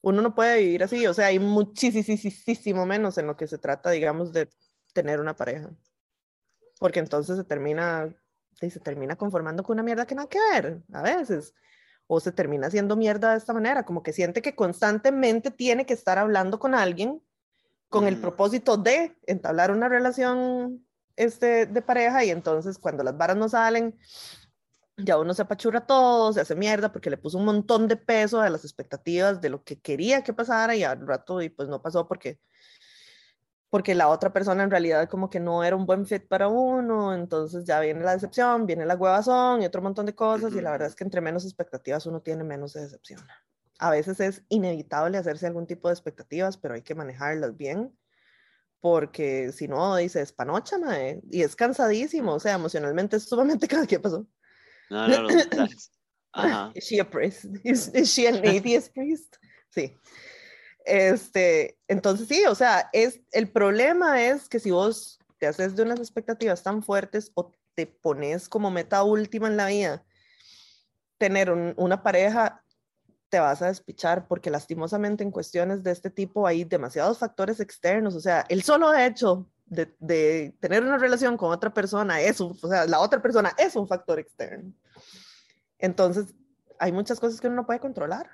Uno 0.00 0.22
no 0.22 0.34
puede 0.34 0.60
vivir 0.60 0.84
así, 0.84 1.06
o 1.06 1.14
sea, 1.14 1.26
hay 1.26 1.38
muchísimo 1.38 2.86
menos 2.86 3.18
en 3.18 3.26
lo 3.26 3.36
que 3.36 3.46
se 3.46 3.58
trata, 3.58 3.90
digamos, 3.90 4.32
de 4.32 4.48
tener 4.92 5.20
una 5.20 5.36
pareja. 5.36 5.70
Porque 6.78 7.00
entonces 7.00 7.36
se 7.36 7.44
termina, 7.44 8.14
se 8.52 8.80
termina 8.80 9.16
conformando 9.16 9.62
con 9.62 9.74
una 9.74 9.82
mierda 9.82 10.06
que 10.06 10.14
nada 10.14 10.28
que 10.28 10.38
ver, 10.52 10.82
a 10.92 11.02
veces 11.02 11.54
o 12.08 12.20
se 12.20 12.32
termina 12.32 12.66
haciendo 12.66 12.96
mierda 12.96 13.32
de 13.32 13.38
esta 13.38 13.52
manera, 13.52 13.84
como 13.84 14.02
que 14.02 14.14
siente 14.14 14.42
que 14.42 14.56
constantemente 14.56 15.50
tiene 15.50 15.84
que 15.84 15.92
estar 15.92 16.18
hablando 16.18 16.58
con 16.58 16.74
alguien 16.74 17.22
con 17.90 18.06
el 18.06 18.20
propósito 18.20 18.76
de 18.76 19.16
entablar 19.26 19.70
una 19.70 19.88
relación 19.88 20.86
este, 21.16 21.66
de 21.66 21.82
pareja 21.82 22.24
y 22.24 22.30
entonces 22.30 22.78
cuando 22.78 23.02
las 23.02 23.16
varas 23.16 23.36
no 23.36 23.48
salen, 23.48 23.98
ya 24.98 25.18
uno 25.18 25.32
se 25.34 25.42
apachurra 25.42 25.86
todo, 25.86 26.32
se 26.32 26.40
hace 26.40 26.54
mierda 26.56 26.92
porque 26.92 27.10
le 27.10 27.16
puso 27.16 27.38
un 27.38 27.44
montón 27.44 27.88
de 27.88 27.96
peso 27.96 28.40
a 28.40 28.50
las 28.50 28.64
expectativas 28.64 29.40
de 29.40 29.50
lo 29.50 29.62
que 29.62 29.80
quería 29.80 30.22
que 30.22 30.32
pasara 30.32 30.74
y 30.76 30.84
al 30.84 31.06
rato 31.06 31.40
y 31.40 31.48
pues 31.48 31.68
no 31.68 31.80
pasó 31.80 32.06
porque 32.08 32.40
porque 33.70 33.94
la 33.94 34.08
otra 34.08 34.32
persona 34.32 34.62
en 34.62 34.70
realidad 34.70 35.08
como 35.08 35.28
que 35.28 35.40
no 35.40 35.62
era 35.62 35.76
un 35.76 35.86
buen 35.86 36.06
fit 36.06 36.26
para 36.26 36.48
uno, 36.48 37.14
entonces 37.14 37.64
ya 37.64 37.80
viene 37.80 38.02
la 38.02 38.12
decepción, 38.12 38.66
viene 38.66 38.86
la 38.86 38.96
huevazón 38.96 39.62
y 39.62 39.66
otro 39.66 39.82
montón 39.82 40.06
de 40.06 40.14
cosas, 40.14 40.54
y 40.54 40.60
la 40.60 40.70
verdad 40.70 40.88
es 40.88 40.94
que 40.94 41.04
entre 41.04 41.20
menos 41.20 41.44
expectativas 41.44 42.06
uno 42.06 42.22
tiene, 42.22 42.44
menos 42.44 42.72
se 42.72 42.80
decepciona. 42.80 43.26
A 43.78 43.90
veces 43.90 44.20
es 44.20 44.42
inevitable 44.48 45.18
hacerse 45.18 45.46
algún 45.46 45.66
tipo 45.66 45.88
de 45.88 45.94
expectativas, 45.94 46.56
pero 46.56 46.74
hay 46.74 46.82
que 46.82 46.94
manejarlas 46.94 47.56
bien, 47.56 47.96
porque 48.80 49.52
si 49.52 49.68
no, 49.68 49.96
dice, 49.96 50.22
es 50.22 50.32
panocha, 50.32 50.78
mae, 50.78 51.20
y 51.30 51.42
es 51.42 51.54
cansadísimo, 51.54 52.34
o 52.34 52.40
sea, 52.40 52.54
emocionalmente 52.54 53.16
es 53.16 53.24
sumamente 53.24 53.68
¿qué 53.88 54.00
pasó? 54.00 54.26
No, 54.90 55.08
no, 55.08 55.22
los 55.22 55.34
mensajes. 55.50 55.90
Ajá. 56.32 56.70
Is 56.74 56.84
she 56.86 57.00
a 57.00 57.04
priest? 57.08 57.44
Is, 57.64 57.88
is 57.94 58.12
she 58.12 58.26
an 58.28 58.36
atheist 58.36 58.92
priest? 58.94 59.36
Sí. 59.70 59.96
Este, 60.84 61.78
entonces 61.88 62.28
sí, 62.28 62.44
o 62.46 62.54
sea, 62.54 62.88
es, 62.92 63.20
el 63.32 63.50
problema 63.50 64.22
es 64.22 64.48
que 64.48 64.58
si 64.58 64.70
vos 64.70 65.18
te 65.38 65.46
haces 65.46 65.76
de 65.76 65.82
unas 65.82 65.98
expectativas 66.00 66.62
tan 66.62 66.82
fuertes 66.82 67.30
o 67.34 67.52
te 67.74 67.86
pones 67.86 68.48
como 68.48 68.70
meta 68.70 69.02
última 69.02 69.48
en 69.48 69.56
la 69.56 69.66
vida 69.66 70.04
tener 71.18 71.50
un- 71.50 71.74
una 71.76 72.02
pareja, 72.02 72.64
te 73.28 73.38
vas 73.38 73.60
a 73.60 73.66
despichar 73.66 74.26
porque 74.26 74.50
lastimosamente 74.50 75.22
en 75.22 75.30
cuestiones 75.30 75.82
de 75.82 75.90
este 75.90 76.08
tipo 76.10 76.46
hay 76.46 76.64
demasiados 76.64 77.18
factores 77.18 77.60
externos, 77.60 78.14
o 78.14 78.20
sea, 78.20 78.46
el 78.48 78.62
solo 78.62 78.94
hecho 78.94 79.50
de, 79.70 79.94
de 79.98 80.54
tener 80.60 80.82
una 80.82 80.98
relación 80.98 81.36
con 81.36 81.52
otra 81.52 81.72
persona 81.72 82.20
es 82.20 82.40
un, 82.40 82.56
o 82.60 82.68
sea, 82.68 82.86
la 82.86 83.00
otra 83.00 83.20
persona 83.20 83.52
es 83.58 83.76
un 83.76 83.86
factor 83.86 84.18
externo. 84.18 84.72
Entonces, 85.78 86.34
hay 86.78 86.92
muchas 86.92 87.20
cosas 87.20 87.40
que 87.40 87.46
uno 87.46 87.56
no 87.56 87.66
puede 87.66 87.80
controlar. 87.80 88.28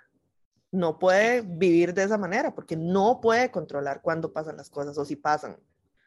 No 0.71 0.99
puede 0.99 1.43
vivir 1.43 1.95
de 1.95 2.03
esa 2.03 2.19
manera 2.19 2.55
porque 2.55 2.77
no 2.77 3.21
puede 3.21 3.51
controlar 3.51 4.01
cuándo 4.03 4.33
pasan 4.33 4.57
las 4.57 4.71
cosas 4.71 4.99
o 4.99 5.05
si 5.05 5.15
pasan 5.17 5.57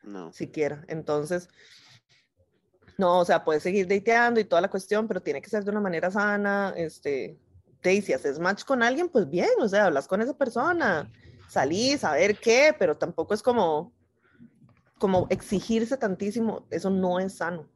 No. 0.03 0.31
siquiera. 0.33 0.83
Entonces, 0.87 1.47
no, 2.97 3.19
o 3.19 3.25
sea, 3.25 3.43
puedes 3.43 3.63
seguir 3.63 3.87
dateando 3.87 4.39
y 4.39 4.45
toda 4.45 4.61
la 4.61 4.69
cuestión, 4.69 5.07
pero 5.07 5.21
tiene 5.21 5.41
que 5.41 5.49
ser 5.49 5.63
de 5.63 5.71
una 5.71 5.79
manera 5.79 6.11
sana. 6.11 6.73
Este, 6.75 7.37
y 7.83 8.01
si 8.01 8.11
haces 8.13 8.39
match 8.39 8.63
con 8.65 8.83
alguien, 8.83 9.07
pues 9.07 9.29
bien, 9.29 9.49
o 9.59 9.67
sea, 9.69 9.85
hablas 9.85 10.07
con 10.07 10.21
esa 10.21 10.35
persona, 10.35 11.09
salís 11.47 12.03
a 12.03 12.13
ver 12.13 12.37
qué, 12.37 12.75
pero 12.77 12.97
tampoco 12.97 13.33
es 13.33 13.41
como, 13.41 13.93
como 14.97 15.27
exigirse 15.29 15.97
tantísimo. 15.97 16.67
Eso 16.69 16.89
no 16.89 17.19
es 17.19 17.37
sano. 17.37 17.67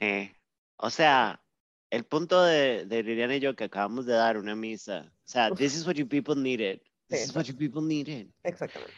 Eh, 0.00 0.32
o 0.76 0.90
sea, 0.90 1.42
el 1.90 2.04
punto 2.04 2.42
de, 2.42 2.86
de 2.86 3.02
Liliana 3.02 3.36
y 3.36 3.40
yo 3.40 3.54
que 3.54 3.64
acabamos 3.64 4.06
de 4.06 4.14
dar 4.14 4.38
una 4.38 4.54
misa. 4.54 5.12
O 5.24 5.28
sea, 5.28 5.50
Uf. 5.52 5.58
this 5.58 5.76
is 5.76 5.86
what 5.86 5.94
you 5.94 6.06
people 6.06 6.34
needed. 6.34 6.80
This 7.08 7.20
Sí, 7.20 7.24
is 7.30 7.36
what 7.36 7.44
you 7.44 7.56
people 7.56 7.82
needed. 7.82 8.28
Exactamente. 8.44 8.94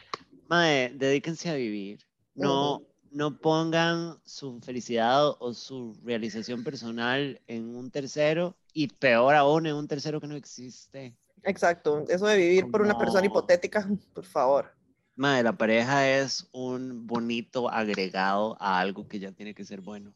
Mae, 0.47 0.89
dedíquense 0.93 1.49
a 1.49 1.55
vivir. 1.55 1.99
No, 2.35 2.83
no 3.11 3.37
pongan 3.39 4.19
su 4.23 4.59
felicidad 4.61 5.29
o 5.39 5.53
su 5.53 5.95
realización 6.03 6.63
personal 6.63 7.41
en 7.47 7.75
un 7.75 7.91
tercero 7.91 8.55
y 8.73 8.87
peor 8.87 9.35
aún 9.35 9.65
en 9.65 9.75
un 9.75 9.87
tercero 9.87 10.19
que 10.21 10.27
no 10.27 10.35
existe. 10.35 11.15
Exacto. 11.43 12.05
Eso 12.07 12.25
de 12.27 12.37
vivir 12.37 12.71
por 12.71 12.81
una 12.81 12.97
persona 12.97 13.25
hipotética, 13.25 13.87
por 14.13 14.25
favor. 14.25 14.73
Mae, 15.15 15.43
la 15.43 15.53
pareja 15.53 16.09
es 16.09 16.49
un 16.51 17.05
bonito 17.05 17.69
agregado 17.69 18.57
a 18.59 18.79
algo 18.79 19.07
que 19.07 19.19
ya 19.19 19.31
tiene 19.31 19.53
que 19.53 19.63
ser 19.63 19.81
bueno. 19.81 20.13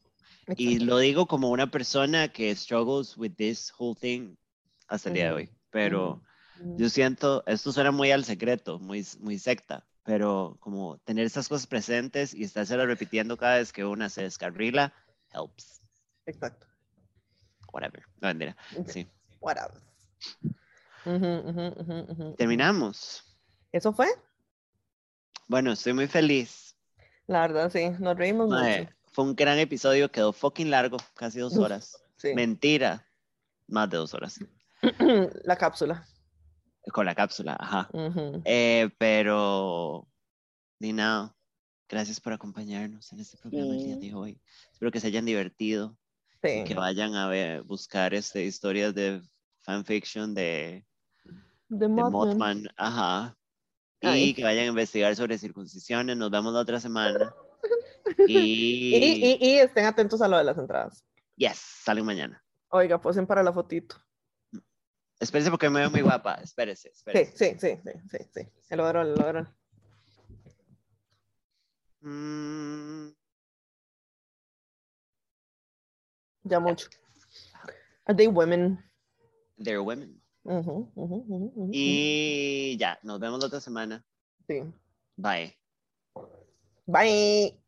Y 0.56 0.80
lo 0.80 0.98
digo 0.98 1.28
como 1.28 1.50
una 1.50 1.70
persona 1.70 2.30
que 2.30 2.56
struggles 2.56 3.18
with 3.18 3.34
this 3.36 3.72
whole 3.78 3.96
thing 4.00 4.36
hasta 4.88 5.10
el 5.10 5.16
día 5.16 5.26
de 5.26 5.32
hoy. 5.34 5.50
Pero 5.70 6.24
yo 6.78 6.90
siento, 6.90 7.44
esto 7.46 7.72
suena 7.72 7.92
muy 7.92 8.12
al 8.12 8.24
secreto, 8.24 8.80
muy, 8.80 9.06
muy 9.20 9.38
secta, 9.38 9.86
pero 10.04 10.58
como 10.60 10.98
tener 11.00 11.26
esas 11.26 11.48
cosas 11.50 11.68
presentes 11.68 12.34
y 12.34 12.44
estárselas 12.44 12.88
repitiendo 12.88 13.38
cada 13.38 13.58
vez 13.58 13.72
que 13.74 13.86
una 13.86 14.10
se 14.10 14.24
descarrila, 14.24 14.94
helps. 15.34 15.82
Exacto. 16.26 16.66
Whatever. 17.72 18.04
No, 18.22 18.30
mentira. 18.30 18.56
Sí. 18.88 19.06
Whatever. 19.42 19.82
Terminamos. 22.38 23.24
¿Eso 23.72 23.94
fue? 23.94 24.08
Bueno, 25.48 25.72
estoy 25.72 25.94
muy 25.94 26.08
feliz. 26.08 26.76
La 27.28 27.42
verdad, 27.42 27.72
sí, 27.72 27.90
nos 28.00 28.18
reímos 28.18 28.50
mucho. 28.50 28.90
fue 29.12 29.26
un 29.26 29.36
gran 29.36 29.58
episodio, 29.60 30.12
quedó 30.12 30.32
fucking 30.34 30.70
largo, 30.70 30.98
casi 31.16 31.40
dos 31.40 31.58
horas. 31.58 32.02
Sí. 32.18 32.34
Mentira, 32.34 33.06
más 33.68 33.90
de 33.90 33.98
dos 33.98 34.14
horas. 34.14 34.40
La 35.44 35.56
cápsula. 35.58 36.06
Con 36.94 37.06
la 37.06 37.16
cápsula, 37.16 37.58
ajá. 37.60 37.90
Ujú. 37.92 38.42
Eh, 38.46 38.90
pero, 38.98 40.08
ni 40.80 40.94
nada. 40.94 41.36
Gracias 41.90 42.20
por 42.22 42.32
acompañarnos 42.34 43.12
en 43.12 43.20
este 43.20 43.38
programa 43.38 43.74
el 43.74 43.84
día 43.84 43.96
Sí. 43.96 44.08
de 44.10 44.14
hoy. 44.16 44.42
Espero 44.72 44.92
que 44.92 45.00
se 45.02 45.08
hayan 45.08 45.26
divertido 45.26 45.98
Sí. 46.44 46.64
que 46.66 46.76
vayan 46.76 47.16
a 47.16 47.28
ver, 47.28 47.64
buscar 47.64 48.14
este, 48.14 48.46
historias 48.46 48.94
de 48.96 49.22
fanfiction 49.64 50.34
de, 50.34 50.86
De 51.68 51.78
de 51.80 51.88
Mothman. 51.90 52.12
Mothman. 52.12 52.68
Ajá. 52.78 53.38
Y 54.02 54.08
Ay. 54.08 54.34
que 54.34 54.44
vayan 54.44 54.66
a 54.66 54.68
investigar 54.68 55.16
sobre 55.16 55.38
circuncisiones. 55.38 56.16
Nos 56.18 56.30
vemos 56.30 56.54
la 56.54 56.60
otra 56.60 56.80
semana. 56.80 57.34
Y, 58.28 58.96
Y, 58.96 59.26
y, 59.26 59.38
y 59.42 59.58
estén 59.60 59.86
atentos 59.86 60.22
a 60.22 60.28
lo 60.28 60.38
de 60.38 60.44
las 60.44 60.58
entradas. 60.58 61.04
yes, 61.36 61.58
salen 61.58 62.06
mañana. 62.06 62.44
Oiga, 62.70 63.00
posen 63.02 63.26
para 63.26 63.42
la 63.44 63.52
fotito. 63.52 63.96
Espérese 65.20 65.50
porque 65.50 65.70
me 65.70 65.80
veo 65.80 65.90
muy 65.90 66.02
guapa. 66.02 66.36
Espérese, 66.36 66.90
Sí, 66.94 66.98
espérese. 67.10 67.38
sí, 67.38 67.58
sí, 67.60 67.82
sí, 67.84 67.92
sí, 68.10 68.18
sí. 68.34 68.48
El 68.70 68.80
overall, 68.82 69.08
el 69.08 69.20
overall. 69.22 69.48
Mm, 72.02 73.10
Ya 76.44 76.60
mucho. 76.60 76.88
Are 78.06 78.16
they 78.16 78.28
women? 78.28 78.80
they're 79.58 79.82
women. 79.82 80.22
Ujú, 80.48 80.90
ujú, 80.96 81.16
ujú, 81.28 81.52
ujú, 81.56 81.70
Y 81.74 82.78
ya, 82.80 82.98
nos 83.04 83.20
vemos 83.20 83.40
la 83.42 83.48
otra 83.48 83.60
semana. 83.60 84.06
Sí. 84.48 84.64
Bye. 85.18 85.54
Bye. 86.86 87.60